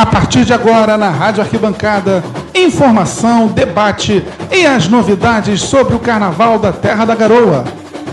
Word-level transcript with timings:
A 0.00 0.06
partir 0.06 0.46
de 0.46 0.54
agora, 0.54 0.96
na 0.96 1.10
Rádio 1.10 1.42
Arquibancada, 1.42 2.24
informação, 2.54 3.48
debate 3.48 4.24
e 4.50 4.64
as 4.64 4.88
novidades 4.88 5.60
sobre 5.60 5.94
o 5.94 5.98
Carnaval 5.98 6.58
da 6.58 6.72
Terra 6.72 7.04
da 7.04 7.14
Garoa. 7.14 7.64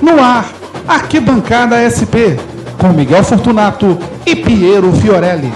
No 0.02 0.22
ar, 0.22 0.50
Arquibancada 0.86 1.78
SP, 1.88 2.36
com 2.78 2.90
Miguel 2.90 3.24
Fortunato 3.24 3.98
e 4.26 4.36
Piero 4.36 4.92
Fiorelli. 4.92 5.50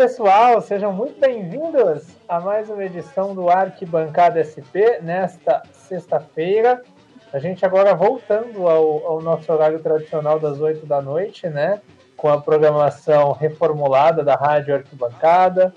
Pessoal, 0.00 0.62
sejam 0.62 0.94
muito 0.94 1.20
bem-vindos 1.20 2.06
a 2.26 2.40
mais 2.40 2.70
uma 2.70 2.82
edição 2.82 3.34
do 3.34 3.50
Arquibancada 3.50 4.40
SP 4.40 4.96
nesta 5.02 5.62
sexta-feira. 5.74 6.82
A 7.30 7.38
gente 7.38 7.66
agora 7.66 7.94
voltando 7.94 8.66
ao, 8.66 9.06
ao 9.06 9.20
nosso 9.20 9.52
horário 9.52 9.78
tradicional 9.78 10.40
das 10.40 10.58
8 10.58 10.86
da 10.86 11.02
noite, 11.02 11.50
né? 11.50 11.82
Com 12.16 12.30
a 12.30 12.40
programação 12.40 13.32
reformulada 13.32 14.24
da 14.24 14.36
Rádio 14.36 14.74
Arquibancada. 14.74 15.74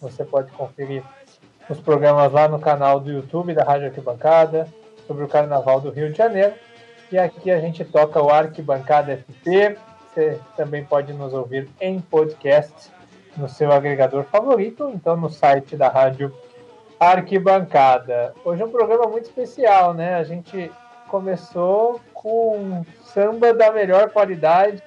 Você 0.00 0.24
pode 0.24 0.52
conferir 0.52 1.02
os 1.68 1.80
programas 1.80 2.32
lá 2.32 2.46
no 2.46 2.60
canal 2.60 3.00
do 3.00 3.10
YouTube 3.10 3.54
da 3.54 3.64
Rádio 3.64 3.88
Arquibancada 3.88 4.68
sobre 5.04 5.24
o 5.24 5.28
Carnaval 5.28 5.80
do 5.80 5.90
Rio 5.90 6.12
de 6.12 6.16
Janeiro. 6.16 6.54
E 7.10 7.18
aqui 7.18 7.50
a 7.50 7.58
gente 7.58 7.84
toca 7.84 8.22
o 8.22 8.30
Arquibancada 8.30 9.18
SP. 9.18 9.74
Você 10.14 10.38
também 10.56 10.84
pode 10.84 11.12
nos 11.12 11.34
ouvir 11.34 11.68
em 11.80 12.00
podcast 12.00 12.93
no 13.36 13.48
seu 13.48 13.72
agregador 13.72 14.24
favorito, 14.24 14.90
então 14.94 15.16
no 15.16 15.28
site 15.28 15.76
da 15.76 15.88
Rádio 15.88 16.32
Arquibancada. 16.98 18.34
Hoje 18.44 18.62
é 18.62 18.64
um 18.64 18.70
programa 18.70 19.06
muito 19.06 19.24
especial, 19.24 19.92
né? 19.92 20.14
A 20.14 20.24
gente 20.24 20.70
começou 21.08 22.00
com 22.12 22.84
samba 23.04 23.52
da 23.52 23.72
melhor 23.72 24.10
qualidade, 24.10 24.82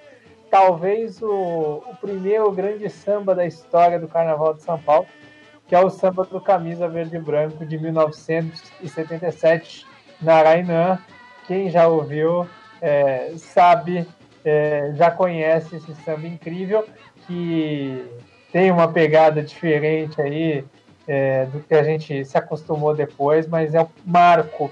talvez 0.49 1.21
o, 1.21 1.83
o 1.85 1.95
primeiro 2.01 2.51
grande 2.51 2.89
samba 2.89 3.35
da 3.35 3.45
história 3.45 3.99
do 3.99 4.07
Carnaval 4.07 4.53
de 4.53 4.63
São 4.63 4.79
Paulo, 4.79 5.05
que 5.67 5.75
é 5.75 5.79
o 5.79 5.89
samba 5.89 6.23
do 6.23 6.39
Camisa 6.39 6.87
Verde 6.87 7.17
e 7.17 7.19
Branco 7.19 7.65
de 7.65 7.77
1977, 7.77 9.85
Narainã. 10.21 10.97
Quem 11.45 11.69
já 11.69 11.87
ouviu 11.87 12.47
é, 12.81 13.33
sabe, 13.37 14.07
é, 14.43 14.93
já 14.95 15.11
conhece 15.11 15.75
esse 15.75 15.93
samba 15.95 16.27
incrível 16.27 16.85
que 17.27 18.03
tem 18.51 18.71
uma 18.71 18.87
pegada 18.87 19.41
diferente 19.41 20.21
aí 20.21 20.63
é, 21.07 21.45
do 21.45 21.59
que 21.61 21.73
a 21.73 21.83
gente 21.83 22.25
se 22.25 22.37
acostumou 22.37 22.93
depois, 22.93 23.47
mas 23.47 23.73
é 23.73 23.81
o 23.81 23.89
marco 24.05 24.71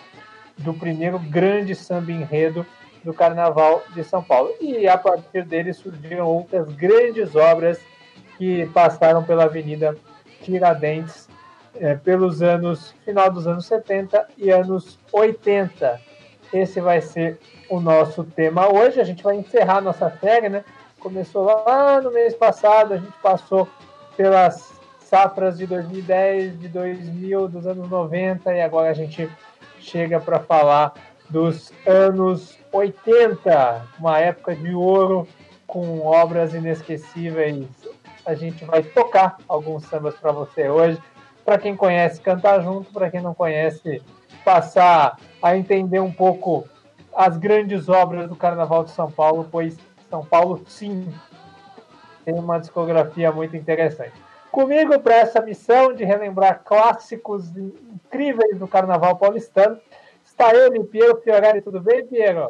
do 0.57 0.73
primeiro 0.73 1.19
grande 1.19 1.75
samba 1.75 2.11
enredo 2.11 2.65
do 3.03 3.13
Carnaval 3.13 3.83
de 3.93 4.03
São 4.03 4.23
Paulo. 4.23 4.51
E 4.59 4.87
a 4.87 4.97
partir 4.97 5.43
dele 5.45 5.73
surgiram 5.73 6.25
outras 6.27 6.67
grandes 6.73 7.35
obras 7.35 7.79
que 8.37 8.65
passaram 8.67 9.23
pela 9.23 9.45
Avenida 9.45 9.95
Tiradentes 10.41 11.29
é, 11.75 11.95
pelos 11.95 12.41
anos 12.41 12.95
final 13.03 13.31
dos 13.31 13.47
anos 13.47 13.65
70 13.65 14.27
e 14.37 14.49
anos 14.49 14.97
80. 15.11 15.99
Esse 16.53 16.79
vai 16.79 17.01
ser 17.01 17.39
o 17.69 17.79
nosso 17.79 18.23
tema 18.23 18.71
hoje. 18.71 18.99
A 18.99 19.03
gente 19.03 19.23
vai 19.23 19.35
encerrar 19.35 19.81
nossa 19.81 20.09
série, 20.21 20.49
né? 20.49 20.63
Começou 21.05 21.43
lá 21.43 22.01
no 22.01 22.09
mês 22.09 22.33
passado, 22.33 22.95
a 22.95 22.97
gente 22.97 23.15
passou 23.21 23.67
pelas 24.17 24.73
safras 24.97 25.55
de 25.55 25.67
2010, 25.67 26.59
de 26.59 26.67
2000, 26.67 27.47
dos 27.47 27.67
anos 27.67 27.87
90 27.87 28.51
e 28.51 28.59
agora 28.59 28.89
a 28.89 28.93
gente 28.93 29.29
chega 29.79 30.19
para 30.19 30.39
falar 30.39 30.95
dos 31.29 31.71
anos 31.85 32.57
80, 32.71 33.85
uma 33.99 34.17
época 34.17 34.55
de 34.55 34.73
ouro 34.73 35.27
com 35.67 36.01
obras 36.01 36.55
inesquecíveis. 36.55 37.67
A 38.25 38.33
gente 38.33 38.65
vai 38.65 38.81
tocar 38.81 39.37
alguns 39.47 39.83
sambas 39.85 40.15
para 40.15 40.31
você 40.31 40.67
hoje. 40.67 40.97
Para 41.45 41.59
quem 41.59 41.75
conhece, 41.75 42.19
cantar 42.19 42.63
junto, 42.63 42.91
para 42.91 43.11
quem 43.11 43.21
não 43.21 43.35
conhece, 43.35 44.01
passar 44.43 45.19
a 45.39 45.55
entender 45.55 45.99
um 45.99 46.11
pouco 46.11 46.67
as 47.15 47.37
grandes 47.37 47.89
obras 47.89 48.27
do 48.27 48.35
Carnaval 48.35 48.83
de 48.83 48.89
São 48.89 49.11
Paulo, 49.11 49.47
pois 49.51 49.77
São 50.15 50.23
Paulo, 50.23 50.63
sim, 50.65 51.13
tem 52.23 52.35
uma 52.35 52.57
discografia 52.57 53.33
muito 53.33 53.57
interessante. 53.57 54.13
Comigo 54.49 54.97
para 55.01 55.15
essa 55.15 55.41
missão 55.41 55.93
de 55.93 56.05
relembrar 56.05 56.61
clássicos 56.63 57.53
incríveis 57.57 58.57
do 58.57 58.65
Carnaval 58.65 59.17
paulistano 59.17 59.77
está 60.23 60.55
ele, 60.55 60.85
Piero 60.85 61.19
Fiorelli. 61.21 61.61
Tudo 61.61 61.81
bem, 61.81 62.07
Piero? 62.07 62.49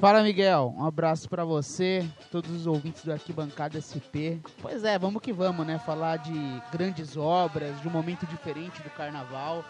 Fala, 0.00 0.22
Miguel. 0.22 0.74
Um 0.74 0.86
abraço 0.86 1.28
para 1.28 1.44
você, 1.44 2.02
todos 2.32 2.50
os 2.50 2.66
ouvintes 2.66 3.04
do 3.04 3.12
Arquibancada 3.12 3.78
SP. 3.78 4.40
Pois 4.62 4.82
é, 4.82 4.98
vamos 4.98 5.20
que 5.20 5.34
vamos, 5.34 5.66
né? 5.66 5.78
Falar 5.78 6.16
de 6.16 6.62
grandes 6.72 7.14
obras, 7.14 7.78
de 7.82 7.88
um 7.88 7.90
momento 7.90 8.24
diferente 8.26 8.82
do 8.82 8.88
Carnaval. 8.88 9.62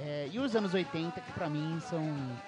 É, 0.00 0.28
e 0.30 0.38
os 0.38 0.54
anos 0.54 0.74
80, 0.74 1.20
que 1.20 1.32
para 1.32 1.48
mim 1.48 1.78
são 1.80 2.02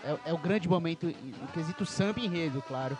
é, 0.05 0.31
é, 0.31 0.33
o 0.35 0.39
grande 0.39 0.69
momento, 0.69 1.07
no 1.07 1.49
quesito 1.49 1.87
samba 1.87 2.21
enredo, 2.21 2.63
claro, 2.63 2.99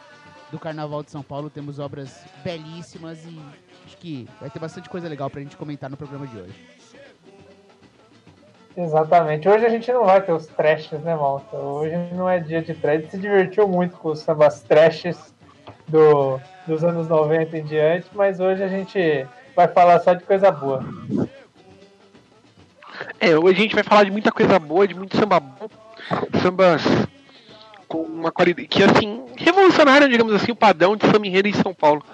do 0.51 0.59
Carnaval 0.59 1.03
de 1.03 1.11
São 1.11 1.23
Paulo. 1.23 1.51
Temos 1.51 1.79
obras 1.79 2.25
belíssimas 2.43 3.25
e 3.25 3.39
acho 3.87 3.97
que 3.97 4.29
vai 4.41 4.51
ter 4.51 4.59
bastante 4.59 4.89
coisa 4.89 5.09
legal 5.09 5.29
pra 5.29 5.41
gente 5.41 5.57
comentar 5.57 5.91
no 5.91 5.97
programa 5.97 6.27
de 6.27 6.37
hoje. 6.39 6.55
Exatamente. 8.77 9.49
Hoje 9.49 9.67
a 9.67 9.69
gente 9.69 9.93
não 9.93 10.05
vai 10.05 10.21
ter 10.23 10.33
os 10.33 10.47
trashes, 10.47 11.01
né, 11.01 11.15
Malta? 11.15 11.57
Hoje 11.57 11.97
não 12.15 12.29
é 12.29 12.39
dia 12.39 12.63
de 12.63 12.75
trash. 12.75 12.99
A 12.99 13.01
gente 13.01 13.11
se 13.11 13.19
divertiu 13.19 13.67
muito 13.67 13.97
com 13.97 14.11
os 14.11 14.21
sambas 14.21 14.63
trashes 14.63 15.35
do, 15.89 16.39
dos 16.67 16.85
anos 16.85 17.09
90 17.09 17.59
em 17.59 17.65
diante, 17.65 18.07
mas 18.15 18.39
hoje 18.39 18.63
a 18.63 18.69
gente 18.69 19.27
vai 19.57 19.67
falar 19.67 19.99
só 19.99 20.15
de 20.15 20.23
coisa 20.23 20.53
boa. 20.53 20.85
É, 23.19 23.37
hoje 23.37 23.59
a 23.59 23.63
gente 23.63 23.75
vai 23.75 23.83
falar 23.83 24.05
de 24.05 24.13
muita 24.13 24.31
coisa 24.31 24.59
boa, 24.61 24.87
de 24.87 24.95
muito 24.95 25.17
samba 25.17 25.41
bom, 25.41 25.69
sambas 26.41 26.83
com 27.89 28.03
uma 28.03 28.31
qualidade 28.31 28.69
que 28.69 28.83
assim 28.83 29.25
revolucionaram, 29.37 30.09
digamos 30.09 30.35
assim, 30.35 30.53
o 30.53 30.57
padrão 30.57 30.95
de 30.95 31.07
samba 31.07 31.27
em 31.27 31.53
São 31.55 31.73
Paulo. 31.73 32.05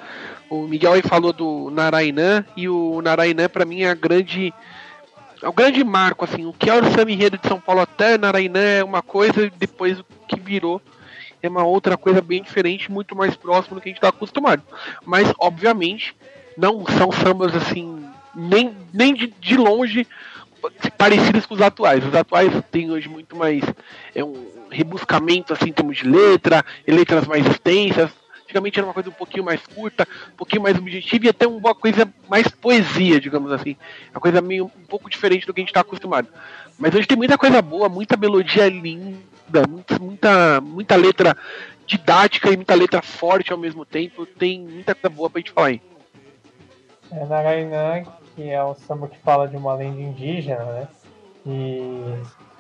O 0.49 0.69
Miguel 0.69 0.93
aí 0.93 1.03
falou 1.03 1.33
do 1.33 1.71
Narainã 1.71 2.45
e 2.57 2.69
o 2.69 3.03
Narainã 3.03 3.49
para 3.49 3.65
mim 3.65 3.83
é 3.83 3.91
a 3.91 3.95
grande 3.95 4.55
é 5.43 5.49
o 5.49 5.53
grande 5.53 5.83
marco 5.83 6.25
assim, 6.25 6.47
o 6.47 6.53
que 6.53 6.71
é 6.71 6.75
o 6.75 6.85
samba 6.85 7.07
de 7.07 7.49
São 7.49 7.61
Paulo 7.61 7.81
até 7.81 8.17
Narainã 8.17 8.61
é 8.61 8.85
uma 8.85 9.03
coisa 9.03 9.47
e 9.47 9.51
depois 9.51 9.99
o 9.99 10.05
que 10.29 10.39
virou 10.39 10.81
é 11.43 11.49
uma 11.49 11.65
outra 11.65 11.97
coisa 11.97 12.23
bem 12.23 12.43
diferente, 12.43 12.91
muito 12.91 13.15
mais 13.15 13.37
próximo 13.37 13.75
do 13.75 13.81
que 13.81 13.89
a 13.89 13.91
gente 13.91 13.99
está 13.99 14.09
acostumado. 14.09 14.63
Mas 15.05 15.31
obviamente 15.39 16.17
não 16.57 16.87
são 16.87 17.11
sambas 17.11 17.55
assim 17.55 18.03
nem 18.35 18.75
nem 18.93 19.13
de, 19.13 19.27
de 19.27 19.57
longe 19.57 20.07
parecidas 20.97 21.45
com 21.45 21.55
os 21.55 21.61
atuais. 21.61 22.07
Os 22.07 22.15
atuais 22.15 22.53
têm 22.71 22.91
hoje 22.91 23.09
muito 23.09 23.37
mais 23.37 23.63
é 24.15 24.25
um 24.25 24.55
rebuscamento 24.75 25.53
assim 25.53 25.71
em 25.71 25.73
termos 25.73 25.97
de 25.97 26.09
letra, 26.09 26.65
e 26.87 26.93
letras 26.93 27.27
mais 27.27 27.47
extensas. 27.47 28.11
Antigamente 28.45 28.79
era 28.79 28.87
uma 28.87 28.95
coisa 28.95 29.09
um 29.09 29.13
pouquinho 29.13 29.45
mais 29.45 29.61
curta, 29.67 30.07
um 30.33 30.37
pouquinho 30.37 30.63
mais 30.63 30.77
objetiva 30.77 31.27
e 31.27 31.29
até 31.31 31.47
uma 31.47 31.75
coisa 31.75 32.07
mais 32.29 32.47
poesia, 32.49 33.19
digamos 33.19 33.51
assim. 33.51 33.77
Uma 34.13 34.21
coisa 34.21 34.41
meio 34.43 34.67
um 34.67 34.87
pouco 34.87 35.09
diferente 35.09 35.47
do 35.47 35.55
que 35.55 35.61
a 35.61 35.63
gente 35.63 35.71
está 35.71 35.81
acostumado. 35.81 36.29
Mas 36.79 36.95
hoje 36.95 37.07
tem 37.07 37.17
muita 37.17 37.39
coisa 37.39 37.63
boa, 37.63 37.89
muita 37.89 38.17
melodia 38.17 38.69
linda, 38.69 39.67
muita, 39.99 40.61
muita 40.61 40.97
letra 40.97 41.37
didática 41.87 42.51
e 42.51 42.57
muita 42.57 42.75
letra 42.75 43.01
forte 43.01 43.51
ao 43.51 43.59
mesmo 43.59 43.85
tempo. 43.85 44.27
Tem 44.27 44.61
muita 44.61 44.95
coisa 44.95 45.15
boa 45.15 45.31
pra 45.31 45.41
gente 45.41 45.53
falar 45.53 45.69
aí. 45.69 45.81
É 47.11 47.25
Narainã, 47.25 48.05
que 48.35 48.51
é 48.51 48.63
um 48.65 48.75
samba 48.75 49.09
que 49.09 49.19
fala 49.19 49.49
de 49.49 49.57
uma 49.57 49.75
lenda 49.75 50.01
indígena, 50.01 50.65
né? 50.65 50.89
E, 51.47 52.15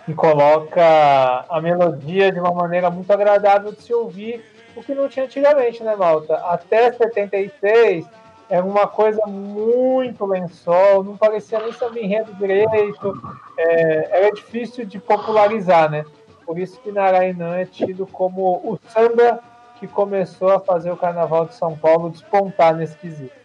e 0.06 0.14
coloca 0.14 1.44
a 1.48 1.60
melodia 1.60 2.30
de 2.30 2.38
uma 2.38 2.52
maneira 2.52 2.90
muito 2.90 3.10
agradável 3.10 3.72
de 3.72 3.82
se 3.82 3.94
ouvir, 3.94 4.44
o 4.76 4.82
que 4.82 4.94
não 4.94 5.08
tinha 5.08 5.24
antigamente, 5.24 5.82
né, 5.82 5.94
Malta? 5.96 6.34
Até 6.36 6.92
76 6.92 8.06
era 8.48 8.64
uma 8.64 8.86
coisa 8.86 9.24
muito 9.26 10.26
lençol, 10.26 11.02
não 11.02 11.16
parecia 11.16 11.58
nem 11.60 11.72
samba 11.72 11.98
enredo 11.98 12.34
direito, 12.34 13.20
é, 13.56 14.18
era 14.18 14.32
difícil 14.32 14.84
de 14.84 14.98
popularizar, 14.98 15.90
né? 15.90 16.04
Por 16.44 16.58
isso 16.58 16.78
que 16.80 16.92
Narainã 16.92 17.56
é 17.56 17.64
tido 17.64 18.06
como 18.06 18.60
o 18.62 18.78
samba 18.88 19.40
que 19.80 19.86
começou 19.86 20.50
a 20.50 20.60
fazer 20.60 20.90
o 20.90 20.96
Carnaval 20.96 21.46
de 21.46 21.54
São 21.54 21.76
Paulo 21.76 22.10
despontar 22.10 22.74
nesse 22.74 22.96
quesito. 22.96 23.43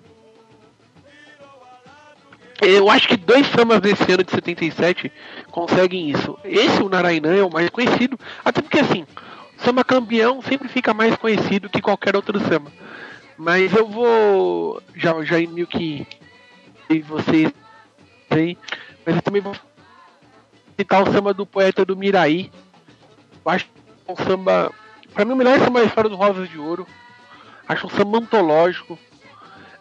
Eu 2.61 2.89
acho 2.89 3.07
que 3.07 3.15
dois 3.15 3.47
sambas 3.47 3.79
desse 3.79 4.11
ano 4.11 4.23
de 4.23 4.31
77 4.31 5.11
conseguem 5.51 6.09
isso. 6.09 6.37
Esse, 6.43 6.81
o 6.83 6.89
Narainã, 6.89 7.35
é 7.35 7.43
o 7.43 7.51
mais 7.51 7.69
conhecido, 7.69 8.19
até 8.43 8.61
porque 8.61 8.79
assim, 8.79 9.05
samba 9.57 9.83
campeão 9.83 10.41
sempre 10.41 10.67
fica 10.67 10.93
mais 10.93 11.15
conhecido 11.15 11.69
que 11.69 11.81
qualquer 11.81 12.15
outro 12.15 12.39
samba. 12.39 12.71
Mas 13.37 13.73
eu 13.73 13.87
vou. 13.87 14.81
Já, 14.95 15.23
já 15.23 15.37
meio 15.37 15.67
que. 15.67 16.05
Vocês 17.05 17.51
aí. 18.29 18.57
Mas 19.05 19.15
eu 19.15 19.21
também 19.21 19.41
vou 19.41 19.55
citar 20.77 21.03
o 21.03 21.11
samba 21.11 21.33
do 21.33 21.45
poeta 21.45 21.85
do 21.85 21.95
Miraí, 21.95 22.51
acho 23.45 23.67
um 24.07 24.15
samba. 24.15 24.71
Pra 25.13 25.25
mim, 25.25 25.33
o 25.33 25.35
melhor 25.35 25.59
samba 25.59 25.79
da 25.79 25.85
história 25.85 26.09
do 26.09 26.15
Rosas 26.15 26.49
de 26.49 26.57
Ouro. 26.57 26.85
Acho 27.67 27.87
um 27.87 27.89
samba 27.89 28.17
antológico. 28.17 28.97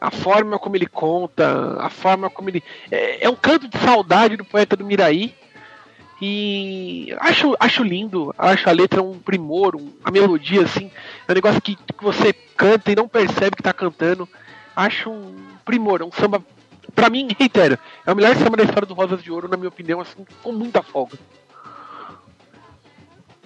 A 0.00 0.10
forma 0.10 0.58
como 0.58 0.76
ele 0.76 0.86
conta, 0.86 1.76
a 1.80 1.90
forma 1.90 2.30
como 2.30 2.48
ele. 2.48 2.62
É, 2.90 3.24
é 3.24 3.28
um 3.28 3.34
canto 3.34 3.68
de 3.68 3.78
saudade 3.78 4.36
do 4.36 4.44
poeta 4.44 4.76
do 4.76 4.84
Miraí. 4.84 5.34
E 6.20 7.14
acho, 7.20 7.56
acho 7.60 7.82
lindo, 7.84 8.34
acho 8.36 8.68
a 8.68 8.72
letra 8.72 9.00
um 9.00 9.18
primor, 9.20 9.76
um, 9.76 9.92
a 10.02 10.10
melodia 10.10 10.62
assim, 10.62 10.90
é 11.28 11.30
um 11.30 11.34
negócio 11.34 11.62
que, 11.62 11.76
que 11.76 12.02
você 12.02 12.32
canta 12.32 12.90
e 12.90 12.96
não 12.96 13.06
percebe 13.06 13.56
que 13.56 13.62
tá 13.62 13.72
cantando. 13.72 14.28
Acho 14.74 15.10
um 15.10 15.36
primor, 15.64 16.02
um 16.02 16.10
samba. 16.10 16.42
Pra 16.94 17.08
mim, 17.08 17.28
reitero, 17.38 17.78
é 18.04 18.12
o 18.12 18.16
melhor 18.16 18.34
samba 18.34 18.56
da 18.56 18.64
história 18.64 18.86
do 18.86 18.94
Rosas 18.94 19.22
de 19.22 19.30
Ouro, 19.30 19.48
na 19.48 19.56
minha 19.56 19.68
opinião, 19.68 20.00
assim, 20.00 20.26
com 20.42 20.50
muita 20.52 20.82
folga. 20.82 21.16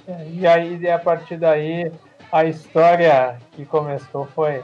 É, 0.09 0.27
e 0.33 0.47
aí, 0.47 0.91
a 0.91 0.99
partir 0.99 1.37
daí, 1.37 1.93
a 2.31 2.45
história 2.45 3.39
que 3.53 3.65
começou 3.67 4.27
foi, 4.35 4.63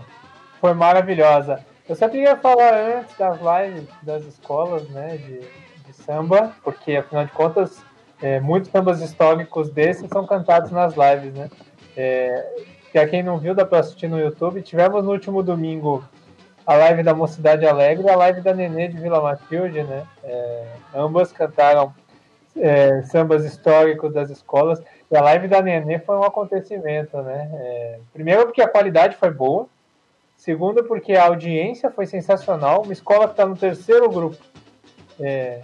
foi 0.60 0.72
maravilhosa. 0.72 1.64
Eu 1.88 1.96
só 1.96 2.06
queria 2.06 2.36
falar 2.36 2.74
antes 2.74 3.16
das 3.16 3.38
lives 3.40 3.88
das 4.02 4.22
escolas 4.24 4.86
né, 4.90 5.16
de, 5.16 5.40
de 5.86 5.92
samba, 5.94 6.54
porque 6.62 6.96
afinal 6.96 7.24
de 7.24 7.32
contas, 7.32 7.82
é, 8.20 8.38
muitos 8.40 8.70
sambas 8.70 9.00
históricos 9.00 9.70
desses 9.70 10.08
são 10.10 10.26
cantados 10.26 10.70
nas 10.70 10.94
lives, 10.94 11.32
né? 11.32 11.48
É, 11.96 12.46
para 12.92 13.06
quem 13.08 13.22
não 13.22 13.38
viu, 13.38 13.54
dá 13.54 13.64
para 13.64 13.78
assistir 13.78 14.06
no 14.06 14.20
YouTube. 14.20 14.60
Tivemos 14.60 15.02
no 15.02 15.12
último 15.12 15.42
domingo 15.42 16.04
a 16.66 16.74
live 16.74 17.02
da 17.02 17.14
Mocidade 17.14 17.66
Alegre 17.66 18.06
e 18.06 18.10
a 18.10 18.16
live 18.16 18.42
da 18.42 18.52
Nenê 18.52 18.88
de 18.88 18.98
Vila 18.98 19.22
Matilde, 19.22 19.82
né? 19.82 20.06
É, 20.22 20.66
ambas 20.94 21.32
cantaram 21.32 21.94
é, 22.54 23.00
sambas 23.02 23.46
históricos 23.46 24.12
das 24.12 24.28
escolas. 24.28 24.82
E 25.10 25.16
a 25.16 25.22
live 25.22 25.48
da 25.48 25.62
Nenê 25.62 25.98
foi 26.00 26.16
um 26.16 26.22
acontecimento, 26.22 27.16
né? 27.22 27.48
É, 27.54 27.98
primeiro 28.12 28.44
porque 28.44 28.60
a 28.60 28.68
qualidade 28.68 29.16
foi 29.16 29.30
boa. 29.30 29.66
Segundo 30.38 30.82
porque 30.84 31.12
a 31.14 31.26
audiência 31.26 31.90
foi 31.90 32.06
sensacional. 32.06 32.82
Uma 32.82 32.92
escola 32.94 33.26
que 33.26 33.32
está 33.32 33.44
no 33.44 33.56
terceiro 33.56 34.08
grupo. 34.08 34.38
É, 35.20 35.60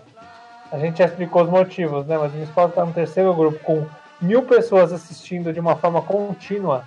a 0.71 0.79
gente 0.79 0.99
já 0.99 1.07
explicou 1.07 1.45
os 1.45 1.49
motivos, 1.49 2.05
né? 2.07 2.19
Mas 2.19 2.35
uma 2.35 2.45
escola 2.45 2.67
que 2.67 2.73
está 2.73 2.85
no 2.85 2.93
terceiro 2.93 3.33
grupo 3.33 3.59
com 3.61 3.87
mil 4.21 4.43
pessoas 4.43 4.93
assistindo 4.93 5.53
de 5.53 5.61
uma 5.61 5.77
forma 5.77 6.03
contínua. 6.03 6.85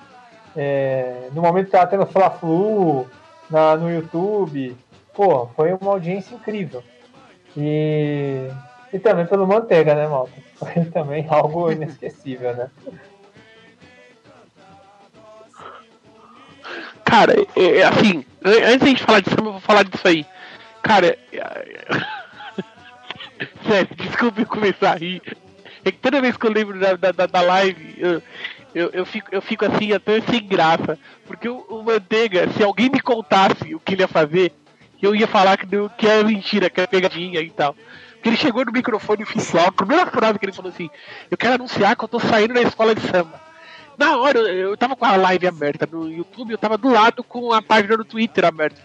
É, 0.55 1.29
no 1.33 1.41
momento 1.41 1.69
que 1.69 1.75
estava 1.75 1.89
tendo 1.89 2.05
Fla-Flu 2.05 3.07
no 3.49 3.89
YouTube. 3.89 4.77
Pô, 5.15 5.47
foi 5.55 5.73
uma 5.73 5.93
audiência 5.93 6.35
incrível. 6.35 6.83
E 7.55 8.51
e 8.91 8.99
também 8.99 9.25
pelo 9.25 9.47
Manteiga, 9.47 9.93
né, 9.95 10.07
Malta? 10.07 10.31
Foi 10.55 10.85
também 10.85 11.25
algo 11.29 11.71
inesquecível, 11.71 12.55
né? 12.55 12.69
Cara, 17.07 17.33
é, 17.55 17.77
é, 17.77 17.83
assim, 17.83 18.25
antes 18.43 18.79
de 18.79 18.83
a 18.83 18.87
gente 18.87 19.03
falar 19.03 19.21
disso, 19.21 19.37
eu 19.39 19.43
vou 19.43 19.61
falar 19.61 19.83
disso 19.83 20.05
aí. 20.05 20.25
Cara, 20.83 21.17
sério, 23.65 23.95
desculpe 23.95 24.43
começar 24.43 24.91
a 24.91 24.95
rir. 24.95 25.21
É 25.85 25.91
que 25.91 25.99
toda 25.99 26.19
vez 26.19 26.35
que 26.35 26.45
eu 26.45 26.51
lembro 26.51 26.77
da, 26.77 26.95
da, 26.95 27.25
da 27.25 27.41
live, 27.41 27.95
eu, 27.97 28.21
eu, 28.75 28.89
eu, 28.91 29.05
fico, 29.05 29.29
eu 29.31 29.41
fico 29.41 29.65
assim 29.65 29.93
até 29.93 30.19
sem 30.19 30.45
graça. 30.45 30.99
Porque 31.25 31.47
o, 31.47 31.59
o 31.69 31.81
Manteiga, 31.81 32.49
se 32.51 32.61
alguém 32.61 32.89
me 32.89 32.99
contasse 32.99 33.73
o 33.73 33.79
que 33.79 33.93
ele 33.93 34.01
ia 34.01 34.07
fazer, 34.09 34.51
eu 35.01 35.15
ia 35.15 35.27
falar 35.27 35.55
que, 35.55 35.65
que 35.97 36.07
é 36.07 36.21
mentira, 36.25 36.69
que 36.69 36.81
é 36.81 36.87
pegadinha 36.87 37.39
e 37.39 37.49
tal. 37.49 37.73
Porque 38.15 38.27
ele 38.27 38.35
chegou 38.35 38.65
no 38.65 38.71
microfone 38.73 39.23
oficial, 39.23 39.67
a 39.67 39.71
primeira 39.71 40.07
frase 40.07 40.37
que 40.37 40.45
ele 40.45 40.51
falou 40.51 40.71
assim: 40.71 40.89
Eu 41.31 41.37
quero 41.37 41.53
anunciar 41.53 41.95
que 41.95 42.03
eu 42.03 42.09
tô 42.09 42.19
saindo 42.19 42.53
da 42.53 42.61
escola 42.61 42.93
de 42.93 42.99
samba. 42.99 43.46
Na 43.97 44.17
hora, 44.17 44.39
eu, 44.39 44.69
eu 44.69 44.77
tava 44.77 44.95
com 44.95 45.05
a 45.05 45.15
live 45.15 45.47
aberta 45.47 45.87
no 45.91 46.11
YouTube, 46.11 46.51
eu 46.51 46.57
tava 46.57 46.77
do 46.77 46.89
lado 46.89 47.23
com 47.23 47.51
a 47.51 47.61
página 47.61 47.97
do 47.97 48.05
Twitter 48.05 48.45
aberta. 48.45 48.79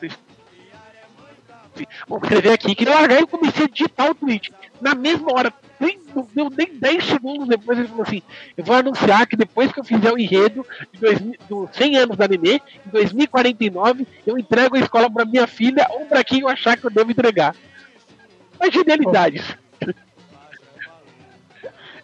Vou 2.06 2.18
escrever 2.18 2.52
aqui, 2.52 2.74
que 2.74 2.84
largar 2.84 3.20
eu 3.20 3.26
comecei 3.26 3.64
a 3.64 3.68
digitar 3.68 4.10
o 4.10 4.14
tweet. 4.14 4.52
Na 4.80 4.94
mesma 4.94 5.32
hora, 5.32 5.52
nem, 5.78 5.98
deu 6.34 6.50
nem 6.50 6.74
10 6.74 7.04
segundos 7.04 7.48
depois, 7.48 7.78
ele 7.78 7.88
falou 7.88 8.02
assim: 8.02 8.22
Eu 8.56 8.64
vou 8.64 8.76
anunciar 8.76 9.26
que 9.26 9.36
depois 9.36 9.72
que 9.72 9.80
eu 9.80 9.84
fizer 9.84 10.12
o 10.12 10.18
enredo 10.18 10.66
de 10.92 11.00
dois, 11.00 11.18
dos 11.48 11.70
100 11.72 11.96
anos 11.96 12.16
da 12.16 12.28
Nenê, 12.28 12.60
em 12.86 12.90
2049, 12.90 14.06
eu 14.26 14.38
entrego 14.38 14.76
a 14.76 14.80
escola 14.80 15.10
para 15.10 15.24
minha 15.24 15.46
filha 15.46 15.86
ou 15.90 16.06
para 16.06 16.24
quem 16.24 16.40
eu 16.40 16.48
achar 16.48 16.76
que 16.76 16.84
eu 16.84 16.90
devo 16.90 17.10
entregar. 17.10 17.54
Mas 18.58 18.72
genialidades. 18.72 19.56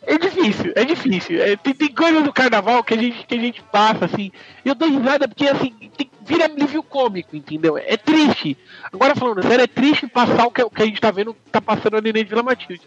É 0.09 0.17
difícil, 0.17 0.73
é 0.75 0.85
difícil. 0.87 1.43
É, 1.43 1.55
tem, 1.55 1.75
tem 1.75 1.93
coisas 1.93 2.25
do 2.25 2.33
carnaval 2.33 2.83
que 2.83 2.95
a 2.95 2.97
gente, 2.97 3.27
que 3.27 3.35
a 3.35 3.38
gente 3.38 3.62
passa, 3.65 4.07
assim. 4.07 4.33
Eu 4.65 4.75
dou 4.75 4.88
risada 4.88 5.29
porque, 5.29 5.47
assim, 5.47 5.75
tem, 5.99 6.11
vira 6.23 6.47
livro 6.47 6.83
cômico, 6.83 7.37
entendeu? 7.37 7.77
É 7.77 7.95
triste. 7.95 8.57
Agora 8.91 9.15
falando 9.15 9.47
sério, 9.47 9.65
é 9.65 9.67
triste 9.67 10.07
passar 10.07 10.47
o 10.47 10.50
que, 10.50 10.62
o 10.62 10.71
que 10.71 10.83
a 10.83 10.87
gente 10.87 10.99
tá 10.99 11.11
vendo, 11.11 11.37
tá 11.53 11.61
passando 11.61 11.99
a 11.99 12.00
Neném 12.00 12.25
de 12.25 12.31
Vila 12.31 12.43
Matilde. 12.43 12.81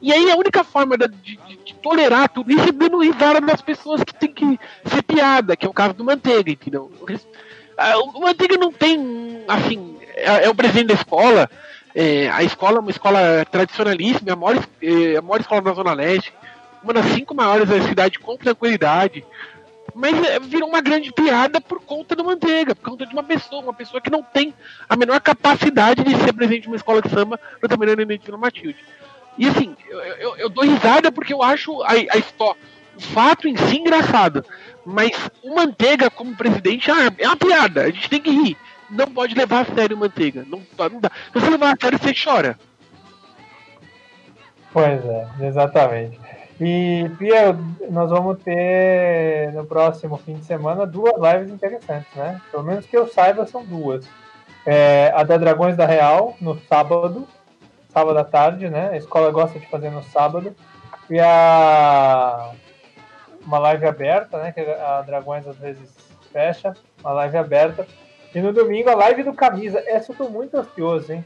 E 0.00 0.12
aí 0.12 0.30
a 0.30 0.36
única 0.36 0.62
forma 0.62 0.96
de, 0.96 1.08
de, 1.08 1.36
de, 1.36 1.74
tolerar 1.82 2.28
tudo 2.28 2.52
isso 2.52 2.68
é 2.68 2.72
dando 2.72 3.02
risada 3.02 3.40
das 3.40 3.60
pessoas 3.60 4.04
que 4.04 4.14
tem 4.14 4.32
que 4.32 4.60
ser 4.86 5.02
piada, 5.02 5.56
que 5.56 5.66
é 5.66 5.68
o 5.68 5.72
caso 5.72 5.94
do 5.94 6.04
Manteiga, 6.04 6.48
entendeu? 6.48 6.92
O 8.14 8.20
Manteiga 8.20 8.56
não 8.56 8.72
tem, 8.72 9.44
assim, 9.48 9.96
é, 10.14 10.44
é 10.44 10.48
o 10.48 10.54
presidente 10.54 10.88
da 10.88 10.94
escola, 10.94 11.50
é, 11.92 12.28
a 12.30 12.44
escola 12.44 12.76
é 12.76 12.80
uma 12.80 12.90
escola 12.90 13.44
tradicionalíssima, 13.50 14.30
é 14.30 14.32
a 14.32 14.36
maior, 14.36 14.68
é 14.80 15.16
a 15.16 15.22
maior 15.22 15.40
escola 15.40 15.60
da 15.60 15.72
Zona 15.72 15.92
Leste, 15.92 16.32
uma 16.82 16.92
das 16.92 17.06
cinco 17.06 17.34
maiores 17.34 17.68
da 17.68 17.80
cidade 17.82 18.18
com 18.18 18.36
tranquilidade. 18.36 19.24
Mas 19.94 20.14
é, 20.24 20.38
virou 20.38 20.68
uma 20.68 20.80
grande 20.80 21.12
piada 21.12 21.60
por 21.60 21.80
conta 21.80 22.16
do 22.16 22.24
Manteiga, 22.24 22.74
por 22.74 22.90
conta 22.90 23.06
de 23.06 23.12
uma 23.12 23.22
pessoa, 23.22 23.62
uma 23.62 23.74
pessoa 23.74 24.00
que 24.00 24.10
não 24.10 24.22
tem 24.22 24.54
a 24.88 24.96
menor 24.96 25.20
capacidade 25.20 26.02
de 26.02 26.16
ser 26.16 26.32
presidente 26.32 26.62
de 26.62 26.68
uma 26.68 26.76
escola 26.76 27.02
de 27.02 27.10
samba 27.10 27.38
no 27.60 27.68
tamanho 27.68 27.96
Vila 27.96 28.38
Matilde. 28.38 28.78
E 29.36 29.48
assim, 29.48 29.76
eu, 29.88 29.98
eu, 29.98 30.36
eu, 30.36 30.48
dou 30.48 30.64
risada 30.64 31.10
porque 31.10 31.32
eu 31.32 31.42
acho 31.42 31.82
a, 31.82 31.92
a 31.92 32.18
história, 32.18 32.60
o 32.96 33.00
fato 33.00 33.48
em 33.48 33.56
si 33.56 33.78
engraçado. 33.78 34.44
Mas 34.84 35.12
o 35.42 35.54
Manteiga 35.54 36.10
como 36.10 36.36
presidente 36.36 36.90
é 36.90 37.26
uma 37.26 37.36
piada, 37.36 37.82
a 37.82 37.90
gente 37.90 38.08
tem 38.08 38.20
que 38.20 38.30
rir 38.30 38.56
não 38.92 39.06
pode 39.06 39.34
levar 39.34 39.62
a 39.62 39.74
sério 39.74 39.96
manteiga. 39.96 40.44
Não, 40.46 40.60
não 40.78 41.00
dá. 41.00 41.10
Se 41.32 41.40
você 41.40 41.50
levar 41.50 41.72
a 41.72 41.76
sério, 41.80 41.98
você 41.98 42.12
chora. 42.14 42.58
Pois 44.72 45.04
é, 45.04 45.28
exatamente. 45.40 46.20
E, 46.64 47.10
Pia, 47.18 47.56
nós 47.90 48.08
vamos 48.08 48.40
ter 48.40 49.52
no 49.52 49.66
próximo 49.66 50.16
fim 50.16 50.34
de 50.34 50.44
semana 50.44 50.86
duas 50.86 51.14
lives 51.14 51.52
interessantes, 51.52 52.14
né? 52.14 52.40
Pelo 52.52 52.62
menos 52.62 52.86
que 52.86 52.96
eu 52.96 53.08
saiba, 53.08 53.44
são 53.48 53.64
duas. 53.64 54.08
É, 54.64 55.10
a 55.12 55.24
da 55.24 55.36
Dragões 55.38 55.76
da 55.76 55.84
Real, 55.84 56.36
no 56.40 56.56
sábado, 56.68 57.26
sábado 57.88 58.16
à 58.16 58.22
tarde, 58.22 58.70
né? 58.70 58.90
A 58.92 58.96
escola 58.96 59.32
gosta 59.32 59.58
de 59.58 59.66
fazer 59.66 59.90
no 59.90 60.04
sábado. 60.04 60.54
E 61.10 61.18
a 61.18 62.52
uma 63.44 63.58
live 63.58 63.84
aberta, 63.84 64.38
né? 64.38 64.52
Que 64.52 64.60
a 64.60 65.02
Dragões 65.02 65.44
às 65.48 65.56
vezes 65.56 65.92
fecha, 66.32 66.76
uma 67.02 67.12
live 67.12 67.38
aberta. 67.38 67.88
E 68.32 68.40
no 68.40 68.52
domingo 68.52 68.88
a 68.88 68.94
live 68.94 69.24
do 69.24 69.34
Camisa. 69.34 69.82
Essa 69.84 70.12
eu 70.12 70.16
tô 70.16 70.28
muito 70.28 70.56
ansioso, 70.56 71.12
hein? 71.12 71.24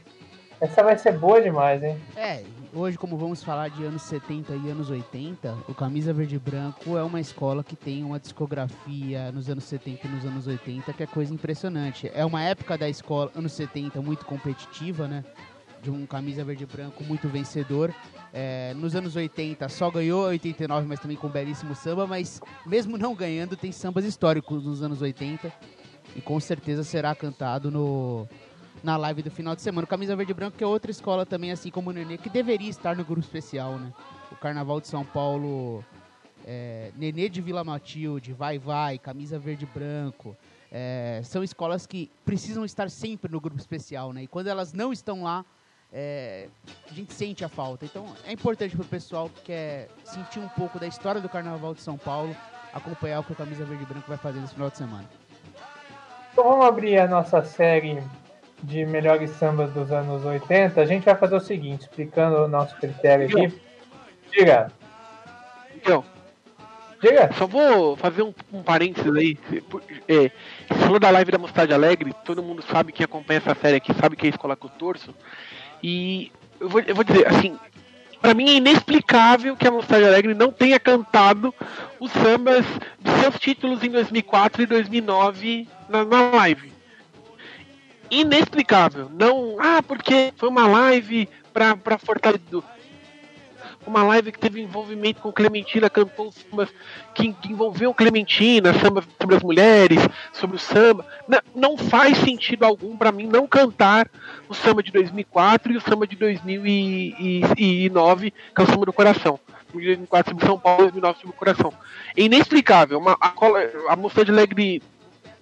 Essa 0.59 0.83
vai 0.83 0.97
ser 0.97 1.17
boa 1.19 1.39
demais, 1.39 1.83
hein? 1.83 2.01
É, 2.15 2.43
hoje, 2.73 2.97
como 2.97 3.15
vamos 3.15 3.43
falar 3.43 3.69
de 3.69 3.83
anos 3.83 4.01
70 4.01 4.53
e 4.55 4.71
anos 4.71 4.89
80, 4.89 5.55
o 5.67 5.73
Camisa 5.73 6.11
Verde 6.11 6.35
e 6.35 6.39
Branco 6.39 6.97
é 6.97 7.03
uma 7.03 7.21
escola 7.21 7.63
que 7.63 7.75
tem 7.75 8.03
uma 8.03 8.19
discografia 8.19 9.31
nos 9.31 9.47
anos 9.49 9.65
70 9.65 10.07
e 10.07 10.09
nos 10.09 10.25
anos 10.25 10.47
80 10.47 10.93
que 10.93 11.03
é 11.03 11.05
coisa 11.05 11.31
impressionante. 11.31 12.09
É 12.11 12.25
uma 12.25 12.41
época 12.41 12.75
da 12.75 12.89
escola, 12.89 13.31
anos 13.35 13.51
70, 13.53 14.01
muito 14.01 14.25
competitiva, 14.25 15.07
né? 15.07 15.23
De 15.79 15.91
um 15.91 16.07
Camisa 16.07 16.43
Verde 16.43 16.63
e 16.63 16.65
Branco 16.65 17.03
muito 17.03 17.27
vencedor. 17.27 17.93
É, 18.33 18.73
nos 18.73 18.95
anos 18.95 19.15
80 19.15 19.69
só 19.69 19.91
ganhou 19.91 20.23
89, 20.23 20.87
mas 20.87 20.99
também 20.99 21.17
com 21.17 21.27
um 21.27 21.31
belíssimo 21.31 21.75
samba, 21.75 22.07
mas 22.07 22.41
mesmo 22.65 22.97
não 22.97 23.13
ganhando, 23.13 23.55
tem 23.55 23.71
sambas 23.71 24.05
históricos 24.05 24.65
nos 24.65 24.81
anos 24.81 25.03
80 25.03 25.53
e 26.15 26.21
com 26.21 26.39
certeza 26.39 26.83
será 26.83 27.13
cantado 27.13 27.69
no, 27.69 28.27
na 28.83 28.97
live 28.97 29.21
do 29.21 29.31
final 29.31 29.55
de 29.55 29.61
semana. 29.61 29.87
Camisa 29.87 30.15
Verde 30.15 30.33
Branco, 30.33 30.57
que 30.57 30.63
é 30.63 30.67
outra 30.67 30.91
escola 30.91 31.25
também, 31.25 31.51
assim 31.51 31.69
como 31.69 31.89
o 31.89 31.93
Nenê, 31.93 32.17
que 32.17 32.29
deveria 32.29 32.69
estar 32.69 32.95
no 32.95 33.03
grupo 33.03 33.21
especial, 33.21 33.77
né? 33.77 33.91
O 34.31 34.35
Carnaval 34.35 34.79
de 34.79 34.87
São 34.87 35.03
Paulo, 35.03 35.83
é, 36.45 36.91
Nenê 36.95 37.29
de 37.29 37.41
Vila 37.41 37.63
Matilde, 37.63 38.33
Vai 38.33 38.57
Vai, 38.57 38.97
Camisa 38.97 39.39
Verde 39.39 39.65
Branco, 39.65 40.35
é, 40.71 41.21
são 41.23 41.43
escolas 41.43 41.85
que 41.85 42.11
precisam 42.25 42.65
estar 42.65 42.89
sempre 42.89 43.31
no 43.31 43.39
grupo 43.39 43.59
especial, 43.59 44.11
né? 44.13 44.23
E 44.23 44.27
quando 44.27 44.47
elas 44.47 44.73
não 44.73 44.91
estão 44.91 45.23
lá, 45.23 45.45
é, 45.91 46.49
a 46.89 46.93
gente 46.93 47.13
sente 47.13 47.43
a 47.45 47.49
falta. 47.49 47.85
Então 47.85 48.05
é 48.25 48.31
importante 48.33 48.75
para 48.75 48.83
o 48.83 48.87
pessoal 48.87 49.29
que 49.29 49.41
quer 49.41 49.89
sentir 50.03 50.39
um 50.39 50.49
pouco 50.49 50.79
da 50.79 50.87
história 50.87 51.21
do 51.21 51.29
Carnaval 51.29 51.73
de 51.73 51.81
São 51.81 51.97
Paulo, 51.97 52.35
acompanhar 52.73 53.19
o 53.19 53.23
que 53.23 53.31
o 53.31 53.35
Camisa 53.35 53.65
Verde 53.65 53.85
Branco 53.85 54.07
vai 54.07 54.17
fazer 54.17 54.39
nesse 54.39 54.53
final 54.53 54.69
de 54.69 54.77
semana. 54.77 55.05
Vamos 56.35 56.65
abrir 56.65 56.99
a 56.99 57.07
nossa 57.07 57.43
série 57.43 58.03
de 58.63 58.85
melhores 58.85 59.31
sambas 59.31 59.71
dos 59.71 59.91
anos 59.91 60.25
80. 60.25 60.79
A 60.79 60.85
gente 60.85 61.05
vai 61.05 61.15
fazer 61.15 61.35
o 61.35 61.39
seguinte, 61.39 61.81
explicando 61.81 62.37
o 62.37 62.47
nosso 62.47 62.75
critério 62.77 63.27
aqui. 63.27 63.61
Diga. 64.31 64.71
Então, 65.75 66.03
Diga. 67.01 67.29
só 67.37 67.45
vou 67.45 67.95
fazer 67.95 68.23
um, 68.23 68.33
um 68.51 68.63
parênteses 68.63 69.13
aí. 69.15 69.37
É, 70.07 70.31
você 70.67 70.79
falou 70.83 70.99
da 70.99 71.09
live 71.11 71.31
da 71.31 71.37
Mostade 71.37 71.73
Alegre, 71.73 72.13
todo 72.25 72.43
mundo 72.43 72.63
sabe 72.63 72.91
que 72.91 73.03
acompanha 73.03 73.37
essa 73.37 73.55
série 73.55 73.77
aqui, 73.77 73.93
sabe 73.93 74.15
que 74.15 74.25
é 74.25 74.29
a 74.29 74.31
escola 74.31 74.55
que 74.55 74.65
eu 74.65 74.69
torço. 74.71 75.13
E 75.81 76.31
eu 76.59 76.67
vou, 76.67 76.81
eu 76.81 76.95
vou 76.95 77.03
dizer, 77.03 77.27
assim, 77.27 77.57
para 78.21 78.33
mim 78.33 78.49
é 78.49 78.53
inexplicável 78.53 79.55
que 79.55 79.67
a 79.67 79.71
Mostade 79.71 80.03
Alegre 80.03 80.33
não 80.33 80.51
tenha 80.51 80.79
cantado 80.79 81.53
os 81.99 82.11
sambas 82.11 82.65
de 82.99 83.11
seus 83.21 83.39
títulos 83.39 83.83
em 83.83 83.89
2004 83.91 84.63
e 84.63 84.65
2009 84.65 85.67
na, 85.87 86.03
na 86.03 86.31
live. 86.31 86.76
Inexplicável. 88.09 89.11
Não, 89.11 89.57
ah, 89.59 89.81
porque 89.81 90.33
foi 90.35 90.49
uma 90.49 90.67
live 90.67 91.27
pra, 91.53 91.75
pra 91.75 91.97
fortalecer. 91.97 92.61
Uma 93.85 94.03
live 94.03 94.31
que 94.33 94.39
teve 94.39 94.61
envolvimento 94.61 95.21
com 95.21 95.31
Clementina, 95.31 95.89
cantou 95.89 96.29
sambas 96.31 96.69
que, 97.15 97.31
que 97.31 97.53
envolveu 97.53 97.93
Clementina, 97.93 98.73
samba 98.73 99.01
sobre 99.19 99.37
as 99.37 99.43
mulheres, 99.43 99.99
sobre 100.33 100.57
o 100.57 100.59
samba. 100.59 101.05
Não, 101.25 101.39
não 101.55 101.77
faz 101.77 102.17
sentido 102.17 102.63
algum 102.63 102.97
para 102.97 103.13
mim 103.13 103.27
não 103.27 103.47
cantar 103.47 104.09
o 104.49 104.53
samba 104.53 104.83
de 104.83 104.91
2004 104.91 105.71
e 105.71 105.77
o 105.77 105.81
samba 105.81 106.05
de 106.05 106.17
2009, 106.17 108.31
que 108.31 108.37
é 108.57 108.61
o 108.61 108.67
samba 108.67 108.85
do 108.85 108.91
coração. 108.91 109.39
2004 109.71 110.31
sobre 110.31 110.45
São 110.45 110.59
Paulo, 110.59 110.83
2009 110.83 111.19
sobre 111.19 111.35
o 111.35 111.39
coração. 111.39 111.73
É 112.15 112.21
inexplicável. 112.23 112.99
Uma, 112.99 113.17
a, 113.21 113.33
a 113.89 113.95
moça 113.95 114.25
de 114.25 114.31
Alegre 114.31 114.81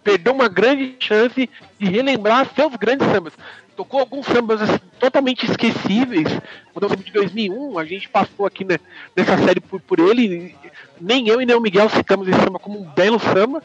perdeu 0.05 0.33
uma 0.33 0.47
grande 0.47 0.95
chance 0.99 1.49
de 1.79 1.89
relembrar 1.89 2.47
seus 2.55 2.75
grandes 2.75 3.07
sambas. 3.07 3.33
Tocou 3.75 3.99
alguns 3.99 4.25
sambas 4.27 4.61
assim, 4.61 4.79
totalmente 4.99 5.49
esquecíveis. 5.49 6.27
Quando 6.71 6.89
eu 6.89 6.95
de 6.95 7.11
2001, 7.11 7.77
a 7.77 7.83
gente 7.83 8.07
passou 8.07 8.45
aqui 8.45 8.63
né, 8.63 8.77
nessa 9.15 9.35
série 9.39 9.59
por, 9.59 9.81
por 9.81 9.99
ele. 9.99 10.55
Nem 11.01 11.27
eu 11.27 11.41
e 11.41 11.45
nem 11.45 11.55
o 11.55 11.59
Miguel 11.59 11.89
citamos 11.89 12.27
esse 12.27 12.39
samba 12.39 12.59
como 12.59 12.79
um 12.79 12.85
belo 12.85 13.19
samba. 13.19 13.61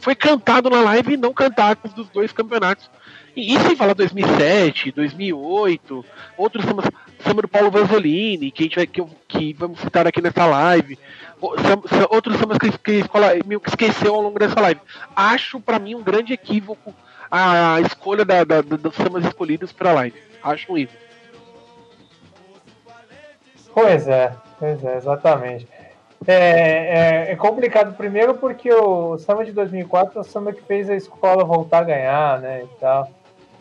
Foi 0.00 0.14
cantado 0.14 0.68
na 0.68 0.82
live 0.82 1.14
e 1.14 1.16
não 1.16 1.32
cantado 1.32 1.88
dos 1.94 2.08
dois 2.10 2.32
campeonatos. 2.32 2.90
E, 3.34 3.54
e 3.54 3.60
sem 3.60 3.76
falar 3.76 3.94
2007, 3.94 4.92
2008, 4.92 6.04
outros 6.36 6.64
sambas, 6.64 6.86
samba 7.24 7.42
do 7.42 7.48
Paulo 7.48 7.70
Vanzolini, 7.70 8.50
que, 8.50 8.64
a 8.64 8.66
gente 8.66 8.76
vai, 8.76 8.86
que, 8.86 9.02
que 9.28 9.52
vamos 9.54 9.80
citar 9.80 10.06
aqui 10.06 10.20
nessa 10.20 10.44
live 10.44 10.98
outros 12.10 12.36
sambas 12.38 12.58
que, 12.58 12.70
que 12.70 13.04
meio 13.46 13.60
que 13.60 13.68
esqueceu 13.68 14.14
ao 14.14 14.20
longo 14.20 14.38
dessa 14.38 14.60
live. 14.60 14.80
Acho 15.14 15.60
para 15.60 15.78
mim 15.78 15.94
um 15.94 16.02
grande 16.02 16.32
equívoco 16.32 16.94
a 17.30 17.80
escolha 17.80 18.24
da, 18.24 18.44
da, 18.44 18.60
dos 18.60 18.94
sambas 18.94 19.24
escolhidos 19.24 19.72
para 19.72 19.92
live. 19.92 20.16
Acho 20.42 20.72
um 20.72 20.78
erro. 20.78 20.92
Pois 23.74 24.06
é, 24.06 24.32
pois 24.58 24.84
é, 24.84 24.96
exatamente. 24.96 25.66
É, 26.26 27.28
é, 27.28 27.32
é, 27.32 27.36
complicado 27.36 27.96
primeiro 27.96 28.34
porque 28.34 28.72
o 28.72 29.18
samba 29.18 29.44
de 29.44 29.52
2004 29.52 30.18
é 30.18 30.20
o 30.20 30.24
samba 30.24 30.52
que 30.52 30.62
fez 30.62 30.88
a 30.88 30.94
escola 30.94 31.44
voltar 31.44 31.80
a 31.80 31.84
ganhar, 31.84 32.40
né, 32.40 32.62
e 32.62 32.80
tal. 32.80 33.10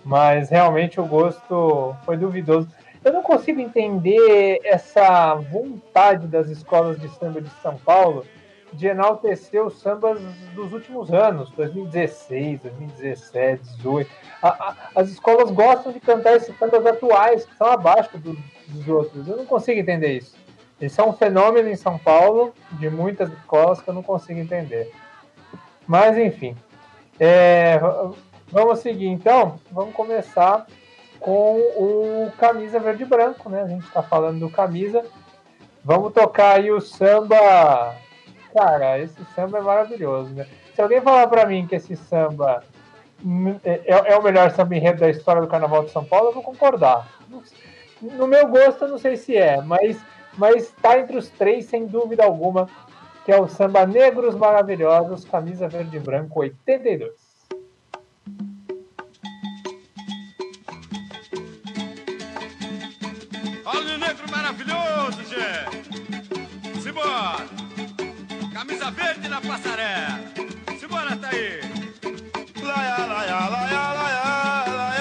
Mas 0.05 0.49
realmente 0.49 0.99
o 0.99 1.05
gosto 1.05 1.95
foi 2.05 2.15
duvidoso. 2.15 2.69
Eu 3.03 3.11
não 3.11 3.21
consigo 3.21 3.59
entender 3.59 4.59
essa 4.63 5.35
vontade 5.35 6.27
das 6.27 6.47
escolas 6.47 6.99
de 6.99 7.09
samba 7.09 7.41
de 7.41 7.49
São 7.61 7.77
Paulo 7.77 8.25
de 8.71 8.87
enaltecer 8.87 9.63
os 9.63 9.79
sambas 9.79 10.19
dos 10.55 10.73
últimos 10.73 11.11
anos, 11.11 11.51
2016, 11.51 12.61
2017, 12.61 13.61
2018. 13.83 14.11
as 14.95 15.09
escolas 15.09 15.51
gostam 15.51 15.91
de 15.91 15.99
cantar 15.99 16.35
esses 16.35 16.57
sambas 16.57 16.85
atuais, 16.85 17.45
que 17.45 17.55
são 17.55 17.67
abaixo 17.67 18.17
do, 18.17 18.35
dos 18.67 18.87
outros. 18.87 19.27
Eu 19.27 19.37
não 19.37 19.45
consigo 19.45 19.79
entender 19.79 20.17
isso. 20.17 20.35
Isso 20.81 20.99
é 20.99 21.05
um 21.05 21.13
fenômeno 21.13 21.69
em 21.69 21.75
São 21.75 21.97
Paulo, 21.97 22.53
de 22.73 22.89
muitas 22.89 23.31
escolas, 23.31 23.81
que 23.81 23.89
eu 23.89 23.93
não 23.93 24.03
consigo 24.03 24.39
entender. 24.39 24.91
Mas, 25.87 26.17
enfim. 26.17 26.55
É, 27.19 27.79
vamos 28.51 28.79
seguir, 28.79 29.07
então. 29.07 29.59
Vamos 29.71 29.93
começar 29.93 30.65
com 31.23 31.57
o 31.77 32.31
Camisa 32.37 32.81
Verde 32.81 33.03
e 33.03 33.05
Branco, 33.05 33.49
né? 33.49 33.61
A 33.61 33.67
gente 33.67 33.85
está 33.85 34.03
falando 34.03 34.41
do 34.41 34.49
Camisa. 34.49 35.05
Vamos 35.83 36.11
tocar 36.11 36.57
aí 36.57 36.69
o 36.69 36.81
samba. 36.81 37.95
Cara, 38.53 38.99
esse 38.99 39.23
samba 39.33 39.59
é 39.59 39.61
maravilhoso, 39.61 40.31
né? 40.33 40.45
Se 40.75 40.81
alguém 40.81 40.99
falar 40.99 41.27
para 41.27 41.45
mim 41.45 41.65
que 41.65 41.75
esse 41.75 41.95
samba 41.95 42.61
é, 43.63 43.81
é, 43.85 44.17
o 44.17 44.21
melhor 44.21 44.51
samba 44.51 44.75
enredo 44.75 44.99
da 44.99 45.09
história 45.09 45.41
do 45.41 45.47
Carnaval 45.47 45.85
de 45.85 45.91
São 45.91 46.03
Paulo, 46.03 46.27
eu 46.27 46.33
vou 46.33 46.43
concordar. 46.43 47.07
No 48.01 48.27
meu 48.27 48.49
gosto, 48.49 48.83
eu 48.83 48.89
não 48.89 48.97
sei 48.97 49.15
se 49.15 49.37
é, 49.37 49.61
mas 49.61 49.97
mas 50.37 50.63
está 50.63 50.99
entre 50.99 51.15
os 51.15 51.29
três, 51.29 51.65
sem 51.65 51.85
dúvida 51.85 52.25
alguma, 52.25 52.67
que 53.23 53.31
é 53.31 53.39
o 53.39 53.47
samba 53.47 53.85
Negros 53.85 54.35
Maravilhosos, 54.35 55.23
Camisa 55.23 55.69
Verde 55.69 55.95
e 55.95 55.99
Branco 55.99 56.39
82. 56.39 57.13
Maravilhoso, 64.29 65.23
gente. 65.23 66.81
Simbora. 66.81 67.47
Camisa 68.53 68.91
verde 68.91 69.27
na 69.27 69.41
passarela. 69.41 70.19
Simbora, 70.79 71.17
aí. 71.31 71.59
Laia, 72.61 72.97
laia, 72.97 73.49
laia, 73.49 73.49
laia, 73.49 73.93
laia. 73.93 74.73
Laia, 74.73 74.92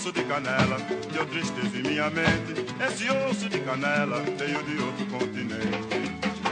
osso 0.00 0.12
de 0.12 0.24
canela, 0.24 0.78
deu 1.12 1.26
tristeza 1.26 1.76
em 1.76 1.82
minha 1.82 2.08
mente. 2.08 2.64
Esse 2.80 3.10
osso 3.10 3.50
de 3.50 3.58
canela 3.58 4.22
veio 4.38 4.62
de 4.62 4.82
outro 4.82 5.04
continente. 5.06 6.00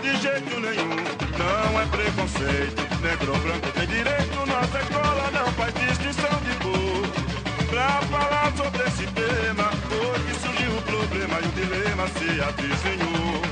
De 0.02 0.16
jeito 0.20 0.60
nenhum, 0.60 0.96
não 1.38 1.80
é 1.80 1.86
preconceito. 1.86 3.00
Negro 3.00 3.32
ou 3.32 3.38
branco 3.38 3.68
tem 3.72 3.86
direito, 3.86 4.36
nossa 4.46 4.78
escola 4.80 5.30
não 5.32 5.50
faz 5.52 5.72
distinção 5.72 6.38
de 6.44 6.54
cor. 6.62 7.68
Pra 7.70 8.02
falar 8.10 8.52
sobre 8.54 8.86
esse 8.86 9.06
tema, 9.06 9.70
foi 9.88 10.20
que 10.26 10.40
surgiu 10.40 10.76
o 10.76 10.82
problema 10.82 11.40
e 11.40 11.46
o 11.46 11.52
dilema 11.52 12.06
se 12.08 12.40
avizinhou. 12.42 13.47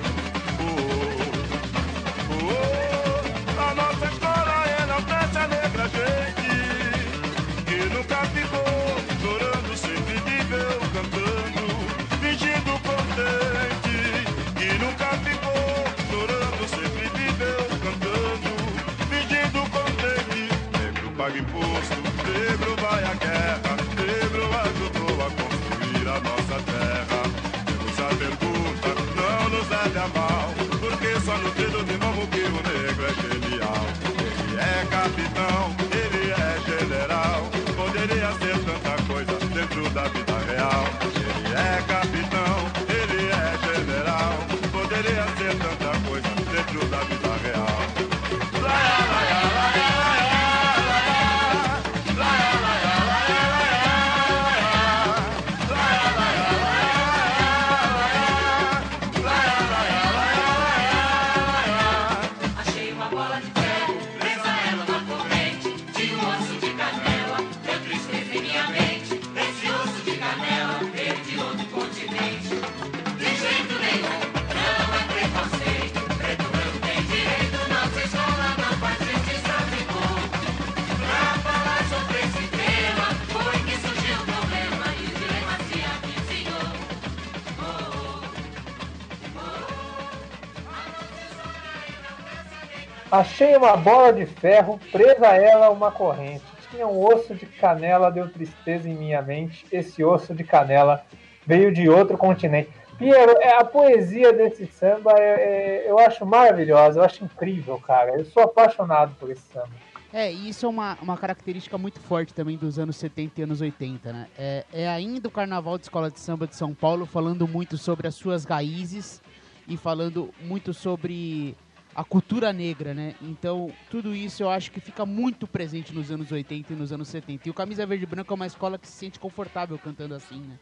Achei 93.16 93.56
uma 93.56 93.76
bola 93.78 94.12
de 94.12 94.26
ferro, 94.26 94.78
presa 94.92 95.28
a 95.28 95.36
ela 95.36 95.70
uma 95.70 95.90
corrente. 95.90 96.44
Tinha 96.70 96.86
um 96.86 97.02
osso 97.02 97.34
de 97.34 97.46
canela, 97.46 98.10
deu 98.10 98.28
tristeza 98.30 98.86
em 98.90 98.94
minha 98.94 99.22
mente. 99.22 99.64
Esse 99.72 100.04
osso 100.04 100.34
de 100.34 100.44
canela 100.44 101.02
veio 101.46 101.72
de 101.72 101.88
outro 101.88 102.18
continente. 102.18 102.68
Piero, 102.98 103.32
é, 103.40 103.56
a 103.56 103.64
poesia 103.64 104.34
desse 104.34 104.66
samba 104.66 105.12
é- 105.18 105.84
é- 105.86 105.90
eu 105.90 105.98
acho 105.98 106.26
maravilhosa, 106.26 106.98
eu 107.00 107.04
acho 107.04 107.24
incrível, 107.24 107.78
cara. 107.80 108.18
Eu 108.18 108.24
sou 108.26 108.42
apaixonado 108.42 109.14
por 109.18 109.30
esse 109.30 109.42
samba. 109.50 109.70
É, 110.12 110.30
e 110.30 110.50
isso 110.50 110.66
é 110.66 110.68
uma, 110.68 110.98
uma 111.00 111.16
característica 111.16 111.78
muito 111.78 111.98
forte 112.00 112.34
também 112.34 112.56
dos 112.58 112.78
anos 112.78 112.96
70 112.96 113.40
e 113.40 113.44
anos 113.44 113.62
80, 113.62 114.12
né? 114.12 114.26
É, 114.38 114.64
é 114.74 114.88
ainda 114.88 115.28
o 115.28 115.30
Carnaval 115.30 115.78
de 115.78 115.84
Escola 115.84 116.10
de 116.10 116.20
Samba 116.20 116.46
de 116.46 116.54
São 116.54 116.74
Paulo 116.74 117.06
falando 117.06 117.48
muito 117.48 117.78
sobre 117.78 118.06
as 118.08 118.14
suas 118.14 118.44
raízes 118.44 119.22
e 119.66 119.76
falando 119.78 120.30
muito 120.42 120.74
sobre 120.74 121.54
a 121.96 122.04
cultura 122.04 122.52
negra, 122.52 122.92
né? 122.92 123.14
Então, 123.22 123.72
tudo 123.90 124.14
isso 124.14 124.42
eu 124.42 124.50
acho 124.50 124.70
que 124.70 124.80
fica 124.80 125.06
muito 125.06 125.46
presente 125.46 125.94
nos 125.94 126.10
anos 126.10 126.30
80 126.30 126.74
e 126.74 126.76
nos 126.76 126.92
anos 126.92 127.08
70. 127.08 127.48
E 127.48 127.50
o 127.50 127.54
Camisa 127.54 127.86
Verde 127.86 128.04
e 128.04 128.06
Branco 128.06 128.30
é 128.30 128.36
uma 128.36 128.46
escola 128.46 128.78
que 128.78 128.86
se 128.86 128.92
sente 128.92 129.18
confortável 129.18 129.78
cantando 129.78 130.14
assim, 130.14 130.38
né? 130.40 130.58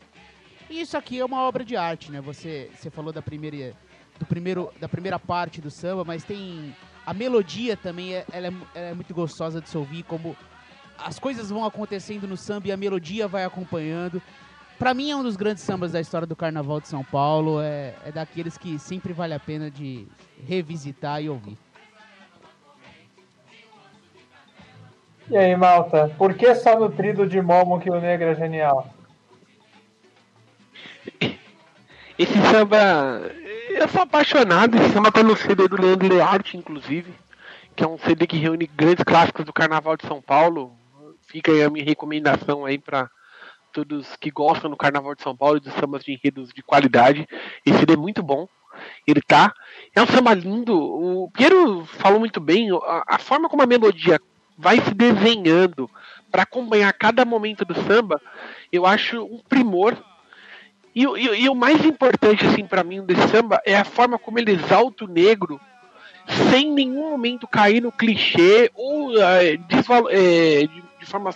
E 0.70 0.80
isso 0.80 0.96
aqui 0.96 1.18
é 1.18 1.24
uma 1.24 1.40
obra 1.40 1.64
de 1.64 1.76
arte, 1.76 2.12
né? 2.12 2.20
Você, 2.20 2.70
você 2.76 2.88
falou 2.88 3.12
da 3.12 3.20
primeira, 3.20 3.74
do 4.16 4.24
primeiro, 4.24 4.72
da 4.80 4.88
primeira 4.88 5.18
parte 5.18 5.60
do 5.60 5.72
samba, 5.72 6.04
mas 6.04 6.22
tem 6.22 6.72
a 7.04 7.12
melodia 7.12 7.76
também, 7.76 8.14
é- 8.14 8.24
ela 8.30 8.46
é, 8.46 8.52
ela 8.72 8.86
é 8.90 8.94
muito 8.94 9.12
gostosa 9.12 9.60
de 9.60 9.68
se 9.68 9.76
ouvir, 9.76 10.04
como 10.04 10.36
as 10.96 11.18
coisas 11.18 11.50
vão 11.50 11.64
acontecendo 11.64 12.28
no 12.28 12.36
samba 12.36 12.68
e 12.68 12.72
a 12.72 12.76
melodia 12.76 13.26
vai 13.26 13.42
acompanhando. 13.44 14.22
Pra 14.78 14.92
mim 14.92 15.10
é 15.10 15.16
um 15.16 15.22
dos 15.22 15.36
grandes 15.36 15.62
sambas 15.62 15.92
da 15.92 16.00
história 16.00 16.26
do 16.26 16.34
Carnaval 16.34 16.80
de 16.80 16.88
São 16.88 17.04
Paulo, 17.04 17.60
é, 17.60 17.94
é 18.04 18.12
daqueles 18.12 18.58
que 18.58 18.78
sempre 18.78 19.12
vale 19.12 19.32
a 19.32 19.40
pena 19.40 19.70
de 19.70 20.06
revisitar 20.46 21.22
e 21.22 21.30
ouvir. 21.30 21.56
E 25.30 25.36
aí, 25.36 25.56
Malta, 25.56 26.12
por 26.18 26.34
que 26.34 26.54
só 26.54 26.78
nutrido 26.78 27.26
de 27.26 27.40
Momo 27.40 27.80
que 27.80 27.90
o 27.90 28.00
negro 28.00 28.28
é 28.28 28.34
genial? 28.34 28.92
Esse 32.18 32.34
samba. 32.50 33.32
Eu 33.70 33.88
sou 33.88 34.02
apaixonado, 34.02 34.76
esse 34.76 34.92
samba 34.92 35.10
tá 35.10 35.22
no 35.22 35.36
CD 35.36 35.66
do 35.66 35.80
Leandro 35.80 36.08
Learte, 36.08 36.56
inclusive, 36.56 37.12
que 37.74 37.82
é 37.82 37.88
um 37.88 37.98
CD 37.98 38.26
que 38.26 38.36
reúne 38.36 38.66
grandes 38.66 39.02
clássicos 39.02 39.44
do 39.44 39.52
Carnaval 39.52 39.96
de 39.96 40.06
São 40.06 40.20
Paulo. 40.20 40.76
Fica 41.26 41.50
aí 41.50 41.62
a 41.62 41.70
minha 41.70 41.84
recomendação 41.84 42.64
aí 42.64 42.78
pra 42.78 43.10
todos 43.74 44.16
que 44.16 44.30
gostam 44.30 44.70
do 44.70 44.76
Carnaval 44.76 45.14
de 45.14 45.22
São 45.22 45.36
Paulo 45.36 45.58
e 45.58 45.60
dos 45.60 45.74
sambas 45.74 46.04
de 46.04 46.12
enredos 46.12 46.52
de 46.54 46.62
qualidade. 46.62 47.26
Esse 47.66 47.84
é 47.92 47.96
muito 47.96 48.22
bom. 48.22 48.48
Ele 49.06 49.20
tá. 49.20 49.52
É 49.94 50.00
um 50.02 50.06
samba 50.06 50.32
lindo. 50.34 50.74
O 50.76 51.30
Piero 51.30 51.84
falou 51.86 52.18
muito 52.20 52.40
bem, 52.40 52.70
a, 52.72 53.04
a 53.16 53.18
forma 53.18 53.48
como 53.48 53.62
a 53.62 53.66
melodia 53.66 54.20
vai 54.56 54.80
se 54.80 54.94
desenhando 54.94 55.90
para 56.30 56.42
acompanhar 56.42 56.92
cada 56.92 57.24
momento 57.24 57.64
do 57.64 57.74
samba, 57.82 58.20
eu 58.72 58.86
acho 58.86 59.22
um 59.24 59.40
primor 59.48 59.96
e, 60.94 61.06
o- 61.06 61.16
e 61.16 61.42
e 61.44 61.48
o 61.48 61.54
mais 61.54 61.84
importante, 61.84 62.46
assim, 62.46 62.66
para 62.66 62.84
mim, 62.84 63.04
desse 63.04 63.28
samba 63.28 63.60
é 63.64 63.76
a 63.76 63.84
forma 63.84 64.18
como 64.18 64.38
ele 64.38 64.52
exalta 64.52 65.04
o 65.04 65.08
negro 65.08 65.60
sem 66.50 66.68
em 66.68 66.72
nenhum 66.72 67.10
momento 67.10 67.46
cair 67.46 67.82
no 67.82 67.92
clichê 67.92 68.70
ou 68.74 69.16
eh, 69.20 69.56
de, 69.56 69.82
de 71.00 71.06
forma 71.06 71.30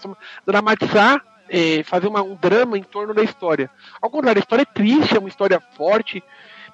dramatizar, 0.47 1.23
eh, 1.49 1.83
fazer 1.85 2.07
uma- 2.09 2.23
um 2.23 2.35
drama 2.35 2.79
em 2.79 2.83
torno 2.83 3.15
da 3.15 3.23
história. 3.23 3.71
Ao 4.01 4.11
contrário, 4.11 4.39
a 4.39 4.43
história 4.43 4.63
é 4.63 4.75
triste, 4.75 5.17
é 5.17 5.19
uma 5.19 5.29
história 5.29 5.61
forte, 5.77 6.23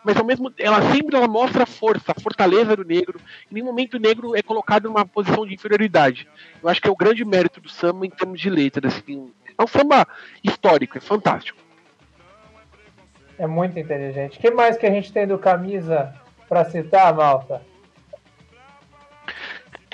mas 0.04 0.16
ao 0.16 0.24
mesmo 0.24 0.52
ela 0.58 0.82
sempre 0.92 1.16
ela 1.16 1.26
mostra 1.26 1.62
a 1.62 1.66
força, 1.66 2.12
a 2.12 2.20
fortaleza 2.20 2.76
do 2.76 2.84
negro. 2.84 3.18
Em 3.50 3.54
nenhum 3.54 3.66
momento 3.66 3.94
o 3.94 4.00
negro 4.00 4.36
é 4.36 4.42
colocado 4.42 4.84
numa 4.84 5.06
posição 5.06 5.46
de 5.46 5.54
inferioridade. 5.54 6.28
Eu 6.62 6.68
acho 6.68 6.80
que 6.80 6.88
é 6.88 6.90
o 6.90 6.96
grande 6.96 7.24
mérito 7.24 7.60
do 7.60 7.68
samba 7.68 8.06
em 8.06 8.10
termos 8.10 8.40
de 8.40 8.50
letra. 8.50 8.88
Assim. 8.88 9.32
É 9.56 9.62
um 9.62 9.66
samba 9.66 10.06
histórico, 10.42 10.98
é 10.98 11.00
fantástico. 11.00 11.58
É 13.38 13.46
muito 13.46 13.78
inteligente. 13.78 14.38
O 14.38 14.40
que 14.40 14.50
mais 14.50 14.76
que 14.76 14.86
a 14.86 14.90
gente 14.90 15.12
tem 15.12 15.26
do 15.26 15.38
camisa 15.38 16.14
pra 16.48 16.64
citar, 16.64 17.12
Malta? 17.14 17.62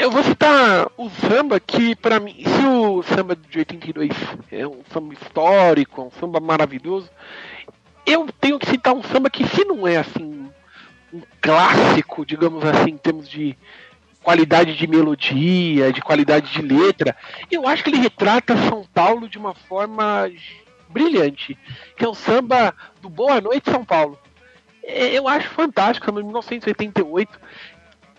Eu 0.00 0.10
vou 0.10 0.22
citar 0.24 0.90
o 0.96 1.10
samba 1.10 1.60
que, 1.60 1.94
pra 1.94 2.18
mim, 2.18 2.34
se 2.42 2.66
o 2.66 3.02
samba 3.02 3.36
de 3.36 3.58
82 3.58 4.10
é 4.50 4.66
um 4.66 4.80
samba 4.90 5.12
histórico, 5.12 6.00
é 6.00 6.04
um 6.04 6.10
samba 6.10 6.40
maravilhoso, 6.40 7.10
eu 8.06 8.26
tenho 8.40 8.58
que 8.58 8.64
citar 8.64 8.94
um 8.94 9.02
samba 9.02 9.28
que, 9.28 9.46
se 9.46 9.62
não 9.62 9.86
é 9.86 9.98
assim, 9.98 10.50
um 11.12 11.20
clássico, 11.42 12.24
digamos 12.24 12.64
assim, 12.64 12.92
em 12.92 12.96
termos 12.96 13.28
de 13.28 13.54
qualidade 14.22 14.74
de 14.74 14.86
melodia, 14.86 15.92
de 15.92 16.00
qualidade 16.00 16.50
de 16.50 16.62
letra, 16.62 17.14
eu 17.50 17.68
acho 17.68 17.84
que 17.84 17.90
ele 17.90 17.98
retrata 18.00 18.56
São 18.70 18.86
Paulo 18.94 19.28
de 19.28 19.36
uma 19.36 19.52
forma 19.54 20.30
brilhante, 20.88 21.58
que 21.94 22.06
é 22.06 22.08
o 22.08 22.14
samba 22.14 22.74
do 23.02 23.10
Boa 23.10 23.38
Noite 23.38 23.70
São 23.70 23.84
Paulo. 23.84 24.18
É, 24.82 25.14
Eu 25.16 25.28
acho 25.28 25.48
fantástico, 25.50 26.10
de 26.10 26.22
1988. 26.22 27.38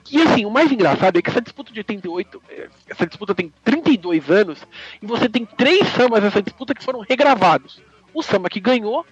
E 0.09 0.21
assim, 0.21 0.45
o 0.45 0.49
mais 0.49 0.71
engraçado 0.71 1.17
é 1.17 1.21
que 1.21 1.29
essa 1.29 1.41
disputa 1.41 1.71
de 1.71 1.79
88, 1.79 2.41
eh, 2.49 2.69
essa 2.89 3.05
disputa 3.05 3.35
tem 3.35 3.53
32 3.63 4.29
anos, 4.29 4.59
e 5.01 5.05
você 5.05 5.29
tem 5.29 5.45
três 5.45 5.87
sambas 5.89 6.23
nessa 6.23 6.41
disputa 6.41 6.73
que 6.73 6.83
foram 6.83 7.01
regravados. 7.01 7.81
O 8.13 8.23
samba 8.23 8.49
que 8.49 8.59
ganhou, 8.59 9.05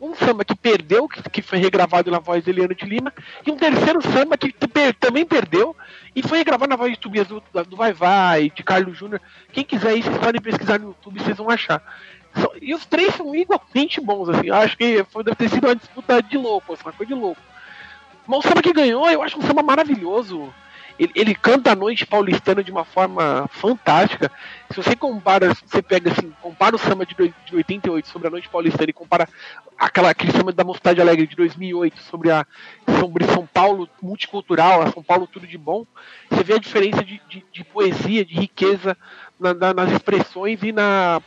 um 0.00 0.14
samba 0.16 0.44
que 0.44 0.56
perdeu, 0.56 1.08
que, 1.08 1.22
que 1.30 1.42
foi 1.42 1.58
regravado 1.58 2.10
na 2.10 2.18
voz 2.18 2.42
de 2.42 2.50
Eliano 2.50 2.74
de 2.74 2.84
Lima, 2.84 3.12
e 3.46 3.50
um 3.50 3.56
terceiro 3.56 4.02
samba 4.02 4.36
que 4.36 4.52
também 4.98 5.24
perdeu, 5.24 5.76
e 6.14 6.22
foi 6.22 6.38
regravado 6.38 6.70
na 6.70 6.76
voz 6.76 6.92
de 6.92 6.98
Tobias 6.98 7.28
do, 7.28 7.42
do 7.68 7.76
Vai 7.76 7.92
Vai, 7.92 8.50
de 8.50 8.62
Carlos 8.62 8.98
Júnior. 8.98 9.20
Quem 9.52 9.64
quiser 9.64 9.90
aí, 9.90 10.02
vocês 10.02 10.18
podem 10.18 10.40
pesquisar 10.40 10.78
no 10.80 10.88
YouTube, 10.88 11.20
vocês 11.20 11.36
vão 11.36 11.48
achar. 11.48 11.80
E 12.60 12.74
os 12.74 12.84
três 12.86 13.14
são 13.14 13.34
igualmente 13.34 14.00
bons, 14.00 14.28
assim. 14.28 14.50
Acho 14.50 14.76
que 14.76 15.04
foi, 15.04 15.22
deve 15.22 15.36
ter 15.36 15.48
sido 15.48 15.66
uma 15.66 15.76
disputa 15.76 16.22
de 16.22 16.36
louco, 16.36 16.72
assim, 16.72 16.82
uma 16.84 16.92
coisa 16.92 17.14
de 17.14 17.20
louco. 17.20 17.40
Mas 18.26 18.38
o 18.38 18.42
samba 18.48 18.62
que 18.62 18.72
ganhou, 18.72 19.08
eu 19.10 19.22
acho 19.22 19.38
um 19.38 19.42
samba 19.42 19.62
maravilhoso. 19.62 20.52
Ele, 20.98 21.10
ele 21.14 21.34
canta 21.34 21.72
a 21.72 21.76
noite 21.76 22.06
paulistana 22.06 22.62
de 22.62 22.70
uma 22.70 22.84
forma 22.84 23.48
fantástica. 23.50 24.30
Se 24.70 24.76
você 24.76 24.94
compara, 24.94 25.52
você 25.54 25.80
pega 25.82 26.12
assim, 26.12 26.32
compara 26.40 26.76
o 26.76 26.78
samba 26.78 27.04
de, 27.06 27.14
dois- 27.14 27.32
de 27.46 27.56
88 27.56 28.08
sobre 28.08 28.28
a 28.28 28.30
noite 28.30 28.48
paulistana 28.48 28.90
e 28.90 28.92
compara 28.92 29.26
aquela, 29.78 30.10
aquele 30.10 30.32
samba 30.32 30.52
da 30.52 30.62
Mocidade 30.62 31.00
Alegre 31.00 31.26
de 31.26 31.34
2008 31.34 31.98
sobre, 32.02 32.30
a, 32.30 32.46
sobre 33.00 33.24
São 33.24 33.46
Paulo 33.46 33.88
multicultural, 34.02 34.82
a 34.82 34.92
São 34.92 35.02
Paulo 35.02 35.26
tudo 35.26 35.46
de 35.46 35.56
bom, 35.58 35.86
você 36.30 36.44
vê 36.44 36.54
a 36.54 36.58
diferença 36.58 37.02
de, 37.02 37.20
de, 37.28 37.44
de 37.50 37.64
poesia, 37.64 38.24
de 38.24 38.34
riqueza 38.34 38.96
na- 39.40 39.54
na- 39.54 39.74
nas 39.74 39.90
expressões 39.92 40.62
e 40.62 40.72
na 40.72 41.20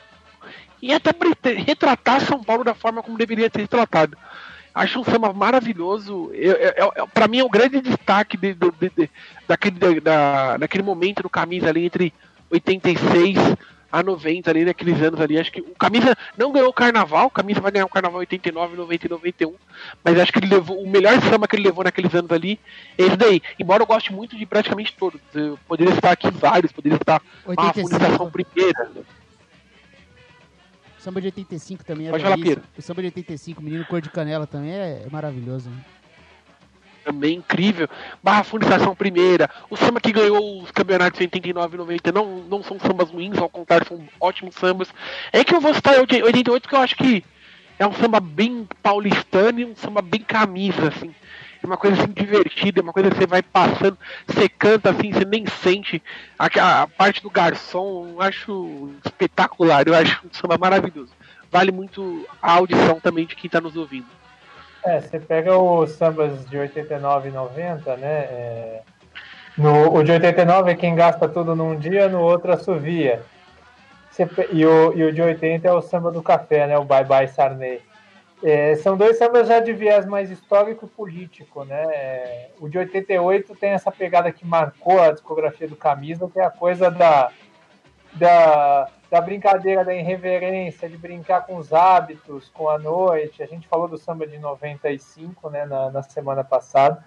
e 0.82 0.94
até 0.94 1.10
retratar 1.66 2.22
São 2.22 2.44
Paulo 2.44 2.64
da 2.64 2.76
forma 2.76 3.02
como 3.02 3.18
deveria 3.18 3.50
ser 3.52 3.62
retratado. 3.62 4.16
Acho 4.76 5.00
um 5.00 5.04
samba 5.06 5.32
maravilhoso. 5.32 6.32
Pra 7.14 7.28
mim 7.30 7.40
é 7.40 7.44
o 7.46 7.50
grande 7.50 7.80
destaque 7.80 8.36
de, 8.36 8.54
de- 8.54 8.92
de- 8.96 9.10
daquele, 9.48 10.02
da, 10.02 10.58
daquele 10.58 10.84
momento 10.84 11.24
do 11.24 11.30
camisa 11.30 11.70
ali 11.70 11.86
entre 11.86 12.14
86 12.52 13.38
a 13.92 14.04
90 14.04 14.50
ali 14.50 14.66
naqueles 14.66 15.02
anos 15.02 15.22
ali. 15.22 15.40
Acho 15.40 15.50
que 15.52 15.62
o 15.62 15.74
Camisa 15.80 16.14
não 16.38 16.52
ganhou 16.52 16.68
o 16.70 16.74
carnaval, 16.74 17.28
o 17.28 17.32
Camisa 17.32 17.62
vai 17.62 17.72
ganhar 17.72 17.86
o 17.86 17.90
carnaval 17.90 18.20
89, 18.20 18.76
90 18.76 19.06
e 19.06 19.10
91, 19.10 19.54
mas 20.04 20.20
acho 20.20 20.34
que 20.34 20.40
ele 20.40 20.48
levou 20.54 20.82
o 20.82 20.90
melhor 20.90 21.14
samba 21.22 21.48
que 21.48 21.56
ele 21.56 21.64
levou 21.64 21.84
naqueles 21.86 22.14
anos 22.14 22.30
ali 22.32 22.60
é 22.98 23.04
esse 23.04 23.16
daí. 23.16 23.42
Embora 23.58 23.84
eu 23.84 23.88
goste 23.88 24.12
muito 24.12 24.36
de 24.38 24.46
praticamente 24.46 24.94
todos, 24.94 25.22
eu 25.34 25.58
poderia 25.66 25.94
estar 25.94 26.12
aqui 26.12 26.30
vários, 26.32 26.74
poderia 26.74 26.98
estar 26.98 27.22
a 27.46 27.50
85. 27.52 27.90
fundação 27.90 28.30
primeira. 28.30 28.92
Samba 31.06 31.22
de 31.22 31.28
85 31.28 31.86
também 31.86 32.08
é 32.08 32.10
Pode 32.10 32.24
falar. 32.24 32.36
Pedro. 32.36 32.64
O 32.76 32.82
samba 32.82 33.02
de 33.04 33.08
85, 33.10 33.62
Menino 33.62 33.86
Cor 33.86 34.02
de 34.02 34.10
Canela 34.10 34.48
também 34.48 34.72
é, 34.72 35.06
maravilhoso. 35.12 35.70
Né? 35.70 35.78
também 37.04 37.38
incrível. 37.38 37.88
Barra 38.24 38.44
Fundação 38.44 38.96
Primeira, 38.96 39.48
o 39.70 39.78
samba 39.78 40.02
que 40.02 40.12
ganhou 40.12 40.64
os 40.64 40.72
campeonatos 40.72 41.22
em 41.22 41.26
89 41.26 41.76
e 41.76 41.78
90 41.78 42.12
não, 42.12 42.40
não 42.46 42.64
são 42.64 42.80
sambas 42.80 43.12
ruins, 43.12 43.38
ao 43.38 43.48
contrário, 43.48 43.86
são 43.88 44.04
ótimos 44.20 44.56
sambas. 44.56 44.92
É 45.32 45.44
que 45.44 45.54
eu 45.54 45.62
vou 45.62 45.76
citar 45.76 45.94
o 45.98 46.00
88 46.00 46.64
porque 46.64 46.76
eu 46.76 46.80
acho 46.80 46.96
que 46.96 47.24
é 47.78 47.86
um 47.86 47.94
samba 47.94 48.20
bem 48.20 48.68
paulistano 48.82 49.60
e 49.60 49.66
um 49.66 49.76
samba 49.76 50.02
bem 50.02 50.22
camisa, 50.22 50.88
assim. 50.88 51.14
É 51.66 51.68
uma 51.68 51.78
coisa 51.78 52.00
assim 52.00 52.12
divertida, 52.12 52.80
é 52.80 52.84
uma 52.84 52.94
coisa 52.94 53.10
que 53.10 53.18
você 53.18 53.26
vai 53.26 53.42
passando, 53.42 53.98
você 54.28 54.48
canta 54.48 54.92
assim, 54.92 55.12
você 55.12 55.26
nem 55.26 55.48
sente. 55.48 56.02
A, 56.38 56.84
a 56.84 56.88
parte 56.88 57.24
do 57.24 57.30
garçom, 57.30 58.10
eu 58.12 58.22
acho 58.22 58.92
espetacular, 59.04 59.88
eu 59.88 59.96
acho 59.96 60.22
um 60.24 60.30
samba 60.32 60.60
maravilhoso. 60.60 61.12
Vale 61.52 61.72
muito 61.72 62.28
a 62.40 62.52
audição 62.52 63.00
também 63.00 63.26
de 63.26 63.36
quem 63.36 63.48
está 63.48 63.60
nos 63.60 63.76
ouvindo. 63.76 64.06
É, 64.84 65.02
você 65.02 65.20
pega 65.20 65.58
os 65.58 65.90
sambas 65.94 66.48
de 66.48 66.56
89 66.56 67.30
e 67.30 67.32
90, 67.32 67.98
né? 67.98 68.08
é, 68.08 68.82
no, 69.58 69.92
o 69.92 70.04
de 70.04 70.12
89 70.12 70.70
é 70.70 70.76
quem 70.76 70.94
gasta 70.94 71.28
tudo 71.28 71.56
num 71.56 71.76
dia, 71.80 72.08
no 72.08 72.20
outro 72.22 72.54
assovia. 72.54 73.24
Você 74.12 74.30
e, 74.52 74.64
o, 74.64 74.94
e 74.96 75.04
o 75.04 75.12
de 75.12 75.20
80 75.20 75.68
é 75.68 75.74
o 75.74 75.82
samba 75.82 76.12
do 76.12 76.22
café, 76.22 76.68
né? 76.68 76.78
O 76.78 76.86
Bye 76.86 77.06
Bye 77.06 77.28
Sarney. 77.28 77.82
É, 78.48 78.76
são 78.76 78.96
dois 78.96 79.18
sambas 79.18 79.48
já 79.48 79.60
de 79.60 79.74
viés 79.74 80.06
mais 80.06 80.30
histórico 80.30 80.86
e 80.86 80.88
político, 80.88 81.64
né? 81.64 81.84
É, 81.92 82.50
o 82.60 82.70
de 82.70 82.78
88 82.78 83.56
tem 83.56 83.72
essa 83.72 83.92
pegada 83.92 84.32
que 84.32 84.46
marcou 84.46 85.02
a 85.02 85.12
discografia 85.12 85.68
do 85.68 85.76
Camisa, 85.76 86.30
que 86.32 86.40
é 86.40 86.46
a 86.46 86.52
coisa 86.52 86.92
da, 86.92 87.32
da, 88.14 88.88
da 89.10 89.20
brincadeira, 89.20 89.84
da 89.84 89.96
irreverência, 89.96 90.88
de 90.88 90.96
brincar 90.96 91.48
com 91.48 91.58
os 91.58 91.74
hábitos, 91.74 92.48
com 92.50 92.70
a 92.70 92.78
noite. 92.78 93.42
A 93.42 93.48
gente 93.48 93.68
falou 93.68 93.88
do 93.88 93.98
samba 93.98 94.28
de 94.28 94.38
95, 94.38 95.50
né, 95.50 95.66
na, 95.66 95.90
na 95.90 96.04
semana 96.04 96.44
passada. 96.44 97.04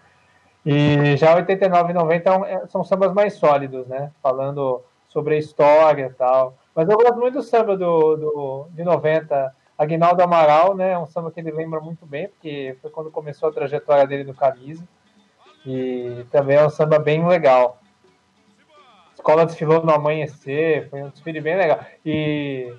E 0.66 1.16
já 1.16 1.36
89 1.36 1.92
e 1.92 1.94
90 1.94 2.30
é 2.30 2.52
é- 2.54 2.66
são 2.66 2.82
sambas 2.82 3.12
mais 3.12 3.34
sólidos, 3.34 3.86
né? 3.86 4.10
Falando 4.20 4.82
sobre 5.06 5.36
a 5.36 5.38
história 5.38 6.06
e 6.06 6.14
tal. 6.14 6.58
Mas 6.74 6.88
eu 6.88 6.96
gosto 6.96 7.16
muito 7.16 7.34
do 7.34 7.42
samba 7.42 7.76
do, 7.76 8.16
do, 8.16 8.68
de 8.72 8.82
90. 8.82 9.54
Aguinaldo 9.78 10.22
Amaral, 10.22 10.74
né? 10.74 10.90
É 10.90 10.98
um 10.98 11.06
samba 11.06 11.30
que 11.30 11.38
ele 11.38 11.52
lembra 11.52 11.80
muito 11.80 12.04
bem, 12.04 12.28
porque 12.28 12.76
foi 12.82 12.90
quando 12.90 13.10
começou 13.10 13.48
a 13.48 13.52
trajetória 13.52 14.06
dele 14.06 14.24
no 14.24 14.34
Camisa. 14.34 14.82
E 15.64 16.24
também 16.32 16.56
é 16.56 16.66
um 16.66 16.70
samba 16.70 16.98
bem 16.98 17.26
legal. 17.26 17.78
Escola 19.14 19.46
desfilou 19.46 19.84
no 19.84 19.92
amanhecer, 19.92 20.88
foi 20.90 21.02
um 21.02 21.10
desfile 21.10 21.40
bem 21.40 21.56
legal. 21.56 21.80
E, 22.04 22.72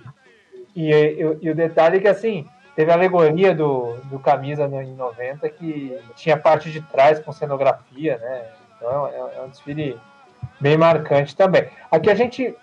e, 0.76 0.92
e- 0.92 1.38
e 1.42 1.50
o 1.50 1.56
detalhe 1.56 1.98
é 1.98 2.00
que, 2.02 2.08
assim, 2.08 2.48
teve 2.76 2.92
a 2.92 2.96
alegoria 2.96 3.54
do, 3.54 3.96
do 4.06 4.20
Camisa 4.20 4.66
em 4.66 4.96
90, 4.96 5.50
que 5.50 5.98
tinha 6.16 6.38
parte 6.38 6.72
de 6.72 6.82
trás 6.82 7.20
com 7.20 7.32
cenografia, 7.32 8.18
né? 8.18 8.46
Então 8.76 9.08
é, 9.08 9.38
é 9.38 9.42
um 9.42 9.50
desfile 9.50 10.00
bem 10.60 10.78
marcante 10.78 11.36
também. 11.36 11.70
Aqui 11.92 12.10
a 12.10 12.16
gente 12.16 12.56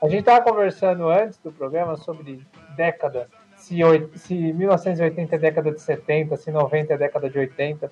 a 0.00 0.08
gente 0.08 0.20
estava 0.20 0.44
conversando 0.44 1.08
antes 1.08 1.38
do 1.38 1.50
programa 1.50 1.96
sobre 1.96 2.46
década, 2.76 3.28
se, 3.66 3.76
se 4.14 4.34
1980 4.52 5.34
é 5.34 5.38
década 5.38 5.72
de 5.72 5.80
70, 5.80 6.36
se 6.36 6.50
90 6.52 6.94
é 6.94 6.96
década 6.98 7.28
de 7.28 7.36
80. 7.38 7.90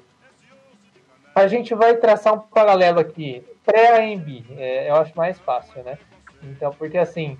A 1.35 1.49
gente 1.49 1.75
vai 1.75 1.97
traçar 1.97 2.33
um 2.35 2.39
paralelo 2.39 3.01
aqui, 3.01 3.45
pré-AMB, 3.65 4.45
é, 4.57 4.89
eu 4.89 4.95
acho 4.97 5.17
mais 5.17 5.39
fácil, 5.41 5.83
né? 5.83 5.99
Então, 6.45 6.73
porque 6.79 6.97
assim, 6.97 7.37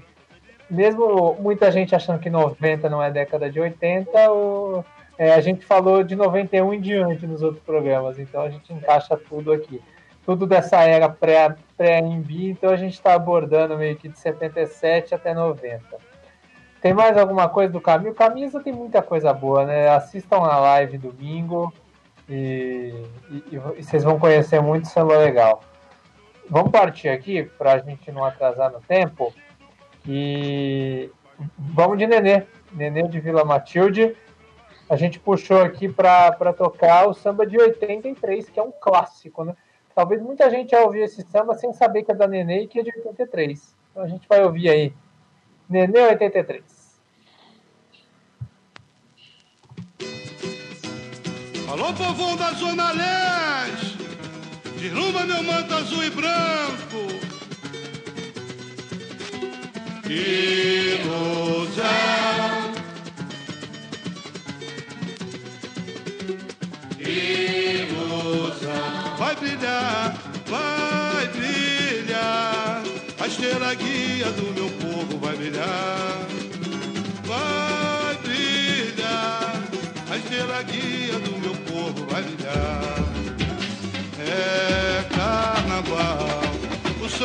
mesmo 0.69 1.35
muita 1.39 1.71
gente 1.71 1.95
achando 1.95 2.19
que 2.19 2.29
90 2.29 2.89
não 2.91 3.01
é 3.01 3.11
década 3.11 3.49
de 3.49 3.61
80, 3.61 4.33
o- 4.33 4.85
é, 5.17 5.33
a 5.33 5.41
gente 5.41 5.65
falou 5.65 6.03
de 6.03 6.17
91 6.17 6.75
em 6.75 6.81
diante 6.81 7.25
nos 7.27 7.41
outros 7.41 7.63
programas, 7.63 8.19
então 8.19 8.43
a 8.43 8.51
gente 8.51 8.73
encaixa 8.73 9.17
tudo 9.17 9.53
aqui. 9.53 9.81
Tudo 10.27 10.45
dessa 10.45 10.83
era 10.83 11.09
pré- 11.09 11.55
pré-AMB, 11.77 12.51
então 12.51 12.71
a 12.71 12.77
gente 12.77 12.95
está 12.95 13.15
abordando 13.15 13.77
meio 13.79 13.95
que 13.95 14.09
de 14.09 14.19
77 14.19 15.15
até 15.15 15.33
90. 15.33 15.85
Tem 16.85 16.93
mais 16.93 17.17
alguma 17.17 17.49
coisa 17.49 17.73
do 17.73 17.81
Camisa? 17.81 18.11
O 18.11 18.15
Camisa 18.15 18.61
tem 18.61 18.71
muita 18.71 19.01
coisa 19.01 19.33
boa, 19.33 19.65
né? 19.65 19.89
Assistam 19.89 20.37
a 20.41 20.59
live 20.59 20.99
domingo 20.99 21.73
e, 22.29 22.93
e- 23.31 23.45
e 23.53 23.59
vocês 23.59 24.05
vão 24.05 24.19
conhecer 24.19 24.61
muito 24.61 24.87
samba 24.89 25.17
legal. 25.17 25.63
Vamos 26.51 26.71
partir 26.71 27.09
aqui 27.09 27.43
para 27.43 27.73
a 27.73 27.79
gente 27.79 28.13
não 28.13 28.23
atrasar 28.23 28.71
no 28.71 28.83
tempo. 28.83 29.33
E 30.07 31.11
vamos 31.59 31.97
de 31.97 32.07
Nenê. 32.07 32.43
Nenê 32.71 33.09
de 33.09 33.19
Vila 33.19 33.47
Matilde. 33.47 34.15
A 34.87 34.95
gente 34.95 35.19
puxou 35.19 35.63
aqui 35.63 35.89
para 35.89 36.53
tocar 36.53 37.09
o 37.09 37.15
samba 37.15 37.47
de 37.47 37.57
83, 37.57 38.51
que 38.51 38.61
é 38.61 38.63
um 38.63 38.71
clássico, 38.79 39.43
né? 39.43 39.57
Talvez 39.95 40.21
muita 40.21 40.51
gente 40.51 40.73
já 40.73 40.83
ouviu 40.83 41.03
esse 41.03 41.23
samba 41.23 41.55
sem 41.55 41.73
saber 41.73 42.03
que 42.03 42.13
é 42.13 42.15
da 42.15 42.29
Nenê 42.29 42.65
e 42.65 42.67
que 42.67 42.79
é 42.81 42.83
de 42.83 42.91
83. 42.95 43.75
Então 43.91 44.03
a 44.03 44.07
gente 44.07 44.29
vai 44.29 44.45
ouvir 44.45 44.69
aí. 44.69 44.93
Nenê 45.67 46.09
83. 46.09 46.74
Alô, 51.75 51.93
povão 51.93 52.37
da 52.37 52.53
Zona 52.53 52.93
Leste, 52.93 53.99
derruba 54.79 55.27
meu 55.27 55.43
manto 55.43 55.75
azul 55.75 56.05
e 56.05 56.11
branco. 56.11 57.09
Ilusão. 60.09 61.83
Ilusão. 67.01 68.71
Vai 69.19 69.35
brilhar, 69.35 70.17
vai 70.47 71.27
brilhar. 71.27 72.85
A 73.19 73.27
estrela 73.27 73.75
guia 73.75 74.31
do 74.31 74.53
meu 74.55 74.71
povo 74.79 75.19
vai 75.19 75.35
brilhar. 75.35 76.24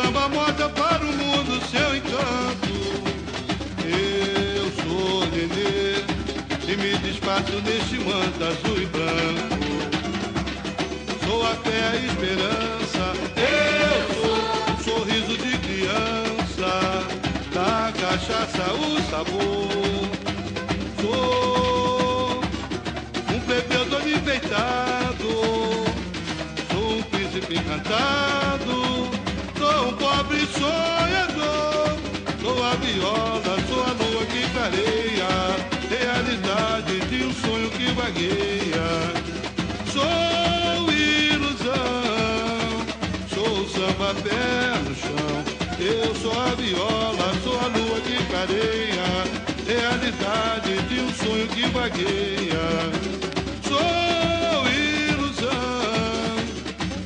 Samba 0.01 0.29
mostra 0.29 0.69
para 0.69 1.03
o 1.03 1.13
mundo 1.13 1.62
seu 1.69 1.95
encanto. 1.95 2.73
Eu 3.83 4.71
sou 4.81 5.25
Nenê 5.31 6.03
e 6.67 6.77
me 6.77 6.97
despacho 6.99 7.59
neste 7.62 7.97
manto 7.99 8.43
azul 8.43 8.81
e 8.81 8.85
branco. 8.85 9.59
Sou 11.25 11.43
a 11.43 11.55
fé, 11.55 11.81
a 11.91 11.95
esperança. 11.97 13.13
Eu 13.35 13.99
sou 14.21 14.39
o 14.73 14.83
sorriso 14.83 15.38
de 15.38 15.57
criança. 15.57 16.71
Da 17.53 17.91
cachaça 17.99 18.73
o 18.73 19.01
sabor. 19.09 19.79
Clareia. 34.69 35.29
Realidade 35.89 36.99
de 37.10 37.23
um 37.23 37.34
sonho 37.34 37.69
que 37.71 37.91
vagueia. 37.93 38.89
Sou 39.91 40.91
ilusão, 40.91 41.73
sou 43.34 43.67
samba 43.67 44.13
pé 44.21 44.79
no 44.88 44.95
chão. 44.95 45.43
Eu 45.79 46.15
sou 46.15 46.39
a 46.39 46.55
viola, 46.55 47.34
sou 47.43 47.60
a 47.60 47.67
lua 47.67 47.99
que 48.01 48.23
clareia. 48.25 49.08
Realidade 49.65 50.82
de 50.88 51.01
um 51.01 51.13
sonho 51.13 51.47
que 51.47 51.67
vagueia. 51.69 52.67
Sou 53.67 54.67
ilusão, 55.12 55.49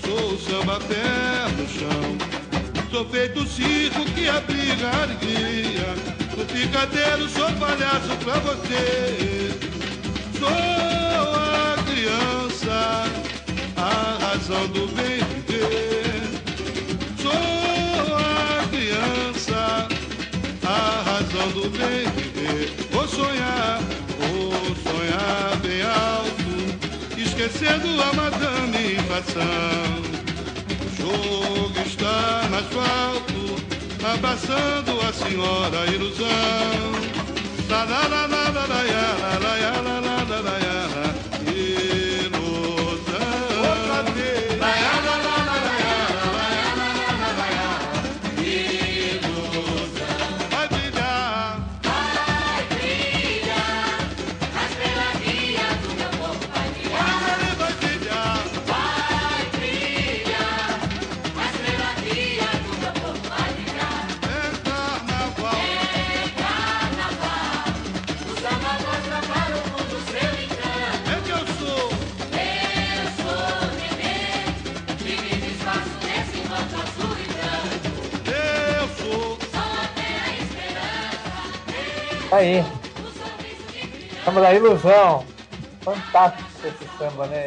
sou 0.06 0.38
samba 0.40 0.80
pé 0.82 1.48
no 1.58 1.68
chão. 1.68 2.18
Sou 2.92 3.06
feito 3.10 3.48
circo 3.48 4.06
que 4.14 4.30
abriga 4.30 4.90
alegria. 5.02 5.73
Picadeiro, 6.54 7.28
sou 7.30 7.52
palhaço 7.54 8.16
pra 8.24 8.38
você. 8.38 9.50
Sou 10.38 10.48
a 10.48 11.76
criança, 11.84 13.06
a 13.76 14.18
razão 14.24 14.68
do 14.68 14.88
bem 14.94 15.18
viver. 15.34 16.22
Sou 17.20 17.32
a 18.16 18.68
criança, 18.68 19.88
a 20.64 21.04
razão 21.10 21.50
do 21.54 21.70
bem 21.72 22.06
viver. 22.12 22.72
Vou 22.92 23.08
sonhar, 23.08 23.82
vou 24.20 24.76
sonhar 24.76 25.58
bem 25.64 25.82
alto, 25.82 27.20
esquecendo 27.20 28.00
a 28.00 28.14
madame 28.14 29.02
Passão. 29.08 30.04
O 30.86 30.96
jogo 31.02 31.80
está 31.84 32.48
no 32.48 32.58
asfalto 32.58 33.33
abraçando 34.06 35.00
a 35.02 35.14
senhora 35.14 35.86
ilusão. 35.88 36.28
La 37.70 37.86
la 37.86 38.08
la 38.08 38.28
la 38.28 38.50
la 38.50 38.66
la 38.68 38.84
la 39.40 39.56
la 39.82 40.00
la 40.02 40.24
la 40.24 40.42
la 40.42 40.63
Aí, 82.34 82.62
de 82.62 82.70
criança. 82.90 84.26
samba 84.26 84.42
da 84.42 84.54
ilusão. 84.56 85.26
Fantástico 85.82 86.50
esse 86.66 86.98
samba, 86.98 87.28
né? 87.28 87.38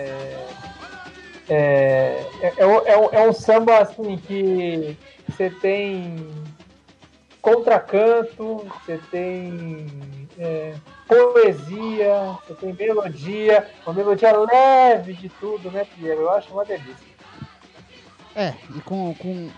É, 1.49 2.25
é, 2.39 2.53
é, 2.57 2.65
é 2.87 3.09
é 3.13 3.29
um 3.29 3.33
samba 3.33 3.79
assim 3.79 4.17
que 4.19 4.97
você 5.29 5.51
tem 5.51 6.29
contracanto, 7.43 8.65
você 8.85 9.01
tem 9.11 9.87
é, 10.39 10.75
poesia, 11.09 12.39
você 12.47 12.55
tem 12.55 12.73
melodia, 12.73 13.69
uma 13.85 13.93
melodia 13.93 14.37
leve 14.37 15.15
de 15.15 15.29
tudo, 15.29 15.69
né, 15.71 15.85
Pierre? 15.97 16.21
Eu 16.21 16.31
acho 16.31 16.53
uma 16.53 16.65
delícia. 16.65 17.17
É, 18.37 18.55
e 18.73 18.81
com, 18.83 19.15
com 19.15 19.51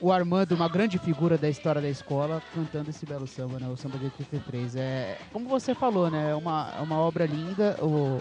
o 0.00 0.10
Armando, 0.10 0.54
uma 0.54 0.68
grande 0.68 0.98
figura 0.98 1.36
da 1.36 1.48
história 1.48 1.80
da 1.80 1.88
escola, 1.88 2.42
cantando 2.54 2.90
esse 2.90 3.04
belo 3.04 3.26
samba, 3.26 3.58
né? 3.58 3.68
O 3.68 3.76
samba 3.76 3.98
de 3.98 4.06
83. 4.06 4.76
É, 4.76 5.18
como 5.32 5.48
você 5.48 5.74
falou, 5.74 6.10
né? 6.10 6.30
É 6.30 6.34
uma, 6.34 6.72
é 6.76 6.80
uma 6.80 6.98
obra 6.98 7.26
linda. 7.26 7.76
O, 7.82 8.20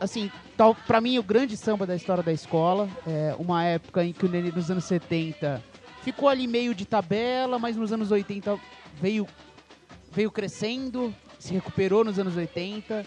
assim, 0.00 0.30
tal, 0.56 0.74
pra 0.74 1.00
mim, 1.00 1.18
o 1.18 1.22
grande 1.22 1.56
samba 1.56 1.86
da 1.86 1.94
história 1.94 2.22
da 2.22 2.32
escola. 2.32 2.88
É 3.06 3.34
uma 3.38 3.64
época 3.64 4.04
em 4.04 4.12
que 4.12 4.26
nos 4.26 4.70
anos 4.70 4.84
70 4.84 5.62
ficou 6.02 6.28
ali 6.28 6.46
meio 6.46 6.74
de 6.74 6.84
tabela, 6.84 7.58
mas 7.58 7.76
nos 7.76 7.92
anos 7.92 8.10
80 8.10 8.58
veio, 9.00 9.26
veio 10.10 10.30
crescendo, 10.30 11.14
se 11.38 11.54
recuperou 11.54 12.04
nos 12.04 12.18
anos 12.18 12.36
80. 12.36 13.06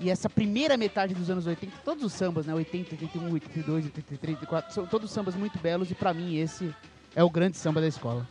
E 0.00 0.10
essa 0.10 0.28
primeira 0.28 0.76
metade 0.76 1.14
dos 1.14 1.30
anos 1.30 1.46
80, 1.46 1.72
todos 1.84 2.02
os 2.02 2.12
sambas, 2.12 2.46
né? 2.46 2.54
80, 2.54 2.94
81, 2.96 3.32
82, 3.32 3.84
83, 3.86 4.34
84, 4.36 4.74
são 4.74 4.86
todos 4.86 5.10
sambas 5.10 5.34
muito 5.36 5.58
belos 5.58 5.90
e 5.90 5.94
pra 5.94 6.12
mim 6.12 6.36
esse 6.36 6.74
é 7.14 7.22
o 7.22 7.30
grande 7.30 7.56
samba 7.56 7.80
da 7.80 7.86
escola. 7.86 8.26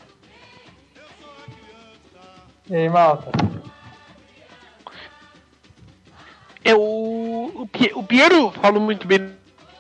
E 2.70 2.76
aí, 2.76 2.90
Malta? 2.90 3.32
É 6.64 6.74
o, 6.76 7.52
o, 7.56 7.68
Pie- 7.68 7.92
o 7.94 8.04
Piero 8.04 8.52
falou 8.52 8.82
muito 8.82 9.06
bem 9.08 9.20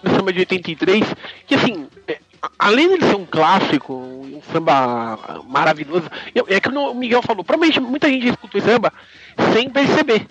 no 0.01 0.09
samba 0.15 0.33
de 0.33 0.39
83, 0.39 1.03
que 1.47 1.55
assim, 1.55 1.87
é, 2.07 2.19
além 2.59 2.97
de 2.97 3.05
ser 3.05 3.15
um 3.15 3.25
clássico, 3.25 3.93
um 3.93 4.41
samba 4.51 5.17
maravilhoso, 5.47 6.09
é 6.47 6.59
que 6.59 6.69
o 6.69 6.93
Miguel 6.93 7.21
falou, 7.21 7.43
provavelmente 7.43 7.79
muita 7.79 8.09
gente 8.09 8.27
escuta 8.27 8.57
o 8.57 8.61
samba 8.61 8.91
sem 9.53 9.69
perceber. 9.69 10.27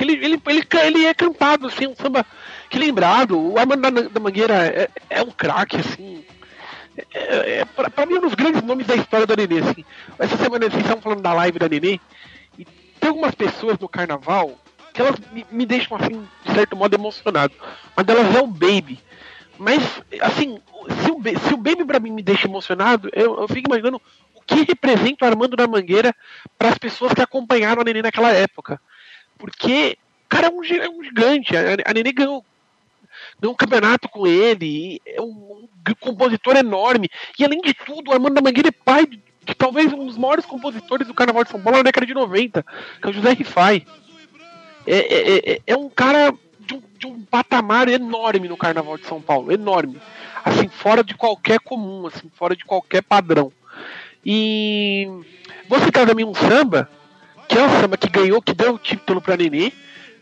Porque 0.00 0.04
ele, 0.04 0.24
ele, 0.24 0.42
ele, 0.46 0.66
ele 0.82 1.04
é 1.04 1.12
cantado, 1.12 1.66
assim, 1.66 1.86
um 1.86 1.94
samba 1.94 2.24
que 2.70 2.78
lembrado, 2.78 3.38
o 3.38 3.58
Armando 3.58 4.08
da, 4.08 4.18
Mangueira 4.20 4.54
é, 4.54 4.88
é 5.10 5.22
um 5.22 5.30
craque, 5.30 5.76
assim. 5.76 6.24
É, 7.12 7.60
é, 7.60 7.64
pra, 7.66 7.90
pra 7.90 8.06
mim, 8.06 8.14
um 8.14 8.22
dos 8.22 8.34
grandes 8.34 8.62
nomes 8.62 8.86
da 8.86 8.96
história 8.96 9.26
da 9.26 9.36
Nenê, 9.36 9.58
assim. 9.58 9.84
Essa 10.18 10.38
semana 10.38 10.70
vocês 10.70 10.80
estavam 10.82 11.02
falando 11.02 11.20
da 11.20 11.34
live 11.34 11.58
da 11.58 11.68
Nenê, 11.68 12.00
e 12.58 12.64
tem 12.64 13.10
algumas 13.10 13.34
pessoas 13.34 13.78
no 13.78 13.88
carnaval 13.90 14.58
que 14.94 15.02
elas 15.02 15.16
me, 15.32 15.46
me 15.50 15.66
deixam, 15.66 15.98
assim, 15.98 16.26
de 16.46 16.54
certo 16.54 16.74
modo 16.74 16.94
emocionado. 16.94 17.52
Uma 17.94 18.02
delas 18.02 18.34
é 18.34 18.40
o 18.40 18.46
Baby. 18.46 18.98
Mas, 19.58 19.82
assim, 20.22 20.58
se 21.04 21.10
o, 21.10 21.22
se 21.46 21.52
o 21.52 21.58
Baby 21.58 21.84
pra 21.84 22.00
mim 22.00 22.10
me 22.10 22.22
deixa 22.22 22.48
emocionado, 22.48 23.10
eu, 23.12 23.38
eu 23.38 23.48
fico 23.48 23.68
imaginando 23.68 24.00
o 24.34 24.40
que 24.40 24.64
representa 24.64 25.26
o 25.26 25.28
Armando 25.28 25.56
da 25.56 25.68
Mangueira 25.68 26.16
para 26.56 26.70
as 26.70 26.78
pessoas 26.78 27.12
que 27.12 27.20
acompanharam 27.20 27.82
a 27.82 27.84
Nenê 27.84 28.00
naquela 28.00 28.32
época. 28.32 28.80
Porque 29.40 29.96
o 30.26 30.28
cara 30.28 30.48
é 30.48 30.50
um, 30.50 30.62
é 30.62 30.88
um 30.88 31.02
gigante. 31.02 31.56
A, 31.56 31.62
a 31.86 31.94
Nenê 31.94 32.12
ganhou, 32.12 32.44
ganhou 33.40 33.54
um 33.54 33.56
campeonato 33.56 34.08
com 34.08 34.26
ele. 34.26 35.00
É 35.06 35.20
um, 35.20 35.66
um 35.88 35.94
compositor 35.98 36.56
enorme. 36.56 37.08
E 37.38 37.44
além 37.44 37.60
de 37.62 37.72
tudo, 37.72 38.12
Armando 38.12 38.34
da 38.34 38.42
Mangueira 38.42 38.68
é 38.68 38.72
pai 38.72 39.06
de, 39.06 39.20
de 39.44 39.54
talvez 39.54 39.92
um 39.92 40.06
dos 40.06 40.18
maiores 40.18 40.44
compositores 40.44 41.08
do 41.08 41.14
Carnaval 41.14 41.42
de 41.42 41.50
São 41.50 41.60
Paulo 41.60 41.78
na 41.78 41.84
década 41.84 42.06
de 42.06 42.14
90, 42.14 42.62
que 43.00 43.06
é 43.06 43.10
o 43.10 43.12
José 43.12 43.32
Rifai. 43.32 43.84
É, 44.86 44.96
é, 44.96 45.52
é, 45.52 45.60
é 45.66 45.76
um 45.76 45.88
cara 45.88 46.34
de 46.60 46.74
um, 46.74 46.82
de 46.98 47.06
um 47.06 47.22
patamar 47.22 47.88
enorme 47.88 48.46
no 48.46 48.56
Carnaval 48.58 48.98
de 48.98 49.06
São 49.06 49.22
Paulo. 49.22 49.50
Enorme. 49.50 50.00
Assim, 50.44 50.68
fora 50.68 51.02
de 51.02 51.14
qualquer 51.14 51.60
comum, 51.60 52.06
assim, 52.06 52.30
fora 52.34 52.54
de 52.54 52.64
qualquer 52.64 53.02
padrão. 53.02 53.50
E 54.24 55.08
vou 55.66 55.80
citar 55.80 56.06
também 56.06 56.26
um 56.26 56.34
samba 56.34 56.88
que 57.50 57.58
é 57.58 57.66
o 57.66 57.80
samba 57.80 57.96
que 57.96 58.08
ganhou, 58.08 58.40
que 58.40 58.54
deu 58.54 58.74
o 58.74 58.78
título 58.78 59.20
para 59.20 59.36
Nenê. 59.36 59.72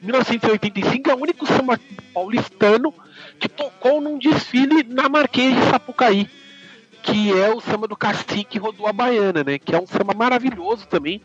1985 0.00 1.10
é 1.10 1.14
o 1.14 1.18
único 1.18 1.46
samba 1.46 1.78
paulistano 2.14 2.94
que 3.38 3.50
tocou 3.50 4.00
num 4.00 4.18
desfile 4.18 4.82
na 4.82 5.10
Marquês 5.10 5.54
de 5.54 5.62
Sapucaí, 5.70 6.26
que 7.02 7.30
é 7.38 7.54
o 7.54 7.60
samba 7.60 7.86
do 7.86 7.94
Cacique 7.94 8.58
Rodou 8.58 8.86
a 8.86 8.94
Baiana, 8.94 9.44
né? 9.44 9.58
Que 9.58 9.74
é 9.74 9.78
um 9.78 9.86
samba 9.86 10.14
maravilhoso 10.14 10.86
também. 10.88 11.20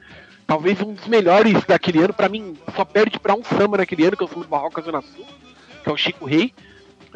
Talvez 0.46 0.82
um 0.82 0.94
dos 0.94 1.08
melhores 1.08 1.64
daquele 1.64 2.00
ano. 2.00 2.14
Para 2.14 2.28
mim, 2.28 2.58
só 2.76 2.84
perde 2.84 3.18
para 3.18 3.34
um 3.34 3.44
samba 3.44 3.78
naquele 3.78 4.06
ano, 4.06 4.18
que 4.18 4.24
é 4.24 4.26
o 4.26 4.30
samba 4.30 4.44
do 4.44 4.50
Barroca 4.50 4.82
Zona 4.82 5.02
Sul, 5.02 5.26
que 5.84 5.90
é 5.90 5.92
o 5.94 5.98
Chico 5.98 6.26
Rei. 6.26 6.54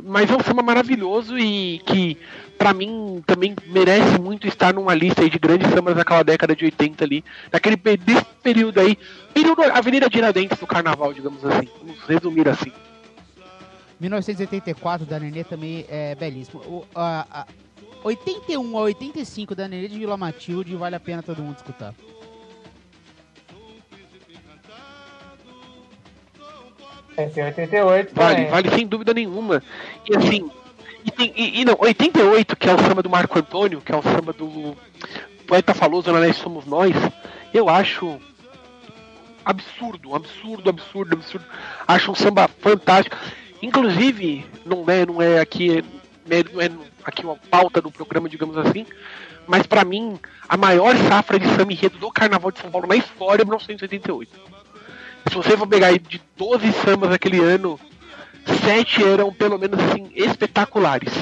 Mas 0.04 0.30
é 0.30 0.36
um 0.36 0.40
samba 0.40 0.62
maravilhoso 0.62 1.38
e 1.38 1.80
que, 1.80 2.18
pra 2.58 2.74
mim, 2.74 3.24
também 3.26 3.56
merece 3.68 4.20
muito 4.20 4.48
estar 4.48 4.74
numa 4.74 4.94
lista 4.94 5.28
de 5.30 5.40
grandes 5.40 5.70
sambas 5.72 5.96
daquela 5.96 6.24
década 6.24 6.56
de 6.56 6.66
80 6.66 7.04
ali. 7.04 7.24
Naquele 7.52 7.78
período 7.78 8.80
aí. 8.80 8.98
Período 9.34 9.64
Avenida 9.64 10.10
Tiradentes 10.10 10.60
do 10.60 10.68
Carnaval, 10.68 11.14
digamos 11.14 11.44
assim. 11.44 11.68
Vamos 11.80 12.00
resumir 12.08 12.48
assim. 12.48 12.72
1984 14.00 15.06
da 15.06 15.20
Nenê 15.20 15.44
também 15.44 15.86
é 15.90 16.14
belíssimo. 16.16 16.62
O, 16.62 16.86
a, 16.94 17.26
a 17.32 17.48
81 18.04 18.78
a 18.78 18.82
85 18.82 19.56
da 19.56 19.68
Nenê 19.68 19.88
de 19.88 19.98
Vila 19.98 20.16
Matilde 20.18 20.76
vale 20.76 20.96
a 20.96 21.00
pena 21.00 21.24
todo 21.24 21.42
mundo 21.42 21.58
escutar. 21.58 21.94
Tem 27.26 27.44
88 27.44 28.14
Vale, 28.14 28.46
vale 28.46 28.70
sem 28.70 28.86
dúvida 28.88 29.14
nenhuma. 29.14 29.62
E 30.08 30.16
assim, 30.16 30.50
e, 31.04 31.12
tem- 31.12 31.34
e- 31.36 31.62
e 31.62 31.66
não, 31.66 31.76
88, 31.80 32.56
que 32.56 32.70
é 32.70 32.74
o 32.74 32.78
samba 32.80 33.02
do 33.02 33.10
Marco 33.10 33.40
Antônio, 33.40 33.82
que 33.82 33.92
é 33.92 33.96
o 33.96 34.04
samba 34.04 34.32
do 34.34 34.78
Poeta 35.48 35.74
Zona 35.74 36.20
Leste 36.20 36.44
Somos 36.44 36.66
Nós, 36.66 36.94
eu 37.54 37.68
acho 37.70 38.20
absurdo, 39.44 40.14
absurdo, 40.14 40.70
absurdo, 40.70 41.14
absurdo. 41.16 41.46
Acho 41.88 42.12
um 42.12 42.16
samba 42.16 42.48
fantástico. 42.48 43.18
Inclusive, 43.62 44.46
não 44.66 44.86
é, 44.88 45.06
não 45.06 45.22
é 45.22 45.40
aqui, 45.40 45.82
né, 46.26 46.44
não 46.54 46.62
é 46.62 46.70
aqui 47.04 47.24
uma 47.26 47.36
pauta 47.50 47.82
do 47.82 47.90
programa, 47.90 48.30
digamos 48.30 48.58
assim, 48.58 48.86
mas 49.48 49.66
pra 49.66 49.84
mim, 49.86 50.20
a 50.48 50.58
maior 50.58 50.96
safra 50.98 51.40
de 51.40 51.48
samba 51.56 51.72
enredo 51.72 51.98
do 51.98 52.12
Carnaval 52.12 52.52
de 52.52 52.60
São 52.60 52.70
Paulo 52.70 52.86
na 52.88 52.96
história 52.96 53.42
é 53.42 53.46
1988. 53.46 54.30
Se 55.30 55.36
você 55.36 55.58
for 55.58 55.68
pegar 55.68 55.88
aí 55.88 56.00
de 56.00 56.22
12 56.38 56.72
sambas 56.74 57.10
daquele 57.10 57.40
ano, 57.40 57.80
sete 58.64 59.04
eram 59.04 59.32
pelo 59.34 59.58
menos 59.58 59.80
assim 59.80 60.10
espetaculares. 60.16 61.14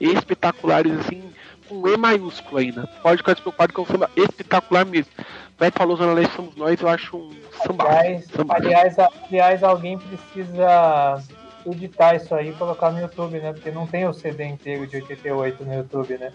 Espetaculares 0.00 0.92
assim, 1.00 1.22
com 1.68 1.88
E 1.88 1.96
maiúsculo 1.96 2.58
ainda. 2.58 2.86
Pode 3.02 3.18
ficar 3.18 3.32
despreocupado 3.34 3.72
que 3.72 3.80
é 3.80 3.82
um 3.82 3.86
samba 3.86 4.10
espetacular 4.16 4.84
mesmo. 4.84 5.10
Beto 5.58 5.78
falou 5.78 5.96
Zona 5.96 6.12
Leste 6.12 6.34
somos 6.34 6.56
nós, 6.56 6.80
eu 6.80 6.88
acho 6.88 7.16
um 7.16 7.32
samba. 7.64 7.84
Aliás, 7.84 8.26
samba. 8.26 8.54
aliás, 8.56 8.96
aliás, 8.98 9.62
alguém 9.62 9.98
precisa 9.98 11.22
editar 11.64 12.16
isso 12.16 12.34
aí 12.34 12.50
e 12.50 12.54
colocar 12.54 12.90
no 12.90 13.00
YouTube, 13.00 13.38
né? 13.38 13.52
Porque 13.52 13.70
não 13.70 13.86
tem 13.86 14.06
o 14.06 14.12
CD 14.12 14.44
inteiro 14.44 14.86
de 14.86 14.96
88 14.96 15.64
no 15.64 15.74
YouTube, 15.74 16.18
né? 16.18 16.32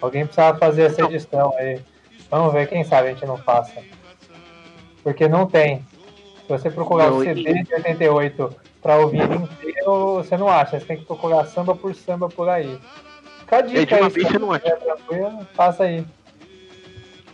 Alguém 0.00 0.24
precisava 0.26 0.58
fazer 0.58 0.82
essa 0.82 1.02
Não. 1.02 1.10
edição 1.10 1.54
aí. 1.56 1.80
Vamos 2.30 2.52
ver, 2.52 2.68
quem 2.68 2.84
sabe 2.84 3.08
a 3.08 3.12
gente 3.12 3.24
não 3.24 3.38
faça. 3.38 3.80
Porque 5.02 5.28
não 5.28 5.46
tem. 5.46 5.84
Se 6.46 6.52
você 6.52 6.70
procurar 6.70 7.12
o 7.12 7.22
CD 7.24 7.62
de 7.64 7.74
88 7.74 8.54
pra 8.80 8.98
ouvir 8.98 9.20
ele 9.20 9.34
inteiro, 9.34 10.14
você 10.14 10.36
não 10.36 10.48
acha. 10.48 10.78
Você 10.78 10.86
tem 10.86 10.96
que 10.96 11.04
procurar 11.04 11.44
samba 11.46 11.74
por 11.74 11.92
samba 11.94 12.28
por 12.28 12.48
aí. 12.48 12.78
Fica 13.40 13.56
a 13.58 13.60
dica 13.62 13.80
É, 13.80 13.84
de 13.84 13.94
uma 13.94 14.06
aí, 14.06 14.10
você 14.12 14.38
não 14.38 14.52
acha. 14.52 14.76
Faça 15.54 15.82
aí. 15.84 16.04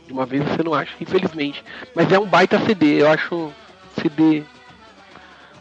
De 0.06 0.12
uma 0.12 0.24
vez 0.24 0.42
você 0.44 0.62
não 0.62 0.72
acha, 0.72 0.94
infelizmente. 1.00 1.62
Mas 1.94 2.10
é 2.10 2.18
um 2.18 2.26
baita 2.26 2.58
CD, 2.60 3.02
eu 3.02 3.08
acho 3.10 3.52
CD 4.00 4.42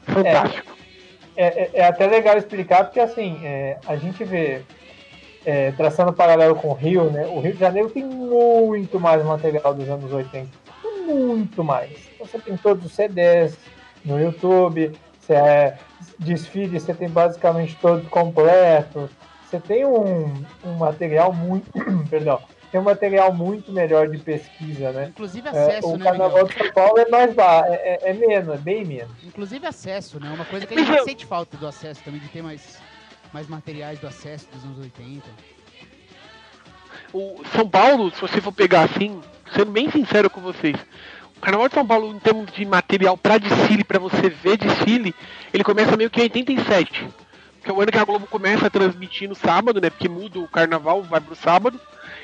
fantástico. 0.04 0.72
É, 1.36 1.46
é- 1.64 1.70
é 1.74 1.84
até 1.86 2.08
legal 2.08 2.38
explicar, 2.38 2.86
porque 2.86 3.00
assim, 3.00 3.40
é, 3.44 3.78
a 3.88 3.96
gente 3.98 4.24
vê, 4.24 4.62
é, 5.46 5.72
traçando 5.72 6.14
paralelo 6.14 6.56
com 6.56 6.70
o 6.70 6.74
Rio, 6.74 7.10
né? 7.12 7.26
O 7.28 7.40
Rio 7.42 7.54
de 7.54 7.60
Janeiro 7.60 7.90
tem 7.90 8.04
muito 8.06 9.00
mais 9.00 9.24
material 9.26 9.74
dos 9.74 9.90
anos 9.90 10.12
80. 10.12 10.61
Muito 11.14 11.64
mais. 11.64 11.92
Você 12.20 12.40
tem 12.40 12.56
todos 12.58 12.86
os 12.86 12.92
CDs 12.94 13.58
no 14.06 14.20
YouTube, 14.20 14.92
você 15.20 15.34
é, 15.34 15.78
desfile, 16.20 16.80
você 16.80 16.94
tem 16.94 17.10
basicamente 17.10 17.78
todos 17.82 18.08
completos. 18.10 19.10
Você 19.50 19.60
tem 19.60 19.86
um, 19.86 20.34
um 20.64 20.74
material 20.78 21.34
muito. 21.34 21.70
perdão. 22.10 22.40
Tem 22.72 22.80
um 22.80 22.86
material 22.86 23.34
muito 23.34 23.70
melhor 23.70 24.08
de 24.08 24.18
pesquisa, 24.18 24.94
né? 24.94 25.08
Inclusive 25.10 25.46
É, 25.46 25.52
acesso, 25.52 25.90
o 25.90 25.98
né, 25.98 26.06
Carnaval 26.06 26.44
Miguel? 26.44 26.48
de 26.48 26.54
São 26.58 26.72
Paulo 26.74 27.00
é 27.00 27.10
mais 27.10 27.34
ba- 27.34 27.66
é, 27.68 28.00
é, 28.02 28.10
é 28.12 28.14
menos, 28.14 28.56
é 28.56 28.58
bem 28.58 28.86
menos. 28.86 29.12
Inclusive 29.26 29.68
acesso, 29.68 30.22
né? 30.22 30.32
Uma 30.34 30.46
coisa 30.46 30.66
que 30.66 30.74
a 30.74 30.78
gente 30.82 31.04
sente 31.04 31.26
falta 31.26 31.58
do 31.58 31.68
acesso 31.68 32.02
também, 32.02 32.22
de 32.22 32.30
ter 32.30 32.42
mais, 32.42 32.82
mais 33.34 33.46
materiais 33.50 34.00
do 34.00 34.08
acesso 34.08 34.48
dos 34.54 34.64
anos 34.64 34.80
80. 34.80 35.22
O 37.14 37.42
São 37.54 37.68
Paulo, 37.68 38.10
se 38.16 38.22
você 38.22 38.40
for 38.40 38.54
pegar 38.54 38.84
assim, 38.84 39.20
sendo 39.56 39.72
bem 39.72 39.90
sincero 39.92 40.30
com 40.30 40.42
vocês, 40.42 40.76
o 41.38 41.40
Carnaval 41.42 41.68
de 41.70 41.74
São 41.76 41.86
Paulo, 41.86 42.12
em 42.12 42.20
termos 42.20 42.52
de 42.52 42.66
material 42.66 43.18
pra 43.18 43.38
desfile, 43.38 43.84
pra 43.84 44.00
você 44.00 44.30
ver 44.30 44.58
desfile, 44.58 45.14
ele 45.54 45.64
começa 45.64 45.98
meio 45.98 46.10
que 46.10 46.20
em 46.20 46.24
87. 46.24 47.08
Que 47.64 47.70
é 47.70 47.74
o 47.74 47.80
ano 47.82 47.92
que 47.92 47.98
a 47.98 48.04
Globo 48.04 48.26
começa 48.28 48.68
a 48.68 48.70
transmitir 48.72 49.30
no 49.30 49.36
sábado, 49.36 49.80
né? 49.80 49.90
Porque 49.92 50.10
muda 50.10 50.40
o 50.40 50.48
carnaval, 50.48 51.04
vai 51.04 51.22
pro 51.22 51.36
sábado. 51.36 51.80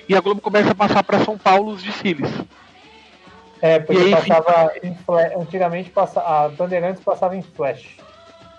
E 0.09 0.15
a 0.15 0.19
Globo 0.21 0.41
começa 0.41 0.71
a 0.71 0.75
passar 0.75 1.03
pra 1.03 1.19
São 1.23 1.37
Paulo 1.37 1.73
os 1.73 1.83
desfiles. 1.83 2.31
É, 3.61 3.79
porque 3.79 4.01
aí 4.01 4.11
passava 4.11 4.71
em 4.83 4.95
flash, 4.95 5.31
antigamente 5.35 5.89
passa, 5.89 6.21
a 6.21 6.49
Bandeirantes 6.49 7.03
passava 7.03 7.35
em 7.35 7.41
flash. 7.41 7.97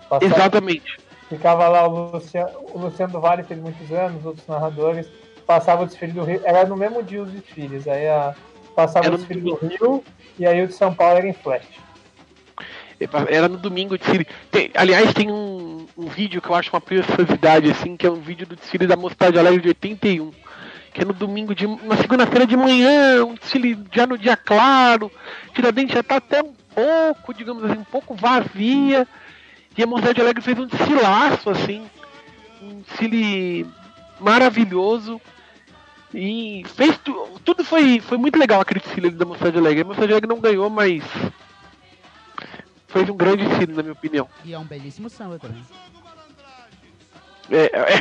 Passava- 0.09 0.25
Exatamente. 0.35 0.99
Ficava 1.29 1.69
lá 1.69 1.87
o 1.87 2.11
Luciano, 2.13 2.51
o 2.75 2.79
Luciano 2.79 3.13
do 3.13 3.21
Vale 3.21 3.43
fez 3.45 3.61
muitos 3.61 3.93
anos, 3.93 4.25
outros 4.25 4.47
narradores, 4.47 5.07
passava 5.47 5.83
o 5.83 5.87
desfile 5.87 6.13
do 6.13 6.25
Rio, 6.25 6.41
era 6.45 6.65
no 6.65 6.77
mesmo 6.77 7.03
dia 7.03 7.23
os 7.23 7.31
desfiles, 7.31 7.87
aí 7.87 8.09
a, 8.09 8.35
passava 8.79 9.09
o 9.09 9.11
no 9.11 9.19
desfile 9.19 9.41
do 9.41 9.55
Rio 9.55 10.05
e 10.39 10.47
aí 10.47 10.63
o 10.63 10.69
de 10.69 10.73
São 10.75 10.95
Paulo 10.95 11.19
era 11.19 11.27
em 11.27 11.33
flash. 11.33 11.67
Era 13.29 13.49
no 13.49 13.57
domingo 13.57 13.95
o 13.95 13.99
desfile. 13.99 14.25
Tem- 14.53 14.71
aliás, 14.75 15.13
tem 15.13 15.33
um, 15.33 15.87
um 15.97 16.07
vídeo 16.07 16.41
que 16.41 16.49
eu 16.49 16.55
acho 16.55 16.71
uma 16.73 16.81
preciosidade, 16.81 17.69
assim, 17.71 17.97
que 17.97 18.07
é 18.07 18.11
um 18.11 18.21
vídeo 18.21 18.47
do 18.47 18.55
desfile 18.55 18.87
da 18.87 18.97
Mocidade 18.97 19.37
Alegre 19.37 19.63
de 19.63 19.69
81. 19.69 20.33
Que 20.93 21.03
é 21.03 21.05
no 21.05 21.13
domingo, 21.13 21.57
de, 21.57 21.67
na 21.67 21.97
segunda-feira 21.97 22.47
de 22.47 22.57
manhã, 22.57 23.25
um 23.25 23.35
desfile 23.35 23.79
já 23.93 24.07
no 24.07 24.17
dia 24.17 24.37
claro. 24.37 25.11
Tiradentes 25.55 25.95
já 25.95 26.03
tá 26.03 26.17
até 26.17 26.41
um 26.41 26.55
pouco, 26.73 27.35
digamos 27.35 27.65
assim, 27.65 27.79
um 27.79 27.85
pouco 27.85 28.15
vazia. 28.15 29.07
E 29.77 29.83
a 29.83 29.87
Mocidade 29.87 30.21
Alegre 30.21 30.43
fez 30.43 30.57
um 30.59 30.67
desfilaço, 30.67 31.51
assim. 31.51 31.85
Um 32.63 32.81
desfile 32.81 33.67
maravilhoso. 34.21 35.21
E 36.15 36.65
fez 36.75 36.97
tu, 36.99 37.41
tudo 37.45 37.63
foi, 37.65 38.01
foi 38.01 38.17
muito 38.17 38.39
legal 38.39 38.61
aquele 38.61 38.81
desfile 38.81 39.11
da 39.11 39.27
Mocidade 39.27 39.59
Alegre. 39.59 39.83
A 39.83 39.85
Mocidade 39.85 40.13
Alegre 40.13 40.29
não 40.29 40.41
ganhou, 40.41 40.71
mas 40.71 41.03
fez 42.89 43.09
um 43.09 43.17
grande 43.17 43.47
desfile, 43.47 43.75
na 43.75 43.83
minha 43.83 43.93
opinião. 43.93 44.29
E 44.45 44.55
é 44.55 44.59
um 44.59 44.65
belíssimo 44.65 45.11
samba 45.11 45.39
também. 45.39 45.63
É, 47.51 47.65
é, 47.65 47.95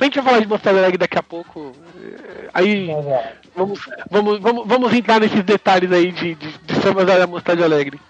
a 0.00 0.04
gente 0.04 0.16
vai 0.16 0.24
falar 0.24 0.40
de 0.40 0.46
Mocidade 0.48 0.78
Alegre 0.78 0.98
daqui 0.98 1.18
a 1.18 1.22
pouco. 1.22 1.72
É, 1.96 2.50
Aí 2.52 2.90
é, 2.90 3.34
vamos, 3.54 3.80
vamos, 4.10 4.40
vamos, 4.40 4.66
vamos 4.66 4.92
entrar 4.92 5.20
nesses 5.20 5.42
detalhes 5.42 5.90
aí 5.92 6.12
de, 6.12 6.34
de, 6.34 6.58
de 6.58 6.74
sambas 6.82 7.06
da 7.06 7.26
Mocidade 7.26 7.62
Alegre. 7.62 8.00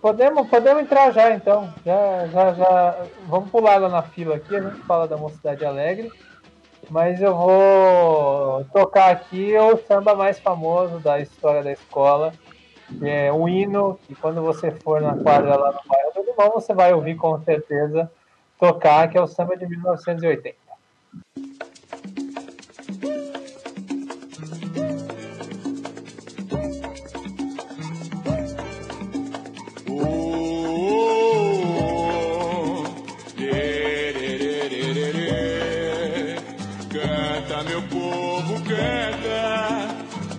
podemos, 0.00 0.48
podemos 0.48 0.82
entrar 0.82 1.12
já 1.12 1.34
então. 1.34 1.72
Já, 1.84 2.26
já, 2.28 2.54
já. 2.54 2.96
Vamos 3.26 3.50
pular 3.50 3.76
lá 3.76 3.88
na 3.88 4.02
fila 4.02 4.36
aqui, 4.36 4.56
a 4.56 4.60
gente 4.60 4.80
fala 4.82 5.06
da 5.06 5.16
Mocidade 5.16 5.64
Alegre. 5.64 6.10
Mas 6.92 7.22
eu 7.22 7.34
vou 7.34 8.66
tocar 8.66 9.10
aqui 9.12 9.56
o 9.56 9.78
samba 9.78 10.14
mais 10.14 10.38
famoso 10.38 10.98
da 10.98 11.18
história 11.18 11.62
da 11.62 11.72
escola, 11.72 12.34
que 12.86 13.08
é 13.08 13.32
um 13.32 13.48
hino 13.48 13.98
que 14.06 14.14
quando 14.14 14.42
você 14.42 14.70
for 14.70 15.00
na 15.00 15.16
quadra 15.16 15.56
lá 15.56 15.72
no 15.72 15.80
bairro 15.88 16.12
do 16.14 16.22
Limão, 16.22 16.50
você 16.50 16.74
vai 16.74 16.92
ouvir 16.92 17.16
com 17.16 17.40
certeza 17.40 18.12
tocar, 18.60 19.08
que 19.08 19.16
é 19.16 19.22
o 19.22 19.26
samba 19.26 19.56
de 19.56 19.66
1980. 19.66 20.54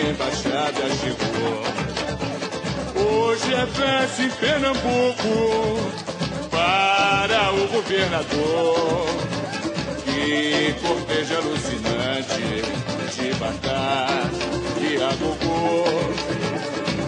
embaixada 0.00 0.82
chegou. 1.00 1.62
Hoje 2.94 3.54
é 3.54 3.66
festa 3.66 4.22
em 4.22 4.30
Pernambuco 4.30 5.90
para 6.50 7.52
o 7.52 7.68
governador. 7.68 9.06
Que 10.04 10.74
cortejo 10.82 11.36
alucinante 11.36 12.62
de 13.14 13.34
batata 13.34 14.30
e 14.80 14.96
a 15.02 15.12
gogô. 15.16 15.84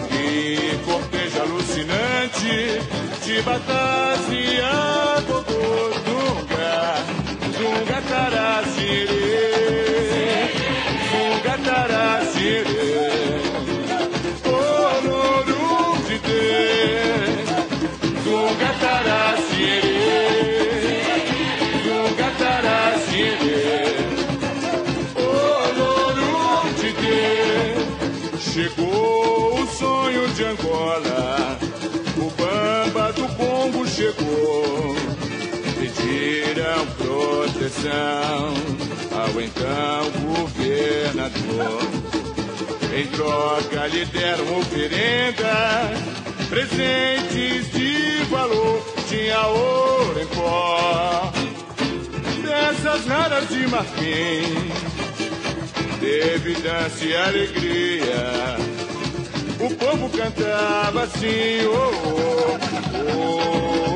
Que 0.09 0.77
cortejo 0.85 1.41
alucinante 1.41 2.79
de 3.25 3.41
batata 3.41 4.33
e 4.33 4.61
a 4.61 5.21
gogô. 5.27 5.89
Dunga, 6.05 6.77
dunga 7.57 8.01
tarazirê. 8.09 9.18
Ao 39.65 40.05
então 40.07 40.21
governador. 40.33 41.81
Em 42.95 43.05
troca 43.07 43.87
lhe 43.87 44.05
deram 44.05 44.59
oferenda, 44.59 45.91
presentes 46.49 47.71
de 47.71 48.23
valor, 48.29 48.83
tinha 49.07 49.47
ouro 49.47 50.21
em 50.21 50.27
pó. 50.27 51.31
Dessas 52.43 53.05
raras 53.05 53.47
de 53.49 53.67
marfim, 53.67 54.71
teve 55.99 56.53
dança 56.61 57.05
e 57.05 57.15
alegria. 57.15 58.57
O 59.59 59.75
povo 59.75 60.09
cantava 60.09 61.03
assim, 61.03 61.65
oh, 61.65 61.91
oh, 62.05 62.57
oh, 62.95 63.85
oh. 63.85 63.88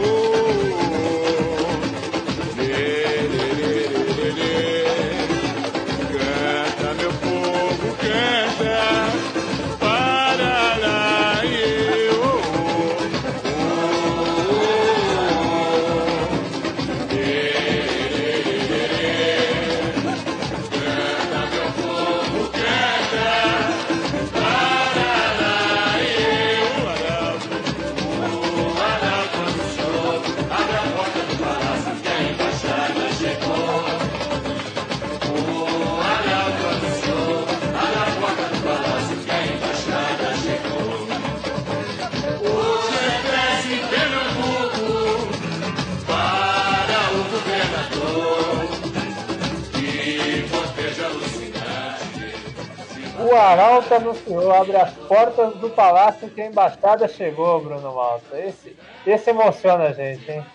Arauto 53.93 53.95
anunciou, 53.95 54.51
abre 54.53 54.75
as 54.75 54.91
portas 54.93 55.55
do 55.55 55.69
palácio 55.69 56.29
que 56.29 56.41
a 56.41 56.47
embaixada 56.47 57.07
chegou, 57.07 57.61
Bruno 57.61 57.93
Malta. 57.93 58.39
Esse, 58.39 58.75
esse 59.05 59.29
emociona 59.29 59.85
a 59.85 59.93
gente, 59.93 60.29
hein? 60.31 60.45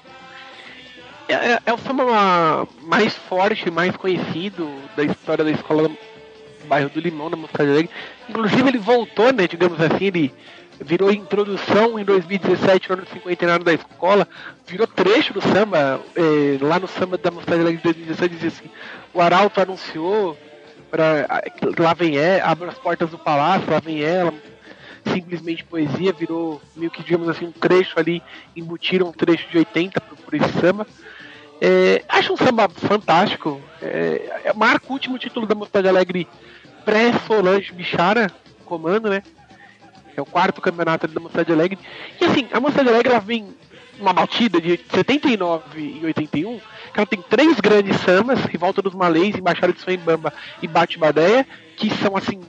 É, 1.28 1.34
é- 1.34 1.59
é 1.66 1.72
o 1.72 1.78
samba 1.78 2.66
mais 2.82 3.14
forte, 3.14 3.70
mais 3.70 3.95
conhecido 3.97 4.70
da 4.97 5.05
história 5.05 5.45
da 5.45 5.51
escola 5.51 5.89
do 5.89 5.99
bairro 6.66 6.89
do 6.91 7.01
Limão, 7.01 7.30
da 7.30 7.36
Mocidade 7.36 7.70
Alegre. 7.70 7.91
Inclusive 8.28 8.68
ele 8.68 8.78
voltou, 8.78 9.32
né, 9.32 9.47
digamos 9.47 9.78
assim, 9.80 10.07
ele 10.07 10.34
virou 10.80 11.11
introdução 11.11 11.99
em 11.99 12.05
2017, 12.05 12.89
no 12.89 12.97
ano 12.97 13.07
50 13.12 13.59
da 13.59 13.74
escola, 13.74 14.26
virou 14.66 14.86
trecho 14.86 15.34
do 15.34 15.41
samba, 15.43 16.01
eh, 16.16 16.57
lá 16.61 16.78
no 16.78 16.86
samba 16.89 17.18
da 17.18 17.30
Alegre 17.62 17.76
de 17.78 17.82
2017, 17.82 18.34
dizia 18.34 18.49
assim, 18.49 18.70
o 19.12 19.20
Arauto 19.20 19.61
anunciou, 19.61 20.36
lá 21.78 21.95
vem 21.95 22.16
ela, 22.16 22.45
abre 22.45 22.68
as 22.68 22.78
portas 22.78 23.11
do 23.11 23.18
palácio, 23.18 23.70
lá 23.70 23.80
vem 23.80 24.03
ela, 24.03 24.32
simplesmente 25.12 25.64
poesia, 25.64 26.12
virou 26.12 26.61
meio 26.76 26.91
que, 26.91 27.03
digamos 27.03 27.28
assim, 27.28 27.47
um 27.47 27.53
trecho 27.53 27.99
ali, 27.99 28.22
embutiram 28.57 29.09
um 29.09 29.12
trecho 29.12 29.49
de 29.51 29.59
80 29.59 30.01
por, 30.01 30.16
por 30.16 30.34
esse 30.34 30.53
samba. 30.61 30.86
É, 31.61 32.05
acho 32.09 32.32
um 32.32 32.36
samba 32.36 32.68
fantástico. 32.68 33.61
É, 33.82 34.43
é, 34.45 34.53
marca 34.55 34.86
o 34.89 34.93
último 34.93 35.18
título 35.18 35.47
da 35.47 35.55
Mocidade 35.55 35.89
Alegre 35.89 36.28
pré-Solange 36.84 37.72
Bichara, 37.72 38.30
comando, 38.64 39.11
né? 39.11 39.22
É 40.16 40.20
o 40.20 40.26
quarto 40.26 40.61
campeonato 40.61 41.07
da 41.07 41.20
Mocidade 41.20 41.53
Alegre. 41.53 41.78
E 42.20 42.24
assim, 42.24 42.49
a 42.53 42.59
Mocidade 42.59 42.89
Alegre 42.89 43.12
ela 43.12 43.20
vem 43.20 43.55
uma 43.99 44.12
batida 44.12 44.61
de 44.61 44.78
79 44.90 45.80
e 45.80 46.05
81, 46.05 46.59
que 46.59 46.64
ela 46.96 47.07
tem 47.07 47.20
três 47.22 47.59
grandes 47.61 48.01
sambas, 48.01 48.40
Revolta 48.44 48.80
dos 48.80 48.94
Malês, 48.94 49.36
Embaixada 49.36 49.72
de 49.72 49.80
Soembamba 49.80 50.32
e 50.62 50.66
Bate 50.66 50.99
Badeia, 50.99 51.46
que 51.76 51.90
são 51.96 52.16
assim 52.16 52.40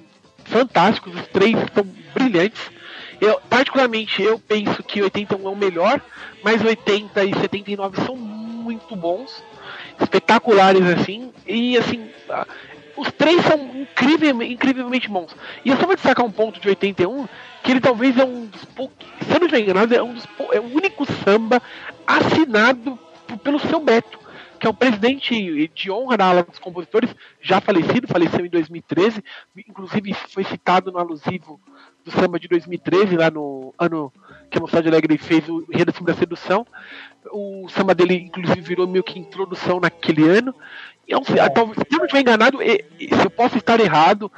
fantásticos, 0.45 1.13
os 1.15 1.27
três 1.27 1.55
são 1.73 1.85
brilhantes. 2.13 2.61
Eu, 3.21 3.39
particularmente, 3.49 4.21
eu 4.21 4.39
penso 4.39 4.81
que 4.81 5.01
81 5.01 5.45
é 5.45 5.51
o 5.51 5.55
melhor, 5.55 6.01
mas 6.43 6.63
80 6.63 7.25
e 7.25 7.33
79 7.35 8.01
são 8.05 8.15
muito 8.15 8.95
bons, 8.95 9.43
espetaculares 9.99 10.85
assim, 10.85 11.31
e 11.45 11.77
assim, 11.77 12.09
os 12.99 13.11
três 13.11 13.41
são 13.45 13.59
incrivelmente, 13.75 14.53
incrivelmente 14.53 15.09
bons. 15.09 15.35
E 15.63 15.69
eu 15.69 15.77
só 15.77 15.85
vou 15.85 15.95
destacar 15.95 16.25
um 16.25 16.31
ponto 16.31 16.59
de 16.59 16.67
81, 16.67 17.27
que 17.63 17.71
ele 17.71 17.79
talvez 17.79 18.17
é 18.17 18.25
um 18.25 18.45
dos 18.45 18.65
poucos, 18.65 19.07
se 19.21 19.31
eu 19.31 19.39
não 19.39 19.47
estiver 19.47 19.61
enganado, 19.61 19.95
é, 19.95 20.03
um 20.03 20.13
dos, 20.13 20.25
é 20.51 20.59
o 20.59 20.65
único 20.65 21.05
samba 21.23 21.61
assinado 22.05 22.97
pelo 23.43 23.59
seu 23.59 23.79
Beto, 23.79 24.19
que 24.59 24.67
é 24.67 24.69
o 24.69 24.73
presidente 24.73 25.67
de 25.73 25.89
honra 25.91 26.17
da 26.17 26.25
ala 26.25 26.43
dos 26.43 26.59
compositores, 26.59 27.15
já 27.41 27.61
falecido, 27.61 28.07
faleceu 28.07 28.45
em 28.45 28.49
2013, 28.49 29.23
inclusive 29.67 30.13
foi 30.29 30.43
citado 30.43 30.91
no 30.91 30.99
alusivo 30.99 31.59
do 32.03 32.11
samba 32.11 32.39
de 32.39 32.47
2013, 32.47 33.15
lá 33.15 33.29
no 33.29 33.73
ano 33.77 34.11
que 34.49 34.57
a 34.57 34.61
Mocidade 34.61 34.87
Alegre 34.87 35.17
fez 35.17 35.47
o 35.47 35.65
Enredo 35.71 35.93
Sobre 35.93 36.11
a 36.11 36.15
Sedução. 36.15 36.65
O 37.31 37.67
samba 37.69 37.93
dele, 37.93 38.15
inclusive, 38.15 38.61
virou 38.61 38.87
meio 38.87 39.03
que 39.03 39.19
introdução 39.19 39.79
naquele 39.79 40.27
ano. 40.27 40.53
É 41.09 41.49
talvez, 41.49 41.77
se 41.79 41.93
eu 41.93 41.97
não 41.97 42.05
estiver 42.05 42.21
enganado, 42.21 42.59
se 42.59 43.23
eu 43.25 43.29
posso 43.31 43.57
estar 43.57 43.79
errado, 43.79 44.31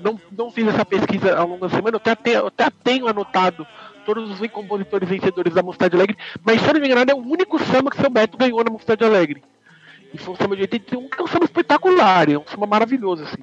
não, 0.00 0.20
não 0.30 0.50
fiz 0.50 0.66
essa 0.68 0.84
pesquisa 0.84 1.36
ao 1.36 1.48
longo 1.48 1.66
da 1.68 1.74
semana, 1.74 1.96
eu 1.96 1.98
até, 1.98 2.14
tenho- 2.14 2.38
eu 2.38 2.46
até 2.46 2.68
tenho 2.84 3.08
anotado 3.08 3.66
todos 4.06 4.40
os 4.40 4.50
compositores 4.50 5.08
vencedores 5.08 5.52
da 5.54 5.62
Mocidade 5.62 5.96
Alegre, 5.96 6.16
mas 6.44 6.60
se 6.60 6.68
eu 6.68 6.74
não 6.74 6.80
me 6.80 6.86
engano, 6.86 7.10
é 7.10 7.14
o 7.14 7.18
único 7.18 7.58
samba 7.64 7.90
que 7.90 7.96
seu 8.00 8.10
Beto 8.10 8.36
ganhou 8.38 8.62
na 8.62 8.70
Mocidade 8.70 9.04
Alegre. 9.04 9.42
E 10.14 10.18
foi 10.18 10.34
um 10.34 10.36
samba 10.36 10.54
de 10.56 10.62
81, 10.62 11.08
que 11.08 11.20
é 11.20 11.24
um 11.24 11.26
samba 11.26 11.44
espetacular, 11.46 12.28
é 12.30 12.38
um 12.38 12.46
samba 12.46 12.66
maravilhoso, 12.66 13.24
assim. 13.24 13.42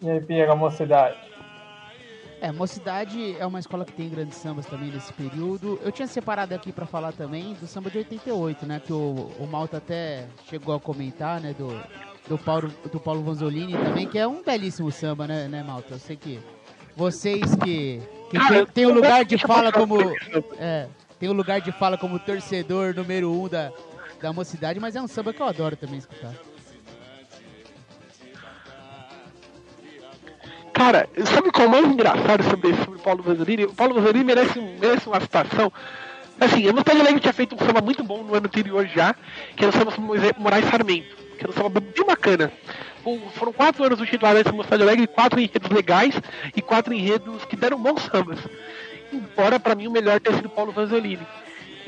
E 0.00 0.10
aí, 0.10 0.20
Pinheiro, 0.20 0.52
a 0.52 0.56
mocidade? 0.56 1.16
É, 2.40 2.52
Mocidade 2.52 3.36
é 3.38 3.44
uma 3.44 3.58
escola 3.58 3.84
que 3.84 3.92
tem 3.92 4.08
grandes 4.08 4.38
sambas 4.38 4.66
também 4.66 4.90
nesse 4.90 5.12
período. 5.12 5.78
Eu 5.82 5.90
tinha 5.90 6.06
separado 6.06 6.54
aqui 6.54 6.70
pra 6.70 6.86
falar 6.86 7.12
também 7.12 7.54
do 7.54 7.66
samba 7.66 7.90
de 7.90 7.98
88, 7.98 8.64
né? 8.66 8.80
Que 8.84 8.92
o, 8.92 9.30
o 9.38 9.46
Malta 9.46 9.78
até 9.78 10.26
chegou 10.48 10.74
a 10.74 10.80
comentar, 10.80 11.40
né? 11.40 11.52
Do, 11.52 11.68
do, 12.28 12.38
Paulo, 12.38 12.72
do 12.92 13.00
Paulo 13.00 13.22
Vanzolini 13.22 13.72
também, 13.72 14.06
que 14.06 14.18
é 14.18 14.26
um 14.26 14.42
belíssimo 14.42 14.90
samba, 14.92 15.26
né, 15.26 15.48
né 15.48 15.62
Malta? 15.64 15.94
Eu 15.94 15.98
sei 15.98 16.16
que 16.16 16.38
vocês 16.96 17.54
que, 17.56 18.00
que 18.30 18.48
tem, 18.48 18.66
tem 18.66 18.86
o 18.86 18.90
tô 18.90 18.94
lugar 18.96 19.24
de 19.24 19.38
fala 19.38 19.72
como. 19.72 19.98
É, 20.58 20.86
tem 21.18 21.28
o 21.28 21.32
lugar 21.32 21.60
de 21.60 21.72
fala 21.72 21.98
como 21.98 22.18
torcedor 22.18 22.94
número 22.94 23.32
um 23.32 23.48
da, 23.48 23.72
da 24.20 24.32
mocidade, 24.32 24.78
mas 24.78 24.94
é 24.94 25.02
um 25.02 25.08
samba 25.08 25.32
que 25.32 25.40
eu 25.40 25.46
adoro 25.46 25.76
também 25.76 25.98
escutar. 25.98 26.32
Cara, 30.78 31.08
sabe 31.34 31.50
qual 31.50 31.64
é 31.64 31.66
o 31.66 31.70
mais 31.72 31.86
engraçado 31.86 32.44
sobre, 32.44 32.72
sobre 32.76 33.00
o 33.00 33.02
Paulo 33.02 33.20
Vanzolini? 33.20 33.64
O 33.64 33.74
Paulo 33.74 33.94
Vanzolini 33.94 34.24
merece, 34.24 34.60
merece 34.60 35.08
uma 35.08 35.20
citação. 35.20 35.72
Assim, 36.40 36.68
a 36.68 36.72
Mocidade 36.72 37.00
Alegre 37.00 37.18
tinha 37.20 37.32
feito 37.32 37.56
um 37.56 37.58
samba 37.58 37.80
muito 37.80 38.04
bom 38.04 38.22
no 38.22 38.32
ano 38.36 38.46
anterior 38.46 38.86
já, 38.86 39.12
que 39.56 39.64
era 39.64 39.74
o 39.74 39.76
samba 39.76 39.90
sobre 39.90 40.20
Moraes 40.38 40.64
Sarmento, 40.66 41.16
que 41.36 41.44
era 41.44 41.50
um 41.50 41.52
samba 41.52 41.80
bem 41.80 42.06
bacana. 42.06 42.52
Foram 43.34 43.52
quatro 43.52 43.82
anos 43.82 43.98
do 43.98 44.06
titular 44.06 44.34
dessa 44.34 44.52
Mocidade 44.52 44.84
Alegre, 44.84 45.08
quatro 45.08 45.40
enredos 45.40 45.68
legais 45.68 46.14
e 46.54 46.62
quatro 46.62 46.94
enredos 46.94 47.44
que 47.44 47.56
deram 47.56 47.82
bons 47.82 48.02
sambas. 48.02 48.38
Embora 49.12 49.58
pra 49.58 49.74
mim 49.74 49.88
o 49.88 49.90
melhor 49.90 50.20
tenha 50.20 50.36
sido 50.36 50.48
Paulo 50.48 50.70
Vanzolini. 50.70 51.26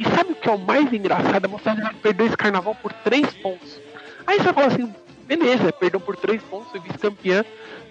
E 0.00 0.04
sabe 0.04 0.32
o 0.32 0.34
que 0.34 0.48
é 0.48 0.52
o 0.52 0.58
mais 0.58 0.92
engraçado? 0.92 1.44
A 1.44 1.48
Mocidade 1.48 1.80
Alegre 1.80 2.00
perdeu 2.02 2.26
esse 2.26 2.36
carnaval 2.36 2.74
por 2.74 2.92
três 2.92 3.32
pontos. 3.34 3.78
Aí 4.26 4.38
você 4.38 4.52
fala 4.52 4.66
assim, 4.66 4.92
beleza, 5.26 5.72
perdeu 5.72 6.00
por 6.00 6.16
três 6.16 6.42
pontos, 6.42 6.72
foi 6.72 6.80
vice-campeã, 6.80 7.44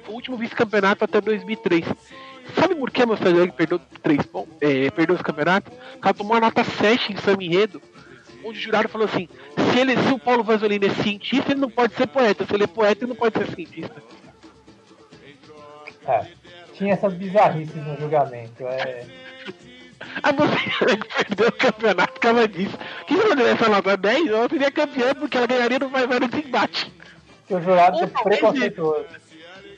o 0.09 0.13
último 0.13 0.37
vice-campeonato 0.37 1.03
até 1.03 1.21
2003. 1.21 1.85
Sabe 2.55 2.75
por 2.75 2.89
que 2.89 3.03
a 3.03 3.05
Mocidade 3.05 3.35
Alegre 3.37 3.55
perdeu 3.55 3.79
três 4.01 4.25
pontos, 4.25 4.53
é, 4.59 4.89
perdeu 4.89 5.15
esse 5.15 5.23
campeonato? 5.23 5.71
Porque 5.71 6.07
ela 6.07 6.13
tomou 6.13 6.35
a 6.35 6.39
nota 6.39 6.63
7 6.63 7.13
em 7.13 7.17
Samba 7.17 7.43
Enredo, 7.43 7.81
onde 8.43 8.57
o 8.57 8.61
jurado 8.61 8.89
falou 8.89 9.07
assim, 9.07 9.29
se, 9.71 9.79
ele, 9.79 9.95
se 9.95 10.13
o 10.13 10.19
Paulo 10.19 10.43
Vanzolini 10.43 10.87
é 10.87 10.89
cientista, 10.89 11.51
ele 11.51 11.61
não 11.61 11.69
pode 11.69 11.93
ser 11.93 12.07
poeta, 12.07 12.45
se 12.45 12.53
ele 12.53 12.63
é 12.63 12.67
poeta, 12.67 13.03
ele 13.03 13.09
não 13.09 13.15
pode 13.15 13.37
ser 13.37 13.47
cientista. 13.53 14.03
É, 16.07 16.25
tinha 16.73 16.93
essas 16.93 17.13
bizarrices 17.13 17.75
no 17.75 17.95
julgamento. 17.97 18.65
É, 18.65 19.05
A 20.23 20.31
Mocidade 20.31 20.75
Alegre 20.81 21.09
perdeu 21.17 21.47
o 21.47 21.51
campeonato 21.51 22.13
por 22.13 22.19
causa 22.19 22.47
disso. 22.47 22.77
Que 23.05 23.15
se 23.15 23.21
ela 23.21 23.35
tivesse 23.35 23.61
essa 23.61 23.69
nota 23.69 23.97
10, 23.97 24.27
ela 24.27 24.49
seria 24.49 24.71
campeã, 24.71 25.13
porque 25.13 25.37
ela 25.37 25.47
ganharia 25.47 25.79
no 25.79 25.89
vai 25.89 26.07
no 26.07 26.27
desembate. 26.27 26.91
que 27.47 27.53
o 27.53 27.61
jurado 27.61 27.99
é 28.03 28.07
preconceituoso. 28.07 29.28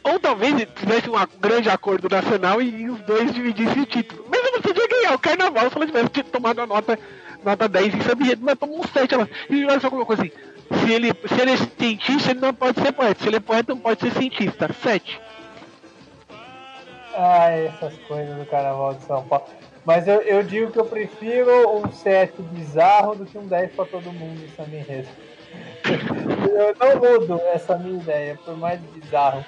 Ou 0.04 0.20
talvez 0.20 0.56
tivesse 0.76 1.10
um 1.10 1.16
grande 1.40 1.70
acordo 1.70 2.10
nacional 2.10 2.62
e 2.62 2.90
os 2.90 3.00
dois 3.02 3.34
dividissem 3.34 3.84
o 3.84 3.86
título. 3.86 4.26
Mas 4.30 4.42
você 4.42 4.80
ia 4.80 4.88
ganhar 4.88 5.14
o 5.14 5.20
carnaval 5.20 5.70
se 5.70 5.76
ela 5.76 5.86
tivesse 5.86 6.24
tomado 6.24 6.62
a 6.62 6.68
nota, 6.68 6.98
nota 7.44 7.70
10 7.70 7.94
em 7.94 7.98
Enredo, 7.98 8.44
mas 8.44 8.58
tomou 8.58 8.80
um 8.80 8.84
7. 8.84 9.14
Ela, 9.14 9.30
e 9.50 9.66
olha 9.66 9.80
só 9.80 9.90
colocou 9.90 10.16
assim: 10.16 10.32
se 10.80 10.92
ele, 10.92 11.14
se 11.14 11.42
ele 11.42 11.52
é 11.52 11.58
cientista, 11.58 12.32
ele 12.32 12.40
não 12.40 12.54
pode 12.54 12.80
ser 12.82 12.92
poeta. 12.92 13.22
Se 13.22 13.30
ele 13.30 13.38
é 13.38 13.40
poeta, 13.40 13.74
não 13.74 13.82
pode 13.82 14.00
ser 14.00 14.12
cientista. 14.12 14.74
7. 14.74 15.22
Ah, 17.14 17.50
essas 17.50 17.94
coisas 18.08 18.38
do 18.38 18.46
Carnaval 18.46 18.96
de 18.96 19.04
São 19.04 19.24
Paulo. 19.24 19.46
Mas 19.86 20.08
eu, 20.08 20.22
eu 20.22 20.44
digo 20.44 20.72
que 20.72 20.80
eu 20.80 20.86
prefiro 20.86 21.78
um 21.78 21.92
7 21.92 22.42
bizarro 22.42 23.16
do 23.16 23.26
que 23.26 23.38
um 23.38 23.48
10 23.48 23.72
pra 23.74 23.86
todo 23.86 24.12
mundo 24.14 24.44
em 24.44 24.50
Samba 24.50 24.76
Enredo. 24.76 25.10
Eu 25.84 26.76
não 26.80 27.20
mudo 27.20 27.42
essa 27.54 27.78
minha 27.78 28.00
ideia, 28.00 28.40
por 28.46 28.56
mais 28.56 28.80
bizarro 28.80 29.44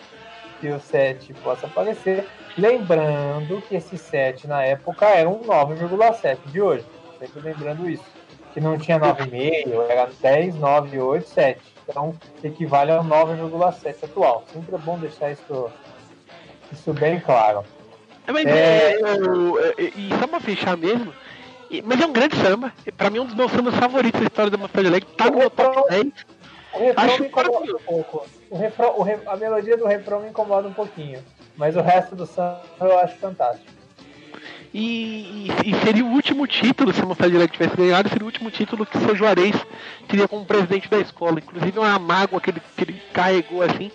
que 0.63 0.69
o 0.69 0.79
7 0.79 1.33
possa 1.43 1.67
parecer. 1.67 2.25
Lembrando 2.57 3.61
que 3.67 3.75
esse 3.75 3.97
7 3.97 4.47
na 4.47 4.63
época 4.63 5.05
era 5.07 5.27
um 5.27 5.39
9,7 5.39 6.37
de 6.45 6.61
hoje. 6.61 6.85
Sempre 7.19 7.41
lembrando 7.41 7.89
isso. 7.89 8.05
Que 8.53 8.61
não 8.61 8.77
tinha 8.77 8.97
9,5, 8.97 9.89
era 9.89 10.09
10, 10.21 10.55
9, 10.55 10.99
8, 11.01 11.27
7. 11.27 11.59
Então 11.89 12.15
equivale 12.41 12.91
ao 12.91 13.03
9,7 13.03 14.05
atual. 14.05 14.45
Sempre 14.53 14.75
é 14.75 14.77
bom 14.77 14.97
deixar 14.97 15.31
isso, 15.31 15.69
isso 16.71 16.93
bem 16.93 17.19
claro. 17.19 17.65
Mas, 18.25 18.45
É. 18.45 18.93
é, 18.93 18.99
é, 19.01 19.91
e 19.97 20.09
só 20.17 20.27
pra 20.27 20.39
fechar 20.39 20.77
mesmo, 20.77 21.13
mas 21.83 21.99
é 21.99 22.05
um 22.05 22.13
grande 22.13 22.37
samba. 22.37 22.71
Pra 22.95 23.09
mim, 23.09 23.17
é 23.17 23.21
um 23.21 23.25
dos 23.25 23.35
meus 23.35 23.51
sambas 23.51 23.75
favoritos 23.75 24.21
da 24.21 24.27
história 24.27 24.49
da 24.51 24.57
Mocidade 24.57 24.87
Alegre. 24.87 25.09
Tá 25.17 25.29
no 25.29 25.39
meu 25.39 25.49
top 25.49 25.89
10. 25.89 26.13
O 26.73 26.79
refrão 26.79 27.03
Acho 27.05 27.21
me 27.21 27.27
incomoda 27.27 27.75
um 27.75 27.79
pouco. 27.79 28.25
O 28.49 28.57
refrão, 28.57 28.99
o 28.99 29.03
re- 29.03 29.19
a 29.27 29.35
melodia 29.37 29.77
do 29.77 29.85
refrão 29.85 30.21
me 30.21 30.29
incomoda 30.29 30.67
um 30.67 30.73
pouquinho. 30.73 31.23
Mas 31.55 31.75
o 31.75 31.81
resto 31.81 32.15
do 32.15 32.25
samba 32.25 32.61
eu 32.81 32.97
acho 32.99 33.15
fantástico. 33.17 33.71
E, 34.73 35.47
e- 35.63 35.69
e 35.69 35.75
seria 35.85 36.03
o 36.03 36.07
último 36.09 36.47
título, 36.47 36.91
se 36.91 36.99
a 37.01 37.03
Alegre 37.25 37.47
tivesse 37.47 37.77
ganhado, 37.77 38.09
seria 38.09 38.23
o 38.23 38.25
último 38.25 38.49
título 38.49 38.85
que 38.87 38.97
seu 38.97 39.15
Juarez 39.15 39.55
teria 40.07 40.27
como 40.27 40.45
presidente 40.45 40.89
da 40.89 40.97
escola. 40.99 41.37
Inclusive, 41.39 41.77
é 41.77 41.81
uma 41.81 41.99
mágoa 41.99 42.41
que 42.41 42.49
ele, 42.49 42.61
que 42.75 42.83
ele 42.83 43.01
carregou 43.13 43.61
assim. 43.61 43.91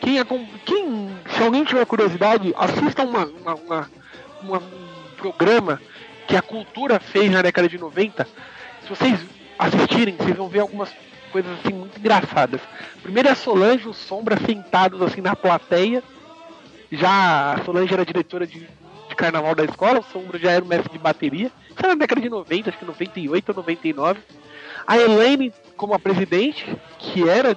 Quem, 0.00 0.18
acom- 0.18 0.46
quem, 0.66 1.08
se 1.34 1.42
alguém 1.42 1.64
tiver 1.64 1.84
curiosidade, 1.86 2.54
assista 2.58 3.02
uma, 3.04 3.24
uma- 3.24 3.54
uma- 3.54 3.90
uma- 4.42 4.58
um 4.58 5.16
programa 5.16 5.80
que 6.26 6.36
a 6.36 6.42
cultura 6.42 7.00
fez 7.00 7.30
na 7.30 7.40
década 7.40 7.66
de 7.68 7.78
90. 7.78 8.26
Se 8.82 8.88
vocês 8.90 9.18
assistirem, 9.58 10.14
vocês 10.14 10.36
vão 10.36 10.48
ver 10.48 10.60
algumas 10.60 10.90
coisas 11.28 11.50
assim 11.58 11.72
muito 11.72 11.98
engraçadas. 11.98 12.60
Primeiro 13.02 13.28
é 13.28 13.32
a 13.32 13.36
Solange 13.36 13.88
o 13.88 13.94
Sombra 13.94 14.36
sentados 14.44 15.00
assim 15.02 15.20
na 15.20 15.36
plateia. 15.36 16.02
Já 16.90 17.54
a 17.54 17.64
Solange 17.64 17.92
era 17.92 18.04
diretora 18.04 18.46
de, 18.46 18.60
de 19.08 19.14
carnaval 19.16 19.54
da 19.54 19.64
escola, 19.64 20.00
o 20.00 20.04
Sombra 20.12 20.38
já 20.38 20.50
era 20.52 20.64
o 20.64 20.68
mestre 20.68 20.92
de 20.92 20.98
bateria. 20.98 21.50
Isso 21.68 21.78
era 21.78 21.88
na 21.88 21.94
década 21.94 22.20
de 22.20 22.28
90, 22.28 22.70
acho 22.70 22.78
que 22.78 22.84
98 22.84 23.48
ou 23.50 23.54
99. 23.56 24.20
A 24.86 24.96
Elaine 24.98 25.52
como 25.76 25.94
a 25.94 25.98
presidente, 25.98 26.66
que 26.98 27.28
era 27.28 27.56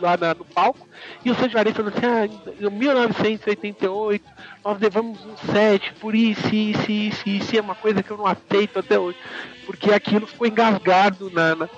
lá 0.00 0.16
na- 0.16 0.34
no 0.34 0.44
palco, 0.44 0.86
e 1.24 1.30
o 1.30 1.34
Sérgio 1.34 1.52
Juarez 1.52 1.74
falando 1.74 1.96
assim, 1.96 2.06
ah, 2.06 2.26
em 2.60 2.70
1988 2.70 4.24
nós 4.64 4.78
levamos 4.78 5.18
um 5.24 5.36
set 5.52 5.92
por 6.00 6.14
isso, 6.14 6.54
isso, 6.54 6.90
isso, 6.90 7.28
isso, 7.28 7.56
é 7.56 7.60
uma 7.60 7.74
coisa 7.74 8.02
que 8.02 8.10
eu 8.10 8.16
não 8.18 8.26
aceito 8.26 8.78
até 8.78 8.98
hoje, 8.98 9.16
porque 9.64 9.92
aquilo 9.92 10.26
ficou 10.26 10.46
engasgado 10.46 11.30
na, 11.30 11.54
na, 11.54 11.68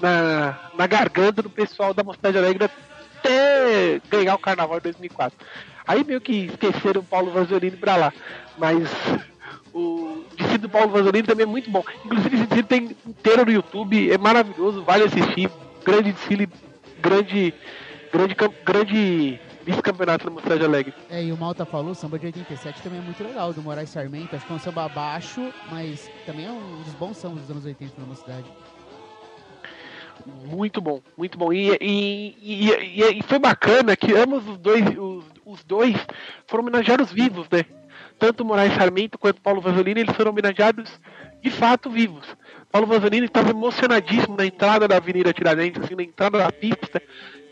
na, 0.00 0.70
na 0.76 0.86
garganta 0.86 1.42
do 1.42 1.50
pessoal 1.50 1.94
da 1.94 2.02
Mocidade 2.02 2.38
Alegre 2.38 2.64
até 2.64 4.00
ganhar 4.08 4.34
o 4.34 4.38
Carnaval 4.38 4.78
de 4.78 4.84
2004. 4.84 5.38
Aí 5.86 6.04
meio 6.04 6.20
que 6.20 6.46
esqueceram 6.46 7.00
o 7.00 7.04
Paulo 7.04 7.30
Vasolini 7.30 7.76
pra 7.76 7.96
lá, 7.96 8.12
mas 8.58 8.88
o 9.72 10.24
desfile 10.36 10.58
do 10.58 10.68
Paulo 10.68 10.90
Vasolini 10.90 11.26
também 11.26 11.44
é 11.44 11.48
muito 11.48 11.70
bom. 11.70 11.84
Inclusive 12.04 12.36
esse 12.36 12.46
desfile 12.46 12.62
tem 12.66 12.96
inteiro 13.06 13.44
no 13.44 13.52
YouTube, 13.52 14.10
é 14.10 14.18
maravilhoso, 14.18 14.82
vale 14.82 15.04
assistir. 15.04 15.50
Grande 15.84 16.12
desfile, 16.12 16.48
grande, 17.00 17.54
grande, 18.12 18.34
grande 18.64 19.40
vice-campeonato 19.64 20.24
da 20.24 20.30
Mocidade 20.30 20.64
Alegre. 20.64 20.94
É, 21.10 21.22
e 21.24 21.32
o 21.32 21.36
Malta 21.36 21.64
falou, 21.64 21.90
o 21.90 21.94
samba 21.94 22.18
de 22.18 22.26
87 22.26 22.82
também 22.82 23.00
é 23.00 23.02
muito 23.02 23.22
legal, 23.22 23.52
do 23.52 23.60
Moraes 23.60 23.90
Sarmento. 23.90 24.34
Acho 24.34 24.46
que 24.46 24.52
é 24.52 24.54
um 24.56 24.58
samba 24.60 24.88
baixo, 24.88 25.52
mas 25.70 26.08
também 26.24 26.46
é 26.46 26.50
um 26.50 26.82
dos 26.82 26.94
bons 26.94 27.16
sambas 27.16 27.40
dos 27.42 27.50
anos 27.50 27.64
80 27.64 27.92
na 28.08 28.14
cidade. 28.14 28.44
Muito 30.26 30.80
bom, 30.80 31.00
muito 31.16 31.38
bom. 31.38 31.52
E, 31.52 31.70
e, 31.80 32.36
e, 32.42 33.18
e- 33.18 33.22
foi 33.22 33.38
bacana 33.38 33.96
que 33.96 34.12
ambos 34.12 34.46
os 34.48 34.58
dois, 34.58 34.84
os, 34.98 35.24
os 35.44 35.64
dois 35.64 35.94
foram 36.46 36.64
homenageados 36.64 37.12
vivos, 37.12 37.46
né? 37.50 37.64
Tanto 38.18 38.44
Moraes 38.44 38.74
Sarmento 38.74 39.18
quanto 39.18 39.40
Paulo 39.40 39.60
Vasolini, 39.60 40.00
eles 40.00 40.16
foram 40.16 40.32
homenageados 40.32 40.90
de 41.42 41.50
fato 41.50 41.88
vivos. 41.90 42.26
Paulo 42.72 42.86
Vasolini 42.88 43.26
estava 43.26 43.50
emocionadíssimo 43.50 44.36
na 44.36 44.46
entrada 44.46 44.88
da 44.88 44.96
Avenida 44.96 45.32
Tiradentes, 45.32 45.82
assim, 45.82 45.94
na 45.94 46.02
entrada 46.02 46.38
da 46.38 46.50
pista. 46.50 47.00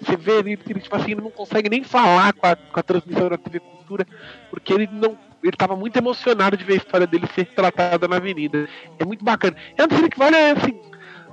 Você 0.00 0.16
vê 0.16 0.38
ele, 0.38 0.58
ele, 0.68 0.80
tipo 0.80 0.96
assim, 0.96 1.12
ele 1.12 1.20
não 1.20 1.30
consegue 1.30 1.68
nem 1.68 1.84
falar 1.84 2.32
com 2.32 2.46
a, 2.46 2.56
com 2.56 2.80
a 2.80 2.82
transmissão 2.82 3.28
da 3.28 3.38
TV 3.38 3.60
Cultura, 3.60 4.06
porque 4.50 4.72
ele 4.72 4.88
não. 4.90 5.16
Ele 5.42 5.52
estava 5.52 5.76
muito 5.76 5.96
emocionado 5.96 6.56
de 6.56 6.64
ver 6.64 6.72
a 6.72 6.76
história 6.76 7.06
dele 7.06 7.26
ser 7.34 7.44
tratada 7.46 8.08
na 8.08 8.16
avenida. 8.16 8.66
É 8.98 9.04
muito 9.04 9.22
bacana. 9.22 9.54
É 9.76 9.84
um 9.84 9.86
desfile 9.86 10.08
que 10.08 10.18
vale, 10.18 10.34
assim, 10.36 10.80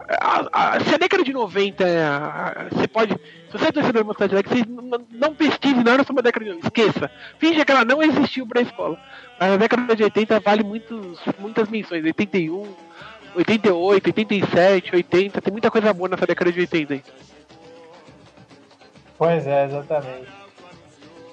a, 0.09 0.75
a, 0.75 0.79
se 0.79 0.95
a 0.95 0.97
década 0.97 1.23
de 1.23 1.33
90 1.33 1.83
é 1.83 2.03
a- 2.03 2.53
a- 2.55 2.63
você 2.75 2.87
pode. 2.87 3.13
Se 3.13 3.57
você 3.57 3.67
é 3.67 3.71
torcedor 3.71 4.05
Mocidade 4.05 4.33
Alegre, 4.33 4.59
você 4.59 4.65
não, 4.69 5.01
não 5.11 5.35
pesquise 5.35 5.83
nada 5.83 6.03
sobre 6.03 6.21
a 6.21 6.23
década 6.23 6.45
de 6.45 6.51
90. 6.51 6.67
Esqueça. 6.67 7.11
Finge 7.39 7.63
que 7.65 7.71
ela 7.71 7.83
não 7.85 8.01
existiu 8.01 8.47
pra 8.47 8.61
escola. 8.61 8.97
Mas 9.39 9.51
a 9.53 9.57
década 9.57 9.95
de 9.95 10.03
80 10.03 10.39
vale 10.39 10.63
muitos, 10.63 11.19
muitas 11.39 11.67
menções. 11.69 12.03
81, 12.03 12.67
88, 13.35 14.05
87, 14.07 14.95
80. 14.95 15.41
Tem 15.41 15.51
muita 15.51 15.69
coisa 15.71 15.93
boa 15.93 16.09
nessa 16.09 16.25
década 16.25 16.51
de 16.51 16.59
80 16.61 16.93
aí. 16.93 17.03
Pois 19.17 19.45
é, 19.45 19.65
exatamente. 19.65 20.27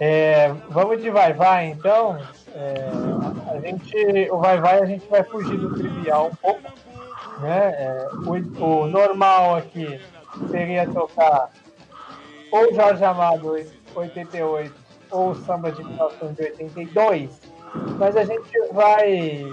É, 0.00 0.52
vamos 0.68 1.02
de 1.02 1.10
vai 1.10 1.32
vai 1.32 1.66
então. 1.68 2.18
É, 2.54 2.90
a 3.54 3.60
gente, 3.60 4.30
o 4.30 4.38
vai 4.38 4.58
vai 4.60 4.80
a 4.80 4.86
gente 4.86 5.06
vai 5.08 5.22
fugir 5.24 5.56
do 5.58 5.74
trivial 5.74 6.28
um 6.32 6.34
pouco, 6.36 6.60
né? 7.40 7.70
É, 7.76 8.08
o, 8.26 8.64
o 8.64 8.86
normal 8.86 9.56
aqui 9.56 10.00
seria 10.50 10.86
tocar 10.88 11.50
ou 12.50 12.74
Jorge 12.74 13.04
Amado 13.04 13.54
88 13.94 14.74
ou 15.10 15.34
samba 15.34 15.70
de 15.72 15.82
1982, 15.84 17.30
mas 17.98 18.16
a 18.16 18.24
gente 18.24 18.58
vai 18.72 19.44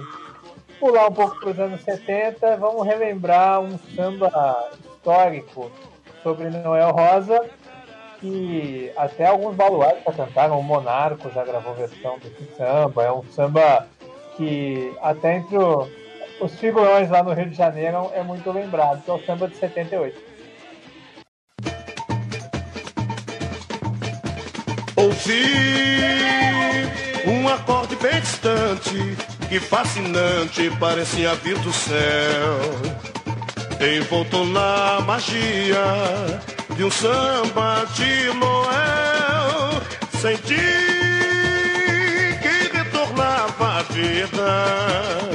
pular 0.80 1.08
um 1.08 1.14
pouco 1.14 1.40
para 1.40 1.50
os 1.50 1.60
anos 1.60 1.82
70, 1.82 2.58
vamos 2.58 2.86
relembrar 2.86 3.62
um 3.62 3.78
samba 3.96 4.70
histórico 4.84 5.72
sobre 6.24 6.50
Noel 6.50 6.92
Rosa 6.92 7.40
que 8.20 8.92
até 8.96 9.28
alguns 9.28 9.56
baluartes 9.56 10.04
já 10.06 10.12
cantaram, 10.14 10.58
o 10.60 10.64
Monarco 10.64 11.30
já 11.32 11.44
gravou 11.44 11.74
versão 11.74 12.18
desse 12.20 12.50
samba, 12.56 13.04
é 13.04 13.12
um 13.12 13.24
samba 13.32 13.88
que 14.38 14.94
até 15.02 15.36
entre 15.38 15.58
o- 15.58 15.88
os 16.40 16.56
figurões 16.60 17.10
lá 17.10 17.24
no 17.24 17.34
Rio 17.34 17.50
de 17.50 17.56
Janeiro 17.56 18.12
é 18.14 18.24
muito 18.24 18.52
lembrado, 18.52 19.04
que 19.04 19.10
é 19.10 19.14
o 19.14 19.26
samba 19.26 19.48
de 19.48 19.56
78. 19.58 20.36
Ouvi 24.96 25.46
um 27.28 27.48
acorde 27.48 27.96
bem 27.98 28.20
distante, 28.20 29.18
que 29.50 29.60
fascinante 29.60 30.70
parecia 30.80 31.36
vir 31.36 31.58
do 31.60 31.72
céu. 31.72 32.60
Envolto 33.80 34.46
na 34.46 35.02
magia 35.02 36.42
de 36.76 36.84
um 36.84 36.92
samba 36.92 37.86
de 37.94 38.34
Noel, 38.34 39.82
senti 40.20 40.56
que 42.42 42.78
retornava 42.78 43.80
à 43.80 43.84
vida. 43.84 45.35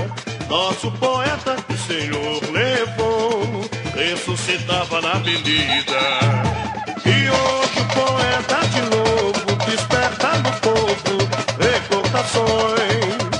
Nosso 0.51 0.90
poeta 0.90 1.55
o 1.68 1.78
Senhor 1.78 2.40
levou, 2.51 3.64
ressuscitava 3.94 5.01
na 5.01 5.12
avenida. 5.12 6.01
E 7.07 7.30
hoje 7.30 7.78
o 7.78 7.84
poeta 7.94 8.59
de 8.66 8.80
novo 8.90 9.70
desperta 9.70 10.38
no 10.38 10.51
povo 10.59 11.18
recordações. 11.57 13.30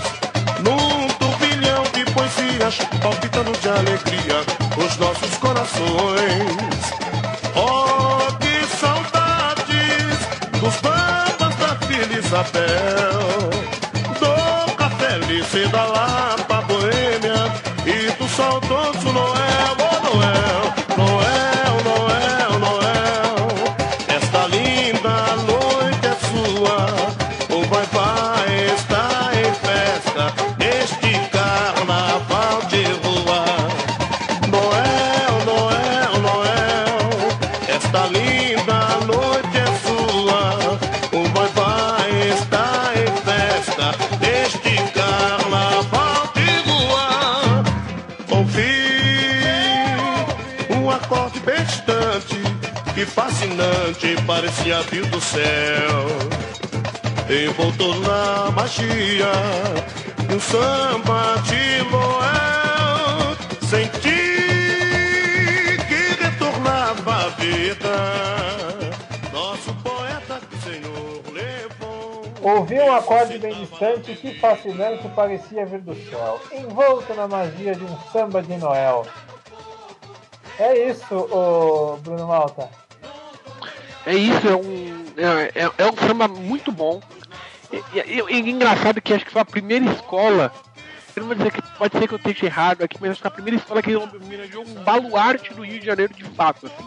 Num 0.63 1.09
turbilhão 1.19 1.83
de 1.93 2.05
poesias 2.13 2.79
palpitando 3.03 3.59
de 3.59 3.69
alegria 3.69 4.45
os 4.79 4.97
nossos 4.99 5.37
corações. 5.39 6.93
Oh, 7.57 8.33
que 8.35 8.65
saudades 8.77 10.61
dos 10.61 10.77
bambas 10.81 11.57
da 11.57 11.75
Filha 11.89 12.19
Isabel. 12.21 13.51
Do 14.21 14.73
café 14.77 15.19
Lice 15.27 15.67
da 15.71 15.91
Boêmia 15.91 16.40
E 18.41 19.13
do 19.13 19.40
fascinante 54.01 54.17
parecia 54.27 54.81
vir 54.83 55.07
do 55.07 55.21
céu. 55.21 56.07
Envolto 57.29 57.95
na 58.01 58.51
magia 58.51 59.31
de 60.27 60.35
um 60.35 60.41
samba 60.41 61.37
de 61.45 61.85
Noel. 61.91 63.37
Senti 63.69 64.39
que 65.87 66.23
retornava 66.23 67.15
à 67.15 67.29
vida. 67.29 67.95
Nosso 69.33 69.75
poeta 69.75 70.41
que 70.41 70.57
o 70.57 70.61
Senhor 70.63 71.23
levou. 71.33 72.25
Ouvi 72.43 72.81
um 72.81 72.95
acorde 72.95 73.39
bem 73.39 73.55
distante 73.55 74.15
que 74.15 74.39
fascinante 74.41 75.07
parecia 75.15 75.67
vir 75.67 75.81
do 75.83 75.95
céu, 76.11 76.41
envolto 76.53 77.13
na 77.15 77.29
magia 77.29 77.75
de 77.75 77.85
um 77.85 77.99
samba 78.13 78.43
de 78.43 78.57
Noel. 78.57 79.07
É 80.59 80.89
isso, 80.89 81.29
Bruno 82.03 82.27
Malta. 82.27 82.80
É 84.11 84.15
isso, 84.15 84.49
é 84.49 84.57
um, 84.57 85.05
é, 85.17 85.65
é- 85.65 85.71
é 85.79 85.87
um 85.91 85.97
samba 86.07 86.27
muito 86.27 86.73
bom. 86.73 87.01
E, 87.73 87.77
e- 87.95 88.25
e- 88.29 88.51
engraçado 88.51 89.01
que 89.01 89.15
acho 89.15 89.25
que 89.25 89.31
foi 89.31 89.41
a 89.43 89.45
primeira 89.45 89.85
escola. 89.93 90.53
Eu 91.15 91.21
não 91.21 91.27
vou 91.29 91.37
dizer 91.37 91.53
que 91.53 91.63
pode 91.79 91.97
ser 91.99 92.09
que 92.09 92.15
eu 92.15 92.19
esteja 92.19 92.47
errado 92.47 92.83
aqui, 92.83 92.97
mas 93.01 93.13
acho 93.13 93.21
que 93.21 93.27
a 93.29 93.31
primeira 93.31 93.57
escola 93.59 93.83
que 93.83 93.95
homenageou 93.95 94.65
um 94.67 94.75
baluarte 94.83 95.53
do 95.55 95.65
Rio 95.65 95.79
de 95.79 95.87
Janeiro 95.87 96.13
de 96.15 96.25
fato. 96.25 96.67
Assim. 96.67 96.87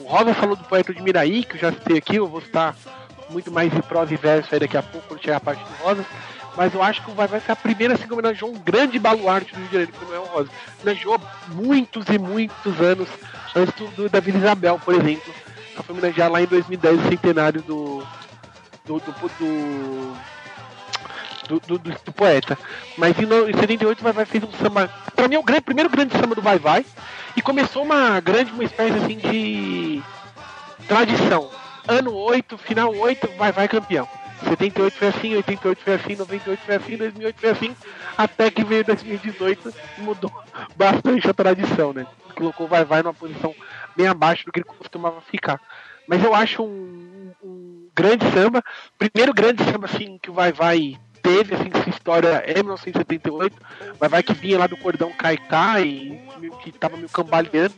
O 0.00 0.06
Rosa 0.08 0.34
falou 0.34 0.56
do 0.56 0.64
poeta 0.64 0.92
de 0.92 1.02
Miraí, 1.02 1.44
que 1.44 1.56
eu 1.56 1.60
já 1.60 1.72
citei 1.72 1.96
aqui, 1.98 2.16
eu 2.16 2.26
vou 2.26 2.40
citar 2.42 2.74
muito 3.30 3.50
mais 3.50 3.72
em 3.72 3.80
prosa 3.80 4.12
e 4.12 4.16
verso 4.16 4.48
aí 4.52 4.60
daqui 4.60 4.76
a 4.76 4.82
pouco, 4.82 5.06
quando 5.08 5.22
chegar 5.22 5.36
a 5.36 5.40
parte 5.40 5.62
do 5.64 5.82
Rosa. 5.84 6.04
Mas 6.54 6.74
eu 6.74 6.82
acho 6.82 7.02
que 7.02 7.10
vai, 7.12 7.26
vai 7.26 7.40
ser 7.40 7.52
a 7.52 7.56
primeira 7.56 7.94
assim, 7.94 8.06
que 8.06 8.12
homenageou 8.12 8.50
um 8.50 8.58
grande 8.58 8.98
baluarte 8.98 9.52
do 9.54 9.58
Rio 9.60 9.66
de 9.68 9.72
Janeiro, 9.72 9.92
que 9.92 10.04
não 10.04 10.14
é 10.14 10.18
o 10.18 10.24
Rosa. 10.24 10.50
Homenageou 10.82 11.18
muitos 11.48 12.06
e 12.08 12.18
muitos 12.18 12.78
anos 12.80 13.08
antes 13.56 13.74
do, 13.74 13.86
do- 13.88 14.08
da 14.10 14.20
Vila 14.20 14.36
Isabel, 14.38 14.78
por 14.84 14.94
exemplo. 14.94 15.32
Ela 15.74 15.82
foi 15.82 16.28
lá 16.28 16.42
em 16.42 16.46
2010 16.46 17.00
o 17.00 17.08
centenário 17.08 17.62
do. 17.62 18.02
do. 18.86 18.98
do. 19.00 19.12
do, 19.12 20.16
do, 21.48 21.60
do- 21.60 21.78
do- 21.78 21.98
do 22.04 22.12
poeta. 22.12 22.58
Mas 22.96 23.18
em, 23.18 23.24
em 23.24 23.54
78 23.58 24.00
o 24.00 24.02
Vai 24.02 24.12
Vai 24.12 24.24
fez 24.24 24.44
um 24.44 24.52
samba. 24.52 24.88
Pra 25.14 25.28
mim 25.28 25.34
é 25.36 25.38
o 25.38 25.42
grande- 25.42 25.62
primeiro 25.62 25.90
grande 25.90 26.16
samba 26.16 26.34
do 26.34 26.42
Vai 26.42 26.58
Vai. 26.58 26.84
E 27.36 27.42
começou 27.42 27.82
uma 27.82 28.20
grande, 28.20 28.52
uma 28.52 28.64
espécie 28.64 28.96
assim 28.98 29.16
de 29.18 30.02
tradição. 30.86 31.50
Ano 31.88 32.12
8, 32.14 32.56
final 32.58 32.94
8, 32.94 33.28
Vai 33.36 33.52
Vai 33.52 33.68
campeão. 33.68 34.08
78 34.48 34.96
foi 34.98 35.08
assim, 35.08 35.36
88 35.36 35.82
foi 35.82 35.94
assim, 35.94 36.16
98 36.16 36.60
foi 36.64 36.74
assim, 36.74 36.96
2008 36.96 37.40
foi 37.40 37.50
assim, 37.50 37.76
até 38.18 38.50
que 38.50 38.64
veio 38.64 38.84
2018 38.84 39.72
e 39.98 40.00
mudou 40.00 40.32
bastante 40.74 41.30
a 41.30 41.32
tradição, 41.34 41.92
né? 41.92 42.04
Colocou 42.34 42.66
Vai 42.66 42.84
Vai 42.84 43.02
numa 43.04 43.14
posição 43.14 43.54
bem 43.96 44.06
abaixo 44.06 44.44
do 44.44 44.52
que 44.52 44.60
ele 44.60 44.64
costumava 44.64 45.20
ficar. 45.20 45.60
Mas 46.08 46.22
eu 46.22 46.34
acho 46.34 46.62
um, 46.62 47.32
um 47.42 47.88
grande 47.94 48.24
samba, 48.32 48.62
primeiro 48.98 49.32
grande 49.32 49.62
samba 49.64 49.86
assim 49.86 50.18
que 50.20 50.30
o 50.30 50.34
Vai 50.34 50.52
Vai 50.52 50.98
teve 51.22 51.54
assim 51.54 51.70
sua 51.70 51.90
história 51.90 52.42
é 52.46 52.54
1978, 52.54 53.56
Vai 53.98 54.08
Vai 54.08 54.22
que 54.22 54.34
vinha 54.34 54.58
lá 54.58 54.66
do 54.66 54.76
cordão 54.76 55.12
Caicá 55.12 55.80
e 55.80 56.20
que 56.62 56.72
tava 56.72 56.96
meio 56.96 57.08
cambaleando 57.08 57.74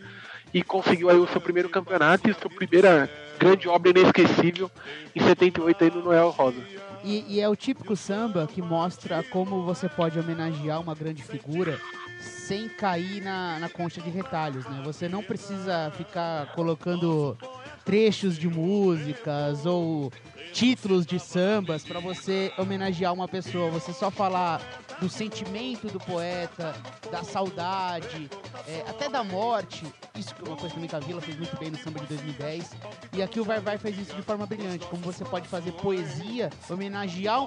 e 0.52 0.62
conseguiu 0.62 1.10
aí 1.10 1.18
o 1.18 1.26
seu 1.26 1.40
primeiro 1.40 1.68
campeonato 1.68 2.30
e 2.30 2.34
sua 2.34 2.50
primeira 2.50 3.10
grande 3.38 3.68
obra 3.68 3.90
inesquecível 3.90 4.70
em 5.14 5.20
78 5.20 5.84
aí 5.84 5.90
no 5.90 6.02
Noel 6.02 6.30
Rosa. 6.30 6.62
E, 7.02 7.24
e 7.28 7.40
é 7.40 7.48
o 7.48 7.56
típico 7.56 7.94
samba 7.94 8.46
que 8.46 8.62
mostra 8.62 9.22
como 9.24 9.62
você 9.62 9.88
pode 9.88 10.18
homenagear 10.18 10.80
uma 10.80 10.94
grande 10.94 11.22
figura 11.22 11.78
sem 12.24 12.68
cair 12.68 13.22
na, 13.22 13.58
na 13.58 13.68
concha 13.68 14.00
de 14.00 14.10
retalhos, 14.10 14.64
né? 14.66 14.82
Você 14.84 15.08
não 15.08 15.22
precisa 15.22 15.92
ficar 15.96 16.52
colocando 16.52 17.36
trechos 17.84 18.36
de 18.36 18.48
músicas 18.48 19.66
ou 19.66 20.12
títulos 20.52 21.04
de 21.04 21.18
sambas 21.18 21.84
para 21.84 22.00
você 22.00 22.52
homenagear 22.56 23.12
uma 23.12 23.28
pessoa. 23.28 23.70
Você 23.70 23.92
só 23.92 24.10
falar 24.10 24.60
do 25.00 25.08
sentimento 25.08 25.88
do 25.88 25.98
poeta, 25.98 26.74
da 27.10 27.22
saudade, 27.22 28.30
é, 28.66 28.84
até 28.88 29.08
da 29.08 29.24
morte. 29.24 29.84
Isso 30.16 30.34
é 30.38 30.48
uma 30.48 30.56
coisa 30.56 30.74
que 30.74 30.96
a 30.96 31.00
Vila 31.00 31.20
fez 31.20 31.36
muito 31.36 31.56
bem 31.58 31.70
no 31.70 31.78
samba 31.78 32.00
de 32.00 32.06
2010. 32.06 32.70
E 33.12 33.22
aqui 33.22 33.40
o 33.40 33.44
Vai 33.44 33.60
Vai 33.60 33.78
faz 33.78 33.98
isso 33.98 34.14
de 34.14 34.22
forma 34.22 34.46
brilhante. 34.46 34.86
Como 34.86 35.02
você 35.02 35.24
pode 35.24 35.48
fazer 35.48 35.72
poesia, 35.72 36.50
homenagear 36.70 37.42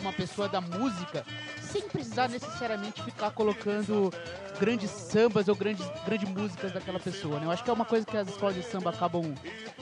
uma 0.00 0.12
pessoa 0.12 0.48
da 0.48 0.60
música, 0.60 1.24
sem 1.60 1.82
precisar 1.82 2.28
necessariamente 2.28 3.02
ficar 3.02 3.30
colocando 3.30 4.12
grandes 4.60 4.90
sambas 4.90 5.48
ou 5.48 5.54
grandes, 5.54 5.84
grandes 6.06 6.28
músicas 6.28 6.72
daquela 6.72 6.98
pessoa. 7.00 7.38
Né? 7.40 7.46
Eu 7.46 7.50
acho 7.50 7.64
que 7.64 7.70
é 7.70 7.72
uma 7.72 7.84
coisa 7.84 8.04
que 8.06 8.16
as 8.16 8.28
escolas 8.28 8.54
de 8.54 8.62
samba 8.62 8.90
acabam 8.90 9.34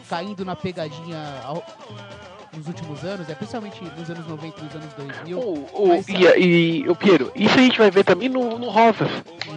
caindo 0.09 0.45
na 0.45 0.55
pegadinha 0.57 1.41
ao- 1.45 1.65
nos 2.57 2.67
últimos 2.67 3.05
anos, 3.05 3.29
é 3.29 3.35
principalmente 3.35 3.81
nos 3.97 4.11
anos 4.11 4.27
90 4.27 4.61
e 4.61 4.65
nos 4.65 4.75
anos 4.75 4.93
2000. 4.95 5.39
O, 5.39 5.55
o, 5.73 5.89
Mas- 5.89 6.09
e, 6.09 6.83
e 6.83 6.89
o 6.89 6.97
Piero, 6.97 7.31
isso 7.37 7.55
a 7.57 7.63
gente 7.63 7.79
vai 7.79 7.91
ver 7.93 8.03
também 8.05 8.29
no, 8.29 8.59
no 8.59 8.69
Rosas, 8.69 9.09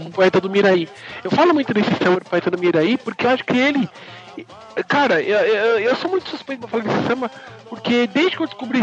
o 0.06 0.12
poeta 0.12 0.40
do 0.40 0.48
Miraí. 0.50 0.88
Eu 1.24 1.32
falo 1.32 1.54
muito 1.56 1.74
desse 1.74 1.90
samba 1.96 2.20
do 2.20 2.26
poeta 2.30 2.52
do 2.52 2.58
Miraí 2.60 2.98
porque 2.98 3.26
eu 3.26 3.32
acho 3.32 3.44
que 3.46 3.58
ele. 3.58 3.90
Cara, 4.88 5.22
eu, 5.22 5.38
eu, 5.40 5.80
eu 5.80 5.96
sou 5.96 6.10
muito 6.10 6.30
suspeito 6.30 6.68
pra 6.68 6.70
falar 6.70 6.84
desse 6.84 7.08
samba, 7.08 7.32
porque 7.70 8.08
desde 8.08 8.38
que 8.38 8.44
eu 8.44 8.48
descobri 8.48 8.80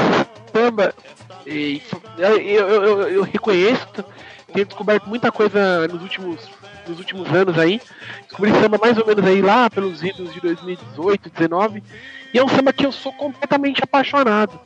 samba, 0.52 0.94
eu, 1.46 1.80
eu, 2.38 2.68
eu, 2.68 3.08
eu 3.08 3.22
reconheço, 3.22 3.86
tenho 4.52 4.66
descoberto 4.66 5.06
muita 5.08 5.32
coisa 5.32 5.88
nos 5.88 6.02
últimos, 6.02 6.48
nos 6.86 6.98
últimos 6.98 7.28
anos 7.32 7.58
aí. 7.58 7.80
Descobri 8.26 8.52
samba 8.52 8.78
mais 8.78 8.96
ou 8.98 9.06
menos 9.06 9.24
aí 9.24 9.40
lá 9.42 9.68
pelos 9.68 10.02
idos 10.02 10.32
de 10.32 10.40
2018, 10.40 11.30
2019. 11.30 11.82
E 12.32 12.38
é 12.38 12.44
um 12.44 12.48
samba 12.48 12.72
que 12.72 12.86
eu 12.86 12.92
sou 12.92 13.12
completamente 13.12 13.82
apaixonado. 13.82 14.58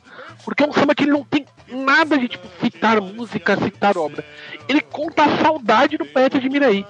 Porque 0.43 0.63
é 0.63 0.67
um 0.67 0.73
samba 0.73 0.93
que 0.93 1.03
ele 1.03 1.11
não 1.11 1.23
tem 1.23 1.45
nada 1.67 2.17
de 2.17 2.27
tipo 2.27 2.47
citar 2.61 3.01
música, 3.01 3.57
citar 3.57 3.97
obra. 3.97 4.23
Ele 4.69 4.81
conta 4.81 5.23
a 5.23 5.37
saudade 5.37 5.97
do 5.97 6.05
poeta 6.05 6.39
de 6.39 6.49
Miraí. 6.49 6.85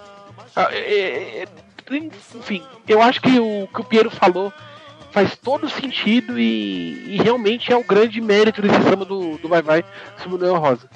Ah, 0.56 0.70
é- 0.72 1.44
é- 1.44 1.48
enfim, 1.92 2.64
eu 2.88 3.02
acho 3.02 3.22
que 3.22 3.40
o 3.40 3.68
que 3.68 3.82
o 3.82 3.84
Piero 3.84 4.10
falou 4.10 4.52
faz 5.12 5.38
todo 5.38 5.70
sentido 5.70 6.38
e, 6.38 7.16
e 7.16 7.18
realmente 7.22 7.72
é 7.72 7.78
o 7.78 7.84
grande 7.84 8.20
mérito 8.20 8.62
desse 8.62 8.82
samba 8.84 9.06
do, 9.06 9.38
do 9.38 9.48
Vai 9.48 9.62
Vai 9.62 9.86
sobre 10.18 10.36
o 10.36 10.40
Noel 10.40 10.60
Rosa. 10.62 10.90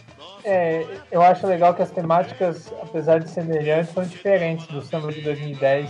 É, 0.43 0.85
eu 1.11 1.21
acho 1.21 1.45
legal 1.47 1.73
que 1.73 1.81
as 1.81 1.91
temáticas, 1.91 2.71
apesar 2.81 3.19
de 3.19 3.29
semelhantes, 3.29 3.93
são 3.93 4.03
diferentes 4.03 4.67
do 4.67 4.81
samba 4.81 5.11
de 5.11 5.21
2010, 5.21 5.89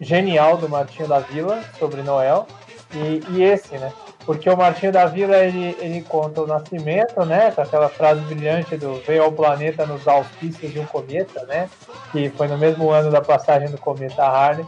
genial 0.00 0.56
do 0.56 0.68
Martinho 0.68 1.08
da 1.08 1.18
Vila 1.18 1.62
sobre 1.78 2.02
Noel, 2.02 2.46
e, 2.94 3.22
e 3.36 3.42
esse, 3.42 3.76
né? 3.76 3.92
Porque 4.24 4.48
o 4.48 4.56
Martinho 4.56 4.92
da 4.92 5.06
Vila 5.06 5.36
ele, 5.36 5.76
ele 5.80 6.02
conta 6.02 6.42
o 6.42 6.46
nascimento, 6.46 7.24
né? 7.24 7.50
Com 7.50 7.62
aquela 7.62 7.88
frase 7.88 8.20
brilhante 8.22 8.76
do 8.76 8.94
veio 9.06 9.24
ao 9.24 9.32
planeta 9.32 9.84
nos 9.84 10.06
auspícios 10.06 10.72
de 10.72 10.78
um 10.78 10.86
cometa, 10.86 11.44
né? 11.46 11.68
Que 12.12 12.30
foi 12.30 12.46
no 12.46 12.56
mesmo 12.56 12.90
ano 12.90 13.10
da 13.10 13.20
passagem 13.20 13.68
do 13.68 13.78
cometa 13.78 14.22
Halley, 14.22 14.64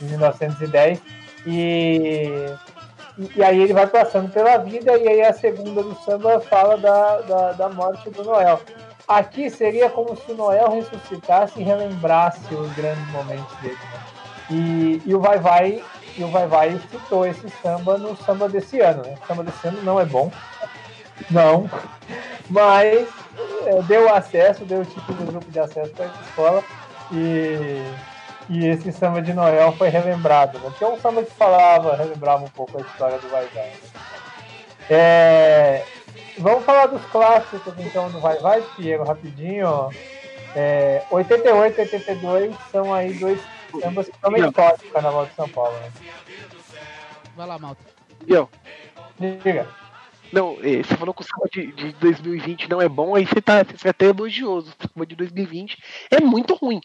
em 0.00 0.06
1910. 0.06 1.02
E, 1.46 2.30
e, 3.18 3.30
e 3.36 3.44
aí 3.44 3.60
ele 3.60 3.74
vai 3.74 3.86
passando 3.86 4.32
pela 4.32 4.56
vida, 4.56 4.96
e 4.96 5.06
aí 5.06 5.22
a 5.22 5.34
segunda 5.34 5.82
do 5.82 5.94
samba 5.96 6.40
fala 6.40 6.78
da, 6.78 7.20
da, 7.20 7.52
da 7.52 7.68
morte 7.68 8.08
do 8.08 8.24
Noel. 8.24 8.58
Aqui 9.06 9.50
seria 9.50 9.90
como 9.90 10.16
se 10.16 10.32
o 10.32 10.34
Noel 10.34 10.70
ressuscitasse 10.70 11.60
e 11.60 11.62
relembrasse 11.62 12.54
os 12.54 12.72
grandes 12.72 13.06
momentos 13.08 13.54
dele. 13.60 13.74
né? 13.74 14.00
E, 14.50 15.02
e 15.04 15.14
o 15.14 15.20
Vai 15.20 15.38
Vai 15.38 15.84
e 16.16 16.24
o 16.24 16.28
Vai 16.28 16.46
Vai 16.46 16.80
citou 16.90 17.26
esse 17.26 17.48
samba 17.62 17.98
no 17.98 18.16
samba 18.16 18.48
desse 18.48 18.80
ano. 18.80 19.02
Né? 19.02 19.14
O 19.22 19.26
samba 19.26 19.44
desse 19.44 19.66
ano 19.66 19.82
não 19.82 20.00
é 20.00 20.04
bom, 20.04 20.30
não, 21.30 21.68
mas 22.48 23.08
é, 23.66 23.82
deu 23.82 24.12
acesso, 24.14 24.64
deu 24.64 24.80
o 24.80 24.84
título 24.84 25.18
do 25.18 25.32
grupo 25.32 25.50
de 25.50 25.58
acesso 25.58 25.90
para 25.92 26.06
a 26.06 26.22
escola 26.26 26.64
e, 27.12 27.82
e 28.48 28.66
esse 28.66 28.92
samba 28.92 29.22
de 29.22 29.32
Noel 29.32 29.72
foi 29.72 29.88
relembrado, 29.88 30.58
né? 30.58 30.72
que 30.76 30.84
é 30.84 30.88
um 30.88 30.98
samba 31.00 31.22
que 31.22 31.30
falava, 31.32 31.96
relembrava 31.96 32.44
um 32.44 32.48
pouco 32.48 32.78
a 32.78 32.80
história 32.80 33.18
do 33.18 33.28
Vai 33.28 33.46
Vai. 33.46 33.64
né? 33.64 33.72
É, 34.90 35.84
vamos 36.38 36.64
falar 36.64 36.86
dos 36.86 37.02
clássicos 37.06 37.74
então 37.78 38.10
do 38.10 38.20
Vai 38.20 38.38
Vai, 38.38 38.60
Piero, 38.76 39.04
rapidinho. 39.04 39.88
É, 40.56 41.02
88 41.10 41.78
e 41.78 41.82
82 41.82 42.54
são 42.70 42.94
aí 42.94 43.14
dois 43.14 43.40
sambas 43.80 44.08
que 44.08 44.14
estão 44.14 44.30
na 44.30 44.38
história 44.38 44.76
do 44.76 44.90
Carnaval 44.90 45.26
de 45.26 45.34
São 45.34 45.48
Paulo. 45.48 45.76
Né? 45.78 45.92
Vai 47.36 47.46
lá, 47.46 47.58
Malta. 47.58 47.82
E 48.26 48.32
eu, 48.32 48.48
Diga. 49.18 49.68
não, 50.32 50.56
eh, 50.62 50.82
você 50.82 50.96
falou 50.96 51.14
que 51.14 51.22
o 51.22 51.24
samba 51.24 51.48
de, 51.52 51.72
de 51.72 51.92
2020 51.92 52.70
não 52.70 52.80
é 52.80 52.88
bom, 52.88 53.14
aí 53.14 53.26
você 53.26 53.40
tá 53.40 53.62
você 53.62 53.88
até 53.88 54.06
elogioso. 54.06 54.70
O 54.70 54.88
samba 54.88 55.06
de 55.06 55.16
2020 55.16 55.82
é 56.10 56.20
muito 56.20 56.54
ruim. 56.54 56.80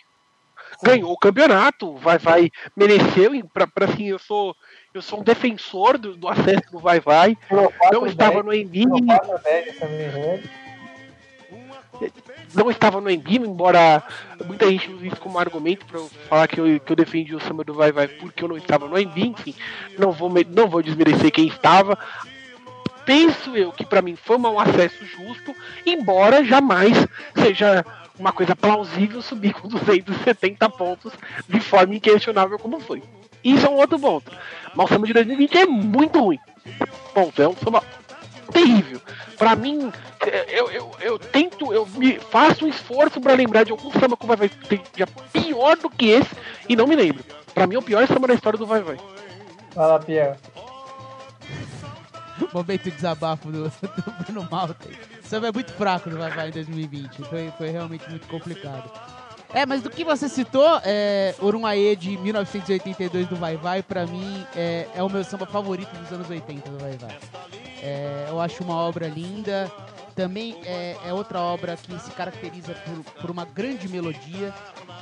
Ganhou 0.84 1.12
o 1.12 1.18
campeonato, 1.18 1.96
vai, 1.96 2.18
vai, 2.18 2.52
mereceu, 2.76 3.32
pra, 3.52 3.68
pra 3.68 3.86
assim, 3.86 4.06
eu 4.06 4.20
sou, 4.20 4.56
eu 4.94 5.02
sou 5.02 5.20
um 5.20 5.24
defensor 5.24 5.98
do, 5.98 6.16
do 6.16 6.28
acesso 6.28 6.72
do 6.72 6.80
Vai 6.80 7.00
Vai. 7.00 7.38
Não 7.52 7.72
4 7.72 8.08
estava 8.08 8.44
no 8.44 8.54
Embi, 8.54 8.82
Tirou 8.82 9.06
4 9.06 9.40
10 9.44 9.80
também, 9.80 10.08
né? 10.08 10.44
Não 12.54 12.70
estava 12.70 13.00
no 13.00 13.10
Embi, 13.10 13.38
embora 13.38 14.04
muita 14.46 14.70
gente 14.70 14.92
use 14.92 15.08
isso 15.08 15.22
como 15.22 15.40
argumento 15.40 15.86
para 15.86 16.00
falar 16.28 16.48
que 16.48 16.60
eu, 16.60 16.80
que 16.80 16.92
eu 16.92 16.96
defendi 16.96 17.36
o 17.36 17.40
samba 17.40 17.64
do 17.64 17.74
Vai 17.74 17.92
Vai 17.92 18.08
porque 18.08 18.44
eu 18.44 18.48
não 18.48 18.58
estava 18.58 18.88
no 18.88 19.00
Embi, 19.00 19.28
enfim, 19.28 19.56
não 19.98 20.12
vou, 20.12 20.32
não 20.50 20.68
vou 20.68 20.82
desmerecer 20.82 21.32
quem 21.32 21.48
estava. 21.48 21.98
Penso 23.06 23.56
eu 23.56 23.72
que 23.72 23.86
para 23.86 24.02
mim 24.02 24.16
foi 24.16 24.38
um 24.38 24.60
acesso 24.60 25.06
justo, 25.06 25.56
embora 25.86 26.44
jamais 26.44 27.08
seja 27.36 27.86
uma 28.20 28.32
coisa 28.32 28.56
plausível 28.56 29.22
subir 29.22 29.54
com 29.54 29.68
270 29.68 30.70
pontos 30.70 31.14
de 31.48 31.60
forma 31.60 31.96
inquestionável 31.96 32.60
como 32.60 32.80
foi. 32.80 33.02
Isso 33.44 33.66
é 33.66 33.70
um 33.70 33.76
outro 33.76 33.98
ponto. 33.98 34.32
Mas 34.76 34.86
o 34.86 34.94
samba 34.94 35.08
de 35.08 35.14
2020 35.14 35.58
é 35.58 35.66
muito 35.66 36.20
ruim. 36.20 36.40
Ponto. 37.14 37.42
É 37.42 37.48
um 37.48 37.56
samba 37.56 37.84
terrível. 38.60 39.02
Pra 39.38 39.56
mim, 39.56 39.92
eu, 40.48 40.70
eu, 40.72 40.92
eu 41.00 41.20
tento, 41.20 41.74
eu 41.74 41.86
me 41.86 42.20
faço 42.20 42.66
um 42.66 42.68
esforço 42.68 43.20
pra 43.22 43.34
lembrar 43.34 43.64
de 43.64 43.72
algum 43.72 43.92
samba 43.92 44.18
que 44.18 44.26
o 44.26 44.28
Vai 44.28 44.38
Vai 44.38 44.52
seja 44.68 45.08
pior 45.32 45.78
do 45.78 45.90
que 45.90 46.10
esse 46.10 46.30
e 46.68 46.76
não 46.76 46.88
me 46.88 46.96
lembro. 46.96 47.24
Pra 47.54 47.66
mim, 47.66 47.76
é 47.76 47.80
o 47.80 47.84
pior 47.84 48.06
samba 48.08 48.28
da 48.28 48.34
história 48.34 48.60
do 48.60 48.66
Vai 48.66 48.82
Vai. 48.82 48.98
Vai 49.76 49.88
lá, 49.88 50.00
Pierre. 50.00 50.38
Momento 52.54 52.84
de 52.84 52.92
desabafo 52.92 53.52
do, 53.52 53.64
do 53.70 54.24
Bruno 54.24 54.48
Malta. 54.50 54.76
O 55.24 55.28
samba 55.28 55.48
é 55.48 55.52
muito 55.52 55.74
fraco 55.74 56.10
no 56.10 56.18
Vai 56.18 56.32
Vai 56.32 56.50
em 56.50 56.52
2020. 56.52 57.24
Foi, 57.24 57.54
foi 57.58 57.70
realmente 57.70 58.10
muito 58.10 58.28
complicado. 58.28 59.19
É, 59.54 59.66
mas 59.66 59.82
do 59.82 59.90
que 59.90 60.04
você 60.04 60.30
citou, 60.30 60.80
é, 60.84 61.34
Urunhaê 61.42 61.96
de 61.96 62.18
1982 62.18 63.28
do 63.28 63.36
Vai 63.36 63.58
Vai, 63.58 63.82
pra 63.82 64.06
mim, 64.06 64.46
é, 64.56 64.88
é 64.94 65.02
o 65.02 65.10
meu 65.10 65.24
samba 65.24 65.46
favorito 65.46 65.92
dos 65.98 66.12
anos 66.12 66.30
80 66.30 66.70
do 66.70 66.78
Vai 66.78 66.92
Vai. 66.98 67.18
É, 67.82 68.28
eu 68.30 68.40
acho 68.40 68.64
uma 68.64 68.76
obra 68.76 69.08
linda. 69.08 69.72
Também 70.16 70.58
é, 70.66 70.98
é 71.06 71.14
outra 71.14 71.40
obra 71.40 71.78
que 71.78 71.98
se 72.00 72.12
caracteriza 72.12 72.74
por, 72.74 73.22
por 73.22 73.32
uma 73.32 73.46
grande 73.46 73.88
melodia. 73.88 74.54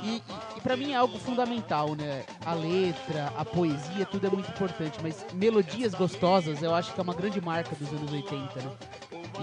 E, 0.02 0.16
e, 0.16 0.22
e 0.56 0.60
para 0.60 0.76
mim 0.76 0.92
é 0.92 0.96
algo 0.96 1.18
fundamental, 1.18 1.94
né? 1.94 2.24
A 2.46 2.54
letra, 2.54 3.32
a 3.36 3.44
poesia, 3.44 4.06
tudo 4.06 4.28
é 4.28 4.30
muito 4.30 4.48
importante, 4.48 4.98
mas 5.02 5.26
melodias 5.34 5.92
gostosas 5.92 6.62
eu 6.62 6.72
acho 6.74 6.94
que 6.94 7.00
é 7.00 7.02
uma 7.02 7.14
grande 7.14 7.40
marca 7.40 7.74
dos 7.74 7.88
anos 7.88 8.12
80, 8.12 8.60
né? 8.60 8.70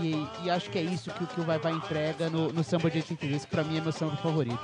E, 0.01 0.27
e 0.43 0.49
acho 0.51 0.69
que 0.69 0.77
é 0.77 0.81
isso 0.81 1.09
que, 1.11 1.23
o- 1.23 1.27
que 1.27 1.39
o 1.41 1.43
Vai 1.43 1.57
Vai 1.57 1.71
entrega 1.73 2.29
no, 2.29 2.51
no 2.51 2.63
samba 2.63 2.89
de 2.89 2.97
82, 2.97 3.45
que 3.45 3.51
pra 3.51 3.63
mim 3.63 3.77
é 3.77 3.81
meu 3.81 3.91
samba 3.91 4.15
favorito. 4.17 4.59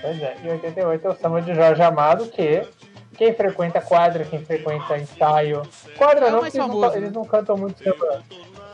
Pois 0.00 0.20
é, 0.22 0.36
e 0.42 0.48
88 0.48 1.06
é 1.06 1.10
o 1.10 1.16
samba 1.16 1.42
de 1.42 1.54
Jorge 1.54 1.82
Amado, 1.82 2.26
que 2.28 2.62
quem 3.18 3.34
frequenta 3.34 3.80
quadra, 3.82 4.24
quem 4.24 4.42
frequenta 4.44 4.96
ensaio. 4.96 5.62
Quadra 5.98 6.26
É 6.26 6.28
o 6.28 6.32
não, 6.32 6.38
porque 6.40 6.56
eles, 6.56 6.66
não, 6.68 6.68
famoso, 6.68 6.96
eles 6.96 7.10
né? 7.10 7.14
não 7.18 7.24
cantam 7.26 7.56
muito 7.56 7.82
samba. 7.84 8.22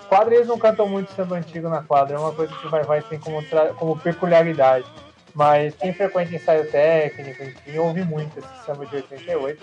Quadra 0.09 0.35
eles 0.37 0.47
não 0.47 0.59
cantam 0.59 0.89
muito 0.89 1.11
samba 1.15 1.37
antigo 1.37 1.69
na 1.69 1.83
quadra, 1.83 2.17
é 2.17 2.19
uma 2.21 2.33
coisa 2.33 2.55
que 2.55 2.69
vai 2.69 2.85
vai 2.85 3.03
tem 3.03 3.19
como, 3.19 3.43
como 3.77 3.99
peculiaridade. 3.99 4.87
Mas 5.35 5.75
quem 5.75 5.93
frequenta 5.93 6.35
ensaio 6.35 6.71
técnico, 6.71 7.43
enfim, 7.43 7.77
ouve 7.79 8.03
muito 8.05 8.39
esse 8.39 8.65
samba 8.65 8.87
de 8.87 8.95
88, 8.97 9.63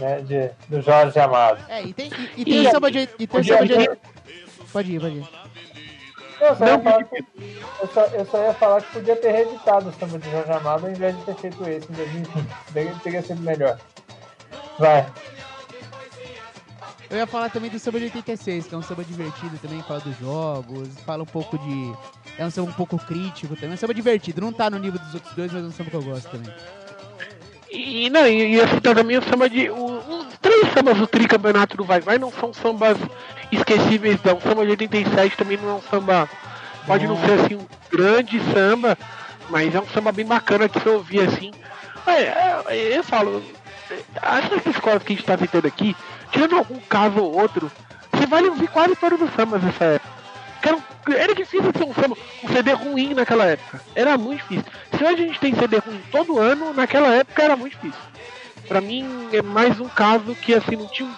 né? 0.00 0.20
De, 0.20 0.50
do 0.68 0.80
Jorge 0.82 1.18
Amado. 1.18 1.60
É, 1.68 1.82
e 1.82 1.92
tem, 1.92 2.10
e, 2.36 2.40
e 2.40 2.44
tem 2.44 2.54
E- 2.62 2.66
o 2.66 2.70
samba 2.70 2.90
de. 2.90 3.08
E 3.18 3.26
tem 3.26 3.42
samba 3.42 3.66
de. 3.66 3.74
ter- 3.76 3.98
Pode 4.72 4.92
ir, 4.92 5.00
pode 5.00 5.14
ir. 5.16 5.28
Eu 6.40 6.54
só, 6.54 6.64
Não, 6.64 6.72
ia 6.74 6.78
falar 6.80 7.04
que, 7.04 7.16
eu, 7.80 7.88
só, 7.92 8.04
eu 8.06 8.26
só 8.26 8.42
ia 8.44 8.54
falar 8.54 8.80
que 8.82 8.92
podia 8.92 9.16
ter 9.16 9.32
reeditado 9.32 9.88
o 9.88 9.92
samba 9.94 10.18
de 10.18 10.30
Jorge 10.30 10.52
Amado 10.52 10.86
ao 10.86 10.92
invés 10.92 11.16
de 11.16 11.24
ter 11.24 11.34
feito 11.34 11.68
esse 11.68 11.90
em 11.90 11.94
2020. 11.96 12.46
Teria, 12.72 12.94
teria 13.02 13.22
sido 13.22 13.40
melhor. 13.42 13.78
Vai. 14.78 15.04
Eu 17.10 17.16
ia 17.16 17.26
falar 17.26 17.50
também 17.50 17.70
do 17.70 17.78
samba 17.78 17.98
de 17.98 18.04
86, 18.04 18.66
que 18.66 18.74
é 18.74 18.78
um 18.78 18.82
samba 18.82 19.02
divertido 19.02 19.58
também, 19.58 19.82
fala 19.82 20.00
dos 20.00 20.16
jogos, 20.18 20.88
fala 21.06 21.22
um 21.22 21.26
pouco 21.26 21.58
de. 21.58 21.92
É 22.38 22.44
um 22.44 22.50
samba 22.50 22.70
um 22.70 22.74
pouco 22.74 22.98
crítico 22.98 23.54
também. 23.56 23.70
É 23.70 23.74
um 23.74 23.76
samba 23.78 23.94
divertido, 23.94 24.40
não 24.40 24.52
tá 24.52 24.68
no 24.70 24.78
nível 24.78 25.00
dos 25.00 25.14
outros 25.14 25.34
dois, 25.34 25.50
mas 25.52 25.64
é 25.64 25.66
um 25.66 25.72
samba 25.72 25.90
que 25.90 25.96
eu 25.96 26.02
gosto 26.02 26.30
também. 26.30 26.52
E, 27.70 28.08
não, 28.10 28.26
e, 28.26 28.54
e 28.56 28.60
assim, 28.60 28.80
também 28.80 29.18
o 29.18 29.22
samba 29.22 29.48
de. 29.48 29.68
o- 29.70 30.02
os 30.08 30.38
três 30.40 30.72
sambas 30.72 30.96
do 30.96 31.06
tricampeonato 31.06 31.76
do 31.76 31.84
Vai 31.84 32.00
Vai 32.00 32.18
não 32.18 32.32
são 32.32 32.52
sambas 32.52 32.96
esquecíveis, 33.52 34.18
não. 34.24 34.36
O 34.36 34.40
samba 34.40 34.64
de 34.64 34.70
87 34.70 35.36
também 35.36 35.56
não 35.58 35.70
é 35.70 35.74
um 35.74 35.82
samba. 35.82 36.28
Pode 36.86 37.06
não 37.06 37.18
ser 37.20 37.32
assim 37.40 37.54
um 37.56 37.66
grande 37.90 38.40
samba, 38.52 38.96
mas 39.50 39.74
é 39.74 39.80
um 39.80 39.86
samba 39.88 40.10
bem 40.12 40.24
bacana 40.24 40.68
de 40.68 40.80
se 40.80 40.88
ouvir 40.88 41.20
assim. 41.20 41.52
É, 42.06 42.62
é, 42.68 42.96
eu 42.98 43.04
falo, 43.04 43.42
é, 43.90 43.98
essas 44.22 44.64
escolas 44.74 45.02
que 45.02 45.12
a 45.12 45.16
gente 45.16 45.26
tá 45.26 45.36
citando 45.36 45.66
aqui, 45.66 45.94
tirando 46.32 46.56
algum 46.56 46.78
caso 46.88 47.18
ou 47.22 47.38
outro, 47.38 47.70
você 48.10 48.26
vai 48.26 48.42
ouvir 48.44 48.68
quase 48.68 48.96
todos 48.96 49.20
os 49.20 49.30
sambas 49.34 49.62
nessa 49.62 49.84
época. 49.84 50.17
Era, 50.68 51.18
era 51.18 51.34
difícil 51.34 51.72
ter 51.72 51.84
um 51.84 51.92
um 52.44 52.48
CD 52.52 52.72
ruim 52.72 53.14
naquela 53.14 53.46
época. 53.46 53.80
Era 53.94 54.18
muito 54.18 54.42
difícil. 54.42 54.64
Se 54.96 55.04
hoje 55.04 55.24
a 55.24 55.26
gente 55.26 55.40
tem 55.40 55.54
CD 55.54 55.78
ruim 55.78 56.00
todo 56.10 56.38
ano, 56.38 56.74
naquela 56.74 57.08
época 57.14 57.42
era 57.42 57.56
muito 57.56 57.74
difícil. 57.74 58.00
Pra 58.66 58.80
mim 58.80 59.28
é 59.32 59.40
mais 59.40 59.80
um 59.80 59.88
caso 59.88 60.34
que 60.34 60.54
assim 60.54 60.76
não 60.76 60.86
tinha 60.86 61.10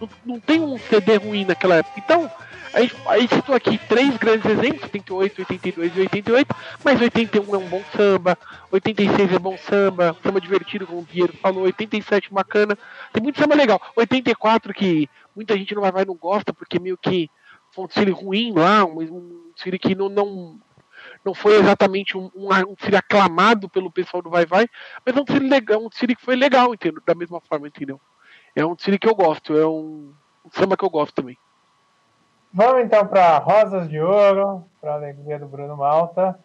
não, 0.00 0.08
não 0.24 0.40
tem 0.40 0.60
um 0.60 0.78
CD 0.78 1.16
ruim 1.16 1.44
naquela 1.44 1.76
época. 1.76 1.94
Então, 1.98 2.30
a 2.74 2.80
gente, 2.80 3.34
citou 3.34 3.54
aqui 3.54 3.78
três 3.78 4.16
grandes 4.16 4.50
exemplos, 4.50 4.80
78, 4.80 5.40
82 5.42 5.96
e 5.96 6.00
88, 6.00 6.56
mas 6.82 7.00
81 7.00 7.54
é 7.54 7.58
um 7.58 7.68
bom 7.68 7.82
samba, 7.96 8.36
86 8.72 9.32
é 9.32 9.38
bom 9.38 9.56
samba, 9.56 10.16
samba 10.22 10.40
divertido, 10.40 10.86
como 10.86 11.00
o 11.00 11.02
Vieira 11.02 11.32
falou, 11.40 11.64
87 11.64 12.34
bacana, 12.34 12.76
tem 13.12 13.22
muito 13.22 13.38
samba 13.38 13.54
legal. 13.54 13.80
84 13.94 14.74
que 14.74 15.08
muita 15.36 15.56
gente 15.56 15.74
não 15.74 15.82
vai, 15.82 15.92
vai 15.92 16.04
não 16.04 16.16
gosta, 16.16 16.52
porque 16.52 16.80
meio 16.80 16.98
que 16.98 17.30
um 17.82 17.86
desfile 17.86 18.10
ruim 18.12 18.52
lá, 18.52 18.84
um, 18.84 19.52
desfile 19.54 19.78
que 19.78 19.94
não, 19.94 20.08
não, 20.08 20.58
não 21.24 21.34
foi 21.34 21.56
exatamente 21.56 22.16
um, 22.16 22.30
um, 22.34 22.48
um 22.48 22.74
desfile 22.74 22.96
aclamado 22.96 23.68
pelo 23.68 23.90
pessoal 23.90 24.22
do 24.22 24.30
Vai 24.30 24.46
Vai, 24.46 24.68
mas 25.04 25.16
é 25.16 25.20
um 25.20 25.24
desfile 25.24 25.48
legal, 25.48 25.84
um 25.84 25.88
desfile 25.88 26.16
que 26.16 26.24
foi 26.24 26.36
legal, 26.36 26.74
entendeu? 26.74 27.02
Da 27.06 27.14
mesma 27.14 27.40
forma, 27.40 27.66
entendeu? 27.66 28.00
É 28.54 28.64
um 28.64 28.74
desfile 28.74 28.98
que 28.98 29.08
eu 29.08 29.14
gosto, 29.14 29.56
é 29.56 29.66
um, 29.66 30.12
um 30.44 30.50
samba 30.50 30.76
que 30.76 30.84
eu 30.84 30.90
gosto 30.90 31.14
também. 31.14 31.36
Vamos 32.52 32.84
então 32.84 33.04
para 33.04 33.38
Rosas 33.38 33.88
de 33.88 33.98
Ouro, 33.98 34.64
para 34.80 34.92
a 34.92 34.94
alegria 34.94 35.38
do 35.40 35.46
Bruno 35.46 35.76
Malta. 35.76 36.38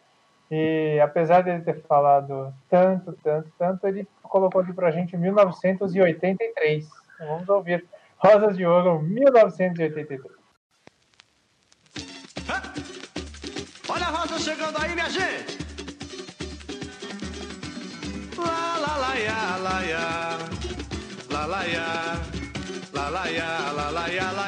E 0.50 1.00
apesar 1.00 1.42
dele 1.42 1.62
ter 1.62 1.84
falado 1.84 2.52
tanto, 2.68 3.14
tanto, 3.24 3.52
tanto, 3.60 3.88
ele 3.88 4.08
colocou 4.24 4.62
aqui 4.62 4.74
pra 4.74 4.90
gente 4.90 5.16
1983. 5.16 6.90
Então, 7.14 7.28
vamos 7.28 7.50
ouvir 7.50 7.86
Rosas 8.18 8.58
de 8.58 8.66
Ouro, 8.66 9.00
1983. 9.04 10.39
Olha 13.88 14.06
a 14.06 14.10
rosa 14.10 14.40
chegando 14.40 14.78
aí, 14.82 14.94
minha 14.94 15.10
gente! 15.10 15.58
Lá, 18.38 18.78
lá, 18.78 18.98
lá, 18.98 19.14
ya, 19.16 19.56
lá, 19.58 19.82
ya. 19.82 20.38
Lá, 21.32 21.46
lá, 21.46 21.64
ya. 21.66 22.20
Lá, 22.94 23.10
lá, 23.10 23.26
ya, 23.28 23.72
lá, 23.76 23.90
lá, 23.90 24.08
ya, 24.08 24.32
lá, 24.32 24.39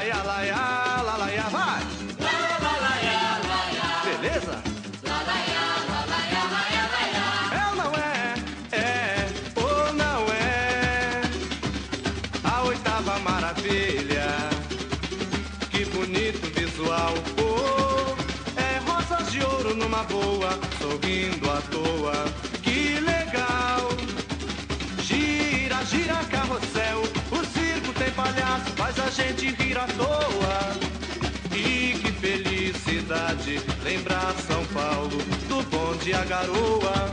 bonde 36.12 36.14
a 36.14 36.26
garoa. 36.26 37.12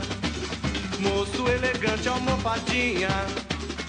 Moço 0.99 1.47
elegante, 1.47 2.09
almofadinha, 2.09 3.09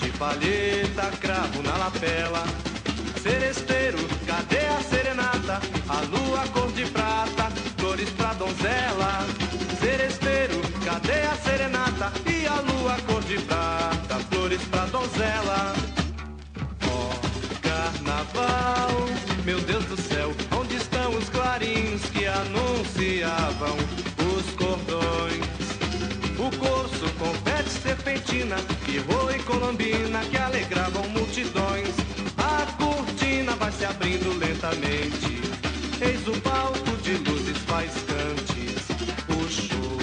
de 0.00 0.10
palheta, 0.12 1.10
cravo 1.20 1.62
na 1.62 1.76
lapela. 1.76 2.44
Seresteiro, 3.20 3.98
cadê 4.26 4.66
a 4.66 4.80
serenata? 4.82 5.60
A 5.88 6.00
lua 6.02 6.46
cor 6.52 6.72
de 6.72 6.86
prata, 6.86 7.50
flores 7.76 8.08
pra 8.10 8.32
donzela. 8.34 9.26
Seresteiro, 9.80 10.60
cadê 10.84 11.22
a 11.22 11.36
serenata? 11.36 12.12
E 12.26 12.46
a 12.46 12.60
lua 12.60 12.96
cor 13.06 13.22
de 13.22 13.38
prata, 13.40 14.18
flores 14.30 14.62
pra 14.70 14.86
donzela. 14.86 15.74
Ó, 16.86 17.10
carnaval, 17.60 19.06
meu 19.44 19.60
Deus 19.60 19.84
do 19.86 20.00
céu, 20.00 20.32
onde 21.50 21.64
estão 21.64 21.94
os 21.94 22.00
clarins 22.00 22.02
que 22.10 22.26
anunciavam 22.26 23.76
os 24.18 24.50
cordões? 24.54 25.40
O 26.38 26.56
corso, 26.56 27.10
confete, 27.18 27.70
serpentina, 27.70 28.56
pirro 28.84 29.30
e 29.30 29.38
colombina 29.42 30.20
que 30.30 30.36
alegravam 30.36 31.08
multidões. 31.10 31.94
A 32.38 32.66
cortina 32.76 33.54
vai 33.56 33.72
se 33.72 33.84
abrindo 33.84 34.38
lentamente. 34.38 35.40
Eis 36.00 36.26
o 36.28 36.40
palco 36.40 36.96
de 37.02 37.14
luzes 37.28 37.58
faiscantes. 37.58 38.88
O 39.28 39.48
show 39.48 39.98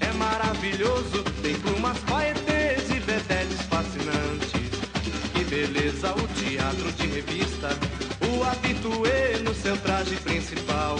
é 0.00 0.12
maravilhoso, 0.12 1.24
tem 1.42 1.54
plumas 1.56 1.98
paetês 2.00 2.88
e 2.90 3.00
vedetes 3.00 3.62
fascinantes. 3.62 4.50
Que 5.32 5.44
beleza 5.44 6.14
o 6.14 6.28
teatro 6.28 6.92
de 6.92 7.06
revista. 7.06 8.09
O 8.40 8.42
habituê 8.42 9.36
no 9.44 9.54
seu 9.54 9.76
traje 9.76 10.16
principal. 10.16 10.96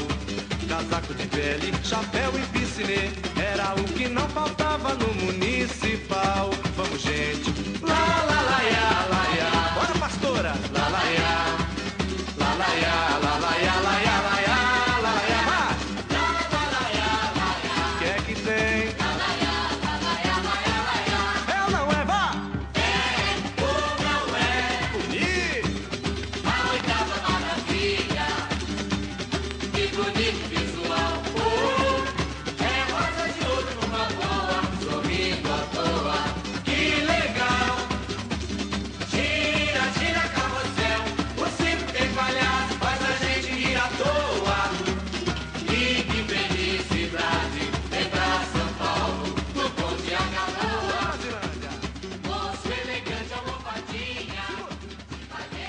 Casaco 0.68 1.14
de 1.14 1.26
pele, 1.28 1.72
chapéu 1.82 2.30
e 2.38 2.58
piscine. 2.58 3.10
Era 3.34 3.72
o 3.80 3.84
que 3.94 4.10
não 4.10 4.28
faltava 4.28 4.94
no 4.94 5.14
municipal. 5.14 6.50
Vamos, 6.76 7.00
gente. 7.00 7.50
Lá, 7.80 7.94
lá, 8.28 8.42
lá, 8.42 9.06
lá, 9.08 9.09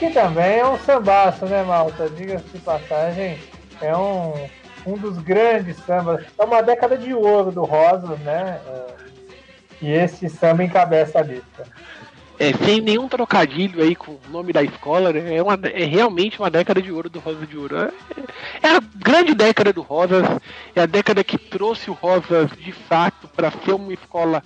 Que 0.02 0.10
também 0.10 0.58
é 0.58 0.68
um 0.68 0.80
sambaço, 0.80 1.45
né, 1.45 1.62
Malta? 1.62 2.10
Diga-se 2.10 2.45
de 2.45 2.58
passagem, 2.58 3.38
é 3.80 3.95
um, 3.95 4.34
um 4.84 4.97
dos 4.97 5.20
grandes 5.20 5.78
sambas. 5.86 6.26
É 6.39 6.43
uma 6.43 6.64
década 6.64 6.97
de 6.97 7.14
ouro 7.14 7.52
do 7.52 7.64
Rosas, 7.64 8.18
né? 8.22 8.60
É, 8.66 8.88
e 9.80 9.91
esse 9.91 10.28
samba 10.28 10.64
encabeça 10.64 11.20
a 11.20 11.22
lista. 11.22 11.68
É, 12.39 12.52
sem 12.66 12.82
nenhum 12.82 13.08
trocadilho 13.08 13.84
aí 13.84 13.95
com 13.95 14.14
o 14.14 14.20
nome 14.32 14.52
da 14.52 14.64
escola, 14.64 15.14
né? 15.14 15.36
é, 15.36 15.43
uma, 15.43 15.54
é 15.66 15.84
realmente 15.84 16.39
uma 16.39 16.49
década 16.49 16.82
de 16.82 16.91
ouro 16.91 17.08
do 17.08 17.20
Rosa 17.20 17.45
de 17.45 17.56
Ouro. 17.56 17.78
É, 17.78 17.91
é 18.64 18.76
a 18.78 18.82
grande 18.95 19.36
década 19.36 19.72
do 19.72 19.84
Rosas, 19.84 20.26
é 20.76 20.82
a 20.82 20.88
década 20.88 21.24
que 21.24 21.38
trouxe 21.38 21.91
o 21.91 21.93
Rosas 21.93 22.49
de 22.58 22.72
fato 22.72 23.28
para 23.28 23.52
ser 23.52 23.74
uma 23.74 23.93
escola 23.93 24.41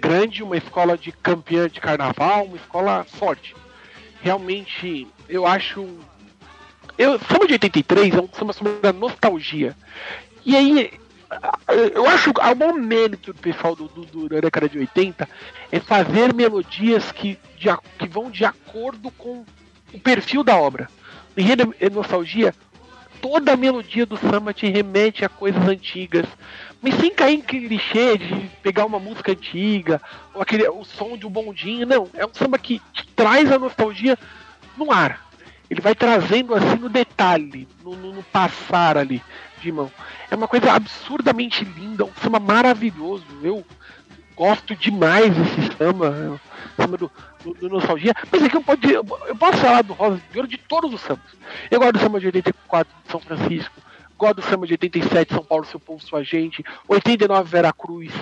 grande, 0.00 0.42
uma 0.42 0.56
escola 0.56 0.98
de 0.98 1.12
campeã 1.12 1.68
de 1.68 1.80
carnaval, 1.80 2.46
uma 2.46 2.56
escola 2.56 3.04
forte. 3.04 3.54
Realmente, 4.22 5.06
eu 5.28 5.46
acho. 5.46 5.86
Eu, 6.98 7.18
samba 7.20 7.46
de 7.46 7.54
83 7.54 8.14
é 8.14 8.20
um 8.20 8.28
samba 8.32 8.52
sobre 8.52 8.86
a 8.86 8.92
nostalgia. 8.92 9.74
E 10.44 10.56
aí, 10.56 10.92
eu 11.94 12.06
acho 12.06 12.32
que 12.32 12.40
o 12.40 12.56
maior 12.56 12.74
mérito 12.74 13.32
do 13.32 13.40
pessoal 13.40 13.76
do, 13.76 13.88
do, 13.88 14.28
da 14.28 14.40
década 14.40 14.68
de 14.68 14.78
80 14.78 15.28
é 15.70 15.80
fazer 15.80 16.34
melodias 16.34 17.12
que, 17.12 17.38
de, 17.56 17.68
que 17.98 18.08
vão 18.08 18.30
de 18.30 18.44
acordo 18.44 19.10
com 19.12 19.44
o 19.92 20.00
perfil 20.00 20.42
da 20.42 20.56
obra. 20.56 20.88
Enredo 21.36 21.74
e 21.80 21.88
nostalgia, 21.88 22.54
toda 23.20 23.52
a 23.52 23.56
melodia 23.56 24.06
do 24.06 24.16
samba 24.16 24.52
te 24.52 24.68
remete 24.68 25.24
a 25.24 25.28
coisas 25.28 25.66
antigas, 25.66 26.26
mas 26.80 26.94
sem 26.94 27.14
cair 27.14 27.36
em 27.36 27.40
clichê 27.40 28.16
de 28.16 28.50
pegar 28.62 28.86
uma 28.86 28.98
música 28.98 29.32
antiga, 29.32 30.00
ou 30.34 30.42
aquele, 30.42 30.68
o 30.68 30.84
som 30.84 31.16
de 31.16 31.26
um 31.26 31.30
bondinho, 31.30 31.86
não. 31.86 32.08
É 32.14 32.24
um 32.24 32.32
samba 32.32 32.58
que 32.58 32.80
traz 33.14 33.50
a 33.52 33.58
nostalgia 33.58 34.18
no 34.76 34.90
ar. 34.92 35.28
Ele 35.70 35.80
vai 35.80 35.94
trazendo 35.94 36.54
assim 36.54 36.76
no 36.76 36.88
detalhe, 36.88 37.68
no, 37.84 37.94
no, 37.94 38.12
no 38.12 38.22
passar 38.24 38.96
ali 38.96 39.22
de 39.60 39.70
mão. 39.70 39.90
É 40.30 40.34
uma 40.34 40.48
coisa 40.48 40.72
absurdamente 40.72 41.64
linda, 41.64 42.04
um 42.04 42.12
samba 42.20 42.40
maravilhoso. 42.40 43.24
Eu 43.42 43.64
gosto 44.40 44.74
demais 44.74 45.34
desse 45.36 45.76
samba, 45.76 46.40
samba 46.74 46.96
do, 46.96 47.12
do, 47.44 47.52
do 47.52 47.68
Nostalgia. 47.68 48.14
Mas 48.32 48.42
aqui 48.42 48.56
eu, 48.56 48.62
pode, 48.62 48.90
eu 48.90 49.04
posso 49.04 49.58
falar 49.58 49.82
do 49.82 49.92
Rosa 49.92 50.18
de 50.32 50.38
Ouro 50.38 50.48
de 50.48 50.56
todos 50.56 50.94
os 50.94 51.00
sambas. 51.02 51.30
Eu 51.70 51.78
gosto 51.78 51.92
do 51.92 51.98
samba 51.98 52.18
de 52.18 52.26
84 52.26 52.94
de 53.04 53.10
São 53.10 53.20
Francisco, 53.20 53.74
gosto 54.16 54.36
do 54.36 54.42
samba 54.42 54.66
de 54.66 54.72
87 54.72 55.34
São 55.34 55.44
Paulo, 55.44 55.66
Seu 55.66 55.78
Povo, 55.78 56.02
Sua 56.02 56.24
Gente, 56.24 56.64
89 56.88 57.50
Vera 57.50 57.70
Cruz, 57.70 58.14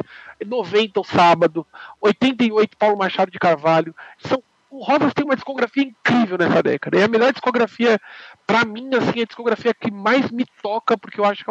90 0.44 0.98
o 0.98 1.04
Sábado, 1.04 1.64
88 2.00 2.76
Paulo 2.76 2.98
Machado 2.98 3.30
de 3.30 3.38
Carvalho. 3.38 3.94
São 4.18 4.42
o 4.70 4.82
Rosas 4.84 5.14
tem 5.14 5.24
uma 5.24 5.34
discografia 5.34 5.82
incrível 5.82 6.36
nessa 6.38 6.62
década. 6.62 6.98
É 6.98 7.04
a 7.04 7.08
melhor 7.08 7.32
discografia, 7.32 7.98
para 8.46 8.64
mim, 8.64 8.90
assim, 8.94 9.20
é 9.20 9.22
a 9.22 9.26
discografia 9.26 9.72
que 9.74 9.90
mais 9.90 10.30
me 10.30 10.44
toca, 10.62 10.96
porque 10.96 11.18
eu 11.20 11.24
acho 11.24 11.44
que 11.44 11.50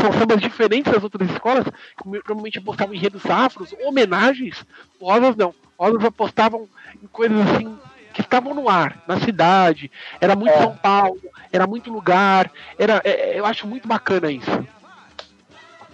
são 0.00 0.12
sambas 0.12 0.40
diferentes 0.40 0.92
das 0.92 1.02
outras 1.02 1.30
escolas, 1.30 1.64
que 1.64 2.08
normalmente 2.08 2.58
apostavam 2.58 2.94
em 2.94 2.98
redes 2.98 3.24
afros, 3.26 3.74
homenagens. 3.84 4.64
O 5.00 5.10
Rosas 5.10 5.36
não. 5.36 5.54
O 5.76 5.84
Rosas 5.84 6.04
apostavam 6.04 6.68
em 7.02 7.06
coisas 7.06 7.38
assim 7.40 7.78
que 8.12 8.20
estavam 8.20 8.52
no 8.52 8.68
ar, 8.68 9.02
na 9.06 9.18
cidade. 9.20 9.90
Era 10.20 10.34
muito 10.34 10.52
É. 10.52 10.58
São 10.58 10.76
Paulo, 10.76 11.20
era 11.52 11.66
muito 11.66 11.90
lugar. 11.90 12.50
Era, 12.78 13.00
é- 13.04 13.38
eu 13.38 13.46
acho 13.46 13.66
muito 13.66 13.86
bacana 13.86 14.30
isso. 14.30 14.66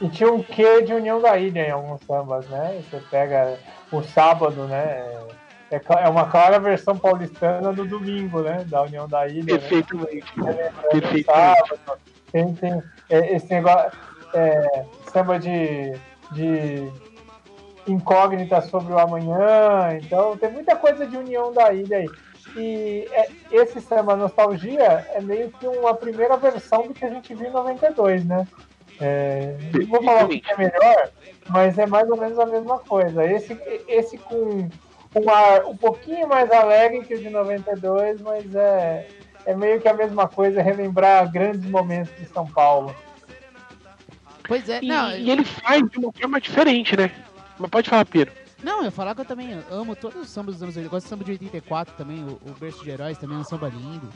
E 0.00 0.08
tinha 0.08 0.32
um 0.32 0.42
quê 0.42 0.82
de 0.82 0.92
União 0.92 1.20
da 1.20 1.38
Ilha 1.38 1.68
em 1.68 1.70
alguns 1.70 2.00
sambas, 2.02 2.48
né? 2.48 2.82
Você 2.90 3.00
pega 3.10 3.58
o 3.92 4.02
sábado, 4.02 4.66
né? 4.66 5.04
É, 5.74 6.04
é 6.04 6.08
uma 6.08 6.26
clara 6.26 6.58
versão 6.58 6.96
paulistana 6.96 7.72
do 7.72 7.84
domingo, 7.84 8.40
né? 8.40 8.64
Da 8.66 8.82
União 8.82 9.08
da 9.08 9.26
Ilha. 9.26 9.54
Né? 9.54 9.58
Perfeitamente. 9.58 10.32
É, 10.46 10.72
Perfeitamente. 10.90 11.24
sábado. 11.24 12.00
Tem, 12.30 12.54
tem 12.54 12.82
é, 13.10 13.36
esse 13.36 13.50
negócio, 13.50 13.92
é, 14.32 14.84
samba 15.12 15.38
de, 15.38 15.92
de 16.32 16.90
incógnita 17.86 18.60
sobre 18.60 18.92
o 18.92 18.98
amanhã. 18.98 19.98
Então 20.02 20.36
tem 20.36 20.50
muita 20.50 20.76
coisa 20.76 21.06
de 21.06 21.16
União 21.16 21.52
da 21.52 21.72
Ilha 21.72 21.98
aí. 21.98 22.08
E 22.56 23.08
é, 23.10 23.28
esse 23.50 23.80
samba 23.80 24.16
Nostalgia 24.16 25.06
é 25.12 25.20
meio 25.20 25.50
que 25.50 25.66
uma 25.66 25.94
primeira 25.94 26.36
versão 26.36 26.86
do 26.86 26.94
que 26.94 27.04
a 27.04 27.10
gente 27.10 27.34
viu 27.34 27.48
em 27.48 27.52
92, 27.52 28.24
né? 28.24 28.46
É, 29.00 29.56
não 29.72 29.86
vou 29.86 30.02
falar 30.04 30.28
que 30.28 30.42
é 30.46 30.56
melhor, 30.56 31.10
mas 31.48 31.78
é 31.78 31.86
mais 31.86 32.08
ou 32.08 32.16
menos 32.16 32.38
a 32.38 32.46
mesma 32.46 32.78
coisa. 32.78 33.24
Esse, 33.24 33.58
esse 33.88 34.18
com 34.18 34.68
um 35.14 35.30
ar 35.30 35.64
um 35.64 35.76
pouquinho 35.76 36.28
mais 36.28 36.50
alegre 36.50 37.04
que 37.04 37.14
o 37.14 37.20
de 37.20 37.30
92, 37.30 38.20
mas 38.20 38.54
é, 38.54 39.08
é 39.46 39.54
meio 39.54 39.80
que 39.80 39.88
a 39.88 39.94
mesma 39.94 40.28
coisa, 40.28 40.62
relembrar 40.62 41.30
grandes 41.30 41.64
momentos 41.70 42.14
de 42.18 42.26
São 42.26 42.46
Paulo. 42.46 42.94
Pois 44.46 44.68
é, 44.68 44.80
E, 44.82 44.88
não, 44.88 45.10
e 45.10 45.30
ele 45.30 45.44
faz 45.44 45.82
de 45.88 45.98
uma 45.98 46.12
forma 46.12 46.40
diferente, 46.40 46.96
né? 46.96 47.10
Mas 47.58 47.70
pode 47.70 47.88
falar, 47.88 48.04
Pedro. 48.04 48.34
não, 48.62 48.78
eu 48.78 48.84
ia 48.84 48.90
falar 48.90 49.14
que 49.14 49.20
eu 49.20 49.24
também 49.24 49.58
amo 49.70 49.94
todos 49.96 50.20
os 50.20 50.28
sambas 50.28 50.56
dos 50.56 50.62
anos 50.62 50.76
80. 50.76 50.86
Eu 50.86 50.90
gosto 50.90 51.06
do 51.06 51.08
samba 51.08 51.24
de 51.24 51.32
84 51.32 51.94
também, 51.96 52.22
o, 52.24 52.38
o 52.50 52.54
Berço 52.58 52.82
de 52.84 52.90
Heróis 52.90 53.16
também 53.16 53.36
é 53.36 53.40
um 53.40 53.44
samba 53.44 53.68
lindo. 53.68 54.08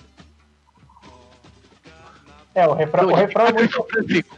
É, 2.55 2.67
o 2.67 2.75
refrão, 2.75 3.09
o 3.09 3.15
refrão 3.15 3.47
é 3.47 3.53
muito 3.53 3.73
São 3.75 3.85
Francisco. 3.85 4.38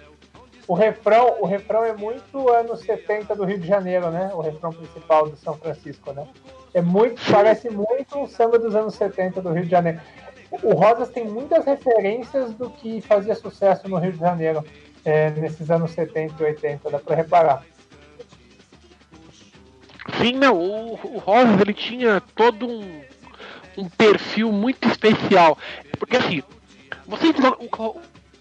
O 0.71 0.75
refrão, 0.75 1.37
o 1.41 1.47
refrão 1.47 1.85
é 1.85 1.93
muito 1.93 2.49
anos 2.49 2.83
70 2.83 3.35
do 3.35 3.43
Rio 3.45 3.59
de 3.59 3.67
Janeiro, 3.67 4.09
né? 4.13 4.31
O 4.33 4.41
refrão 4.41 4.71
principal 4.71 5.29
do 5.29 5.37
São 5.37 5.55
Francisco, 5.55 6.13
né? 6.13 6.25
É 6.73 6.81
muito, 6.81 7.21
parece 7.29 7.69
muito 7.69 8.17
um 8.17 8.29
samba 8.29 8.57
dos 8.57 8.77
anos 8.77 8.95
70 8.95 9.43
do 9.43 9.53
Rio 9.53 9.65
de 9.65 9.71
Janeiro. 9.73 10.01
O 10.63 10.73
Rosas 10.75 11.09
tem 11.09 11.25
muitas 11.25 11.65
referências 11.65 12.55
do 12.55 12.71
que 12.71 13.01
fazia 13.01 13.35
sucesso 13.35 13.89
no 13.89 13.99
Rio 13.99 14.13
de 14.13 14.21
Janeiro 14.21 14.65
é, 15.05 15.31
nesses 15.31 15.73
anos 15.73 15.91
70 15.91 16.41
e 16.41 16.47
80, 16.47 16.89
dá 16.89 17.01
pra 17.01 17.17
reparar. 17.17 17.65
Sim, 20.23 20.35
não, 20.35 20.57
o, 20.57 20.93
o 20.93 21.19
Rosas 21.19 21.61
ele 21.61 21.75
tinha 21.75 22.23
todo 22.37 22.69
um, 22.69 23.03
um 23.77 23.89
perfil 23.89 24.53
muito 24.53 24.87
especial. 24.87 25.59
Porque 25.99 26.17
assim, 26.17 26.45
vocês 27.09 27.35
o, 27.37 28.01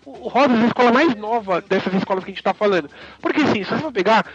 o, 0.10 0.28
Rosas 0.28 0.60
é 0.60 0.64
a 0.64 0.68
escola 0.68 0.92
mais 0.92 1.16
nova 1.16 1.62
dessas 1.62 1.94
escolas 1.94 2.24
que 2.24 2.32
a 2.32 2.34
gente 2.34 2.44
tá 2.44 2.54
falando. 2.54 2.90
Porque 3.22 3.42
assim, 3.42 3.64
se 3.64 3.70
você 3.70 3.78
for 3.78 3.92
pegar. 3.92 4.26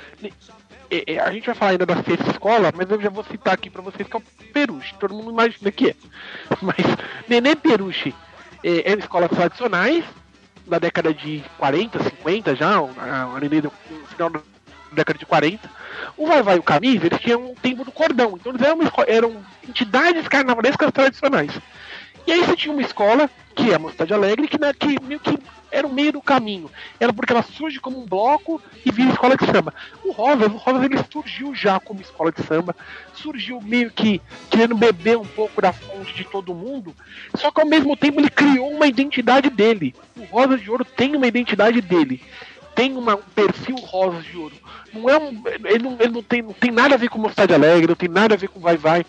é, 0.91 1.15
é, 1.15 1.19
A 1.19 1.33
gente 1.33 1.47
vai 1.47 1.55
falar 1.55 1.71
ainda 1.73 1.87
da 1.87 2.03
sexta 2.03 2.31
escola, 2.31 2.73
mas 2.75 2.89
eu 2.91 3.01
já 3.01 3.11
vou 3.11 3.25
citar 3.25 3.55
aqui 3.55 3.69
pra 3.69 3.83
vocês 3.83 4.07
que 4.07 4.17
é 4.17 4.19
o 4.19 4.23
Peruche. 4.53 4.95
Todo 4.99 5.15
mundo 5.15 5.31
imagina 5.31 5.71
que 5.73 5.91
é. 5.91 5.95
Mas 6.63 6.85
Nenê 7.29 7.57
Peruche 7.57 8.15
é, 8.63 8.91
eram 8.91 9.01
escolas 9.01 9.31
tradicionais, 9.31 10.05
da 10.67 10.79
década 10.79 11.13
de 11.13 11.45
40, 11.59 12.03
50 12.03 12.55
já, 12.55 12.79
a, 12.79 13.39
Nenê 13.41 13.63
no 13.63 13.73
final 14.09 14.31
da 14.31 14.41
década 14.93 15.19
de 15.19 15.27
40. 15.27 15.69
O 16.17 16.27
Vai 16.27 16.43
Vai 16.43 16.57
e 16.57 16.59
o 16.59 16.63
Camisa, 16.63 17.07
eles 17.07 17.21
tinham 17.21 17.51
um 17.51 17.55
tempo 17.55 17.85
do 17.85 17.93
cordão, 17.93 18.37
então 18.37 18.53
eles 18.53 18.63
eram, 18.63 18.79
eram 19.07 19.45
entidades 19.69 20.29
carnavalescas 20.29 20.93
tradicionais. 20.93 21.53
E 22.27 22.33
aí 22.33 22.45
você 22.45 22.57
tinha 22.57 22.73
uma 22.73 22.83
escola, 22.83 23.29
que 23.55 23.71
é 23.71 23.75
a 23.75 23.79
Mocidade 23.79 24.15
Alegre, 24.15 24.49
que, 24.49 24.59
né, 24.61 24.73
que 24.73 25.01
meio 25.03 25.21
que 25.21 25.39
era 25.75 25.87
o 25.87 25.93
meio 25.93 26.13
do 26.13 26.23
caminho. 26.23 26.71
Era 27.01 27.13
porque 27.13 27.33
ela 27.33 27.43
surge 27.43 27.81
como 27.81 28.01
um 28.01 28.07
bloco 28.07 28.63
e 28.87 28.93
vira 28.93 29.11
escola 29.11 29.37
de 29.37 29.45
samba. 29.45 29.75
O 30.05 30.13
Rosas, 30.13 30.53
o 30.53 30.57
Rosas 30.57 30.85
ele 30.85 31.05
surgiu 31.11 31.53
já 31.55 31.81
como 31.81 32.01
escola 32.01 32.31
de 32.31 32.43
samba, 32.45 32.77
surgiu 33.13 33.61
meio 33.61 33.91
que 33.91 34.23
querendo 34.49 34.77
beber 34.77 35.19
um 35.19 35.27
pouco 35.27 35.61
da 35.61 35.73
fonte 35.73 36.15
de 36.15 36.25
todo 36.25 36.55
mundo, 36.55 36.95
só 37.35 37.51
que 37.51 37.61
ao 37.61 37.67
mesmo 37.67 37.97
tempo 37.97 38.21
ele 38.21 38.31
criou 38.31 38.71
uma 38.71 38.87
identidade 38.87 39.51
dele. 39.51 39.95
O 40.17 40.23
Rosas 40.25 40.61
de 40.61 40.71
Ouro 40.71 40.85
tem 40.85 41.17
uma 41.17 41.27
identidade 41.27 41.81
dele. 41.81 42.23
Tem 42.75 42.97
uma, 42.97 43.17
um 43.17 43.23
perfil 43.35 43.77
Rosas 43.77 44.25
de 44.25 44.37
Ouro. 44.37 44.55
Não 44.93 45.11
é 45.11 45.19
um, 45.19 45.43
ele 45.65 45.83
não, 45.83 45.97
ele 45.99 46.13
não 46.13 46.23
tem, 46.23 46.43
não 46.43 46.53
tem 46.53 46.71
nada 46.71 46.95
a 46.95 46.99
ver 46.99 47.09
com 47.09 47.19
Mocidade 47.19 47.53
Alegre, 47.53 47.89
não 47.89 47.95
tem 47.95 48.09
nada 48.09 48.35
a 48.35 48.39
ver 48.39 48.49
com 48.49 48.61
Vai 48.61 48.77
Vai. 48.77 49.05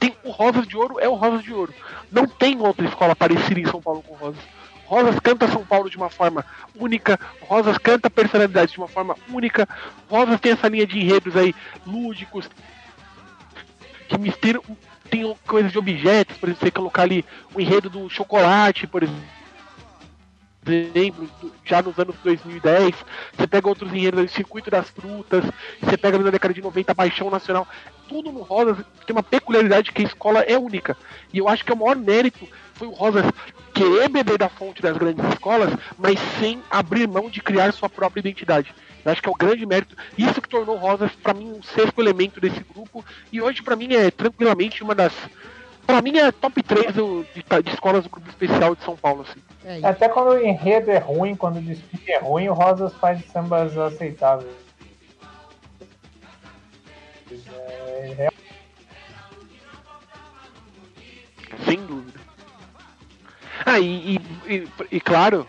Tem, 0.00 0.16
o 0.24 0.30
Rosas 0.30 0.66
de 0.66 0.76
Ouro 0.76 0.98
é 0.98 1.08
o 1.08 1.14
Rosas 1.14 1.44
de 1.44 1.52
Ouro. 1.52 1.74
Não 2.10 2.26
tem 2.26 2.58
outra 2.60 2.86
escola 2.86 3.14
parecida 3.14 3.60
em 3.60 3.66
São 3.66 3.80
Paulo 3.80 4.02
com 4.02 4.14
Rosas. 4.14 4.40
Rosas 4.86 5.20
canta 5.20 5.46
São 5.46 5.64
Paulo 5.64 5.88
de 5.88 5.96
uma 5.96 6.10
forma 6.10 6.44
única, 6.74 7.20
Rosas 7.42 7.78
canta 7.78 8.10
personalidade 8.10 8.72
de 8.72 8.78
uma 8.78 8.88
forma 8.88 9.14
única, 9.28 9.68
Rosas 10.08 10.40
tem 10.40 10.50
essa 10.50 10.66
linha 10.66 10.84
de 10.84 10.98
enredos 10.98 11.36
aí 11.36 11.54
lúdicos, 11.86 12.50
que 14.08 14.18
misturam, 14.18 14.60
tem 15.08 15.32
coisas 15.46 15.70
de 15.70 15.78
objetos, 15.78 16.36
por 16.38 16.48
exemplo, 16.48 16.64
você 16.64 16.70
colocar 16.72 17.02
ali 17.02 17.24
o 17.54 17.60
enredo 17.60 17.88
do 17.88 18.10
chocolate, 18.10 18.88
por 18.88 19.04
exemplo, 19.04 19.22
do- 20.62 21.52
já 21.64 21.82
nos 21.82 21.98
anos 21.98 22.14
2010, 22.22 22.94
você 23.36 23.46
pega 23.46 23.68
outros 23.68 23.92
enredos, 23.92 24.20
ali, 24.20 24.28
Circuito 24.28 24.70
das 24.70 24.90
Frutas, 24.90 25.44
você 25.80 25.96
pega 25.96 26.18
na 26.18 26.30
década 26.30 26.52
de 26.52 26.62
90, 26.62 26.94
Paixão 26.94 27.30
Nacional, 27.30 27.66
tudo 28.08 28.30
no 28.32 28.42
Rosas 28.42 28.76
tem 29.06 29.14
uma 29.14 29.22
peculiaridade 29.22 29.92
que 29.92 30.02
a 30.02 30.06
escola 30.06 30.40
é 30.40 30.58
única. 30.58 30.96
E 31.32 31.38
eu 31.38 31.48
acho 31.48 31.64
que 31.64 31.72
o 31.72 31.76
maior 31.76 31.96
mérito 31.96 32.46
foi 32.74 32.88
o 32.88 32.92
Rosas 32.92 33.24
querer 33.72 34.08
beber 34.08 34.36
da 34.36 34.48
fonte 34.48 34.82
das 34.82 34.96
grandes 34.96 35.24
escolas, 35.32 35.70
mas 35.96 36.18
sem 36.38 36.62
abrir 36.70 37.06
mão 37.06 37.30
de 37.30 37.40
criar 37.40 37.72
sua 37.72 37.88
própria 37.88 38.20
identidade. 38.20 38.74
Eu 39.04 39.12
acho 39.12 39.22
que 39.22 39.28
é 39.28 39.32
o 39.32 39.36
grande 39.36 39.64
mérito. 39.64 39.96
Isso 40.18 40.42
que 40.42 40.48
tornou 40.48 40.76
Rosas, 40.76 41.10
para 41.22 41.32
mim, 41.32 41.52
um 41.52 41.62
sexto 41.62 41.98
elemento 42.00 42.40
desse 42.40 42.60
grupo. 42.60 43.04
E 43.32 43.40
hoje, 43.40 43.62
para 43.62 43.76
mim, 43.76 43.94
é 43.94 44.10
tranquilamente 44.10 44.82
uma 44.82 44.94
das. 44.94 45.12
Pra 45.90 46.02
mim 46.02 46.16
é 46.18 46.30
top 46.32 46.62
3 46.62 46.94
do, 46.94 47.24
de, 47.34 47.42
de 47.62 47.70
escolas 47.70 48.04
do 48.04 48.10
grupo 48.10 48.28
especial 48.28 48.74
de 48.76 48.82
São 48.84 48.96
Paulo, 48.96 49.22
assim. 49.28 49.40
É. 49.64 49.86
Até 49.86 50.08
quando 50.08 50.28
o 50.28 50.38
enredo 50.44 50.90
é 50.90 50.98
ruim, 50.98 51.34
quando 51.34 51.58
o 51.58 51.60
desfile 51.60 52.12
é 52.12 52.18
ruim, 52.18 52.48
o 52.48 52.52
Rosas 52.54 52.92
faz 52.94 53.24
sambas 53.32 53.76
aceitáveis. 53.76 54.50
É, 57.30 58.14
é- 58.18 58.30
Sem 61.64 61.84
dúvida. 61.84 62.18
Ah, 63.66 63.78
e, 63.78 64.16
e- 64.16 64.20
e- 64.54 64.68
e 64.92 65.00
claro, 65.00 65.46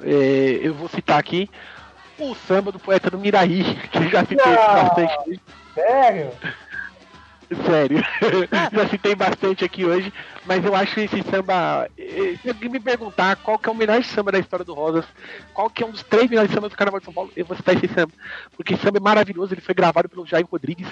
é, 0.00 0.60
eu 0.62 0.74
vou 0.74 0.88
citar 0.88 1.18
aqui 1.18 1.50
o 2.18 2.34
samba 2.34 2.70
do 2.70 2.78
poeta 2.78 3.10
do 3.10 3.18
Miraí, 3.18 3.64
que 3.90 4.08
já 4.08 4.20
citei 4.20 4.36
bastante. 4.36 5.40
sério? 5.74 6.30
Sério, 7.66 7.98
já 8.72 8.88
citei 8.88 9.14
bastante 9.14 9.64
aqui 9.64 9.84
hoje, 9.84 10.12
mas 10.46 10.64
eu 10.64 10.74
acho 10.74 10.98
esse 11.00 11.22
samba. 11.22 11.88
eh, 11.98 12.36
Se 12.42 12.48
alguém 12.48 12.70
me 12.70 12.80
perguntar 12.80 13.36
qual 13.36 13.58
que 13.58 13.68
é 13.68 13.72
o 13.72 13.74
melhor 13.74 14.02
samba 14.04 14.32
da 14.32 14.38
história 14.38 14.64
do 14.64 14.74
Rosas, 14.74 15.04
qual 15.54 15.68
que 15.70 15.82
é 15.82 15.86
um 15.86 15.90
dos 15.90 16.02
três 16.02 16.28
melhores 16.30 16.50
sambas 16.52 16.70
do 16.70 16.76
Carnaval 16.76 17.00
de 17.00 17.04
São 17.06 17.14
Paulo, 17.14 17.30
eu 17.36 17.44
vou 17.44 17.56
citar 17.56 17.76
esse 17.76 17.88
samba. 17.92 18.12
Porque 18.56 18.74
esse 18.74 18.82
samba 18.82 18.98
é 18.98 19.00
maravilhoso, 19.00 19.52
ele 19.54 19.60
foi 19.60 19.74
gravado 19.74 20.08
pelo 20.08 20.26
Jair 20.26 20.46
Rodrigues. 20.50 20.88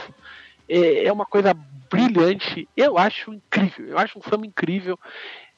É, 0.69 1.07
é 1.07 1.13
uma 1.13 1.27
coisa 1.27 1.53
brilhante, 1.91 2.69
eu 2.77 2.97
acho 2.97 3.33
incrível, 3.33 3.89
eu 3.89 3.99
acho 3.99 4.19
um 4.19 4.23
samba 4.23 4.47
incrível. 4.47 4.99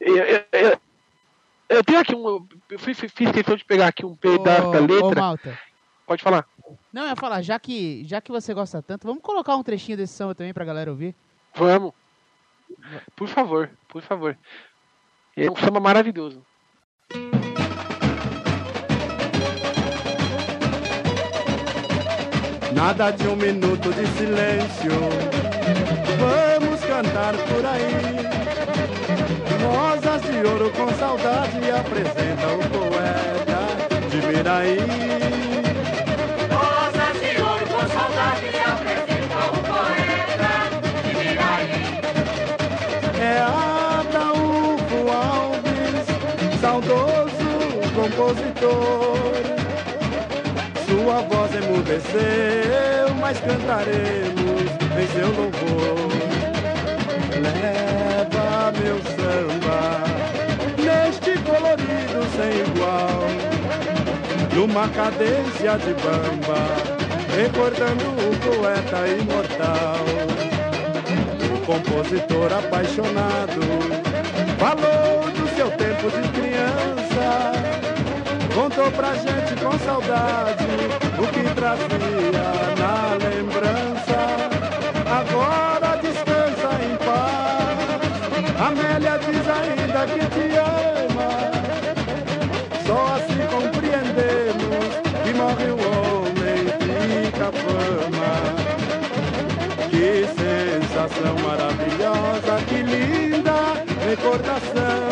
Eu, 0.01 0.17
eu- 0.17 0.45
eu- 0.53 0.81
eu 1.69 1.85
tenho 1.85 2.01
aqui 2.01 2.15
um. 2.15 2.47
Eu 2.71 2.79
fiz, 2.79 2.99
fiz 2.99 3.13
questão 3.33 3.57
de 3.57 3.65
pegar 3.65 3.87
aqui 3.89 4.05
um 4.05 4.15
pedaço 4.17 4.71
da 4.71 4.79
Ô, 4.79 4.83
ô, 4.83 4.87
letra. 4.87 5.21
Malta. 5.21 5.59
Pode 6.13 6.23
falar. 6.23 6.47
Não, 6.93 7.05
eu 7.05 7.09
ia 7.09 7.17
falar, 7.17 7.41
já 7.41 7.59
que, 7.59 8.05
já 8.05 8.21
que 8.21 8.31
você 8.31 8.53
gosta 8.53 8.83
tanto, 8.83 9.07
vamos 9.07 9.23
colocar 9.23 9.57
um 9.57 9.63
trechinho 9.63 9.97
desse 9.97 10.13
samba 10.13 10.35
também 10.35 10.53
pra 10.53 10.63
galera 10.63 10.91
ouvir. 10.91 11.15
Vamos. 11.55 11.95
Por 13.17 13.29
favor, 13.29 13.71
por 13.89 14.03
favor. 14.03 14.37
É 15.35 15.51
um 15.51 15.57
samba 15.57 15.81
maravilhoso. 15.81 16.45
Nada 22.75 23.11
de 23.13 23.27
um 23.27 23.37
minuto 23.37 23.91
de 23.95 24.07
silêncio. 24.09 24.93
Vamos 26.21 26.85
cantar 26.85 27.33
por 27.49 27.65
aí. 27.65 28.21
Rosas 29.65 30.21
de 30.21 30.47
ouro 30.47 30.71
com 30.73 30.93
saudade 30.93 31.71
apresenta 31.71 32.49
o 32.49 32.59
poeta 32.69 34.09
de 34.11 34.27
Miraí. 34.27 35.52
Compositor. 48.73 49.33
Sua 50.87 51.21
voz 51.23 51.55
emudeceu, 51.55 53.15
mas 53.21 53.39
cantaremos 53.41 54.71
em 54.99 55.07
seu 55.09 55.29
louvor. 55.29 56.13
Leva 57.43 58.73
meu 58.79 58.99
samba 59.17 60.03
neste 60.79 61.39
colorido 61.43 62.25
sem 62.37 62.53
igual, 62.61 63.23
numa 64.55 64.89
cadência 64.89 65.79
de 65.79 65.95
bamba, 65.95 66.63
recordando 67.37 68.05
o 68.05 68.37
poeta 68.39 69.09
imortal. 69.09 70.05
O 71.55 71.67
compositor 71.67 72.53
apaixonado 72.53 73.61
falou 74.59 75.31
do 75.31 75.57
seu 75.57 75.71
tempo 75.73 76.11
de 76.11 76.29
criança. 76.29 77.72
Contou 78.55 78.91
pra 78.93 79.15
gente 79.15 79.55
com 79.63 79.79
saudade 79.79 80.67
o 81.19 81.27
que 81.29 81.55
trazia 81.55 82.45
na 82.79 83.15
lembrança. 83.25 84.19
Agora 85.11 85.97
descansa 85.97 86.71
em 86.85 86.97
paz. 86.99 87.43
Amélia 88.61 89.19
diz 89.19 89.49
ainda 89.49 90.07
que 90.07 90.27
te 90.35 90.47
ama. 90.59 91.31
Só 92.87 92.99
assim 93.17 93.43
compreendemos 93.51 94.85
que 95.25 95.33
morre 95.35 95.69
o 95.71 95.79
homem, 95.89 96.63
fica 97.25 97.49
a 97.49 97.53
fama. 97.53 98.33
Que 99.89 100.09
sensação 100.37 101.35
maravilhosa, 101.43 102.53
que 102.69 102.83
linda 102.83 103.59
recordação. 104.07 105.12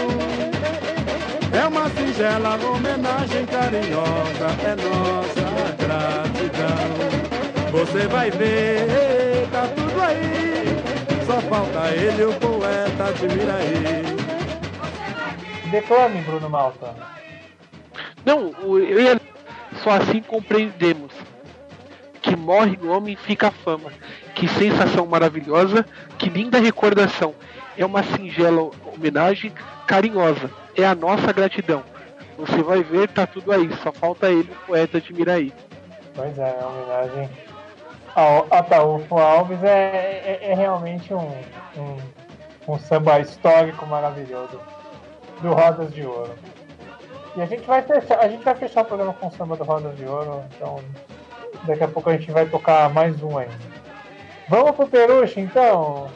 Uma 2.21 2.29
singela 2.29 2.59
homenagem 2.71 3.47
carinhosa, 3.47 4.47
é 4.63 4.77
nossa 4.77 5.73
gratidão. 5.79 6.91
Você 7.73 8.07
vai 8.09 8.31
ver, 8.31 9.49
tá 9.51 9.67
tudo 9.69 10.03
aí. 10.03 11.25
Só 11.25 11.41
falta 11.41 11.89
ele, 11.95 12.25
o 12.25 12.35
poeta 12.35 13.15
de 13.15 13.27
Miraí. 13.27 14.05
Declame, 15.71 16.21
Bruno 16.21 16.51
Malta. 16.51 16.95
Não, 18.27 18.53
eu 18.65 19.01
ia- 19.01 19.21
só 19.83 19.93
assim 19.93 20.21
compreendemos 20.21 21.13
que 22.21 22.37
morre 22.37 22.79
o 22.83 22.91
homem 22.91 23.17
fica 23.17 23.49
a 23.49 23.51
fama. 23.51 23.91
Que 24.35 24.47
sensação 24.47 25.07
maravilhosa, 25.07 25.87
que 26.19 26.29
linda 26.29 26.59
recordação. 26.61 27.35
É 27.79 27.87
uma 27.87 28.03
singela 28.03 28.71
homenagem 28.95 29.55
carinhosa. 29.87 30.51
É 30.77 30.85
a 30.85 30.95
nossa 30.95 31.33
gratidão. 31.33 31.83
Você 32.41 32.63
vai 32.63 32.83
ver, 32.83 33.09
tá 33.09 33.27
tudo 33.27 33.53
aí. 33.53 33.71
Só 33.83 33.93
falta 33.93 34.31
ele, 34.31 34.51
o 34.51 34.67
poeta 34.67 35.01
de 35.01 35.13
Miraí. 35.13 35.53
Pois 36.15 36.39
é, 36.39 36.59
a 36.61 36.67
homenagem 36.67 37.31
ao 38.15 38.47
Ataúfo 38.51 39.19
Alves 39.19 39.63
é, 39.63 40.39
é, 40.43 40.51
é 40.51 40.55
realmente 40.55 41.13
um, 41.15 41.31
um, 41.77 41.97
um 42.69 42.79
samba 42.79 43.21
histórico 43.21 43.87
maravilhoso 43.87 44.61
do 45.41 45.53
Rodas 45.53 45.93
de 45.93 46.05
Ouro. 46.05 46.35
E 47.37 47.43
a 47.43 47.47
gente 47.47 47.63
vai 47.63 47.83
fechar, 47.83 48.19
a 48.19 48.29
gente 48.29 48.45
vai 48.45 48.55
fechar 48.55 48.83
o 48.83 48.85
programa 48.87 49.13
com 49.15 49.29
o 49.29 49.33
samba 49.33 49.57
do 49.57 49.65
Rodas 49.65 49.97
de 49.97 50.05
Ouro, 50.05 50.43
então 50.55 50.81
daqui 51.65 51.85
a 51.85 51.89
pouco 51.89 52.11
a 52.11 52.17
gente 52.17 52.31
vai 52.33 52.47
tocar 52.47 52.93
mais 52.93 53.23
um 53.23 53.39
ainda. 53.39 53.55
Vamos 54.49 54.73
pro 54.73 54.89
Peruche 54.89 55.41
então? 55.41 56.11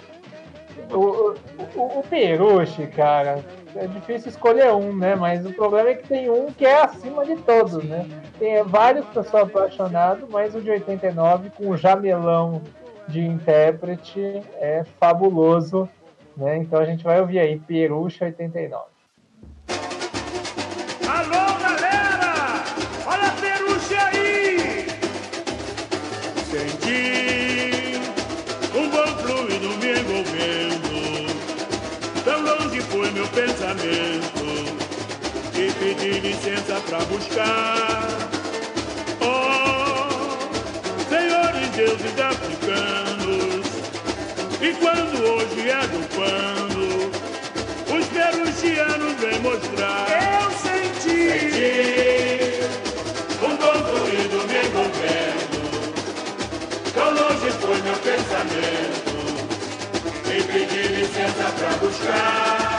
O, 0.90 0.96
o, 0.96 1.34
o, 1.76 2.00
o 2.00 2.04
Peruche, 2.10 2.88
cara, 2.88 3.44
é 3.76 3.86
difícil 3.86 4.30
escolher 4.30 4.72
um, 4.72 4.94
né? 4.94 5.14
Mas 5.14 5.44
o 5.44 5.52
problema 5.52 5.90
é 5.90 5.94
que 5.94 6.08
tem 6.08 6.30
um 6.30 6.46
que 6.52 6.64
é 6.64 6.82
acima 6.82 7.24
de 7.24 7.36
todos, 7.36 7.84
né? 7.84 8.06
Tem 8.38 8.62
vários 8.62 9.06
que 9.06 9.16
eu 9.16 9.24
sou 9.24 9.40
apaixonado, 9.40 10.26
mas 10.30 10.54
o 10.54 10.60
de 10.60 10.70
89 10.70 11.50
com 11.50 11.70
o 11.70 11.76
jamelão 11.76 12.62
de 13.08 13.20
intérprete 13.20 14.42
é 14.54 14.84
fabuloso, 14.98 15.88
né? 16.36 16.58
Então 16.58 16.80
a 16.80 16.84
gente 16.84 17.04
vai 17.04 17.20
ouvir 17.20 17.38
aí 17.38 17.58
Peruche 17.58 18.24
89. 18.24 18.84
Alô, 21.06 21.43
foi 32.94 33.10
meu 33.10 33.26
pensamento 33.26 34.44
que 35.52 35.72
pedi 35.80 36.20
licença 36.20 36.80
pra 36.88 36.98
buscar. 37.06 38.06
Oh, 39.20 40.38
senhores 41.08 41.68
deuses 41.70 42.20
africanos. 42.20 43.66
E 44.60 44.72
quando 44.74 45.24
hoje 45.28 45.70
é 45.70 45.86
do 45.88 46.06
quando 46.14 47.10
os 47.98 48.06
peruchianos 48.06 49.14
vêm 49.14 49.40
mostrar. 49.40 50.06
Eu 50.12 50.52
senti 50.52 51.32
um 53.42 53.56
bom 53.56 53.76
fluido 53.90 54.38
me 54.46 54.58
envolvendo. 54.68 55.58
Tão 56.94 57.10
longe 57.10 57.50
foi 57.60 57.76
meu 57.82 57.96
pensamento. 57.96 59.14
E 60.28 60.42
pedi 60.44 60.82
licença 60.94 61.44
pra 61.58 61.70
buscar. 61.78 62.73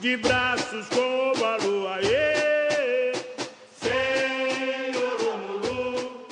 De 0.00 0.16
braços 0.16 0.88
yeah. 2.02 3.18
Senhor 3.80 5.22
Romulu, 5.22 6.26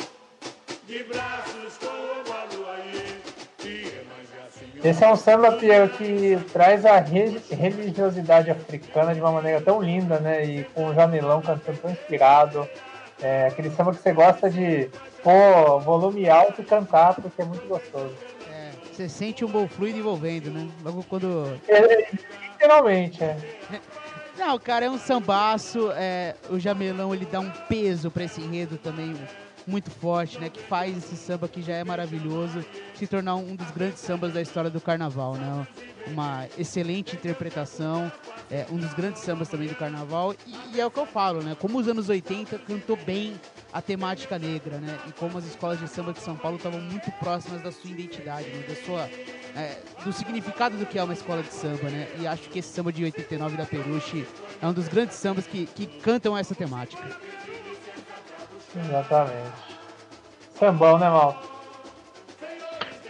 de 0.87 1.05
braços 1.05 1.79
lua, 1.81 2.77
yeah. 2.79 3.27
E 3.65 3.69
é 3.69 4.03
assim, 4.47 4.67
Esse 4.85 5.05
é 5.05 5.13
um 5.13 5.17
samba, 5.17 5.57
que 5.57 6.39
traz 6.53 6.85
a 6.85 6.99
re- 6.99 7.41
religiosidade 7.51 8.51
africana 8.51 9.15
de 9.15 9.21
uma 9.21 9.33
maneira 9.33 9.61
tão 9.61 9.81
linda, 9.81 10.19
né? 10.19 10.45
E 10.45 10.65
com 10.65 10.87
o 10.87 10.95
Jamelão 10.95 11.41
cantando 11.41 11.79
tão 11.79 11.91
inspirado. 11.91 12.69
É 13.21 13.47
aquele 13.47 13.71
samba 13.71 13.93
que 13.93 14.03
você 14.03 14.13
gosta 14.13 14.51
de 14.51 14.91
pôr 15.23 15.81
volume 15.81 16.29
alto 16.29 16.61
e 16.61 16.65
cantar, 16.65 17.15
porque 17.15 17.41
é 17.41 17.45
muito 17.45 17.67
gostoso. 17.69 18.13
Você 18.93 19.09
sente 19.09 19.45
um 19.45 19.49
bom 19.49 19.67
fluido 19.67 19.99
envolvendo, 19.99 20.51
né? 20.51 20.69
Logo 20.85 21.03
quando. 21.09 21.59
É, 21.67 22.11
literalmente, 22.53 23.25
é. 23.25 23.37
Não, 24.39 24.59
cara, 24.59 24.85
é 24.85 24.91
um 24.91 24.99
sambaço. 24.99 25.91
É, 25.93 26.35
o 26.51 26.59
Jamelão 26.59 27.15
ele 27.15 27.25
dá 27.25 27.41
um 27.41 27.51
peso 27.69 28.11
pra 28.11 28.25
esse 28.25 28.41
enredo 28.41 28.77
também 28.77 29.15
muito 29.67 29.91
forte, 29.91 30.39
né? 30.39 30.49
Que 30.49 30.61
faz 30.61 30.97
esse 30.97 31.17
samba 31.17 31.49
que 31.49 31.63
já 31.63 31.75
é 31.75 31.85
maravilhoso 31.85 32.65
se 32.95 33.07
tornar 33.07 33.37
um 33.37 33.55
dos 33.55 33.71
grandes 33.71 34.01
sambas 34.01 34.33
da 34.33 34.41
história 34.41 34.71
do 34.71 34.81
carnaval, 34.81 35.35
né? 35.35 35.67
Uma 36.07 36.47
excelente 36.59 37.15
interpretação, 37.15 38.11
é, 38.51 38.67
um 38.71 38.77
dos 38.77 38.93
grandes 38.95 39.23
sambas 39.23 39.49
também 39.49 39.69
do 39.69 39.75
carnaval. 39.75 40.35
E, 40.47 40.77
e 40.77 40.81
é 40.81 40.87
o 40.87 40.91
que 40.91 40.99
eu 40.99 41.07
falo, 41.07 41.43
né? 41.43 41.57
Como 41.59 41.79
os 41.79 41.89
anos 41.89 42.09
80 42.09 42.59
cantou 42.59 42.97
bem 42.97 43.41
a 43.73 43.81
temática 43.81 44.39
negra, 44.39 44.79
né? 44.79 44.99
E 45.09 45.13
como 45.13 45.39
as 45.39 45.45
escolas 45.45 45.79
de 45.79 45.89
samba 45.89 46.13
de 46.13 46.21
São 46.21 46.37
Paulo 46.37 46.57
estavam 46.57 46.81
muito 46.81 47.11
próximas 47.13 47.63
da 47.63 47.73
sua 47.73 47.91
identidade, 47.91 48.49
né? 48.49 48.65
Da 48.69 48.75
sua 48.85 49.09
é, 49.57 49.79
do 50.05 50.13
significado 50.13 50.77
do 50.77 50.87
que 50.87 50.99
é 50.99 51.05
uma 51.05 51.13
escola 51.13 51.43
de 51.43 51.53
samba, 51.53 51.89
né? 51.91 52.09
E 52.19 52.27
acho 52.27 52.49
que 52.49 52.59
esse 52.59 52.69
samba 52.69 52.93
de 52.93 53.05
89 53.05 53.57
da 53.57 53.65
Peruche 53.67 54.27
é 54.61 54.67
um 54.67 54.73
dos 54.73 54.89
grandes 54.89 55.17
sambas 55.17 55.47
que, 55.47 55.67
que 55.67 55.87
cantam 55.87 56.37
essa 56.37 56.55
temática. 56.55 57.03
Exatamente. 58.77 59.53
Sambão, 60.59 60.99
né, 60.99 61.09
Mal? 61.09 61.43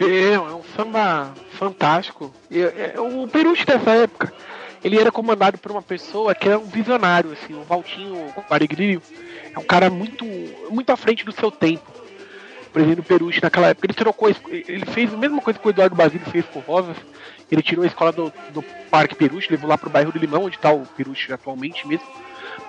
É, 0.01 0.35
é 0.35 0.41
um 0.41 0.63
samba 0.77 1.33
fantástico. 1.53 2.33
E, 2.51 2.61
é, 2.61 2.95
o 2.99 3.29
Peruche 3.29 3.65
dessa 3.65 3.91
época, 3.91 4.33
ele 4.83 4.99
era 4.99 5.13
comandado 5.13 5.59
por 5.59 5.71
uma 5.71 5.83
pessoa 5.83 6.35
que 6.35 6.49
era 6.49 6.59
um 6.59 6.65
visionário, 6.65 7.33
assim, 7.33 7.55
o 7.55 7.63
Valtinho 7.63 8.33
Guarigrilho. 8.49 9.03
É 9.55 9.59
um 9.59 9.65
cara 9.65 9.91
muito, 9.91 10.25
muito 10.71 10.91
à 10.91 10.97
frente 10.97 11.25
do 11.25 11.33
seu 11.33 11.51
tempo. 11.51 11.91
O 12.67 12.71
presidente 12.73 13.03
Peruche 13.03 13.41
naquela 13.43 13.69
época, 13.69 13.87
ele 13.87 13.95
trocou, 13.95 14.29
ele 14.49 14.87
fez 14.87 15.13
a 15.13 15.17
mesma 15.17 15.41
coisa 15.41 15.59
que 15.59 15.67
o 15.67 15.71
Eduardo 15.71 15.95
Basílio 15.95 16.27
fez 16.31 16.45
com 16.47 16.61
Rosas. 16.61 16.97
Ele 17.51 17.63
tirou 17.63 17.85
a 17.85 17.87
escola 17.87 18.11
do, 18.11 18.33
do 18.51 18.63
Parque 18.91 19.15
Peruche, 19.15 19.49
levou 19.51 19.69
lá 19.69 19.77
pro 19.77 19.91
bairro 19.91 20.11
do 20.11 20.19
Limão, 20.19 20.45
onde 20.45 20.59
tá 20.59 20.73
o 20.73 20.87
Peruche 20.97 21.33
atualmente 21.33 21.87
mesmo. 21.87 22.07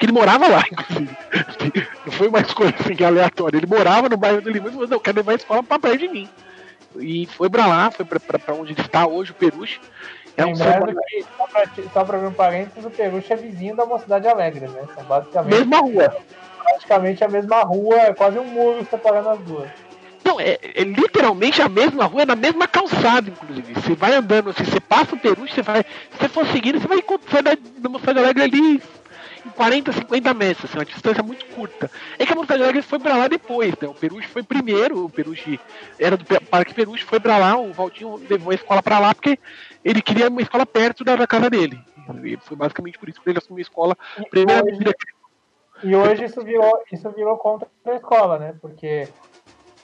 Porque 0.03 0.05
ele 0.05 0.11
morava 0.11 0.47
lá, 0.49 0.63
inclusive. 0.69 1.17
Não 2.05 2.11
foi 2.11 2.27
uma 2.27 2.41
escolha 2.41 2.73
assim 2.77 3.03
aleatória. 3.03 3.57
Ele 3.57 3.65
morava 3.65 4.09
no 4.09 4.17
bairro 4.17 4.41
do 4.41 4.51
e 4.51 4.59
falou, 4.59 4.87
não, 4.87 4.97
eu 4.97 4.99
quero 4.99 5.17
levar 5.17 5.31
a 5.31 5.35
escola 5.35 5.63
pra 5.63 5.79
perto 5.79 5.99
de 5.99 6.07
mim. 6.09 6.29
E 6.97 7.25
foi 7.27 7.49
pra 7.49 7.65
lá, 7.67 7.89
foi 7.89 8.03
pra, 8.03 8.19
pra, 8.19 8.37
pra 8.37 8.53
onde 8.53 8.73
ele 8.73 8.81
está 8.81 9.07
hoje, 9.07 9.31
o 9.31 9.35
Peruche. 9.35 9.79
É 10.35 10.45
um 10.45 10.49
Lembrando 10.49 10.99
que, 11.07 11.25
só 11.37 11.47
pra, 11.47 11.65
só 11.93 12.03
pra 12.03 12.17
abrir 12.17 12.27
um 12.27 12.33
parênteses, 12.33 12.83
o 12.83 12.89
Peruche 12.89 13.31
é 13.31 13.35
vizinho 13.35 13.75
da 13.75 13.85
Mocidade 13.85 14.27
Alegre, 14.27 14.67
né? 14.67 14.83
São 14.93 15.03
basicamente, 15.05 15.53
mesma 15.53 15.79
rua. 15.79 16.17
praticamente 16.61 17.23
a 17.23 17.27
mesma 17.29 17.61
rua, 17.61 17.97
é 17.99 18.13
quase 18.13 18.37
um 18.39 18.45
muro 18.45 18.85
separando 18.89 19.29
as 19.29 19.39
duas. 19.39 19.69
Não, 20.25 20.39
é, 20.39 20.57
é 20.61 20.83
literalmente 20.83 21.61
a 21.61 21.69
mesma 21.69 22.05
rua, 22.05 22.23
é 22.23 22.25
na 22.25 22.35
mesma 22.35 22.67
calçada, 22.67 23.29
inclusive. 23.29 23.73
Você 23.73 23.95
vai 23.95 24.13
andando 24.15 24.49
assim, 24.49 24.65
você 24.65 24.79
passa 24.79 25.15
o 25.15 25.19
Peruche, 25.19 25.53
você 25.53 25.61
vai. 25.61 25.83
Se 25.83 26.17
você 26.19 26.27
for 26.29 26.45
seguindo, 26.47 26.79
você 26.79 26.87
vai 26.87 26.97
encontrar 26.97 27.41
da, 27.41 27.57
da 27.77 27.89
Mocidade 27.89 28.19
Alegre 28.19 28.43
ali 28.43 28.81
40, 29.51 29.91
50 29.91 30.33
metros, 30.33 30.65
assim, 30.65 30.77
uma 30.77 30.85
distância 30.85 31.21
muito 31.23 31.45
curta. 31.47 31.89
É 32.17 32.25
que 32.25 32.31
a 32.31 32.35
Mocidade 32.35 32.63
Alegre 32.63 32.81
foi 32.81 32.99
pra 32.99 33.17
lá 33.17 33.27
depois, 33.27 33.73
né? 33.81 33.87
O 33.87 33.93
Peruche 33.93 34.27
foi 34.27 34.43
primeiro, 34.43 35.05
o 35.05 35.09
Peruche 35.09 35.59
era 35.99 36.15
do 36.17 36.25
Parque 36.45 36.73
Peruche, 36.73 37.03
foi 37.03 37.19
pra 37.19 37.37
lá, 37.37 37.57
o 37.57 37.71
Valtinho 37.73 38.15
levou 38.29 38.51
a 38.51 38.55
escola 38.55 38.81
pra 38.81 38.99
lá 38.99 39.13
porque 39.13 39.37
ele 39.83 40.01
queria 40.01 40.29
uma 40.29 40.41
escola 40.41 40.65
perto 40.65 41.03
da, 41.03 41.15
da 41.15 41.27
casa 41.27 41.49
dele. 41.49 41.79
E 42.23 42.37
foi 42.37 42.57
basicamente 42.57 42.97
por 42.99 43.07
isso 43.09 43.21
que 43.21 43.29
ele 43.29 43.37
assumiu 43.37 43.59
a 43.59 43.61
escola. 43.61 43.97
Primeira 44.29 44.63
hoje- 44.63 44.93
E 45.83 45.95
hoje 45.95 46.25
isso 46.25 46.41
virou, 46.43 46.81
isso 46.91 47.09
virou 47.11 47.37
contra 47.37 47.67
a 47.85 47.93
escola, 47.95 48.39
né? 48.39 48.55
Porque 48.61 49.07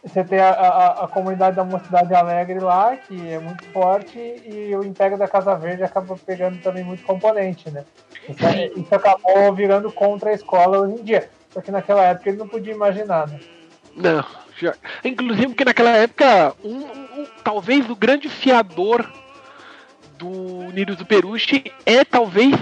você 0.03 0.23
tem 0.23 0.39
a, 0.39 0.49
a, 0.49 1.03
a 1.03 1.07
comunidade 1.07 1.55
da 1.55 1.63
Mocidade 1.63 2.13
Alegre 2.13 2.59
lá, 2.59 2.95
que 2.95 3.29
é 3.29 3.37
muito 3.39 3.65
forte, 3.65 4.17
e 4.17 4.73
o 4.75 4.83
Império 4.83 5.17
da 5.17 5.27
Casa 5.27 5.55
Verde 5.55 5.83
acaba 5.83 6.15
pegando 6.25 6.61
também 6.61 6.83
muito 6.83 7.03
componente, 7.03 7.69
né? 7.69 7.83
Isso, 8.27 8.45
é- 8.45 8.67
isso 8.67 8.95
acabou 8.95 9.53
virando 9.53 9.91
contra 9.91 10.29
a 10.29 10.33
escola 10.33 10.79
hoje 10.79 11.01
em 11.01 11.03
dia. 11.03 11.29
Porque 11.53 11.71
naquela 11.71 12.03
época 12.03 12.29
ele 12.29 12.37
não 12.37 12.47
podia 12.47 12.73
imaginar, 12.73 13.27
né? 13.27 13.39
Não, 13.95 14.23
já. 14.57 14.73
Inclusive 15.03 15.47
porque 15.47 15.65
naquela 15.65 15.89
época, 15.97 16.53
um, 16.63 16.77
um- 16.77 17.27
talvez 17.43 17.89
o 17.89 17.95
grande 17.95 18.29
fiador 18.29 19.05
do 20.17 20.29
Nírios 20.73 20.97
do 20.97 21.05
Peruche 21.05 21.63
é 21.85 22.03
talvez 22.05 22.53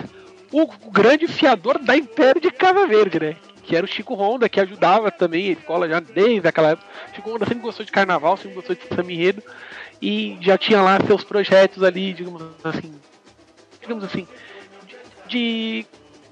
o 0.52 0.66
grande 0.90 1.28
fiador 1.28 1.78
da 1.80 1.96
Império 1.98 2.40
de 2.42 2.50
Casa 2.52 2.88
Verde, 2.88 3.20
né? 3.20 3.36
Que 3.68 3.76
era 3.76 3.86
o 3.86 3.90
Chico 3.90 4.14
Honda, 4.16 4.48
que 4.48 4.60
ajudava 4.62 5.12
também 5.12 5.50
a 5.50 5.52
escola 5.52 5.88
já 5.90 6.00
desde 6.00 6.48
aquela 6.48 6.70
época. 6.70 6.88
Chico 7.14 7.30
Honda 7.30 7.46
sempre 7.46 7.62
gostou 7.64 7.86
de 7.86 7.92
carnaval, 7.92 8.38
sempre 8.38 8.56
gostou 8.56 8.76
de 8.76 8.84
samba 8.88 9.44
e 10.02 10.38
já 10.42 10.58
tinha 10.58 10.82
lá 10.82 10.98
seus 11.06 11.24
projetos 11.24 11.84
ali, 11.84 12.14
digamos 12.14 12.42
assim, 12.64 12.94
digamos 13.82 14.04
assim, 14.04 14.28
de, 14.88 14.96
de 15.28 15.86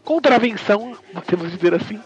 contravenção, 0.03 0.95
podemos 1.13 1.51
dizer 1.51 1.73
assim, 1.73 1.99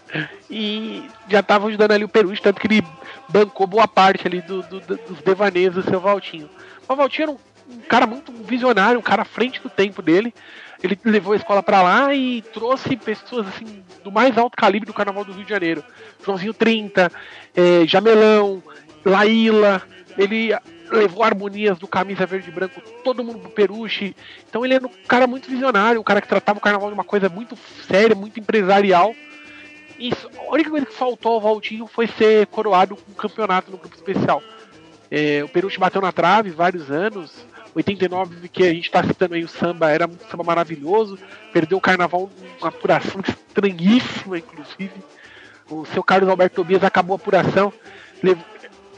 e 0.50 1.04
já 1.28 1.40
estava 1.40 1.68
ajudando 1.68 1.92
ali 1.92 2.04
o 2.04 2.08
Peruche, 2.08 2.40
tanto 2.42 2.60
que 2.60 2.66
ele 2.66 2.82
bancou 3.28 3.66
boa 3.66 3.86
parte 3.86 4.26
ali 4.26 4.40
do- 4.40 4.62
do- 4.62 4.80
dos 4.80 5.20
devaneios 5.22 5.74
do 5.74 5.82
seu 5.82 6.00
Valtinho. 6.00 6.48
O 6.88 6.96
Valtinho 6.96 7.24
era 7.24 7.32
um, 7.32 7.74
um 7.76 7.80
cara 7.82 8.06
muito 8.06 8.32
visionário, 8.32 8.98
um 8.98 9.02
cara 9.02 9.22
à 9.22 9.26
frente 9.26 9.60
do 9.60 9.68
tempo 9.68 10.00
dele. 10.02 10.34
Ele 10.82 10.98
levou 11.04 11.34
a 11.34 11.36
escola 11.36 11.62
para 11.62 11.82
lá 11.82 12.14
e 12.14 12.42
trouxe 12.54 12.96
pessoas 12.96 13.46
assim 13.48 13.82
do 14.02 14.10
mais 14.10 14.36
alto 14.38 14.56
calibre 14.56 14.86
do 14.86 14.94
Carnaval 14.94 15.24
do 15.24 15.32
Rio 15.32 15.44
de 15.44 15.50
Janeiro. 15.50 15.84
Joãozinho 16.24 16.54
30, 16.54 17.12
eh, 17.54 17.86
Jamelão, 17.86 18.62
Laíla, 19.04 19.82
ele 20.16 20.54
levou 20.90 21.22
harmonias 21.22 21.78
do 21.78 21.86
camisa 21.86 22.26
verde 22.26 22.48
e 22.48 22.52
branco, 22.52 22.80
todo 23.04 23.22
mundo 23.22 23.38
pro 23.38 23.50
Peruche. 23.50 24.16
Então 24.48 24.64
ele 24.64 24.74
era 24.74 24.86
um 24.86 24.90
cara 25.06 25.26
muito 25.26 25.48
visionário, 25.48 26.00
um 26.00 26.04
cara 26.04 26.20
que 26.20 26.28
tratava 26.28 26.58
o 26.58 26.62
carnaval 26.62 26.88
de 26.88 26.94
uma 26.94 27.04
coisa 27.04 27.28
muito 27.28 27.56
séria, 27.86 28.16
muito 28.16 28.40
empresarial. 28.40 29.14
Isso, 29.98 30.30
a 30.48 30.52
única 30.54 30.70
coisa 30.70 30.86
que 30.86 30.94
faltou 30.94 31.34
ao 31.34 31.40
Valtinho 31.40 31.86
foi 31.86 32.06
ser 32.06 32.46
coroado 32.46 32.96
com 32.96 33.12
um 33.12 33.14
campeonato 33.14 33.70
no 33.70 33.76
grupo 33.76 33.94
especial. 33.94 34.42
É, 35.10 35.42
o 35.44 35.48
Peruche 35.48 35.78
bateu 35.78 36.00
na 36.00 36.12
trave 36.12 36.50
vários 36.50 36.90
anos. 36.90 37.44
89, 37.74 38.48
que 38.48 38.62
a 38.64 38.72
gente 38.74 38.86
está 38.86 39.02
citando 39.04 39.34
aí 39.34 39.44
o 39.44 39.48
samba, 39.48 39.90
era 39.90 40.06
um 40.06 40.16
samba 40.30 40.44
maravilhoso. 40.44 41.18
Perdeu 41.52 41.78
o 41.78 41.80
carnaval 41.80 42.30
numa 42.58 42.68
apuração 42.68 43.20
estranhíssima, 43.26 44.38
inclusive. 44.38 44.92
O 45.70 45.84
seu 45.86 46.02
Carlos 46.02 46.28
Alberto 46.28 46.56
Tobias 46.56 46.82
acabou 46.82 47.14
a 47.14 47.16
apuração. 47.16 47.72
levou- 48.22 48.44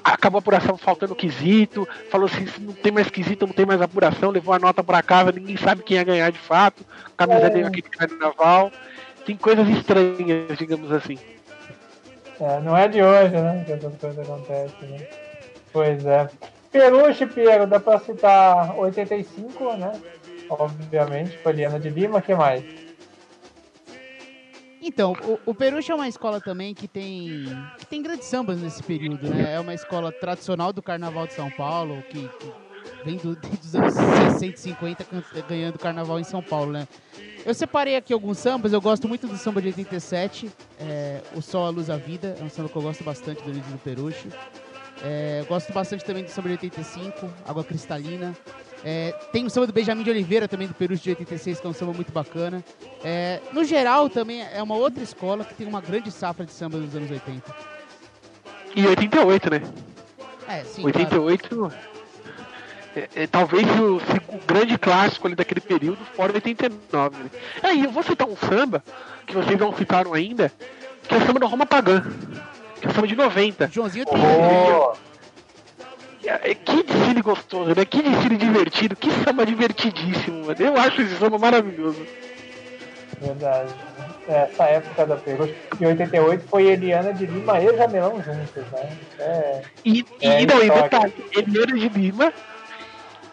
acabou 0.02 0.38
a 0.38 0.40
apuração 0.40 0.76
faltando 0.76 1.14
quesito. 1.14 1.86
Falou 2.10 2.26
assim: 2.26 2.46
se 2.46 2.60
não 2.60 2.72
tem 2.72 2.90
mais 2.90 3.08
quesito, 3.10 3.46
não 3.46 3.54
tem 3.54 3.64
mais 3.66 3.80
apuração. 3.80 4.30
Levou 4.30 4.52
a 4.54 4.58
nota 4.58 4.82
para 4.82 5.02
casa, 5.02 5.30
ninguém 5.32 5.56
sabe 5.56 5.82
quem 5.82 5.96
ia 5.96 6.02
ganhar 6.04 6.32
de 6.32 6.38
fato. 6.38 6.84
Camisa 7.16 7.46
É. 7.46 7.50
dele 7.50 7.66
aquele 7.66 7.82
carnaval. 7.82 8.72
Tem 9.24 9.36
coisas 9.36 9.68
estranhas, 9.68 10.58
digamos 10.58 10.90
assim. 10.90 11.18
É, 12.40 12.58
não 12.60 12.76
é 12.76 12.88
de 12.88 13.00
hoje, 13.02 13.30
né? 13.36 13.62
Que 13.64 13.72
essas 13.72 13.94
coisas 13.96 14.18
acontecem, 14.18 14.88
né? 14.88 15.06
Pois 15.72 16.04
é. 16.04 16.28
Peruche, 16.72 17.26
Piero, 17.26 17.66
dá 17.66 17.78
pra 17.78 17.98
citar 17.98 18.76
85, 18.78 19.76
né? 19.76 19.92
Obviamente, 20.48 21.36
Poliana 21.38 21.78
de 21.78 21.90
Lima, 21.90 22.20
que 22.22 22.34
mais? 22.34 22.64
Então, 24.84 25.12
o, 25.24 25.50
o 25.50 25.54
Peruche 25.54 25.92
é 25.92 25.94
uma 25.94 26.08
escola 26.08 26.40
também 26.40 26.74
que 26.74 26.88
tem, 26.88 27.44
que 27.78 27.86
tem 27.86 28.02
grandes 28.02 28.26
sambas 28.26 28.60
nesse 28.60 28.82
período, 28.82 29.28
né? 29.28 29.54
É 29.54 29.60
uma 29.60 29.74
escola 29.74 30.10
tradicional 30.10 30.72
do 30.72 30.82
Carnaval 30.82 31.26
de 31.26 31.34
São 31.34 31.48
Paulo, 31.50 32.02
que, 32.10 32.28
que 32.28 32.52
vem 33.04 33.16
do- 33.16 33.36
dos 33.60 33.74
anos 33.76 33.94
60 33.94 34.44
e 34.46 34.58
50 34.58 35.04
can- 35.04 35.22
ganhando 35.48 35.78
Carnaval 35.78 36.18
em 36.18 36.24
São 36.24 36.42
Paulo, 36.42 36.72
né? 36.72 36.88
Eu 37.46 37.54
separei 37.54 37.96
aqui 37.96 38.12
alguns 38.12 38.38
sambas, 38.38 38.72
eu 38.72 38.80
gosto 38.80 39.06
muito 39.08 39.26
do 39.28 39.36
samba 39.36 39.60
de 39.62 39.68
87, 39.68 40.50
é, 40.80 41.20
O 41.34 41.40
Sol, 41.42 41.66
a 41.66 41.70
Luz, 41.70 41.88
a 41.88 41.96
Vida, 41.96 42.36
é 42.40 42.42
um 42.42 42.50
samba 42.50 42.68
que 42.68 42.76
eu 42.76 42.82
gosto 42.82 43.04
bastante 43.04 43.42
do 43.44 43.52
Lídio 43.52 43.70
do 43.72 43.78
Peruche. 43.78 44.28
É, 45.04 45.44
gosto 45.48 45.72
bastante 45.72 46.04
também 46.04 46.22
do 46.22 46.30
samba 46.30 46.48
de 46.48 46.54
85, 46.54 47.28
Água 47.46 47.64
Cristalina. 47.64 48.36
É, 48.84 49.12
tem 49.32 49.44
o 49.44 49.50
samba 49.50 49.66
do 49.66 49.72
Benjamin 49.72 50.02
de 50.02 50.10
Oliveira 50.10 50.46
também, 50.46 50.68
do 50.68 50.74
Peruche 50.74 51.02
de 51.02 51.10
86, 51.10 51.60
que 51.60 51.66
é 51.66 51.70
um 51.70 51.72
samba 51.72 51.92
muito 51.92 52.12
bacana. 52.12 52.64
É, 53.04 53.40
no 53.52 53.64
geral, 53.64 54.08
também 54.08 54.42
é 54.42 54.62
uma 54.62 54.76
outra 54.76 55.02
escola 55.02 55.44
que 55.44 55.54
tem 55.54 55.66
uma 55.66 55.80
grande 55.80 56.10
safra 56.10 56.44
de 56.44 56.52
samba 56.52 56.78
dos 56.78 56.94
anos 56.94 57.10
80. 57.10 57.54
E 58.74 58.86
88, 58.86 59.50
né? 59.50 59.62
É, 60.48 60.64
sim, 60.64 60.82
claro. 60.82 61.24
88 61.24 61.72
é, 62.96 63.08
é 63.14 63.26
talvez 63.26 63.66
o, 63.78 63.96
o 63.96 64.38
grande 64.46 64.78
clássico 64.78 65.26
ali 65.26 65.34
daquele 65.34 65.60
período, 65.60 65.98
fora 66.14 66.32
89. 66.32 67.16
Né? 67.16 67.30
Aí 67.62 67.84
eu 67.84 67.90
vou 67.90 68.02
citar 68.02 68.28
um 68.28 68.36
samba 68.36 68.82
que 69.26 69.34
vocês 69.34 69.58
não 69.58 69.74
citaram 69.76 70.12
ainda, 70.12 70.52
que 71.08 71.14
é 71.14 71.18
o 71.18 71.26
samba 71.26 71.40
do 71.40 71.46
Roma 71.46 71.66
Pagã, 71.66 72.04
que 72.88 72.98
é 73.00 73.02
o 73.02 73.06
de 73.06 73.16
90. 73.16 73.68
Joãozinho 73.72 74.04
tem. 74.06 74.18
Oh, 74.18 74.92
É, 76.24 76.54
Que 76.54 76.82
desfile 76.82 77.22
gostoso, 77.22 77.74
né? 77.74 77.84
Que 77.84 78.02
desfile 78.02 78.36
divertido, 78.36 78.94
que 78.96 79.10
samba 79.24 79.44
divertidíssimo, 79.46 80.46
mano. 80.46 80.56
Eu 80.58 80.76
acho 80.76 81.02
esse 81.02 81.16
samba 81.16 81.38
maravilhoso. 81.38 82.04
verdade. 83.20 83.72
Essa 84.28 84.64
época 84.64 85.04
da 85.06 85.16
Peruche. 85.16 85.54
Em 85.80 85.86
88 85.86 86.44
foi 86.48 86.66
Eliana 86.66 87.12
de 87.12 87.26
Lima 87.26 87.60
e 87.60 87.76
Jamelão 87.76 88.22
juntos, 88.22 88.64
né? 88.72 88.96
É, 89.18 89.62
E, 89.84 90.04
É, 90.20 90.42
e 90.42 90.46
não, 90.46 90.62
e 90.62 90.70
detalhe, 90.70 91.12
Eliana 91.36 91.78
de 91.78 91.88
Lima 91.88 92.32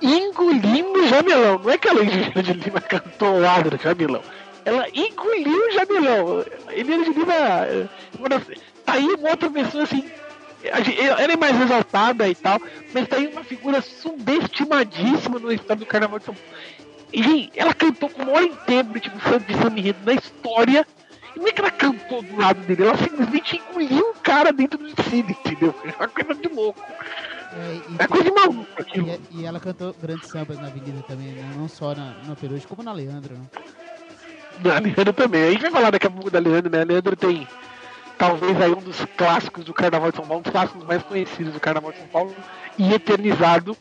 engolindo 0.01 0.99
o 0.99 1.07
Jamelão. 1.07 1.59
Não 1.59 1.69
é 1.71 1.77
que 1.77 1.87
a 1.87 1.93
Eliana 1.93 2.41
de 2.43 2.53
Lima 2.53 2.81
cantou 2.81 3.39
lado 3.39 3.69
do 3.69 3.77
Jamelão. 3.81 4.21
Ela 4.65 4.87
engoliu 4.93 5.67
o 5.67 5.71
Jamelão. 5.71 6.45
Eliana 6.71 7.03
de 7.05 7.13
Lima. 7.13 7.33
eh, 7.35 7.85
uma 8.17 8.29
das- 8.29 8.41
Tá 8.89 8.93
aí 8.95 9.05
uma 9.13 9.29
outra 9.29 9.49
pessoa 9.49 9.83
assim. 9.83 10.03
Ela 10.63 11.31
é 11.33 11.37
mais 11.37 11.61
exaltada 11.61 12.27
e 12.27 12.35
tal, 12.35 12.59
mas 12.93 13.07
tá 13.07 13.15
aí 13.17 13.27
uma 13.27 13.43
figura 13.43 13.81
subestimadíssima 13.81 15.39
no 15.39 15.51
estado 15.51 15.79
do 15.79 15.85
Carnaval 15.85 16.19
de 16.19 16.25
São 16.25 16.33
Paulo. 16.33 16.49
E 17.13 17.23
gente, 17.23 17.51
ela 17.55 17.73
cantou 17.73 18.09
com 18.09 18.23
o 18.23 18.25
maior 18.25 18.41
de 18.43 18.55
samba 18.65 18.99
de 18.99 19.53
samba 19.53 19.79
enredo 19.79 19.99
da 20.03 20.13
história. 20.13 20.85
E 21.35 21.39
não 21.39 21.47
é 21.47 21.51
que 21.51 21.61
ela 21.61 21.71
cantou 21.71 22.21
do 22.23 22.35
lado 22.35 22.59
dele, 22.61 22.83
ela 22.83 22.97
simplesmente 22.97 23.57
engoliu 23.69 24.09
o 24.09 24.13
cara 24.15 24.51
dentro 24.51 24.79
do 24.79 24.91
desfile, 24.93 25.31
entendeu? 25.31 25.73
É 25.85 25.95
uma 25.95 26.07
coisa 26.07 26.33
de 26.35 26.47
louco. 26.49 26.81
É, 27.53 28.03
É 28.03 28.07
coisa 28.07 28.23
de 28.23 28.31
maluco 28.31 28.67
aquilo. 28.81 29.07
e- 29.31 29.41
e 29.41 29.45
ela 29.45 29.59
cantou 29.59 29.95
grandes 30.01 30.27
sambas 30.29 30.59
na 30.59 30.67
Avenida 30.67 31.03
também, 31.07 31.27
né? 31.27 31.53
Não 31.55 31.67
só 31.69 31.93
na, 31.95 32.15
na 32.27 32.35
Peruche, 32.35 32.65
como 32.67 32.81
na 32.83 32.91
Leandro, 32.91 33.35
né? 33.35 33.41
Da 34.59 34.79
Leandro 34.79 35.13
também. 35.13 35.43
A 35.47 35.51
gente 35.51 35.61
vai 35.61 35.71
falar 35.71 35.91
daqui 35.91 36.07
a 36.07 36.11
pouco 36.11 36.29
da 36.31 36.39
Leandro, 36.39 36.71
né? 36.71 36.81
A 36.81 36.85
Leandro 36.85 37.15
tem 37.15 37.47
talvez 38.19 38.61
aí 38.61 38.71
um 38.71 38.81
dos 38.81 39.03
clássicos 39.17 39.63
do 39.65 39.73
Carnaval 39.73 40.11
de 40.11 40.17
São 40.17 40.25
Paulo, 40.27 40.39
um 40.41 40.43
dos 40.43 40.51
clássicos 40.51 40.83
mais 40.83 41.01
conhecidos 41.01 41.53
do 41.53 41.59
Carnaval 41.59 41.91
de 41.91 41.97
São 41.97 42.07
Paulo 42.07 42.35
e 42.77 42.93
eternizado 42.93 43.75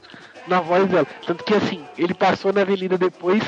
na 0.47 0.61
voz 0.61 0.87
dela. 0.89 1.07
Tanto 1.27 1.45
que 1.45 1.53
assim, 1.55 1.85
ele 1.99 2.15
passou 2.15 2.53
na 2.53 2.63
Avenida 2.63 2.97
depois 2.97 3.43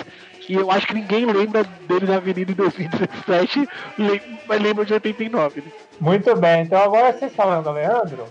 e 0.48 0.54
eu 0.54 0.70
acho 0.70 0.86
que 0.88 0.94
ninguém 0.94 1.24
lembra 1.24 1.62
dele 1.88 2.06
na 2.06 2.16
Avenida 2.16 2.50
em 2.52 2.54
2017, 2.54 3.68
lem- 3.96 4.38
mas 4.46 4.60
lembra 4.60 4.84
de 4.84 4.92
89, 4.92 5.60
né? 5.62 5.72
Muito 6.00 6.34
bem, 6.36 6.62
então 6.62 6.82
agora 6.82 7.12
vocês 7.12 7.34
falando, 7.34 7.70
Leandro, 7.70 8.24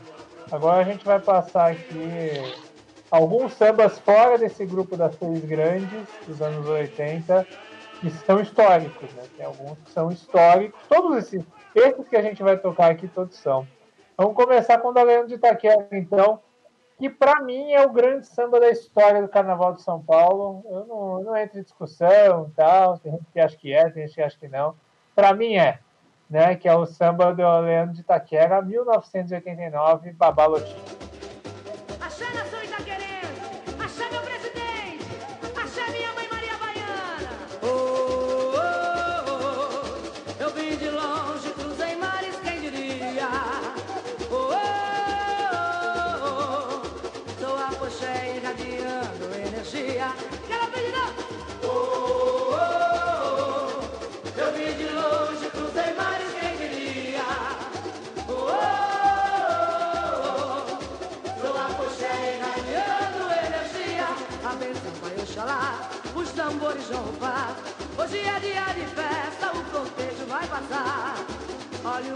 agora 0.52 0.82
a 0.82 0.84
gente 0.84 1.06
vai 1.06 1.20
passar 1.20 1.72
aqui 1.72 2.54
alguns 3.10 3.54
sambas 3.54 3.98
fora 4.00 4.38
desse 4.38 4.66
grupo 4.66 4.98
das 4.98 5.16
três 5.16 5.44
grandes 5.46 6.02
dos 6.28 6.42
anos 6.42 6.68
80 6.68 7.48
que 8.02 8.10
são 8.12 8.40
históricos, 8.40 9.10
né? 9.14 9.24
Tem 9.38 9.46
alguns 9.46 9.78
que 9.80 9.92
são 9.92 10.12
históricos, 10.12 10.80
todos 10.90 11.18
esses, 11.18 11.42
esses 11.76 12.08
que 12.08 12.16
a 12.16 12.22
gente 12.22 12.42
vai 12.42 12.58
tocar 12.58 12.92
aqui 12.92 13.08
todos 13.08 13.38
são. 13.38 13.68
Vamos 14.18 14.36
começar 14.36 14.78
com 14.80 14.90
o 14.90 14.92
da 14.92 15.04
Leandro 15.04 15.28
de 15.28 15.36
Itaquera, 15.36 15.88
então, 15.92 16.40
que 16.98 17.10
para 17.10 17.42
mim 17.42 17.72
é 17.72 17.86
o 17.86 17.92
grande 17.92 18.28
samba 18.28 18.60
da 18.60 18.70
história 18.70 19.22
do 19.22 19.30
Carnaval 19.30 19.74
de 19.74 19.82
São 19.82 20.02
Paulo. 20.02 20.64
Eu 20.70 20.86
não, 20.86 21.24
não 21.24 21.38
entro 21.38 21.60
em 21.60 21.64
discussão 21.64 22.52
tal, 22.56 22.98
tem 23.00 23.14
gente 23.14 23.26
que 23.32 23.40
acha 23.40 23.58
que 23.58 23.74
é, 23.74 23.90
tem 23.90 24.04
gente 24.06 24.16
que 24.16 24.22
acha 24.22 24.38
que 24.38 24.48
não. 24.48 24.76
Para 25.16 25.34
mim 25.34 25.56
é 25.56 25.80
né, 26.30 26.56
que 26.56 26.68
é 26.68 26.76
o 26.76 26.86
samba 26.86 27.34
do 27.34 27.62
Leandro 27.62 27.96
de 27.96 28.02
Itaquera, 28.02 28.62
1989, 28.62 30.12
Babalotinho. 30.12 30.99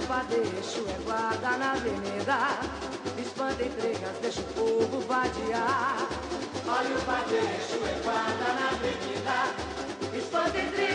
Olha 0.03 0.19
o 0.19 0.25
padeixo 0.25 0.83
é 0.89 1.03
guarda 1.05 1.57
na 1.57 1.71
avenida. 1.71 2.37
Espanta 3.17 3.63
intrigas, 3.63 4.17
deixa 4.21 4.41
o 4.41 4.43
povo 4.53 4.99
vadiar. 5.07 5.97
Olha 6.67 6.97
o 6.97 7.01
padeixo 7.05 7.79
é 7.87 8.01
guarda 8.03 8.53
na 8.53 8.67
avenida. 8.71 9.55
Espanta 10.13 10.59
intrigas, 10.59 10.92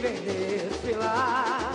vem 0.00 0.14
desfilar. 0.14 1.72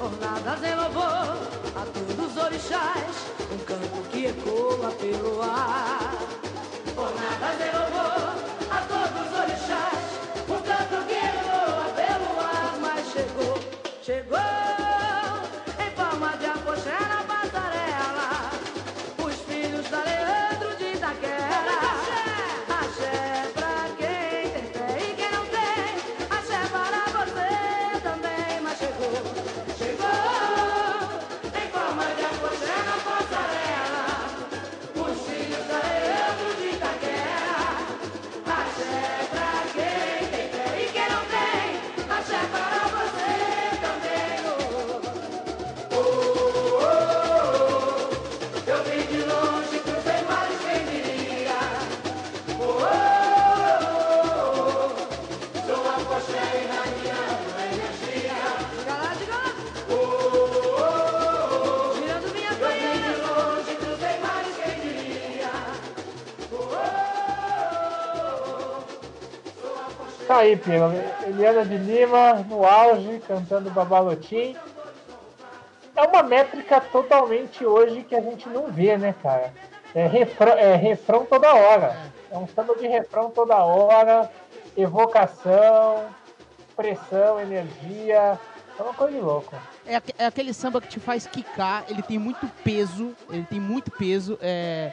Ornadas 0.00 0.62
em 0.62 0.74
louvor 0.74 1.36
a 1.76 1.86
todos 1.92 2.26
os 2.26 2.42
orixás, 2.42 3.16
um 3.52 3.58
canto 3.58 4.08
que 4.10 4.26
ecoa 4.26 4.90
pelo 4.92 5.42
ar. 5.42 6.14
Ornadas 6.96 7.60
em 7.60 7.72
louvor 7.78 8.34
a 8.70 8.80
todos 8.88 9.26
os 9.26 9.38
orixás, 9.40 10.04
um 10.48 10.60
canto 10.62 11.06
que 11.06 11.14
ecoa 11.14 11.86
pelo 11.94 12.40
ar. 12.40 12.78
Mas 12.80 13.12
chegou 13.12 13.63
Tá 70.34 70.40
aí. 70.40 70.60
Eliana 71.28 71.64
de 71.64 71.76
Lima, 71.76 72.34
no 72.48 72.66
auge, 72.66 73.22
cantando 73.24 73.70
Babalotim. 73.70 74.56
É 75.94 76.02
uma 76.02 76.24
métrica 76.24 76.80
totalmente 76.80 77.64
hoje 77.64 78.02
que 78.02 78.16
a 78.16 78.20
gente 78.20 78.48
não 78.48 78.66
vê, 78.66 78.98
né, 78.98 79.14
cara? 79.22 79.54
É 79.94 80.08
refrão, 80.08 80.52
é 80.54 80.74
refrão 80.74 81.24
toda 81.24 81.54
hora. 81.54 81.96
É 82.32 82.36
um 82.36 82.48
samba 82.48 82.74
de 82.74 82.88
refrão 82.88 83.30
toda 83.30 83.64
hora, 83.64 84.28
evocação, 84.76 86.06
pressão, 86.74 87.38
energia. 87.38 88.36
É 88.76 88.82
uma 88.82 88.92
coisa 88.92 89.12
de 89.12 89.20
louco. 89.20 89.54
É, 89.86 90.02
é 90.18 90.26
aquele 90.26 90.52
samba 90.52 90.80
que 90.80 90.88
te 90.88 90.98
faz 90.98 91.28
quicar, 91.28 91.84
ele 91.88 92.02
tem 92.02 92.18
muito 92.18 92.44
peso, 92.64 93.14
ele 93.30 93.46
tem 93.48 93.60
muito 93.60 93.88
peso. 93.92 94.36
É, 94.42 94.90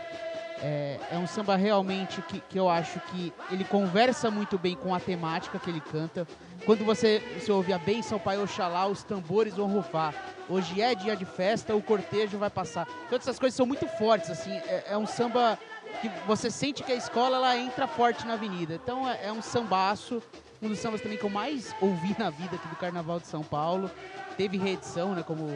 é, 0.62 1.00
é 1.12 1.18
um 1.18 1.26
samba 1.26 1.56
realmente 1.56 2.22
que, 2.22 2.40
que 2.40 2.60
eu 2.60 2.70
acho 2.70 3.00
que 3.00 3.34
ele 3.50 3.64
conversa 3.64 4.30
muito 4.30 4.58
bem 4.58 4.76
com 4.76 4.94
a 4.94 5.00
temática 5.00 5.58
que 5.58 5.70
ele 5.70 5.82
canta. 5.82 6.28
Quando 6.66 6.86
você, 6.86 7.20
você 7.40 7.52
ouve 7.52 7.74
a 7.74 7.80
benção, 7.80 8.20
Pai 8.20 8.38
Oxalá, 8.38 8.86
os 8.86 9.04
tambores 9.04 9.56
vão 9.56 9.68
rufar. 9.68 10.14
Hoje 10.48 10.80
é 10.80 10.94
dia 10.94 11.16
de 11.16 11.26
festa, 11.26 11.76
o 11.76 11.82
cortejo 11.82 12.38
vai 12.38 12.52
passar. 12.52 12.88
Todas 13.10 13.28
essas 13.28 13.40
coisas 13.40 13.56
são 13.56 13.66
muito 13.66 13.88
fortes, 13.88 14.30
assim. 14.30 14.52
É, 14.52 14.86
é 14.90 14.98
um 14.98 15.08
samba 15.08 15.58
que 16.00 16.10
você 16.28 16.52
sente 16.52 16.84
que 16.84 16.92
a 16.92 16.96
escola 16.96 17.38
ela 17.38 17.58
entra 17.58 17.88
forte 17.88 18.26
na 18.28 18.34
avenida. 18.34 18.76
Então 18.76 19.10
é, 19.10 19.28
é 19.28 19.32
um 19.32 19.42
sambaço, 19.42 20.22
um 20.62 20.70
dos 20.70 20.78
sambas 20.78 21.02
também 21.02 21.18
que 21.18 21.24
eu 21.24 21.30
mais 21.30 21.76
ouvi 21.82 22.16
na 22.20 22.30
vida 22.30 22.56
aqui 22.56 22.68
do 22.68 22.76
Carnaval 22.76 23.20
de 23.20 23.28
São 23.28 23.42
Paulo. 23.42 23.90
Teve 24.38 24.58
reedição, 24.58 25.14
né, 25.14 25.24
como, 25.24 25.48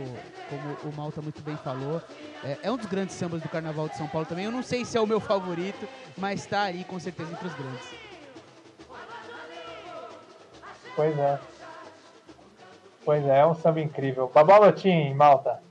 como 0.50 0.92
o 0.92 0.96
Malta 0.96 1.22
muito 1.22 1.42
bem 1.42 1.58
falou. 1.58 2.02
É, 2.44 2.60
é 2.64 2.72
um 2.72 2.78
dos 2.78 2.86
grandes 2.86 3.16
sambas 3.16 3.42
do 3.42 3.50
Carnaval 3.50 3.90
de 3.90 3.98
São 3.98 4.08
Paulo 4.08 4.28
também. 4.28 4.46
Eu 4.46 4.52
não 4.52 4.62
sei 4.62 4.86
se 4.86 4.98
é 4.98 5.02
o 5.02 5.08
meu 5.08 5.20
favorito, 5.20 5.88
mas 6.18 6.42
está 6.42 6.64
aí 6.64 6.84
com 6.84 7.00
certeza 7.00 7.32
entre 7.32 7.48
os 7.48 7.54
grandes. 7.54 7.90
Pois 10.96 11.18
é. 11.18 11.40
Pois 13.04 13.26
é, 13.26 13.40
é 13.40 13.46
um 13.46 13.56
samba 13.56 13.82
incrível. 13.82 14.32
Babalotim, 14.34 15.14
Malta. 15.14 15.62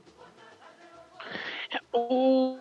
O, 1.91 2.57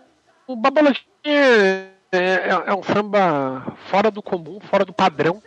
o 0.46 0.56
Babalotinha 0.56 1.04
é, 1.24 1.90
é, 2.12 2.48
é 2.66 2.74
um 2.74 2.82
samba 2.82 3.76
fora 3.86 4.10
do 4.10 4.22
comum, 4.22 4.60
fora 4.60 4.84
do 4.84 4.92
padrão. 4.92 5.42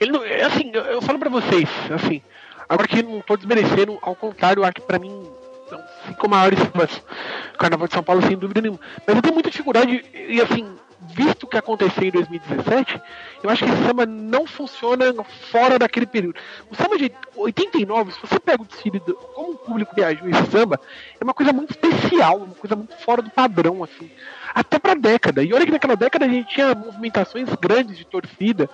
Ele 0.00 0.12
não, 0.12 0.24
é 0.24 0.42
assim, 0.42 0.70
eu, 0.72 0.82
eu 0.82 1.02
falo 1.02 1.18
pra 1.18 1.30
vocês, 1.30 1.68
assim, 1.92 2.22
agora 2.68 2.88
que 2.88 3.02
não 3.02 3.20
tô 3.20 3.36
desmerecendo, 3.36 3.98
ao 4.02 4.14
contrário, 4.14 4.64
acho 4.64 4.74
que 4.74 4.80
pra 4.82 4.98
mim 4.98 5.24
são 5.68 5.82
cinco 6.06 6.28
maiores 6.28 6.58
do 6.58 7.58
Carnaval 7.58 7.88
de 7.88 7.94
São 7.94 8.02
Paulo, 8.02 8.22
sem 8.22 8.36
dúvida 8.36 8.60
nenhuma. 8.60 8.80
Mas 9.06 9.16
eu 9.16 9.22
tenho 9.22 9.34
muita 9.34 9.50
dificuldade, 9.50 10.04
e 10.14 10.40
assim, 10.40 10.76
visto 11.00 11.44
o 11.44 11.46
que 11.46 11.56
aconteceu 11.56 12.04
em 12.04 12.10
2017, 12.10 13.00
eu 13.42 13.50
acho 13.50 13.64
que 13.64 13.70
esse 13.70 13.84
samba 13.84 14.06
não 14.06 14.46
funciona 14.46 15.12
fora 15.50 15.78
daquele 15.78 16.06
período. 16.06 16.38
O 16.70 16.74
samba 16.74 16.96
de 16.96 17.12
89, 17.36 18.12
se 18.12 18.20
você 18.20 18.38
pega 18.38 18.62
o 18.62 18.66
desfile, 18.66 19.00
do, 19.00 19.14
como 19.14 19.52
o 19.52 19.56
público 19.56 19.94
reagiu 19.96 20.26
a 20.26 20.30
esse 20.30 20.50
samba, 20.50 20.80
é 21.20 21.24
uma 21.24 21.34
coisa 21.34 21.52
muito 21.52 21.70
especial, 21.70 22.38
uma 22.38 22.54
coisa 22.54 22.76
muito 22.76 22.96
fora 22.98 23.22
do 23.22 23.30
padrão, 23.30 23.82
assim. 23.82 24.10
Até 24.54 24.78
pra 24.78 24.94
década. 24.94 25.42
E 25.42 25.52
olha 25.52 25.66
que 25.66 25.72
naquela 25.72 25.96
década 25.96 26.24
a 26.24 26.28
gente 26.28 26.48
tinha 26.54 26.74
movimentações 26.74 27.48
grandes 27.60 27.96
de 27.96 28.04
torcida, 28.04 28.68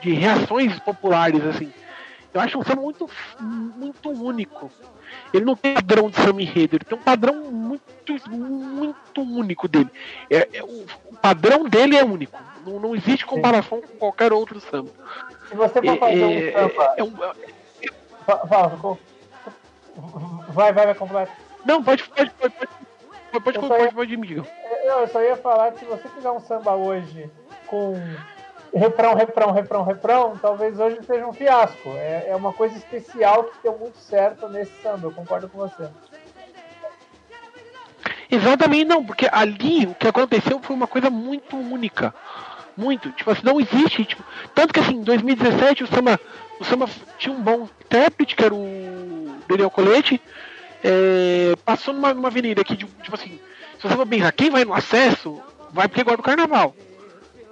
de 0.00 0.12
reações 0.12 0.78
populares, 0.80 1.44
assim. 1.44 1.72
Eu 2.32 2.40
acho 2.40 2.58
um 2.58 2.62
samba 2.64 2.80
muito, 2.82 3.08
muito 3.40 4.10
único. 4.10 4.70
Ele 5.34 5.44
não 5.44 5.56
tem 5.56 5.74
padrão 5.74 6.08
de 6.08 6.16
samba 6.16 6.40
enredo, 6.42 6.76
ele 6.76 6.84
tem 6.84 6.96
um 6.96 7.02
padrão 7.02 7.34
muito, 7.50 8.30
muito 8.30 9.20
único 9.22 9.66
dele. 9.66 9.90
É, 10.30 10.48
é, 10.52 10.62
o, 10.62 10.86
o 11.06 11.16
padrão 11.20 11.68
dele 11.68 11.96
é 11.96 12.04
único. 12.04 12.38
Não, 12.64 12.78
não 12.78 12.94
existe 12.94 13.26
comparação 13.26 13.80
com 13.80 13.96
qualquer 13.98 14.32
outro 14.32 14.60
samba. 14.60 14.90
Se 15.48 15.54
você 15.56 15.80
for 15.82 15.94
É, 15.94 15.96
fazer 15.96 16.24
um 16.24 16.30
é, 16.38 16.52
samba. 16.52 16.94
é 16.96 17.02
um- 17.02 17.12
vai, 20.52 20.72
vai, 20.72 20.86
vai, 20.86 20.94
completa. 20.94 21.32
não, 21.64 21.82
pode, 21.82 22.04
pode, 22.04 22.30
pode, 22.30 22.54
pode, 22.54 22.70
pode, 23.32 23.44
pode, 23.44 23.56
Eu 23.56 23.62
só 23.62 23.68
pode, 23.68 23.82
ia- 23.84 23.92
pode, 23.92 24.16
me 24.16 24.26
diga. 24.26 24.46
Eu 24.84 25.08
só 25.08 25.20
ia 25.22 25.36
falar 25.36 25.72
que 25.72 25.80
se 25.80 25.84
você 25.84 26.08
fizer 26.08 26.30
um 26.30 26.40
samba 26.40 26.74
hoje 26.74 27.28
com 27.66 27.94
refrão, 28.74 29.14
refrão, 29.14 29.50
refrão, 29.52 29.84
refrão, 29.84 30.38
talvez 30.40 30.78
hoje 30.78 30.98
seja 31.04 31.26
um 31.26 31.32
fiasco. 31.32 31.90
É, 31.90 32.28
é 32.28 32.36
uma 32.36 32.52
coisa 32.52 32.76
especial 32.76 33.44
que 33.44 33.62
deu 33.62 33.76
muito 33.78 33.98
certo 33.98 34.48
nesse 34.48 34.72
samba, 34.82 35.06
eu 35.06 35.12
concordo 35.12 35.48
com 35.48 35.58
você. 35.58 35.88
Exatamente 38.30 38.84
não, 38.84 39.04
porque 39.04 39.28
ali 39.30 39.86
o 39.86 39.94
que 39.94 40.06
aconteceu 40.06 40.60
foi 40.60 40.76
uma 40.76 40.86
coisa 40.86 41.10
muito 41.10 41.56
única. 41.56 42.14
Muito. 42.76 43.10
Tipo 43.10 43.32
assim, 43.32 43.42
não 43.44 43.60
existe. 43.60 44.04
Tipo, 44.04 44.22
tanto 44.54 44.72
que 44.72 44.80
assim, 44.80 44.94
em 44.94 45.02
2017 45.02 45.84
o 45.84 45.86
samba, 45.88 46.18
o 46.60 46.64
samba 46.64 46.88
tinha 47.18 47.34
um 47.34 47.42
bom 47.42 47.68
intérprete, 47.80 48.36
que 48.36 48.44
era 48.44 48.54
o 48.54 49.34
Daniel 49.48 49.70
Colete. 49.70 50.20
é, 50.82 51.54
passou 51.64 51.92
numa, 51.92 52.14
numa 52.14 52.28
avenida 52.28 52.62
que, 52.62 52.76
tipo 52.76 53.14
assim, 53.14 53.40
se 53.78 53.88
você 53.88 53.96
for 53.96 54.06
pensar, 54.06 54.32
quem 54.32 54.48
vai 54.48 54.64
no 54.64 54.74
acesso, 54.74 55.42
vai 55.72 55.88
porque 55.88 56.04
gosta 56.04 56.18
do 56.18 56.22
carnaval. 56.22 56.74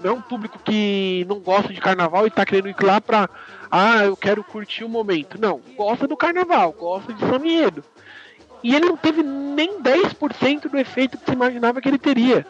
Não 0.01 0.11
é 0.11 0.15
um 0.15 0.21
público 0.21 0.59
que 0.61 1.27
não 1.29 1.41
gosta 1.41 1.73
de 1.73 1.81
carnaval 1.81 2.27
e 2.27 2.31
tá 2.31 2.47
querendo 2.47 2.69
ir 2.69 2.77
lá 2.81 3.01
pra. 3.01 3.29
Ah, 3.71 4.05
eu 4.05 4.17
quero 4.17 4.45
curtir 4.45 4.85
o 4.85 4.89
momento. 4.89 5.41
Não, 5.41 5.61
gosta 5.77 6.07
do 6.07 6.17
carnaval, 6.17 6.73
gosta 6.73 7.13
de 7.13 7.21
samba 7.21 7.47
enredo. 7.47 7.85
E 8.63 8.75
ele 8.75 8.87
não 8.87 8.97
teve 8.97 9.23
nem 9.23 9.81
10% 9.81 10.69
do 10.69 10.79
efeito 10.79 11.19
que 11.19 11.25
você 11.25 11.33
imaginava 11.33 11.81
que 11.81 11.89
ele 11.89 11.99
teria. 11.99 12.47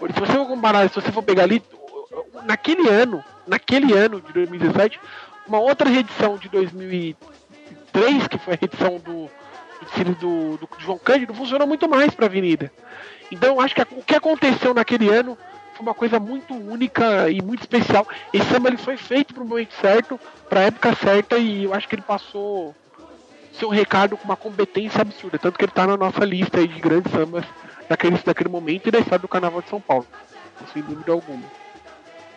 Se 0.00 0.20
você 0.20 0.32
for 0.32 0.46
comparar, 0.46 0.88
se 0.88 0.94
você 0.94 1.10
for 1.10 1.22
pegar 1.22 1.42
ali, 1.42 1.62
naquele 2.44 2.88
ano, 2.88 3.24
naquele 3.46 3.92
ano 3.92 4.20
de 4.20 4.32
2017, 4.32 5.00
uma 5.46 5.58
outra 5.58 5.88
reedição 5.88 6.36
de 6.36 6.48
2003, 6.48 8.28
que 8.28 8.38
foi 8.38 8.54
a 8.54 8.58
reedição 8.60 8.98
do, 8.98 9.30
do 10.04 10.14
do, 10.14 10.56
do 10.58 10.68
João 10.78 10.98
Cândido, 10.98 11.34
funcionou 11.34 11.66
muito 11.66 11.88
mais 11.88 12.14
para 12.14 12.26
a 12.26 12.28
Avenida. 12.28 12.70
Então 13.30 13.60
acho 13.60 13.74
que 13.74 13.82
o 13.82 14.02
que 14.02 14.14
aconteceu 14.14 14.72
naquele 14.72 15.08
ano 15.08 15.36
foi 15.78 15.86
uma 15.86 15.94
coisa 15.94 16.18
muito 16.18 16.54
única 16.54 17.30
e 17.30 17.40
muito 17.40 17.60
especial. 17.60 18.06
Esse 18.32 18.46
samba 18.50 18.68
ele 18.68 18.76
foi 18.76 18.96
feito 18.96 19.32
para 19.32 19.44
o 19.44 19.46
momento 19.46 19.72
certo, 19.80 20.18
para 20.48 20.60
a 20.60 20.64
época 20.64 20.94
certa, 20.96 21.38
e 21.38 21.64
eu 21.64 21.72
acho 21.72 21.88
que 21.88 21.94
ele 21.94 22.02
passou 22.02 22.74
seu 23.52 23.68
recado 23.68 24.16
com 24.16 24.24
uma 24.24 24.36
competência 24.36 25.00
absurda. 25.00 25.38
Tanto 25.38 25.56
que 25.56 25.64
ele 25.64 25.72
tá 25.72 25.86
na 25.86 25.96
nossa 25.96 26.24
lista 26.24 26.66
de 26.66 26.80
grandes 26.80 27.12
sambas 27.12 27.44
daquele, 27.88 28.18
daquele 28.18 28.50
momento 28.50 28.88
e 28.88 28.90
da 28.90 28.98
história 28.98 29.20
do 29.20 29.28
Carnaval 29.28 29.62
de 29.62 29.68
São 29.68 29.80
Paulo. 29.80 30.06
Sem 30.72 30.82
dúvida 30.82 31.12
alguma. 31.12 31.44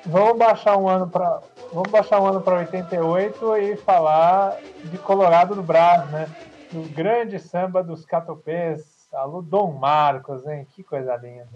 Vamos 0.05 0.37
baixar 0.37 0.77
um 0.77 0.87
ano 0.87 1.07
para 1.07 1.41
vamos 1.73 1.89
baixar 1.89 2.19
um 2.19 2.27
ano 2.27 2.41
para 2.41 2.59
88 2.59 3.57
e 3.57 3.77
falar 3.77 4.57
de 4.83 4.97
Colorado 4.99 5.55
do 5.55 5.63
Brás, 5.63 6.07
né? 6.11 6.27
Do 6.71 6.81
grande 6.93 7.39
samba 7.39 7.83
dos 7.83 8.05
catopês, 8.05 9.07
alô 9.11 9.41
Dom 9.41 9.73
Marcos, 9.73 10.45
hein? 10.47 10.67
Que 10.75 10.83
coisa 10.83 11.15
linda. 11.17 11.47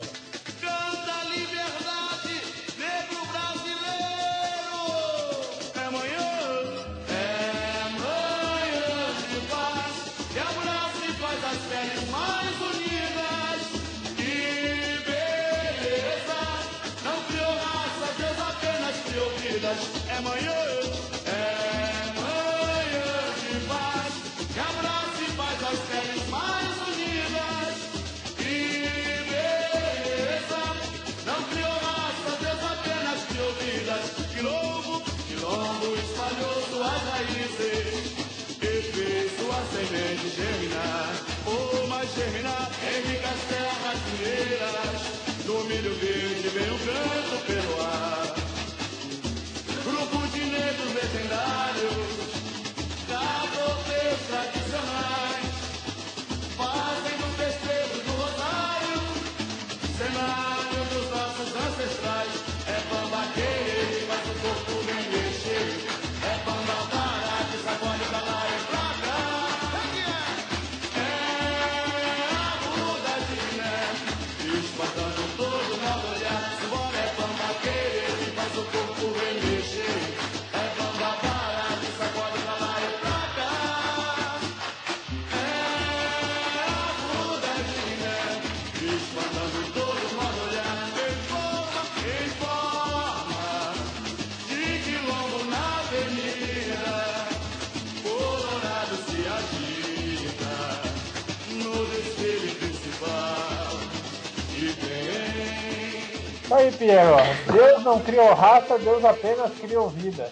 Aí, 106.86 106.92
Piero. 106.92 107.18
Deus 107.52 107.84
não 107.84 108.00
criou 108.00 108.34
raça, 108.34 108.78
Deus 108.78 109.04
apenas 109.04 109.52
criou 109.60 109.90
vida. 109.90 110.30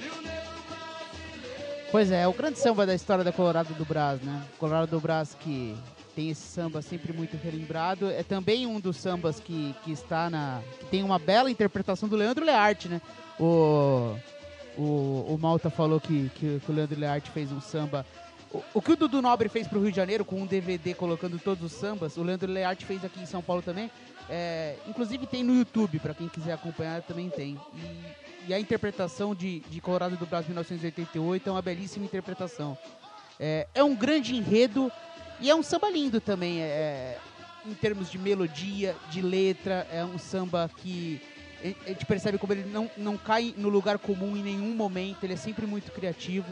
Pois 1.92 2.12
é, 2.12 2.24
é 2.24 2.28
o 2.28 2.34
grande 2.34 2.60
samba 2.60 2.86
da 2.86 2.96
história 2.96 3.24
da 3.24 3.32
Colorado 3.32 3.74
do 3.74 3.86
Brás, 3.86 4.22
né? 4.22 4.44
Colorado 4.60 4.90
do 4.90 5.00
Brás 5.00 5.36
que 5.40 5.76
tem 6.16 6.30
esse 6.30 6.42
samba 6.42 6.82
sempre 6.82 7.14
muito 7.14 7.38
relembrado. 7.38 8.10
É 8.10 8.24
também 8.24 8.66
um 8.66 8.80
dos 8.80 8.98
sambas 8.98 9.40
que, 9.40 9.76
que 9.84 9.92
está 9.92 10.30
na. 10.30 10.62
que 10.80 10.86
tem 10.86 11.04
uma 11.04 11.20
bela 11.20 11.52
interpretação 11.52 12.10
do 12.10 12.16
Leandro 12.16 12.46
Learte, 12.46 12.88
né? 12.88 13.02
O, 13.40 14.16
o, 14.78 15.36
o 15.36 15.38
Malta 15.40 15.70
falou 15.70 16.00
que, 16.00 16.30
que, 16.36 16.60
que 16.60 16.72
o 16.72 16.74
Leandro 16.74 17.00
Learte 17.00 17.30
fez 17.32 17.52
um 17.52 17.62
samba. 17.62 18.06
O, 18.74 18.82
que 18.82 18.92
o 18.92 18.96
Dudu 18.96 19.22
Nobre 19.22 19.50
fez 19.50 19.68
pro 19.68 19.80
Rio 19.80 19.92
de 19.92 19.98
Janeiro 19.98 20.26
com 20.26 20.42
um 20.42 20.48
DVD 20.48 20.96
colocando 20.96 21.38
todos 21.38 21.64
os 21.64 21.78
sambas, 21.78 22.18
o 22.18 22.24
Leandro 22.24 22.52
Learte 22.52 22.86
fez 22.86 23.06
aqui 23.06 23.22
em 23.22 23.26
São 23.26 23.42
Paulo 23.42 23.62
também. 23.62 23.92
É, 24.28 24.78
inclusive 24.88 25.28
tem 25.28 25.44
no 25.44 25.54
YouTube, 25.54 26.00
para 26.00 26.14
quem 26.14 26.28
quiser 26.28 26.54
acompanhar 26.54 27.04
também 27.04 27.30
tem. 27.30 27.60
E, 27.76 28.50
e 28.50 28.54
a 28.54 28.60
interpretação 28.60 29.36
de, 29.36 29.60
de 29.70 29.80
Colorado 29.80 30.18
do 30.18 30.26
Brasil 30.26 30.50
1988 30.50 31.48
é 31.48 31.52
uma 31.52 31.62
belíssima 31.62 32.06
interpretação. 32.06 32.76
É, 33.40 33.68
é 33.76 33.84
um 33.84 33.96
grande 33.96 34.36
enredo 34.36 34.92
e 35.40 35.52
é 35.52 35.56
um 35.56 35.62
samba 35.62 35.92
lindo 35.92 36.20
também, 36.20 36.62
é, 36.62 37.20
em 37.66 37.76
termos 37.76 38.10
de 38.10 38.18
melodia, 38.18 38.96
de 39.12 39.22
letra. 39.22 39.88
É 39.92 40.04
um 40.04 40.18
samba 40.18 40.70
que 40.78 41.22
a 41.86 41.90
gente 41.90 42.06
percebe 42.08 42.40
como 42.40 42.54
ele 42.54 42.68
não, 42.70 42.90
não 42.98 43.18
cai 43.18 43.54
no 43.56 43.70
lugar 43.70 44.00
comum 44.00 44.36
em 44.36 44.44
nenhum 44.44 44.76
momento, 44.76 45.24
ele 45.24 45.34
é 45.34 45.38
sempre 45.38 45.68
muito 45.68 45.92
criativo. 45.92 46.48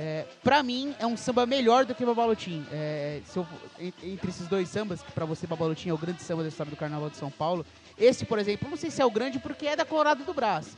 É, 0.00 0.24
pra 0.44 0.62
mim, 0.62 0.94
é 1.00 1.06
um 1.06 1.16
samba 1.16 1.44
melhor 1.44 1.84
do 1.84 1.92
que 1.92 2.06
Babalotim. 2.06 2.64
É, 2.70 3.20
eu- 3.34 3.46
en- 3.80 3.92
entre 4.12 4.30
esses 4.30 4.46
dois 4.46 4.68
sambas, 4.68 5.02
que 5.02 5.10
pra 5.10 5.24
você 5.24 5.44
Babalotim 5.44 5.88
é 5.88 5.92
o 5.92 5.98
grande 5.98 6.22
samba 6.22 6.42
da 6.42 6.48
história 6.48 6.70
do 6.70 6.76
Carnaval 6.76 7.10
de 7.10 7.16
São 7.16 7.30
Paulo, 7.32 7.66
esse, 7.98 8.24
por 8.24 8.38
exemplo, 8.38 8.70
não 8.70 8.76
sei 8.76 8.90
se 8.92 9.02
é 9.02 9.04
o 9.04 9.10
grande 9.10 9.40
porque 9.40 9.66
é 9.66 9.74
da 9.74 9.84
Colorado 9.84 10.22
do 10.22 10.32
Brás. 10.32 10.76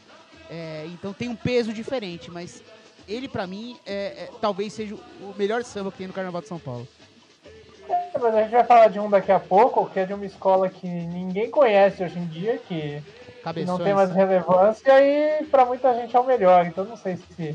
É, 0.48 0.86
então 0.86 1.12
tem 1.12 1.28
um 1.28 1.36
peso 1.36 1.70
diferente, 1.70 2.30
mas 2.30 2.62
ele 3.06 3.28
pra 3.28 3.46
mim 3.46 3.76
é, 3.84 3.92
é- 4.24 4.30
talvez 4.40 4.72
seja 4.72 4.94
o 4.94 5.34
melhor 5.36 5.62
samba 5.64 5.92
que 5.92 5.98
tem 5.98 6.06
no 6.06 6.14
Carnaval 6.14 6.40
de 6.40 6.48
São 6.48 6.58
Paulo. 6.58 6.88
É, 7.90 8.18
mas 8.18 8.34
a 8.34 8.42
gente 8.42 8.52
vai 8.52 8.64
falar 8.64 8.88
de 8.88 8.98
um 8.98 9.10
daqui 9.10 9.30
a 9.30 9.38
pouco, 9.38 9.84
que 9.90 10.00
é 10.00 10.06
de 10.06 10.14
uma 10.14 10.24
escola 10.24 10.70
que 10.70 10.86
ninguém 10.88 11.50
conhece 11.50 12.02
hoje 12.02 12.18
em 12.18 12.26
dia, 12.26 12.56
que 12.66 13.02
Cabeções. 13.44 13.78
não 13.78 13.84
tem 13.84 13.92
mais 13.92 14.10
relevância 14.12 14.92
e 15.04 15.44
pra 15.44 15.66
muita 15.66 15.92
gente 15.94 16.16
é 16.16 16.18
o 16.20 16.24
melhor. 16.24 16.64
Então 16.66 16.84
não 16.86 16.96
sei 16.96 17.16
se. 17.36 17.54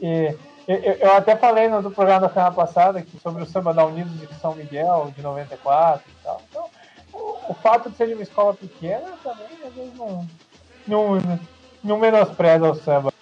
e- 0.00 0.34
eu, 0.66 0.76
eu- 0.76 1.12
até 1.14 1.36
falei 1.36 1.68
no 1.68 1.90
programa 1.90 2.20
da 2.20 2.28
semana 2.32 2.52
passada 2.52 3.02
que 3.02 3.18
sobre 3.20 3.42
o 3.42 3.46
samba 3.46 3.74
da 3.74 3.84
Unidos 3.84 4.18
de 4.18 4.34
São 4.40 4.54
Miguel, 4.54 5.12
de 5.16 5.22
94 5.22 6.02
e 6.08 6.24
tal. 6.24 6.40
Então, 6.50 6.64
o, 7.12 7.52
o 7.52 7.54
fato 7.54 7.90
de 7.90 7.96
ser 7.96 8.08
de 8.08 8.14
uma 8.14 8.22
escola 8.22 8.54
pequena 8.54 9.06
também 9.22 9.46
às 9.66 9.74
vezes 9.74 9.94
não, 9.96 10.26
não, 10.86 11.38
não 11.82 11.98
menospreza 11.98 12.70
o 12.70 12.74
samba. 12.74 13.12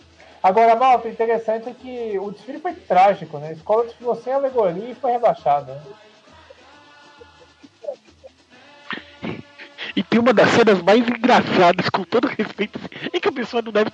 Agora, 0.43 0.75
Malta, 0.75 1.07
o 1.07 1.11
interessante 1.11 1.69
é 1.69 1.73
que 1.75 2.19
o 2.19 2.33
desfile 2.33 2.59
foi 2.59 2.75
trágico, 2.75 3.39
né? 3.39 3.49
A 3.49 3.53
escola 3.53 3.85
desfilou 3.85 4.17
sem 4.17 4.33
alegoria 4.33 4.91
e 4.91 4.95
foi 4.95 5.13
rebaixada. 5.13 5.75
né? 5.75 5.83
Tem 10.13 10.21
uma 10.21 10.35
das 10.35 10.51
cenas 10.51 10.83
mais 10.83 11.01
engraçadas, 11.09 11.89
com 11.89 12.05
todo 12.05 12.29
respeito, 12.29 12.79
é 13.11 13.19
que 13.19 13.29
a 13.29 13.33
pessoa 13.33 13.63
não 13.63 13.73
deve. 13.73 13.91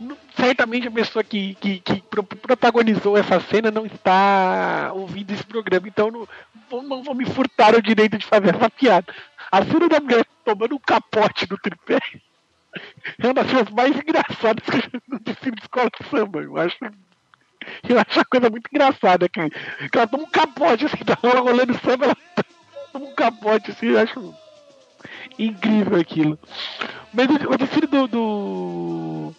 não- 0.00 0.16
certamente 0.34 0.88
a 0.88 0.90
pessoa 0.90 1.22
que, 1.22 1.54
que, 1.56 1.80
que 1.80 2.00
pro- 2.08 2.22
protagonizou 2.22 3.18
essa 3.18 3.38
cena 3.38 3.70
não 3.70 3.84
está 3.84 4.90
ouvindo 4.94 5.30
esse 5.30 5.44
programa, 5.44 5.86
então 5.86 6.10
não, 6.10 6.26
vou- 6.70 6.82
não 6.82 7.02
vou 7.02 7.14
me 7.14 7.26
furtar 7.26 7.74
o 7.74 7.82
direito 7.82 8.16
de 8.16 8.24
fazer 8.24 8.54
essa 8.56 8.70
piada. 8.70 9.12
A 9.52 9.62
cena 9.62 9.90
da 9.90 10.00
mulher 10.00 10.24
tomando 10.42 10.74
um 10.74 10.78
capote 10.78 11.44
do 11.46 11.58
tripé 11.58 11.98
é 13.20 13.26
uma 13.26 13.34
das 13.34 13.48
cenas 13.50 13.68
mais 13.68 13.94
engraçadas 13.94 14.64
que 14.64 14.74
eu 14.74 14.80
já 14.80 14.88
vi 14.88 15.02
no 15.06 15.20
de 15.20 15.62
escola 15.62 15.90
de 16.00 16.08
samba. 16.08 16.40
Eu 16.40 16.56
acho. 16.56 16.76
Eu 17.86 17.98
acho 18.00 18.20
a 18.20 18.24
coisa 18.24 18.48
muito 18.48 18.70
engraçada 18.72 19.28
que, 19.28 19.50
que 19.50 19.98
ela 19.98 20.06
toma 20.06 20.22
um 20.22 20.30
capote, 20.30 20.86
assim, 20.86 21.04
tá 21.04 21.18
rolando 21.22 21.78
samba, 21.84 22.06
ela 22.06 22.16
toma 22.90 23.04
um 23.04 23.14
capote, 23.14 23.70
assim, 23.72 23.88
eu 23.88 23.98
acho 23.98 24.34
incrível 25.38 25.98
aquilo. 26.00 26.38
Mas 27.12 27.28
o, 27.28 27.52
o 27.52 27.56
desfile 27.56 27.86
do. 27.86 28.06
do, 28.06 29.34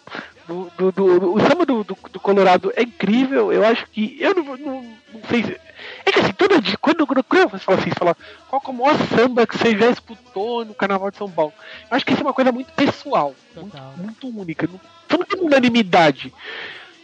do, 0.48 0.70
do- 0.76 0.92
do- 0.92 1.34
o 1.34 1.40
samba 1.40 1.64
do, 1.64 1.84
do, 1.84 1.96
do 2.12 2.20
Colorado 2.20 2.72
é 2.76 2.82
incrível. 2.82 3.52
Eu 3.52 3.64
acho 3.66 3.86
que. 3.88 4.16
Eu 4.20 4.34
não, 4.34 4.56
não, 4.56 4.82
não 5.14 5.20
sei 5.28 5.44
se. 5.44 5.60
É 6.04 6.12
que 6.12 6.20
assim, 6.20 6.32
todo 6.32 6.60
dia, 6.60 6.76
quando, 6.80 7.06
quando, 7.06 7.24
quando 7.24 7.50
você 7.50 7.58
fala 7.64 7.78
assim, 7.78 7.88
você 7.90 7.98
fala, 7.98 8.16
qual 8.48 8.60
que 8.60 8.68
é 8.68 8.70
o 8.70 8.76
maior 8.76 8.96
samba 9.16 9.46
que 9.46 9.56
você 9.56 9.76
já 9.78 9.88
escutou 9.90 10.64
no 10.64 10.74
Carnaval 10.74 11.10
de 11.10 11.16
São 11.16 11.30
Paulo? 11.30 11.52
Eu 11.90 11.96
acho 11.96 12.04
que 12.04 12.12
isso 12.12 12.20
é 12.22 12.26
uma 12.26 12.34
coisa 12.34 12.52
muito 12.52 12.70
pessoal, 12.72 13.34
muito, 13.56 13.76
muito 13.96 14.28
única. 14.40 14.66
Não, 14.66 14.78
você 15.08 15.16
não 15.16 15.24
tem 15.24 15.40
unanimidade. 15.40 16.32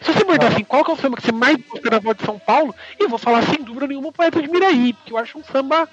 Se 0.03 0.13
você 0.13 0.25
perguntar 0.25 0.49
assim, 0.49 0.63
qual 0.65 0.85
que 0.85 0.91
é 0.91 0.95
o 0.95 0.97
samba 0.99 1.17
que 1.17 1.23
você 1.23 1.33
mais 1.33 1.57
gosta 1.57 1.77
do 1.77 1.81
Carnaval 1.83 2.15
de 2.15 2.25
São 2.25 2.39
Paulo, 2.39 2.75
eu 2.99 3.09
vou 3.09 3.19
falar 3.19 3.43
sem 3.45 3.63
dúvida 3.63 3.87
nenhuma 3.87 4.09
o 4.09 4.13
Poeta 4.13 4.43
de 4.43 4.49
Miraí, 4.49 4.93
porque 4.93 5.13
eu 5.13 5.17
acho 5.19 5.39
um 5.39 5.45
samba 5.45 5.89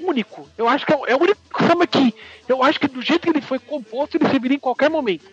único. 0.00 0.48
Eu 0.56 0.68
acho 0.68 0.84
que 0.86 0.92
é 0.92 0.96
o- 0.96 1.06
é 1.06 1.14
único 1.16 1.40
samba 1.66 1.86
que. 1.86 2.14
Eu 2.48 2.62
acho 2.62 2.78
que 2.80 2.88
do 2.88 3.02
jeito 3.02 3.22
que 3.22 3.30
ele 3.30 3.40
foi 3.40 3.58
composto, 3.58 4.16
ele 4.16 4.28
serviria 4.28 4.56
em 4.56 4.60
qualquer 4.60 4.90
momento. 4.90 5.24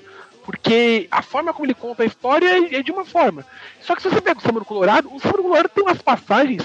Porque 0.45 1.07
a 1.09 1.21
forma 1.21 1.53
como 1.53 1.65
ele 1.65 1.73
conta 1.73 2.03
a 2.03 2.05
história 2.05 2.47
é- 2.47 2.75
é 2.75 2.83
de 2.83 2.91
uma 2.91 3.05
forma. 3.05 3.45
Só 3.81 3.95
que 3.95 4.01
se 4.01 4.09
você 4.09 4.19
pega 4.19 4.39
o 4.39 4.41
samba 4.41 4.59
do 4.59 4.65
Colorado, 4.65 5.13
o 5.13 5.19
samba 5.19 5.37
do 5.37 5.43
Colorado 5.43 5.69
tem 5.69 5.83
umas 5.83 6.01
passagens 6.01 6.63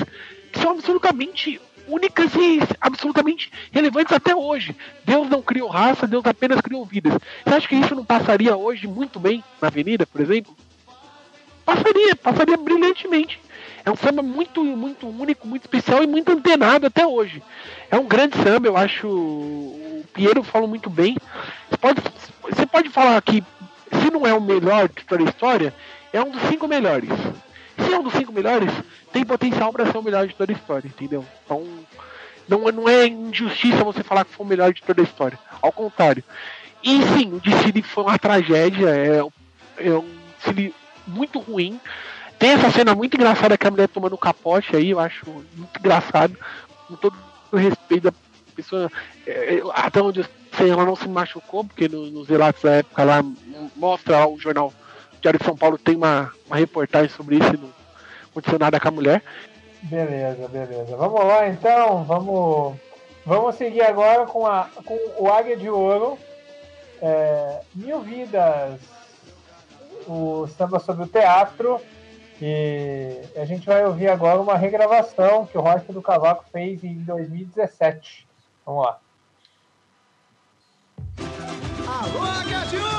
que 0.52 0.58
são 0.58 0.72
absolutamente 0.72 1.60
únicas 1.86 2.34
e 2.34 2.58
absolutamente 2.80 3.50
relevantes 3.72 4.12
até 4.12 4.34
hoje. 4.34 4.76
Deus 5.04 5.28
não 5.28 5.40
criou 5.40 5.68
raça, 5.68 6.06
Deus 6.06 6.24
apenas 6.26 6.60
criou 6.60 6.84
vidas. 6.84 7.14
Você 7.44 7.54
acha 7.54 7.68
que 7.68 7.76
isso 7.76 7.94
não 7.94 8.04
passaria 8.04 8.56
hoje 8.56 8.86
muito 8.86 9.18
bem 9.20 9.42
na 9.60 9.68
Avenida, 9.68 10.06
por 10.06 10.20
exemplo? 10.20 10.54
Passaria, 11.64 12.16
passaria 12.16 12.56
brilhantemente. 12.56 13.40
É 13.88 13.90
um 13.90 13.96
samba 13.96 14.20
muito, 14.20 14.62
muito 14.62 15.08
único, 15.08 15.48
muito 15.48 15.62
especial 15.62 16.04
e 16.04 16.06
muito 16.06 16.30
antenado 16.30 16.86
até 16.86 17.06
hoje. 17.06 17.42
É 17.90 17.96
um 17.96 18.06
grande 18.06 18.36
samba, 18.36 18.68
eu 18.68 18.76
acho. 18.76 19.08
O 19.08 20.04
Piero 20.12 20.42
falou 20.42 20.68
muito 20.68 20.90
bem. 20.90 21.16
Você 21.70 21.76
pode, 21.78 22.02
você 22.42 22.66
pode 22.66 22.90
falar 22.90 23.20
que 23.22 23.42
se 23.90 24.10
não 24.10 24.26
é 24.26 24.34
o 24.34 24.42
melhor 24.42 24.90
de 24.90 25.02
toda 25.06 25.22
a 25.22 25.26
história, 25.26 25.72
é 26.12 26.22
um 26.22 26.30
dos 26.30 26.42
cinco 26.42 26.68
melhores. 26.68 27.08
Se 27.78 27.90
é 27.90 27.98
um 27.98 28.02
dos 28.02 28.12
cinco 28.12 28.30
melhores, 28.30 28.70
tem 29.10 29.24
potencial 29.24 29.72
para 29.72 29.86
ser 29.90 29.96
o 29.96 30.02
melhor 30.02 30.26
de 30.26 30.34
toda 30.34 30.52
a 30.52 30.54
história, 30.54 30.86
entendeu? 30.86 31.24
Então, 31.46 31.64
não, 32.46 32.68
é- 32.68 32.72
não 32.72 32.88
é 32.88 33.06
injustiça 33.06 33.82
você 33.84 34.02
falar 34.02 34.26
que 34.26 34.34
foi 34.34 34.44
o 34.44 34.48
melhor 34.48 34.70
de 34.74 34.82
toda 34.82 35.00
a 35.00 35.04
história. 35.04 35.38
Ao 35.62 35.72
contrário. 35.72 36.22
E 36.82 37.02
sim, 37.14 37.32
o 37.32 37.40
desfile 37.40 37.80
foi 37.80 38.04
uma 38.04 38.18
tragédia, 38.18 38.90
é, 38.90 39.18
é 39.78 39.92
um 39.92 40.14
desfile 40.36 40.74
muito 41.06 41.38
ruim. 41.38 41.80
Tem 42.38 42.50
essa 42.50 42.70
cena 42.70 42.94
muito 42.94 43.14
engraçada 43.16 43.58
que 43.58 43.66
a 43.66 43.70
mulher 43.70 43.88
tomando 43.88 44.14
um 44.14 44.18
capote 44.18 44.76
aí, 44.76 44.90
eu 44.90 45.00
acho 45.00 45.24
muito 45.26 45.78
engraçado. 45.78 46.36
Com 46.86 46.94
todo 46.96 47.16
o 47.50 47.56
respeito 47.56 48.04
da 48.04 48.12
pessoa. 48.54 48.90
é, 49.26 49.56
é, 49.56 49.62
até 49.74 50.00
onde 50.00 50.24
sei, 50.56 50.70
ela 50.70 50.84
não 50.84 50.96
se 50.96 51.08
machucou, 51.08 51.64
porque 51.64 51.88
no- 51.88 52.10
nos 52.10 52.28
relatos 52.28 52.62
da 52.62 52.72
época 52.76 53.04
lá 53.04 53.22
mostra 53.76 54.18
lá 54.20 54.26
o 54.28 54.38
jornal 54.38 54.72
Diário 55.20 55.38
de 55.40 55.44
São 55.44 55.56
Paulo 55.56 55.76
tem 55.78 55.96
uma, 55.96 56.32
uma 56.46 56.56
reportagem 56.56 57.08
sobre 57.10 57.36
isso 57.36 57.52
não 57.60 57.70
aconteceu 58.30 58.58
nada 58.58 58.78
com 58.78 58.88
a 58.88 58.90
mulher. 58.92 59.22
Beleza, 59.82 60.46
beleza. 60.48 60.96
Vamos 60.96 61.24
lá 61.24 61.48
então, 61.48 62.04
vamos, 62.04 62.76
vamos 63.26 63.54
seguir 63.56 63.82
agora 63.82 64.26
com, 64.26 64.46
a, 64.46 64.68
com 64.84 64.96
o 65.18 65.28
Águia 65.30 65.56
de 65.56 65.68
Ouro. 65.68 66.16
É, 67.02 67.60
Mil 67.74 68.00
Vidas, 68.00 68.80
o 70.06 70.46
samba 70.56 70.78
sobre 70.78 71.04
o 71.04 71.08
teatro. 71.08 71.80
E 72.40 73.20
a 73.36 73.44
gente 73.44 73.66
vai 73.66 73.84
ouvir 73.84 74.08
agora 74.08 74.40
uma 74.40 74.56
regravação 74.56 75.44
que 75.46 75.58
o 75.58 75.60
Rocha 75.60 75.92
do 75.92 76.00
Cavaco 76.00 76.44
fez 76.52 76.84
em 76.84 77.02
2017. 77.02 78.26
Vamos 78.64 78.84
lá. 78.84 78.98
Alô, 81.86 82.22
Águia 82.22 82.97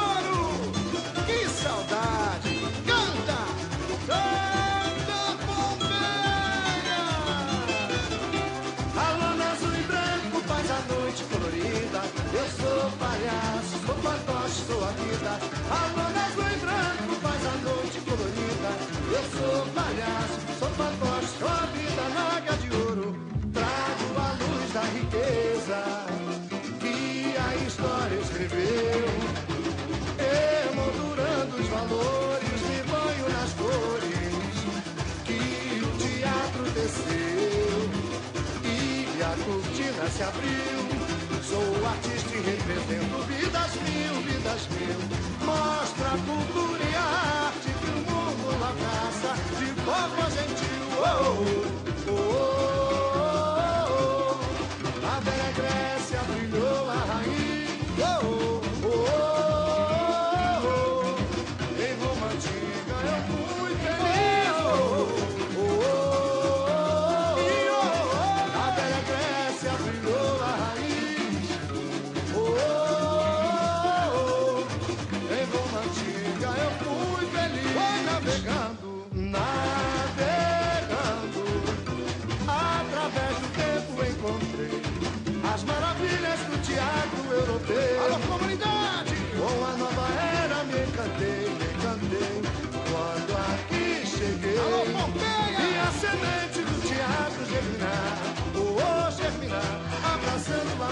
se 40.10 40.24
abriu. 40.24 40.80
Sou 41.44 41.88
artista 41.88 42.36
e 42.36 42.42
represento 42.42 43.24
vidas 43.28 43.74
mil, 43.86 44.22
vidas 44.24 44.68
mil. 44.70 44.98
Mostra 45.46 46.08
a 46.08 46.18
cultura. 46.18 46.79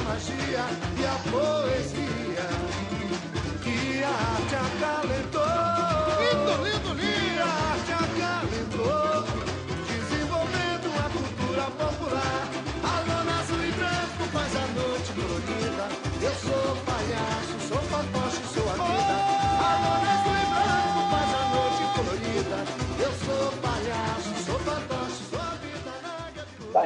magia 0.08 0.66
e 0.98 1.06
a 1.06 1.18
poesia 1.30 2.48
que 3.62 4.04
a 4.04 4.10
arte 4.10 4.56
acalentou. 4.56 5.47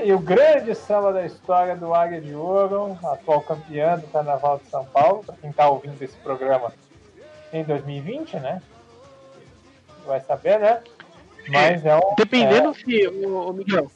E 0.03 0.13
o 0.13 0.19
grande 0.19 0.73
samba 0.75 1.11
da 1.11 1.25
história 1.25 1.75
do 1.75 1.93
Águia 1.93 2.21
de 2.21 2.33
Ouro, 2.33 2.97
atual 3.03 3.41
campeã 3.41 3.97
do 3.97 4.07
Carnaval 4.07 4.59
de 4.59 4.69
São 4.69 4.85
Paulo, 4.85 5.23
para 5.23 5.35
quem 5.35 5.49
está 5.49 5.67
ouvindo 5.69 6.01
esse 6.01 6.15
programa 6.17 6.71
em 7.51 7.63
2020, 7.63 8.37
né? 8.37 8.61
Vai 10.05 10.21
saber, 10.21 10.59
né? 10.59 10.81
Mas 11.49 11.85
é 11.85 11.95
um. 11.95 12.15
Dependendo 12.15 12.69
é, 12.69 12.73
se, 12.73 13.07
ô, 13.07 13.51
Miguel, 13.53 13.91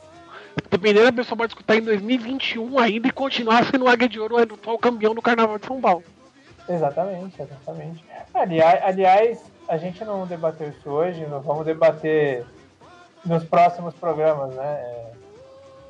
dependendo, 0.69 1.07
a 1.07 1.13
pessoa 1.13 1.38
pode 1.38 1.51
escutar 1.51 1.76
em 1.76 1.81
2021 1.81 2.80
ainda 2.80 3.07
e 3.07 3.11
continuar 3.11 3.65
sendo 3.65 3.85
o 3.85 3.88
Águia 3.88 4.09
de 4.09 4.19
Ouro, 4.19 4.35
o 4.35 4.39
atual 4.39 4.77
campeão 4.77 5.15
do 5.15 5.22
Carnaval 5.22 5.59
de 5.59 5.65
São 5.65 5.80
Paulo. 5.80 6.03
Exatamente, 6.67 7.41
exatamente. 7.41 8.03
Aliás, 8.34 8.84
aliás, 8.84 9.51
a 9.67 9.77
gente 9.77 10.03
não 10.03 10.26
debateu 10.26 10.69
isso 10.69 10.89
hoje, 10.89 11.26
nós 11.27 11.43
vamos 11.43 11.65
debater 11.65 12.45
nos 13.23 13.43
próximos 13.43 13.93
programas, 13.95 14.53
né? 14.55 14.65
É, 14.65 15.11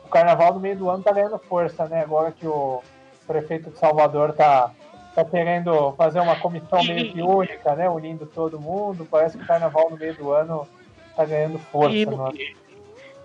o 0.05 0.09
carnaval 0.09 0.53
no 0.53 0.59
meio 0.59 0.77
do 0.77 0.89
ano 0.89 1.03
tá 1.03 1.11
ganhando 1.11 1.37
força, 1.39 1.87
né? 1.87 2.01
Agora 2.01 2.31
que 2.31 2.45
o 2.47 2.81
prefeito 3.27 3.69
de 3.71 3.77
Salvador 3.79 4.33
tá, 4.33 4.71
tá 5.15 5.25
querendo 5.25 5.93
fazer 5.97 6.19
uma 6.19 6.35
comissão 6.35 6.83
meio 6.83 7.11
que 7.11 7.21
única, 7.23 7.75
né? 7.75 7.89
Unindo 7.89 8.25
todo 8.25 8.59
mundo. 8.59 9.07
Parece 9.09 9.37
que 9.37 9.43
o 9.43 9.47
carnaval 9.47 9.89
no 9.89 9.97
meio 9.97 10.13
do 10.15 10.31
ano 10.31 10.67
tá 11.15 11.25
ganhando 11.25 11.57
força. 11.59 11.95
E, 11.95 12.05
né? 12.05 12.31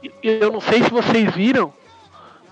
e- 0.02 0.12
e 0.22 0.28
eu 0.40 0.50
não 0.50 0.60
sei 0.60 0.82
se 0.82 0.90
vocês 0.90 1.32
viram, 1.34 1.72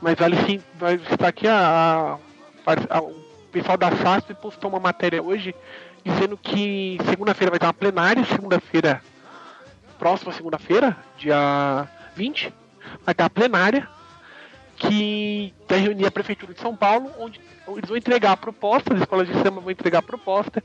mas 0.00 0.14
vale 0.16 0.36
sim, 0.44 0.60
vai 0.74 0.94
estar 0.96 1.28
aqui 1.28 1.48
a, 1.48 2.18
a- 2.66 2.98
a- 2.98 3.02
o 3.02 3.14
pessoal 3.50 3.78
da 3.78 3.90
SASP 3.96 4.34
postou 4.34 4.68
uma 4.70 4.78
matéria 4.80 5.22
hoje 5.22 5.55
dizendo 6.05 6.36
que 6.36 6.98
segunda-feira 7.09 7.50
vai 7.50 7.59
ter 7.59 7.66
uma 7.66 7.72
plenária, 7.74 8.24
segunda-feira, 8.26 9.00
próxima 9.98 10.32
segunda-feira, 10.32 10.96
dia 11.16 11.88
20, 12.14 12.52
vai 13.05 13.14
ter 13.14 13.22
a 13.24 13.30
plenária 13.30 13.88
que 14.78 15.52
vai 15.68 15.80
reunir 15.80 16.06
a 16.06 16.10
Prefeitura 16.10 16.55
de 16.55 16.60
São 16.60 16.76
Paulo, 16.76 17.10
onde 17.18 17.40
eles 17.68 17.88
vão 17.88 17.96
entregar 17.96 18.32
a 18.32 18.36
proposta, 18.36 18.94
as 18.94 19.00
escolas 19.00 19.26
de 19.26 19.34
samba 19.34 19.60
vão 19.60 19.70
entregar 19.70 19.98
a 19.98 20.02
proposta 20.02 20.62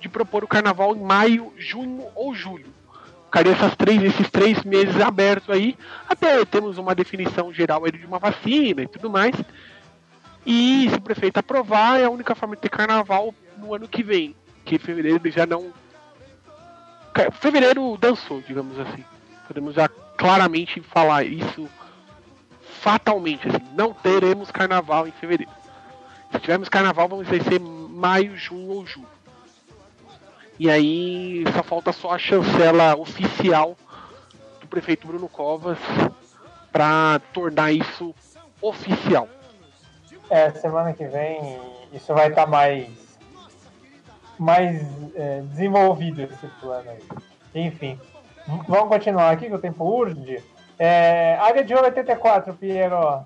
de 0.00 0.08
propor 0.08 0.42
o 0.42 0.48
carnaval 0.48 0.96
em 0.96 1.00
maio, 1.00 1.52
junho 1.58 2.06
ou 2.14 2.34
julho 2.34 2.80
ficaria 3.30 3.52
essas 3.52 3.76
três, 3.76 4.02
esses 4.02 4.28
três 4.28 4.64
meses 4.64 5.00
abertos 5.00 5.48
aí, 5.48 5.78
até 6.08 6.44
termos 6.44 6.78
uma 6.78 6.96
definição 6.96 7.52
geral 7.52 7.84
aí 7.84 7.92
de 7.92 8.04
uma 8.04 8.18
vacina 8.18 8.82
e 8.82 8.88
tudo 8.88 9.08
mais. 9.08 9.34
E 10.44 10.88
se 10.90 10.96
o 10.96 11.00
prefeito 11.00 11.38
aprovar, 11.38 12.00
é 12.00 12.04
a 12.04 12.10
única 12.10 12.34
forma 12.34 12.56
de 12.56 12.62
ter 12.62 12.68
carnaval 12.68 13.32
no 13.56 13.72
ano 13.72 13.86
que 13.86 14.02
vem. 14.02 14.34
Que 14.64 14.78
fevereiro 14.78 15.30
já 15.30 15.46
não. 15.46 15.72
Fevereiro 17.40 17.96
dançou, 17.98 18.42
digamos 18.42 18.78
assim. 18.80 19.04
Podemos 19.46 19.74
já 19.74 19.88
claramente 19.88 20.80
falar 20.80 21.24
isso 21.24 21.68
fatalmente, 22.80 23.46
assim, 23.46 23.62
não 23.74 23.92
teremos 23.92 24.50
carnaval 24.50 25.06
em 25.06 25.12
fevereiro. 25.12 25.52
Se 26.32 26.38
tivermos 26.40 26.68
carnaval, 26.68 27.08
vamos 27.08 27.26
dizer 27.26 27.42
ser 27.44 27.60
maio, 27.60 28.36
junho 28.36 28.70
ou 28.70 28.86
julho. 28.86 29.08
E 30.58 30.70
aí 30.70 31.44
só 31.54 31.62
falta 31.62 31.92
só 31.92 32.12
a 32.12 32.18
chancela 32.18 32.96
oficial 32.96 33.76
do 34.60 34.66
prefeito 34.66 35.06
Bruno 35.06 35.28
Covas 35.28 35.78
para 36.70 37.20
tornar 37.32 37.72
isso 37.72 38.14
oficial. 38.60 39.28
É, 40.28 40.50
semana 40.50 40.92
que 40.92 41.04
vem 41.06 41.58
isso 41.92 42.14
vai 42.14 42.28
estar 42.28 42.46
mais, 42.46 42.88
mais 44.38 44.86
é, 45.14 45.40
desenvolvido 45.42 46.22
esse 46.22 46.46
plano 46.60 46.90
aí. 46.90 47.02
Enfim, 47.54 47.98
vamos 48.68 48.88
continuar 48.88 49.30
aqui 49.30 49.46
que 49.46 49.54
o 49.54 49.58
tempo 49.58 49.84
urge. 49.84 50.42
É, 50.82 51.36
Área 51.38 51.62
de 51.62 51.74
Ouro 51.74 51.88
84, 51.88 52.54
Piero. 52.54 53.22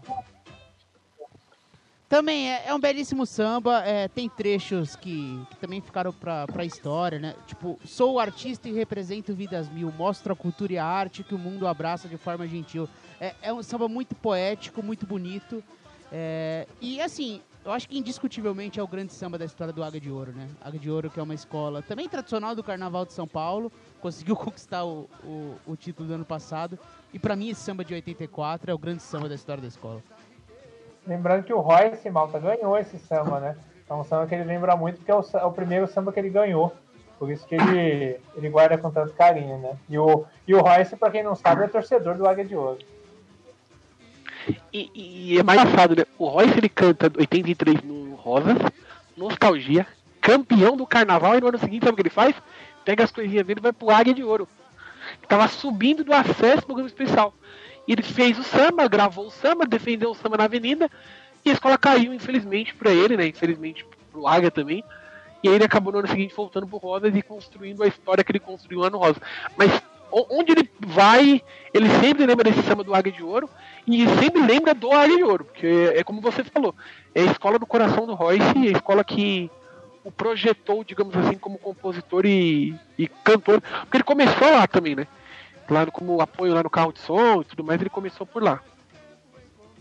Também 2.08 2.52
é, 2.52 2.64
é 2.66 2.74
um 2.74 2.80
belíssimo 2.80 3.24
samba, 3.24 3.78
é, 3.84 4.08
tem 4.08 4.28
trechos 4.28 4.96
que, 4.96 5.40
que 5.50 5.56
também 5.58 5.80
ficaram 5.80 6.12
pra, 6.12 6.48
pra 6.48 6.64
história, 6.64 7.20
né? 7.20 7.36
Tipo, 7.46 7.78
sou 7.84 8.18
artista 8.18 8.68
e 8.68 8.72
represento 8.72 9.32
vidas 9.32 9.68
mil, 9.68 9.92
mostro 9.92 10.32
a 10.32 10.36
cultura 10.36 10.72
e 10.72 10.78
a 10.78 10.84
arte 10.84 11.22
que 11.22 11.32
o 11.32 11.38
mundo 11.38 11.68
abraça 11.68 12.08
de 12.08 12.16
forma 12.16 12.44
gentil. 12.48 12.88
É, 13.20 13.34
é 13.40 13.52
um 13.52 13.62
samba 13.62 13.86
muito 13.86 14.16
poético, 14.16 14.82
muito 14.82 15.06
bonito. 15.06 15.62
é, 16.10 16.66
e 16.80 17.00
assim, 17.00 17.40
eu 17.64 17.70
acho 17.70 17.88
que 17.88 17.96
indiscutivelmente 17.96 18.80
é 18.80 18.82
o 18.82 18.88
grande 18.88 19.12
samba 19.12 19.38
da 19.38 19.44
história 19.44 19.72
do 19.72 19.84
Águia 19.84 20.00
de 20.00 20.10
Ouro, 20.10 20.32
né? 20.32 20.48
Águia 20.60 20.80
de 20.80 20.90
Ouro, 20.90 21.08
que 21.08 21.20
é 21.20 21.22
uma 21.22 21.34
escola 21.34 21.82
também 21.82 22.08
tradicional 22.08 22.54
do 22.56 22.64
Carnaval 22.64 23.06
de 23.06 23.12
São 23.12 23.28
Paulo, 23.28 23.70
conseguiu 24.00 24.34
conquistar 24.36 24.84
o, 24.84 25.08
o, 25.22 25.54
o 25.68 25.76
título 25.76 26.08
do 26.08 26.14
ano 26.14 26.24
passado. 26.24 26.76
E 27.14 27.18
pra 27.18 27.36
mim, 27.36 27.48
esse 27.48 27.60
samba 27.60 27.84
de 27.84 27.94
84 27.94 28.72
é 28.72 28.74
o 28.74 28.78
grande 28.78 29.00
samba 29.00 29.28
da 29.28 29.36
história 29.36 29.62
da 29.62 29.68
escola. 29.68 30.02
Lembrando 31.06 31.44
que 31.44 31.52
o 31.52 31.60
Royce 31.60 32.10
Malta 32.10 32.40
ganhou 32.40 32.76
esse 32.76 32.98
samba, 32.98 33.38
né? 33.38 33.56
É 33.88 33.94
um 33.94 34.02
samba 34.02 34.26
que 34.26 34.34
ele 34.34 34.42
lembra 34.42 34.74
muito 34.76 34.96
porque 34.96 35.12
é 35.12 35.14
o, 35.14 35.24
é 35.34 35.44
o 35.44 35.52
primeiro 35.52 35.86
samba 35.86 36.12
que 36.12 36.18
ele 36.18 36.28
ganhou. 36.28 36.74
Por 37.16 37.30
isso 37.30 37.46
que 37.46 37.54
ele, 37.54 38.18
ele 38.34 38.50
guarda 38.50 38.76
com 38.76 38.90
tanto 38.90 39.12
carinho, 39.12 39.58
né? 39.58 39.76
E 39.88 39.96
o, 39.96 40.24
e 40.48 40.54
o 40.56 40.60
Royce, 40.60 40.96
pra 40.96 41.08
quem 41.08 41.22
não 41.22 41.36
sabe, 41.36 41.62
é 41.62 41.68
torcedor 41.68 42.16
do 42.16 42.26
Águia 42.26 42.44
de 42.44 42.56
Ouro. 42.56 42.78
E, 44.72 44.90
e 44.92 45.38
é 45.38 45.42
mais 45.44 45.60
engraçado, 45.60 45.94
né? 45.94 46.04
O 46.18 46.26
Royce 46.26 46.58
ele 46.58 46.68
canta 46.68 47.12
83 47.16 47.80
no 47.82 48.16
Rosas, 48.16 48.56
Nostalgia, 49.16 49.86
campeão 50.20 50.76
do 50.76 50.84
carnaval, 50.84 51.38
e 51.38 51.40
no 51.40 51.46
ano 51.46 51.58
seguinte, 51.58 51.84
sabe 51.84 51.92
o 51.92 51.96
que 51.96 52.02
ele 52.02 52.10
faz? 52.10 52.34
Pega 52.84 53.04
as 53.04 53.12
coisinhas 53.12 53.46
dele 53.46 53.60
e 53.60 53.62
vai 53.62 53.72
pro 53.72 53.90
Águia 53.90 54.12
de 54.12 54.24
Ouro. 54.24 54.48
Tava 55.28 55.48
subindo 55.48 56.04
do 56.04 56.12
acesso 56.12 56.62
do 56.62 56.66
programa 56.66 56.88
especial. 56.88 57.34
E 57.86 57.92
ele 57.92 58.02
fez 58.02 58.38
o 58.38 58.42
samba, 58.42 58.88
gravou 58.88 59.26
o 59.26 59.30
samba, 59.30 59.66
defendeu 59.66 60.10
o 60.10 60.14
samba 60.14 60.36
na 60.38 60.44
avenida, 60.44 60.90
e 61.44 61.50
a 61.50 61.52
escola 61.52 61.76
caiu, 61.76 62.14
infelizmente, 62.14 62.74
pra 62.74 62.90
ele, 62.90 63.16
né? 63.16 63.26
Infelizmente 63.26 63.84
pro 64.10 64.26
Águia 64.26 64.50
também. 64.50 64.82
E 65.42 65.48
ele 65.48 65.64
acabou 65.64 65.92
no 65.92 65.98
ano 65.98 66.08
seguinte 66.08 66.34
voltando 66.34 66.66
pro 66.66 66.78
Rosas 66.78 67.14
e 67.14 67.20
construindo 67.20 67.82
a 67.82 67.86
história 67.86 68.24
que 68.24 68.32
ele 68.32 68.38
construiu 68.40 68.88
no 68.88 68.96
Rosas. 68.98 69.20
Mas 69.56 69.70
o- 70.10 70.26
onde 70.38 70.52
ele 70.52 70.70
vai, 70.80 71.42
ele 71.74 71.90
sempre 72.00 72.24
lembra 72.24 72.44
desse 72.44 72.62
samba 72.62 72.82
do 72.82 72.94
Águia 72.94 73.12
de 73.12 73.22
Ouro 73.22 73.50
e 73.86 74.06
sempre 74.20 74.40
lembra 74.40 74.72
do 74.72 74.90
Águia 74.90 75.16
de 75.18 75.24
Ouro, 75.24 75.44
porque 75.44 75.92
é 75.94 76.02
como 76.02 76.22
você 76.22 76.42
falou, 76.44 76.74
é 77.14 77.22
a 77.22 77.26
escola 77.26 77.58
do 77.58 77.66
coração 77.66 78.06
do 78.06 78.14
Royce, 78.14 78.66
é 78.66 78.68
a 78.68 78.72
escola 78.72 79.04
que 79.04 79.50
o 80.04 80.12
projetou, 80.12 80.84
digamos 80.84 81.16
assim, 81.16 81.36
como 81.38 81.58
compositor 81.58 82.26
e, 82.26 82.74
e 82.98 83.08
cantor, 83.08 83.60
porque 83.80 83.96
ele 83.96 84.04
começou 84.04 84.50
lá 84.50 84.66
também, 84.66 84.94
né? 84.94 85.06
Lá 85.68 85.86
no- 85.86 85.92
como 85.92 86.20
apoio 86.20 86.52
lá 86.54 86.62
no 86.62 86.68
carro 86.70 86.92
de 86.92 86.98
som 87.00 87.40
e 87.40 87.44
tudo 87.44 87.64
mais, 87.64 87.80
ele 87.80 87.88
começou 87.88 88.26
por 88.26 88.42
lá. 88.42 88.60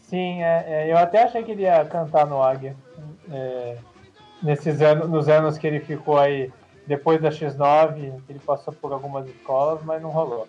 Sim, 0.02 0.42
é, 0.42 0.64
é, 0.68 0.92
eu 0.92 0.98
até 0.98 1.24
achei 1.24 1.44
que 1.44 1.52
ele 1.52 1.64
ia 1.64 1.84
cantar 1.86 2.26
no 2.26 2.42
Águia. 2.42 2.76
é, 3.32 3.78
nesses 4.42 4.82
anos, 4.82 5.10
nos 5.10 5.28
anos 5.28 5.58
que 5.58 5.66
ele 5.68 5.80
ficou 5.80 6.18
aí, 6.18 6.52
depois 6.88 7.22
da 7.22 7.30
X9, 7.30 8.14
ele 8.30 8.40
passou 8.40 8.74
por 8.74 8.92
algumas 8.94 9.28
escolas, 9.28 9.82
mas 9.84 10.02
não 10.02 10.10
rolou. 10.10 10.48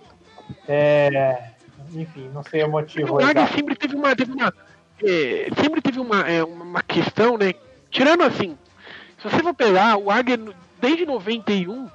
É, 0.69 1.51
enfim, 1.93 2.29
não 2.33 2.43
sei 2.43 2.63
o 2.65 2.71
motivo 2.71 3.15
O 3.15 3.25
Águia 3.25 3.47
sempre 3.49 3.75
teve 3.77 3.97
uma, 3.97 4.15
teve 4.15 4.33
uma 4.33 4.53
é, 5.03 5.49
sempre 5.61 5.81
teve 5.81 5.99
uma, 5.99 6.21
é, 6.29 6.45
uma 6.45 6.83
questão, 6.83 7.37
né? 7.39 7.55
Tirando 7.91 8.23
assim, 8.23 8.57
se 9.31 9.37
você 9.37 9.43
for 9.43 9.55
pegar 9.55 9.97
o 9.97 10.11
Águia 10.11 10.39
desde 10.81 11.07
91, 11.07 11.89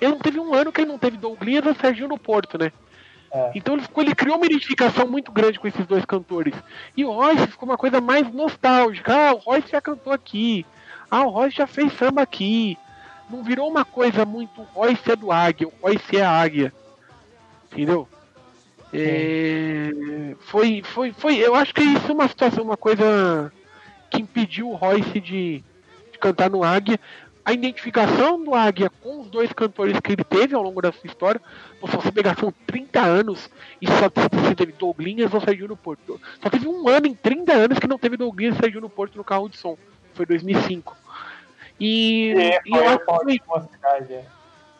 ele 0.00 0.10
não 0.10 0.18
teve 0.18 0.40
um 0.40 0.54
ano 0.54 0.72
que 0.72 0.80
ele 0.80 0.90
não 0.90 0.98
teve 0.98 1.18
Douglas 1.18 1.66
ou 1.66 1.74
Serginho 1.74 2.08
no 2.08 2.18
Porto, 2.18 2.56
né? 2.56 2.72
É. 3.30 3.52
Então 3.54 3.74
ele, 3.74 3.82
ficou, 3.82 4.02
ele 4.02 4.14
criou 4.14 4.36
uma 4.36 4.46
identificação 4.46 5.06
muito 5.06 5.30
grande 5.30 5.58
com 5.58 5.68
esses 5.68 5.86
dois 5.86 6.04
cantores. 6.04 6.54
E 6.96 7.04
o 7.04 7.12
Royce 7.12 7.46
ficou 7.46 7.68
uma 7.68 7.76
coisa 7.76 8.00
mais 8.00 8.30
nostálgica. 8.32 9.14
Ah, 9.14 9.34
o 9.34 9.38
Royce 9.38 9.70
já 9.70 9.80
cantou 9.80 10.12
aqui. 10.12 10.64
Ah, 11.10 11.26
o 11.26 11.30
Royce 11.30 11.56
já 11.56 11.66
fez 11.66 11.92
samba 11.94 12.22
aqui. 12.22 12.78
Não 13.28 13.42
virou 13.42 13.68
uma 13.68 13.84
coisa 13.84 14.24
muito 14.24 14.62
Royce 14.74 15.10
é 15.10 15.16
do 15.16 15.30
Águia, 15.30 15.68
o 15.68 15.72
Royce 15.82 16.16
é 16.16 16.24
a 16.24 16.30
Águia. 16.30 16.72
Entendeu? 17.70 18.08
É, 18.92 20.36
foi, 20.40 20.82
foi, 20.82 21.12
foi. 21.12 21.36
Eu 21.36 21.54
acho 21.54 21.74
que 21.74 21.82
isso 21.82 22.10
é 22.10 22.12
uma 22.12 22.28
situação, 22.28 22.64
uma 22.64 22.76
coisa 22.76 23.50
que 24.10 24.20
impediu 24.20 24.70
o 24.70 24.74
Royce 24.74 25.18
de 25.18 25.64
cantar 26.22 26.48
no 26.48 26.62
Águia. 26.62 26.98
A 27.44 27.52
identificação 27.52 28.42
do 28.42 28.54
Águia 28.54 28.88
com 28.88 29.20
os 29.20 29.28
dois 29.28 29.52
cantores 29.52 29.98
que 29.98 30.12
ele 30.12 30.22
teve 30.22 30.54
ao 30.54 30.62
longo 30.62 30.80
da 30.80 30.92
sua 30.92 31.08
história, 31.08 31.40
pô, 31.80 31.88
se 31.88 31.96
você 31.96 32.12
pegar, 32.12 32.38
são 32.38 32.54
30 32.68 33.00
anos 33.00 33.50
e 33.80 33.86
só 33.88 34.08
você 34.30 34.54
teve 34.54 34.72
Douglinhas 34.72 35.34
ou 35.34 35.40
Serginho 35.40 35.66
no 35.66 35.76
Porto. 35.76 36.20
Só 36.40 36.48
teve 36.48 36.68
um 36.68 36.88
ano 36.88 37.08
em 37.08 37.14
30 37.14 37.52
anos 37.52 37.78
que 37.80 37.88
não 37.88 37.98
teve 37.98 38.16
Douglinhas 38.16 38.56
e 38.56 38.60
Serginho 38.60 38.82
no 38.82 38.88
Porto 38.88 39.16
no 39.16 39.24
carro 39.24 39.48
de 39.48 39.56
som. 39.56 39.76
Foi 40.14 40.24
2005. 40.24 40.96
E, 41.80 42.32
É, 42.36 42.60
e 42.64 42.70
eu 42.70 42.76
foi 42.76 42.86
acho 42.86 42.98
que 42.98 43.04
Paulo 43.06 43.26
de 43.26 43.42
Mocidade, 43.44 44.12
é. 44.12 44.24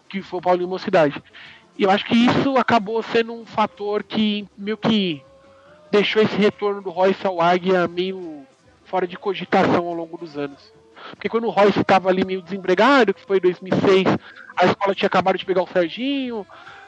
que 0.09 0.23
foi 0.23 0.39
o 0.39 0.43
Paulinho 0.43 0.69
Mocidade. 0.69 1.23
E 1.77 1.83
eu 1.83 1.91
acho 1.91 2.05
que 2.05 2.15
isso 2.15 2.57
acabou 2.57 3.03
sendo 3.03 3.33
um 3.33 3.45
fator 3.45 4.05
que 4.05 4.47
meio 4.57 4.77
que 4.77 5.21
deixou 5.91 6.23
esse 6.23 6.37
retorno 6.37 6.81
do 6.81 6.91
Royce 6.91 7.27
ao 7.27 7.41
Águia 7.41 7.89
meio 7.89 8.47
fora 8.85 9.07
de 9.07 9.17
cogitação 9.17 9.87
ao 9.87 9.95
longo 9.95 10.17
dos 10.17 10.39
anos. 10.39 10.73
Porque 11.11 11.29
quando 11.29 11.47
o 11.47 11.51
Royce 11.51 11.81
estava 11.81 12.09
ali 12.09 12.25
meio 12.25 12.43
desempregado, 12.43 13.15
que 13.15 13.25
foi 13.25 13.39
em 13.39 13.41
2006, 13.41 14.07
a 14.57 14.67
escola 14.67 14.95
tinha 14.95 15.07
acabado 15.07 15.39
de 15.39 15.45
pegar 15.45 15.63
o 15.63 15.69
Serginho, 15.69 16.47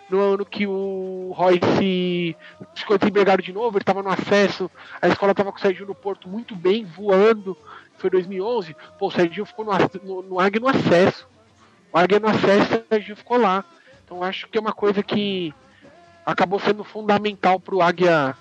no 0.09 0.21
ano 0.21 0.45
que 0.45 0.67
o 0.67 1.33
Royce 1.35 2.37
ficou 2.75 2.99
desempregado 2.99 3.43
de 3.43 3.53
novo, 3.53 3.77
ele 3.77 3.83
estava 3.83 4.03
no 4.03 4.11
acesso, 4.11 4.71
a 5.01 5.09
escola 5.09 5.33
estava 5.33 5.51
com 5.51 5.59
o 5.59 5.61
Serginho 5.61 5.87
no 5.87 5.95
Porto 5.95 6.29
muito 6.29 6.55
bem, 6.55 6.85
voando, 6.85 7.57
foi 7.97 8.11
2011, 8.11 8.77
pô, 8.99 9.07
o 9.09 9.11
Serginho 9.11 9.47
ficou 9.47 9.65
no, 9.65 9.73
no, 10.03 10.23
no 10.23 10.41
Águia 10.41 10.61
no 10.61 10.69
acesso. 10.69 11.27
O 11.93 11.99
Águia 11.99 12.19
no 12.19 12.29
acesso, 12.29 12.75
o 12.75 12.85
Serginho 12.89 13.17
ficou 13.17 13.39
lá. 13.39 13.65
Então 14.05 14.23
acho 14.23 14.49
que 14.49 14.59
é 14.59 14.61
uma 14.61 14.73
coisa 14.73 15.03
que 15.03 15.55
acabou 16.27 16.59
sendo 16.59 16.85
fundamental 16.85 17.59
pro 17.61 17.81
Águia 17.81 18.37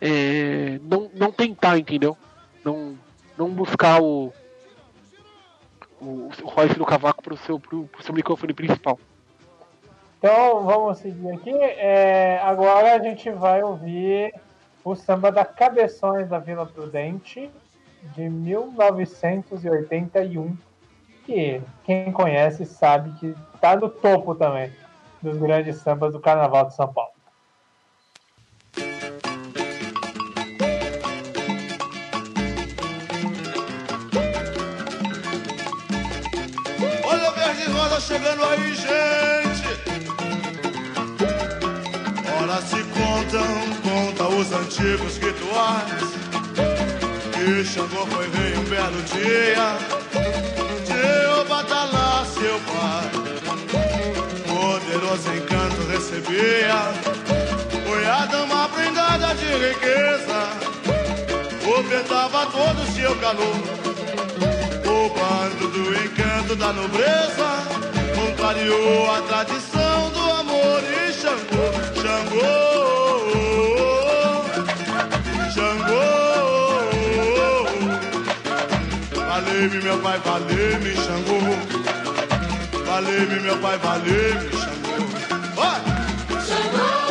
é, 0.00 0.78
não, 0.82 1.10
não 1.14 1.32
tentar, 1.32 1.78
entendeu? 1.78 2.16
Não, 2.64 2.96
não 3.38 3.48
buscar 3.48 4.02
o, 4.02 4.32
o, 6.04 6.28
o 6.42 6.48
Royce 6.48 6.78
no 6.78 6.84
cavaco 6.84 7.22
pro 7.22 7.38
seu, 7.38 7.58
pro, 7.58 7.84
pro 7.84 8.02
seu 8.02 8.14
microfone 8.14 8.52
principal. 8.52 8.98
Então 10.18 10.62
vamos 10.64 10.98
seguir 10.98 11.32
aqui. 11.32 11.52
É, 11.52 12.38
agora 12.42 12.94
a 12.94 12.98
gente 12.98 13.30
vai 13.30 13.62
ouvir 13.62 14.34
o 14.84 14.94
samba 14.94 15.32
da 15.32 15.44
Cabeções 15.44 16.28
da 16.28 16.38
Vila 16.38 16.64
Prudente 16.66 17.50
de 18.14 18.28
1981, 18.28 20.56
que 21.24 21.62
quem 21.84 22.12
conhece 22.12 22.66
sabe 22.66 23.18
que 23.18 23.34
está 23.54 23.74
no 23.76 23.88
topo 23.88 24.34
também 24.34 24.70
dos 25.22 25.38
grandes 25.38 25.76
sambas 25.76 26.12
do 26.12 26.20
Carnaval 26.20 26.66
de 26.66 26.74
São 26.74 26.92
Paulo. 26.92 27.13
Conta 44.44 44.48
os 44.48 44.52
antigos 44.52 45.16
rituais. 45.18 46.02
Que 47.32 47.64
Xangô 47.64 48.06
foi 48.06 48.28
rei 48.30 48.56
um 48.56 48.64
belo 48.64 49.02
dia. 49.02 49.78
De 50.84 51.48
batalar 51.48 52.26
seu 52.26 52.60
pai. 52.60 53.10
Poderoso 54.46 55.30
encanto 55.34 55.82
recebia. 55.90 56.92
Foi 57.86 58.06
a 58.06 58.26
dama 58.26 58.68
prendada 58.68 59.34
de 59.34 59.46
riqueza. 59.46 60.48
Ofertava 61.78 62.46
todo 62.46 62.82
o 62.82 62.92
seu 62.92 63.16
calor. 63.16 63.56
O 64.86 65.08
bando 65.10 65.68
do 65.68 65.94
encanto 66.04 66.56
da 66.56 66.72
nobreza 66.72 67.64
contrariou 68.14 69.10
a 69.10 69.22
tradição 69.22 70.10
do 70.10 70.30
amor 70.32 70.82
e 70.82 71.12
Xangô, 71.12 71.72
Xangô. 72.00 73.73
Valeu-me 79.54 79.82
meu 79.84 79.98
pai, 79.98 80.18
valeu-me 80.18 80.96
Xangô. 80.96 81.38
Valeu-me 82.84 83.38
meu 83.38 83.56
pai, 83.58 83.78
valeu-me 83.78 84.50
Xangô. 84.50 85.06
Vai! 85.54 85.80
Valei-me, 86.28 87.03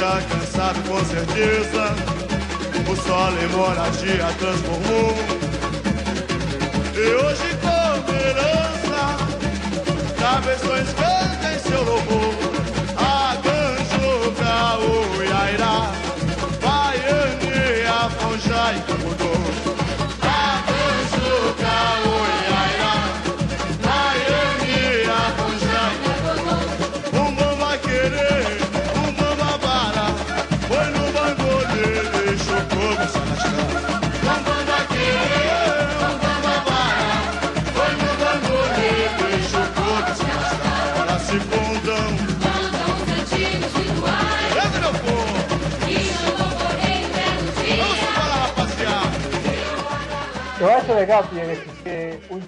já 0.00 0.18
cansado 0.22 0.82
com 0.88 1.04
certeza, 1.04 1.94
o 2.90 2.96
sol 2.96 3.32
em 3.38 3.48
moradia 3.48 4.34
transformou. 4.38 5.14
E 6.94 7.14
hoje 7.16 7.58
com 7.60 8.12
herança, 8.14 9.00
cabeções 10.18 10.88
cantem 10.94 11.58
seu 11.58 11.84
louvor. 11.84 12.39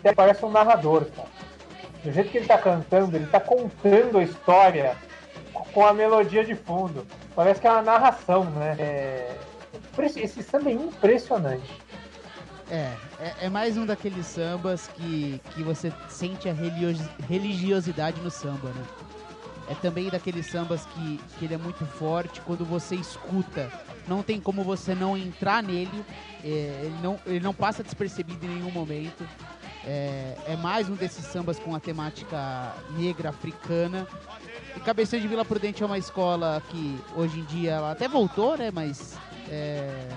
Intérprete 0.02 0.16
parece 0.16 0.44
um 0.44 0.50
narrador, 0.50 1.06
cara. 1.06 1.28
Do 2.04 2.12
jeito 2.12 2.30
que 2.30 2.38
ele 2.38 2.46
tá 2.46 2.58
cantando, 2.58 3.16
ele 3.16 3.26
tá 3.26 3.38
contando 3.38 4.18
a 4.18 4.24
história 4.24 4.96
com 5.72 5.86
a 5.86 5.94
melodia 5.94 6.44
de 6.44 6.54
fundo. 6.54 7.06
Parece 7.34 7.60
que 7.60 7.66
é 7.66 7.70
uma 7.70 7.82
narração, 7.82 8.44
né? 8.44 8.76
É... 8.78 9.36
Esse 10.16 10.42
samba 10.42 10.70
é 10.70 10.72
impressionante. 10.72 11.70
É, 12.70 12.90
é, 13.20 13.34
é 13.42 13.48
mais 13.48 13.76
um 13.76 13.86
daqueles 13.86 14.26
sambas 14.26 14.88
que, 14.88 15.40
que 15.54 15.62
você 15.62 15.92
sente 16.08 16.48
a 16.48 16.52
religiosi- 16.52 17.08
religiosidade 17.28 18.20
no 18.20 18.30
samba, 18.30 18.70
né? 18.70 18.84
É 19.68 19.74
também 19.74 20.08
daqueles 20.08 20.46
sambas 20.46 20.84
que, 20.86 21.20
que 21.38 21.44
ele 21.44 21.54
é 21.54 21.58
muito 21.58 21.84
forte 21.86 22.40
quando 22.40 22.64
você 22.64 22.96
escuta. 22.96 23.70
Não 24.08 24.22
tem 24.22 24.40
como 24.40 24.64
você 24.64 24.94
não 24.94 25.16
entrar 25.16 25.62
nele, 25.62 26.04
é, 26.42 26.48
ele, 26.48 26.96
não, 27.02 27.20
ele 27.24 27.40
não 27.40 27.54
passa 27.54 27.82
despercebido 27.82 28.44
em 28.44 28.48
nenhum 28.48 28.70
momento. 28.70 29.24
É, 29.84 30.36
é 30.46 30.56
mais 30.56 30.88
um 30.88 30.94
desses 30.94 31.24
sambas 31.26 31.58
com 31.58 31.74
a 31.74 31.80
temática 31.80 32.74
negra 32.96 33.30
africana. 33.30 34.06
E 34.76 34.80
Cabeção 34.80 35.18
de 35.18 35.26
Vila 35.26 35.44
Prudente 35.44 35.82
é 35.82 35.86
uma 35.86 35.98
escola 35.98 36.62
que 36.68 36.98
hoje 37.16 37.40
em 37.40 37.44
dia 37.44 37.72
ela 37.72 37.92
até 37.92 38.08
voltou, 38.08 38.56
né? 38.56 38.70
Mas 38.70 39.18
é, 39.48 40.08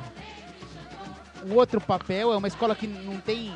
o 1.49 1.55
outro 1.55 1.81
papel 1.81 2.31
é 2.31 2.37
uma 2.37 2.47
escola 2.47 2.75
que 2.75 2.87
não 2.87 3.19
tem 3.19 3.53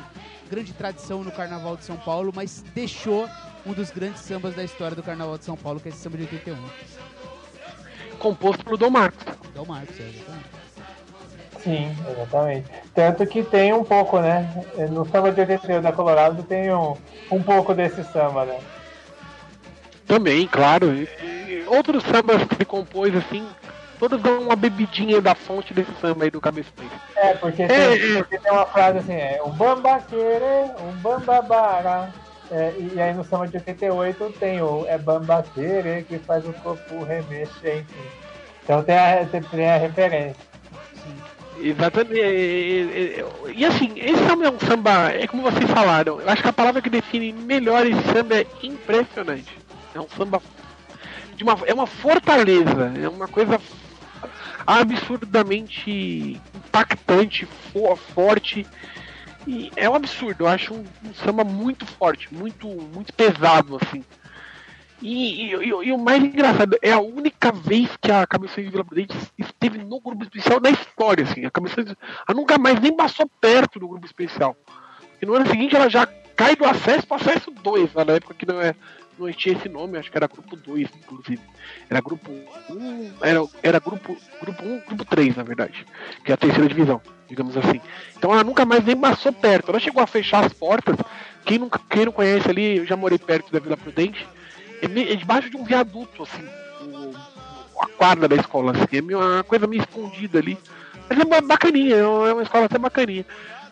grande 0.50 0.72
tradição 0.72 1.22
no 1.22 1.30
Carnaval 1.30 1.76
de 1.76 1.84
São 1.84 1.96
Paulo, 1.96 2.32
mas 2.34 2.64
deixou 2.74 3.28
um 3.64 3.72
dos 3.72 3.90
grandes 3.90 4.22
sambas 4.22 4.54
da 4.54 4.64
história 4.64 4.96
do 4.96 5.02
Carnaval 5.02 5.38
de 5.38 5.44
São 5.44 5.56
Paulo, 5.56 5.78
que 5.78 5.88
é 5.88 5.92
esse 5.92 5.98
samba 5.98 6.16
de 6.16 6.24
81. 6.24 6.56
Composto 8.18 8.64
pelo 8.64 8.76
Dom 8.76 8.90
Marcos. 8.90 9.24
O 9.54 9.64
Marcos, 9.64 9.98
é, 10.00 10.08
exatamente. 10.08 10.59
Sim, 11.62 11.94
exatamente. 12.10 12.66
Tanto 12.94 13.26
que 13.26 13.42
tem 13.42 13.72
um 13.72 13.84
pouco, 13.84 14.18
né? 14.20 14.48
No 14.90 15.06
samba 15.06 15.30
de 15.30 15.40
81 15.40 15.82
da 15.82 15.92
Colorado 15.92 16.42
tem 16.42 16.72
um, 16.72 16.96
um 17.30 17.42
pouco 17.42 17.74
desse 17.74 18.02
samba, 18.04 18.44
né? 18.44 18.58
Também, 20.06 20.46
claro. 20.46 20.92
E- 20.92 21.64
outros 21.68 22.02
sambas 22.04 22.42
que 22.44 22.64
compôs, 22.64 23.14
assim, 23.14 23.46
todos 23.98 24.20
dão 24.20 24.40
uma 24.40 24.56
bebidinha 24.56 25.20
da 25.20 25.34
fonte 25.34 25.72
desse 25.72 25.92
samba 26.00 26.24
aí 26.24 26.30
do 26.30 26.40
Cabeções. 26.40 26.90
É, 27.16 27.34
porque 27.34 27.66
tem, 27.66 27.76
É, 27.76 27.94
é. 27.94 28.18
porque 28.18 28.38
tem 28.38 28.52
uma 28.52 28.66
frase 28.66 28.98
assim, 28.98 29.14
é 29.14 29.40
um 29.44 29.50
bamba 29.50 30.00
querer, 30.00 30.70
um 30.80 30.92
bamba 31.00 31.42
bara. 31.42 32.08
É, 32.50 32.72
e, 32.78 33.00
aí 33.00 33.14
no 33.14 33.22
samba 33.22 33.46
de 33.46 33.58
88 33.58 34.32
tem 34.40 34.60
o 34.60 34.84
é 34.88 34.98
bamba 34.98 35.44
querer 35.54 36.02
que 36.04 36.18
faz 36.18 36.44
o 36.48 36.52
corpo 36.54 37.04
remexer, 37.04 37.78
enfim. 37.78 38.10
Então 38.64 38.82
tem 38.82 38.96
a, 38.98 39.24
tem 39.50 39.70
a 39.70 39.76
referência. 39.76 40.49
Exatamente. 41.62 42.14
E, 42.14 42.20
e- 42.20 43.20
e- 43.50 43.52
e, 43.60 43.64
assim, 43.64 43.92
esse 43.96 44.26
samba 44.26 44.46
é 44.46 44.50
um 44.50 44.58
samba, 44.60 45.10
é 45.12 45.26
como 45.26 45.42
vocês 45.42 45.70
falaram, 45.70 46.20
eu 46.20 46.28
acho 46.28 46.42
que 46.42 46.48
a 46.48 46.52
palavra 46.52 46.80
que 46.80 46.90
define 46.90 47.32
melhor 47.32 47.86
esse 47.86 48.02
samba 48.12 48.36
é 48.40 48.46
impressionante. 48.62 49.50
É 49.94 50.00
um 50.00 50.08
samba 50.08 50.40
de 51.36 51.42
uma, 51.44 51.58
é 51.66 51.74
uma 51.74 51.86
fortaleza, 51.86 52.92
é 53.02 53.08
uma 53.08 53.26
coisa 53.28 53.60
absurdamente 54.66 56.40
impactante, 56.54 57.46
fo- 57.72 57.96
forte. 57.96 58.66
E 59.46 59.70
é 59.74 59.88
um 59.88 59.94
absurdo, 59.94 60.44
eu 60.44 60.48
acho 60.48 60.74
um, 60.74 60.84
um 61.04 61.14
samba 61.14 61.42
muito 61.44 61.86
forte, 61.86 62.32
muito, 62.32 62.66
muito 62.68 63.12
pesado, 63.12 63.78
assim. 63.82 64.04
E, 65.02 65.46
e- 65.54 65.68
e- 65.68 65.92
o 65.92 65.98
mais 65.98 66.22
engraçado, 66.22 66.76
é 66.82 66.92
a 66.92 67.00
única 67.00 67.50
vez 67.50 67.88
que 68.00 68.12
a 68.12 68.26
Cabeções 68.26 68.66
de 68.66 68.70
Vila 68.70 68.84
Prudente 68.84 69.16
esteve 69.38 69.78
no 69.78 70.00
grupo 70.00 70.22
especial 70.24 70.60
da 70.60 70.70
história, 70.70 71.24
assim. 71.24 71.44
A 71.44 71.50
Cabeções 71.50 71.86
ela 71.88 72.36
nunca 72.36 72.58
mais 72.58 72.78
nem 72.80 72.94
passou 72.94 73.28
perto 73.40 73.78
do 73.78 73.88
grupo 73.88 74.04
especial. 74.06 74.54
E 75.20 75.26
no 75.26 75.34
ano 75.34 75.46
seguinte 75.46 75.74
ela 75.74 75.88
já 75.88 76.06
cai 76.36 76.54
do 76.54 76.64
acesso 76.64 77.06
para 77.06 77.16
acesso 77.16 77.50
2, 77.50 77.94
na 77.94 78.02
época 78.14 78.34
que 78.34 78.46
não, 78.46 78.60
é, 78.60 78.74
não 79.18 79.30
tinha 79.32 79.54
esse 79.56 79.68
nome, 79.68 79.98
acho 79.98 80.10
que 80.10 80.16
era 80.16 80.26
grupo 80.26 80.56
2, 80.56 80.88
inclusive. 80.98 81.40
Era 81.88 82.00
grupo 82.00 82.30
1, 82.70 83.12
era, 83.22 83.40
era 83.62 83.78
grupo, 83.78 84.16
grupo 84.40 84.62
1, 84.64 84.80
grupo 84.86 85.04
3, 85.04 85.36
na 85.36 85.42
verdade, 85.42 85.86
que 86.24 86.30
é 86.30 86.34
a 86.34 86.38
terceira 86.38 86.68
divisão, 86.68 87.00
digamos 87.28 87.56
assim. 87.56 87.80
Então 88.16 88.32
ela 88.32 88.44
nunca 88.44 88.64
mais 88.64 88.84
nem 88.84 88.96
passou 88.96 89.32
perto. 89.32 89.70
Ela 89.70 89.80
chegou 89.80 90.02
a 90.02 90.06
fechar 90.06 90.44
as 90.44 90.52
portas. 90.52 90.96
Quem, 91.44 91.60
quem 91.88 92.04
não 92.06 92.12
conhece 92.12 92.48
ali, 92.50 92.78
eu 92.78 92.86
já 92.86 92.96
morei 92.96 93.18
perto 93.18 93.52
da 93.52 93.58
Vila 93.58 93.76
Prudente, 93.76 94.26
é, 94.82 95.16
debaixo 95.16 95.50
de 95.50 95.56
um 95.56 95.64
viaduto, 95.64 96.22
assim, 96.22 96.46
a 97.80 97.86
quadra 97.96 98.28
da 98.28 98.36
escola, 98.36 98.72
assim, 98.72 98.98
é 99.12 99.16
uma 99.16 99.44
coisa 99.44 99.66
meio 99.66 99.82
escondida 99.82 100.38
ali. 100.38 100.58
Mas 101.08 101.18
é 101.18 101.24
ba- 101.24 101.40
bacaninha, 101.40 101.96
é 101.96 102.06
uma 102.06 102.28
é 102.28 102.32
uma 102.32 102.42
escola 102.42 102.66
até 102.66 102.78
bacaninha. 102.78 103.26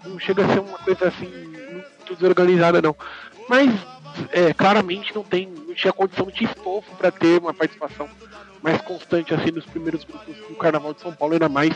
Não 0.04 0.18
chega 0.18 0.44
a 0.44 0.48
ser 0.48 0.60
uma 0.60 0.78
coisa 0.78 1.08
assim, 1.08 1.26
muito 1.26 2.14
desorganizada, 2.14 2.80
não. 2.80 2.96
Mas, 3.48 3.70
é, 4.32 4.52
claramente 4.52 5.14
não 5.14 5.22
tem, 5.22 5.48
não 5.48 5.74
tinha 5.74 5.92
condição, 5.92 6.30
tinha 6.30 6.50
estofo 6.50 6.94
para 6.96 7.10
ter 7.10 7.38
uma 7.40 7.54
participação 7.54 8.08
mais 8.62 8.80
constante 8.80 9.32
assim 9.32 9.50
nos 9.52 9.64
primeiros 9.64 10.02
grupos 10.04 10.36
do 10.36 10.54
Carnaval 10.56 10.92
de 10.92 11.00
São 11.00 11.12
Paulo, 11.12 11.34
ainda 11.34 11.48
mais 11.48 11.72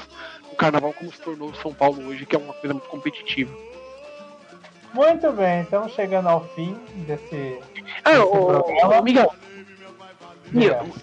o 0.50 0.56
Carnaval 0.56 0.92
como 0.92 1.12
se 1.12 1.20
tornou 1.20 1.54
São 1.54 1.72
Paulo 1.72 2.04
hoje, 2.09 2.26
que 2.26 2.34
é 2.34 2.38
uma 2.38 2.52
coisa 2.54 2.74
muito 2.74 2.88
competitiva. 2.88 3.54
Muito 4.94 5.32
bem, 5.32 5.60
então 5.62 5.89
chegando 5.89 6.28
ao 6.28 6.44
fim 6.55 6.74
desse. 7.06 7.59
Ah, 8.05 8.10
Esse 8.12 8.20
ô, 8.20 8.62
programa- 8.62 9.02
Diga. 9.02 9.28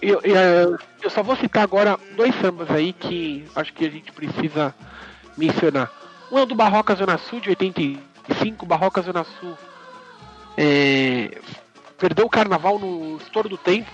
eu, 0.00 0.20
eu, 0.20 0.20
eu- 0.22 0.78
eu 1.02 1.10
só 1.10 1.22
vou 1.22 1.34
citar 1.36 1.62
agora 1.64 1.98
dois 2.16 2.34
sambas 2.40 2.70
aí 2.70 2.92
que 2.92 3.44
acho 3.56 3.72
que 3.72 3.84
a 3.84 3.90
gente 3.90 4.12
precisa 4.12 4.72
mencionar. 5.36 5.90
Um 6.30 6.38
é 6.38 6.42
o 6.42 6.46
do 6.46 6.54
Barroca 6.54 6.94
Zona 6.94 7.18
Sul 7.18 7.40
de 7.40 7.48
85, 7.50 8.64
Barroca 8.64 9.02
Zona 9.02 9.24
Sul 9.24 9.56
é, 10.56 11.38
perdeu 11.98 12.26
o 12.26 12.30
carnaval 12.30 12.78
no 12.78 13.16
estouro 13.16 13.48
do 13.48 13.58
tempo 13.58 13.90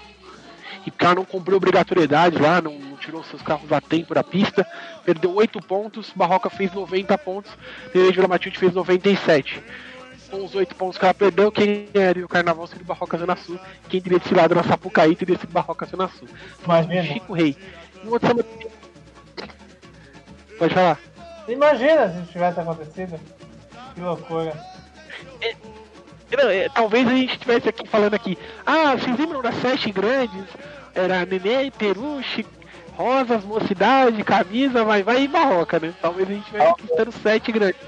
e 0.84 0.90
o 0.90 0.92
cara 0.92 1.14
não 1.16 1.24
cumpriu 1.24 1.56
obrigatoriedade 1.56 2.38
lá, 2.38 2.60
não, 2.60 2.72
não 2.78 2.96
tirou 2.96 3.24
seus 3.24 3.42
carros 3.42 3.72
a 3.72 3.80
tempo 3.80 4.14
da 4.14 4.22
pista, 4.22 4.64
perdeu 5.04 5.34
8 5.34 5.58
pontos, 5.60 6.12
Barroca 6.14 6.48
fez 6.50 6.72
90 6.72 7.16
pontos, 7.18 7.50
Vila 7.92 8.28
Matilde 8.28 8.58
fez 8.58 8.72
97. 8.72 9.62
Com 10.30 10.44
os 10.44 10.54
8 10.54 10.74
pontos 10.74 10.98
que 10.98 11.04
ela 11.04 11.14
perdeu, 11.14 11.52
quem 11.52 11.88
era 11.94 12.24
o 12.24 12.28
carnaval 12.28 12.66
seria 12.66 12.82
o 12.82 12.86
Barroca 12.86 13.16
Zona 13.16 13.36
Sul, 13.36 13.58
quem 13.88 14.00
teria 14.00 14.18
desfilado 14.18 14.54
na 14.54 14.64
Sapucaí 14.64 15.14
teria 15.14 15.38
sido 15.38 15.52
Barroca 15.52 15.86
Zona 15.86 16.08
Sul. 16.08 16.28
Imagina. 16.64 17.02
Chico 17.04 17.32
Rei. 17.32 17.56
Um 18.04 18.10
outro 18.10 18.28
samba... 18.28 18.44
Pode 20.58 20.74
falar. 20.74 20.98
Imagina 21.48 22.08
se 22.08 22.32
tivesse 22.32 22.60
acontecido. 22.60 23.20
Que 23.94 24.00
loucura. 24.00 24.52
Não, 26.36 26.50
é, 26.50 26.68
talvez 26.68 27.06
a 27.06 27.10
gente 27.10 27.32
estivesse 27.32 27.68
aqui 27.68 27.86
falando 27.88 28.14
aqui. 28.14 28.36
Ah, 28.64 28.96
vocês 28.96 29.18
lembram 29.18 29.42
das 29.42 29.54
sete 29.56 29.92
grandes? 29.92 30.44
Era 30.94 31.24
Nenê, 31.24 31.70
Peruche, 31.70 32.44
Rosas, 32.96 33.44
Mocidade, 33.44 34.24
Camisa, 34.24 34.84
Vai 34.84 35.02
Vai 35.02 35.22
e 35.22 35.28
Barroca, 35.28 35.78
né? 35.78 35.94
Talvez 36.00 36.28
a 36.28 36.32
gente 36.32 36.42
estivesse 36.44 36.70
aqui 36.70 36.86
citando 36.88 37.12
sete 37.12 37.52
grandes. 37.52 37.80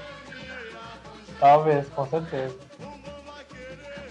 Talvez, 1.39 1.87
com 1.89 2.05
certeza. 2.07 2.55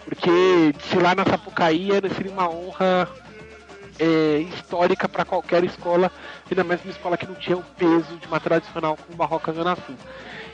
Porque 0.05 0.75
se 0.89 0.97
lá 0.99 1.15
na 1.15 1.25
Sapucaí 1.25 1.93
era- 1.93 2.09
seria 2.09 2.33
uma 2.33 2.49
honra 2.49 3.09
é, 4.01 4.39
histórica 4.55 5.09
para 5.09 5.25
qualquer 5.25 5.65
escola, 5.65 6.11
ainda 6.49 6.63
mais 6.63 6.81
uma 6.85 6.93
escola 6.93 7.17
que 7.17 7.27
não 7.27 7.35
tinha 7.35 7.57
o 7.57 7.63
peso 7.77 8.17
de 8.17 8.27
uma 8.29 8.39
tradicional 8.39 8.97
como 8.97 9.19
Barroca 9.19 9.53
Zona. 9.53 9.77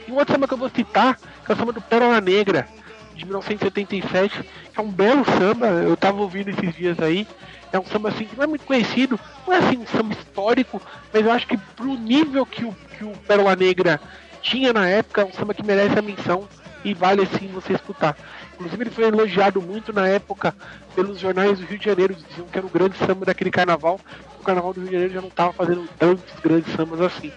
E 0.07 0.11
um 0.11 0.15
outro 0.15 0.33
samba 0.33 0.47
que 0.47 0.53
eu 0.55 0.57
vou 0.57 0.69
citar, 0.69 1.17
é 1.47 1.53
o 1.53 1.55
samba 1.55 1.71
do 1.71 1.79
Pérola 1.81 2.19
Negra, 2.19 2.67
de 3.13 3.23
1977, 3.23 4.41
que 4.73 4.79
é 4.79 4.81
um 4.81 4.89
belo 4.91 5.23
samba, 5.25 5.67
eu 5.67 5.95
tava 5.95 6.21
ouvindo 6.21 6.49
esses 6.49 6.75
dias 6.75 6.99
aí. 6.99 7.27
É 7.71 7.79
um 7.79 7.85
samba 7.85 8.09
assim 8.09 8.25
que 8.25 8.35
não 8.35 8.43
é 8.43 8.47
muito 8.47 8.65
conhecido, 8.65 9.19
não 9.45 9.53
é 9.53 9.57
assim 9.59 9.77
um 9.77 9.85
samba 9.87 10.13
histórico, 10.13 10.81
mas 11.13 11.23
eu 11.23 11.31
acho 11.31 11.47
que 11.47 11.55
pro 11.57 11.95
nível 11.95 12.45
que 12.45 12.65
o, 12.65 12.75
que 12.97 13.03
o 13.05 13.11
Pérola 13.27 13.55
Negra 13.55 14.01
tinha 14.41 14.73
na 14.73 14.87
época, 14.87 15.21
é 15.21 15.25
um 15.25 15.33
samba 15.33 15.53
que 15.53 15.63
merece 15.63 15.97
a 15.97 16.01
menção 16.01 16.47
e 16.85 16.93
vale 16.93 17.23
assim 17.23 17.47
você 17.47 17.73
escutar. 17.73 18.15
Inclusive 18.53 18.83
ele 18.83 18.91
foi 18.91 19.05
elogiado 19.05 19.61
muito 19.61 19.91
na 19.91 20.07
época 20.07 20.55
pelos 20.95 21.19
jornais 21.19 21.59
do 21.59 21.65
Rio 21.65 21.79
de 21.79 21.85
Janeiro, 21.85 22.15
diziam 22.15 22.47
que 22.47 22.57
era 22.57 22.65
o 22.65 22.69
grande 22.69 22.95
samba 22.99 23.25
daquele 23.25 23.49
carnaval. 23.49 23.99
O 24.39 24.43
carnaval 24.43 24.71
do 24.71 24.81
Rio 24.81 24.89
de 24.89 24.93
Janeiro 24.93 25.13
já 25.15 25.21
não 25.21 25.27
estava 25.27 25.51
fazendo 25.51 25.89
tantos 25.97 26.23
grandes 26.41 26.71
sambas 26.75 27.01
assim. 27.01 27.31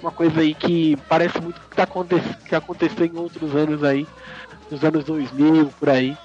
Uma 0.00 0.12
coisa 0.12 0.40
aí 0.40 0.54
que 0.54 0.96
parece 1.08 1.40
muito 1.40 1.60
que, 1.60 1.76
tá 1.76 1.82
aconte 1.82 2.14
que 2.48 2.54
aconteceu 2.54 3.04
em 3.04 3.16
outros 3.16 3.54
anos 3.56 3.82
aí, 3.82 4.06
nos 4.70 4.84
anos 4.84 5.04
2000, 5.04 5.66
por 5.80 5.90
aí. 5.90 6.16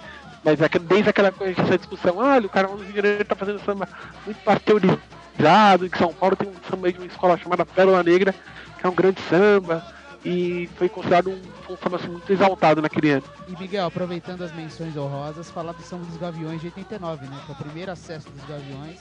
Mas 0.43 0.61
é 0.61 0.69
desde 0.79 1.09
aquela 1.09 1.31
coisa, 1.31 1.59
essa 1.61 1.77
discussão, 1.77 2.17
olha, 2.17 2.45
o 2.45 2.49
Carnaval 2.49 2.77
do 2.77 2.83
Rio 2.83 2.93
de 2.93 3.01
Janeiro 3.01 3.25
tá 3.25 3.35
fazendo 3.35 3.59
samba 3.65 3.87
muito 4.25 4.37
pasteurizado, 4.43 5.89
que 5.89 5.97
São 5.97 6.13
Paulo 6.13 6.35
tem 6.35 6.47
um 6.47 6.69
samba 6.69 6.87
aí 6.87 6.93
de 6.93 6.99
uma 6.99 7.07
escola 7.07 7.37
chamada 7.37 7.65
Pérola 7.65 8.03
Negra, 8.03 8.33
que 8.79 8.85
é 8.85 8.89
um 8.89 8.95
grande 8.95 9.19
samba, 9.29 9.83
e 10.23 10.69
foi 10.75 10.87
considerado 10.87 11.29
um, 11.31 11.41
um 11.73 11.77
samba 11.77 11.97
assim, 11.97 12.07
muito 12.09 12.31
exaltado 12.31 12.81
naquele 12.81 13.09
ano. 13.11 13.23
E 13.47 13.59
Miguel, 13.59 13.85
aproveitando 13.87 14.43
as 14.43 14.53
menções 14.53 14.95
honrosas, 14.95 15.49
falar 15.49 15.71
do 15.73 15.81
Samba 15.81 16.05
dos 16.05 16.17
Gaviões 16.17 16.61
de 16.61 16.67
89, 16.67 17.25
né? 17.27 17.39
Que 17.45 17.51
é 17.51 17.55
o 17.55 17.57
primeiro 17.57 17.91
acesso 17.91 18.29
dos 18.29 18.43
Gaviões. 18.45 18.99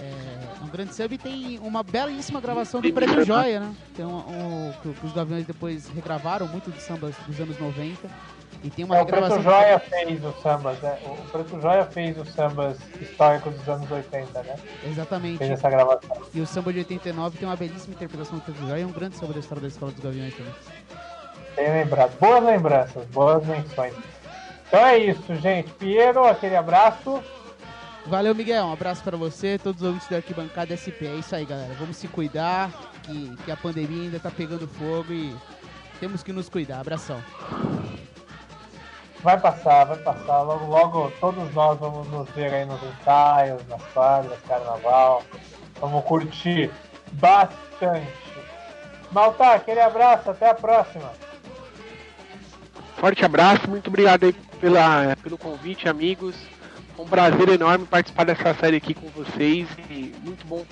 É 0.00 0.62
um 0.62 0.68
grande 0.68 0.94
samba 0.94 1.14
e 1.14 1.18
tem 1.18 1.58
uma 1.58 1.82
belíssima 1.82 2.40
gravação 2.40 2.80
do 2.80 2.92
Preto 2.92 3.14
muito, 3.14 3.26
Joia, 3.26 3.58
né? 3.60 3.74
Tem 3.96 4.06
um, 4.06 4.16
um- 4.18 4.72
que, 4.82 4.92
que 4.92 5.06
os 5.06 5.12
Gaviões 5.12 5.44
depois 5.44 5.88
regravaram 5.88 6.46
muito 6.46 6.70
de 6.70 6.80
sambas 6.80 7.16
dos 7.26 7.40
anos 7.40 7.58
90. 7.58 8.08
E 8.62 8.70
tem 8.70 8.84
uma 8.84 8.96
É, 8.96 9.02
o 9.02 9.06
Preto. 9.06 9.40
Joia 9.40 9.78
fez 9.78 10.24
os 10.24 10.42
sambas, 10.42 10.80
né? 10.80 10.98
O 11.04 11.30
Preto 11.30 11.60
Joia 11.60 11.84
fez 11.84 12.18
os 12.18 12.28
sambas 12.32 12.78
históricos 13.00 13.54
dos 13.54 13.68
anos 13.68 13.90
80, 13.90 14.42
né? 14.42 14.56
Exatamente. 14.84 15.38
Fez 15.38 15.50
essa 15.50 15.70
gravação. 15.70 16.16
E 16.34 16.40
o 16.40 16.46
samba 16.46 16.72
de 16.72 16.80
89 16.80 17.38
tem 17.38 17.48
uma 17.48 17.56
belíssima 17.56 17.94
interpretação 17.94 18.38
do 18.38 18.42
Preto 18.42 18.60
Joia 18.66 18.80
e 18.80 18.82
é 18.82 18.86
um 18.86 18.92
grande 18.92 19.16
samba 19.16 19.32
da 19.32 19.40
história 19.40 19.62
da 19.62 19.68
Escola 19.68 19.92
dos 19.92 20.02
Gaviões 20.02 20.34
também. 20.34 20.54
Bem 21.54 21.70
lembrado. 21.72 22.18
Boas 22.18 22.44
lembranças, 22.44 23.04
boas 23.06 23.44
menções. 23.46 23.94
Então 24.66 24.86
é 24.86 24.98
isso, 24.98 25.34
gente. 25.36 25.70
Piero, 25.72 26.24
aquele 26.24 26.56
abraço. 26.56 27.22
Valeu, 28.06 28.34
Miguel. 28.34 28.64
Um 28.66 28.72
abraço 28.72 29.02
pra 29.02 29.16
você, 29.16 29.58
todos 29.58 29.82
os 29.82 29.86
ouvintes 29.86 30.08
da 30.08 30.16
Arquibancada 30.16 30.76
SP. 30.76 31.06
É 31.06 31.14
isso 31.16 31.34
aí, 31.34 31.44
galera. 31.44 31.74
Vamos 31.78 31.96
se 31.96 32.08
cuidar, 32.08 32.70
que, 33.02 33.36
que 33.44 33.50
a 33.50 33.56
pandemia 33.56 34.04
ainda 34.04 34.20
tá 34.20 34.30
pegando 34.30 34.66
fogo 34.66 35.12
e 35.12 35.36
temos 36.00 36.22
que 36.22 36.32
nos 36.32 36.48
cuidar. 36.48 36.80
Abração. 36.80 37.22
Vai 39.20 39.38
passar, 39.38 39.84
vai 39.84 39.98
passar. 39.98 40.42
Logo, 40.42 40.66
logo 40.66 41.12
todos 41.20 41.52
nós 41.52 41.78
vamos 41.78 42.08
nos 42.08 42.28
ver 42.30 42.52
aí 42.54 42.64
nos 42.64 42.80
ensaios, 42.82 43.66
nas 43.68 43.82
quadras, 43.92 44.38
carnaval. 44.46 45.22
Vamos 45.80 46.04
curtir 46.04 46.70
bastante. 47.12 48.12
Malta, 49.10 49.54
aquele 49.54 49.80
abraço, 49.80 50.30
até 50.30 50.50
a 50.50 50.54
próxima. 50.54 51.10
Forte 52.96 53.24
abraço, 53.24 53.68
muito 53.70 53.88
obrigado 53.88 54.24
aí 54.24 54.32
pela, 54.60 55.16
pelo 55.22 55.38
convite, 55.38 55.88
amigos. 55.88 56.36
Foi 56.94 57.04
um 57.04 57.08
prazer 57.08 57.48
enorme 57.48 57.86
participar 57.86 58.24
dessa 58.24 58.52
série 58.54 58.76
aqui 58.76 58.92
com 58.92 59.08
vocês 59.08 59.68
e 59.88 60.12
muito 60.24 60.44
bom 60.46 60.64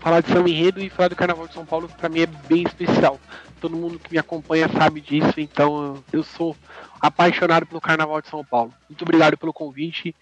falar 0.00 0.20
de 0.20 0.32
São 0.32 0.46
Enredo 0.46 0.80
e 0.80 0.88
falar 0.88 1.08
do 1.08 1.16
Carnaval 1.16 1.46
de 1.46 1.52
São 1.52 1.66
Paulo, 1.66 1.88
que 1.88 1.96
pra 1.96 2.08
mim 2.08 2.20
é 2.20 2.26
bem 2.26 2.62
especial. 2.62 3.20
Todo 3.60 3.76
mundo 3.76 3.98
que 3.98 4.10
me 4.10 4.18
acompanha 4.18 4.68
sabe 4.68 5.00
disso, 5.00 5.38
então 5.38 6.02
eu 6.12 6.22
sou 6.22 6.56
apaixonado 7.00 7.66
pelo 7.66 7.80
Carnaval 7.80 8.20
de 8.20 8.28
São 8.28 8.44
Paulo. 8.44 8.72
Muito 8.88 9.02
obrigado 9.02 9.36
pelo 9.36 9.52
convite 9.52 10.14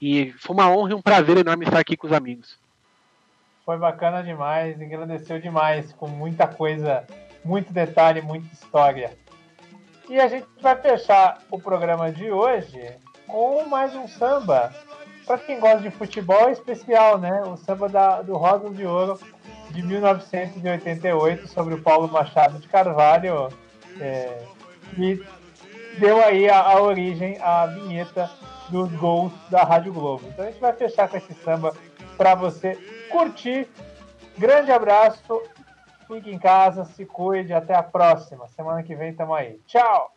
e 0.00 0.32
foi 0.38 0.54
uma 0.54 0.70
honra 0.70 0.90
e 0.92 0.94
um 0.94 1.02
prazer 1.02 1.36
enorme 1.36 1.64
estar 1.64 1.78
aqui 1.78 1.96
com 1.96 2.06
os 2.06 2.12
amigos. 2.12 2.58
Foi 3.64 3.76
bacana 3.76 4.22
demais, 4.22 4.80
engrandeceu 4.80 5.40
demais, 5.40 5.92
com 5.92 6.08
muita 6.08 6.46
coisa, 6.46 7.04
muito 7.44 7.72
detalhe, 7.72 8.22
muita 8.22 8.52
história. 8.52 9.16
E 10.08 10.18
a 10.18 10.26
gente 10.26 10.46
vai 10.60 10.74
fechar 10.80 11.42
o 11.50 11.60
programa 11.60 12.10
de 12.10 12.30
hoje 12.30 12.80
com 13.26 13.66
mais 13.66 13.94
um 13.94 14.08
samba. 14.08 14.72
Para 15.26 15.36
quem 15.36 15.60
gosta 15.60 15.80
de 15.80 15.90
futebol, 15.90 16.48
é 16.48 16.52
especial, 16.52 17.18
né? 17.18 17.42
O 17.42 17.58
samba 17.58 17.90
da, 17.90 18.22
do 18.22 18.34
Rosas 18.34 18.74
de 18.74 18.86
Ouro 18.86 19.20
de 19.70 19.82
1988 19.82 21.46
sobre 21.48 21.74
o 21.74 21.82
Paulo 21.82 22.08
Machado 22.08 22.58
de 22.58 22.66
Carvalho, 22.68 23.50
é, 24.00 24.42
que 24.94 25.22
deu 25.98 26.22
aí 26.22 26.48
a, 26.48 26.60
a 26.60 26.80
origem 26.80 27.38
à 27.40 27.66
vinheta 27.66 28.30
dos 28.68 28.90
gols 28.92 29.32
da 29.50 29.62
Rádio 29.62 29.92
Globo. 29.92 30.26
Então 30.28 30.44
a 30.44 30.50
gente 30.50 30.60
vai 30.60 30.72
fechar 30.72 31.08
com 31.08 31.16
esse 31.16 31.34
samba 31.34 31.74
para 32.16 32.34
você 32.34 32.74
curtir. 33.10 33.68
Grande 34.36 34.70
abraço, 34.70 35.42
fique 36.06 36.30
em 36.30 36.38
casa, 36.38 36.84
se 36.84 37.04
cuide, 37.04 37.52
até 37.52 37.74
a 37.74 37.82
próxima. 37.82 38.46
Semana 38.48 38.82
que 38.82 38.94
vem 38.94 39.14
tamo 39.14 39.34
aí. 39.34 39.60
Tchau! 39.66 40.12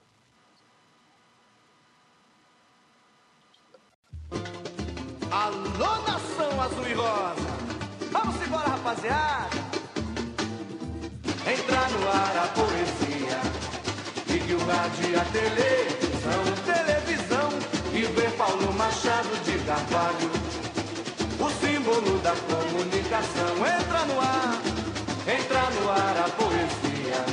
Alô, 5.32 6.02
nação 6.08 6.62
azul 6.62 6.88
e 6.88 6.94
rosa! 6.94 7.52
Vamos 8.12 8.48
embora, 8.48 8.70
rapaziada! 8.70 9.62
Entra 11.48 11.90
no 11.90 12.08
ar 12.10 12.38
a 12.38 12.48
poesia 12.54 13.51
liga 14.52 14.56
o 14.56 14.68
rádio, 14.68 15.20
a 15.20 15.26
televisão, 15.26 16.44
televisão, 16.66 17.50
e 17.94 18.02
ver 18.02 18.32
Paulo 18.32 18.74
Machado 18.74 19.30
de 19.46 19.58
Carvalho. 19.66 20.32
O 21.40 21.50
símbolo 21.50 22.20
da 22.20 22.34
comunicação 22.50 23.58
entra 23.58 24.06
no 24.06 24.20
ar, 24.20 24.62
entra 25.28 25.62
no 25.72 25.90
ar 25.90 26.18
a 26.18 26.30
poesia. 26.30 27.26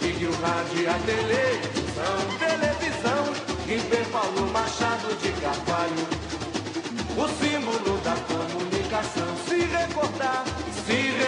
Ligue 0.00 0.26
o 0.26 0.32
rádio 0.40 0.90
a 0.90 0.98
televisão, 1.04 2.16
televisão, 2.38 3.24
e 3.66 3.76
ver 3.88 4.06
Paulo 4.06 4.50
Machado 4.52 5.14
de 5.20 5.32
Carvalho. 5.40 6.08
O 7.16 7.28
símbolo 7.38 7.98
da 7.98 8.16
comunicação 8.16 9.36
se 9.46 9.56
recordar, 9.56 10.44
se 10.86 10.92
recordar. 10.92 11.19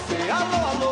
você. 0.00 0.30
Alô, 0.30 0.66
alô. 0.66 0.89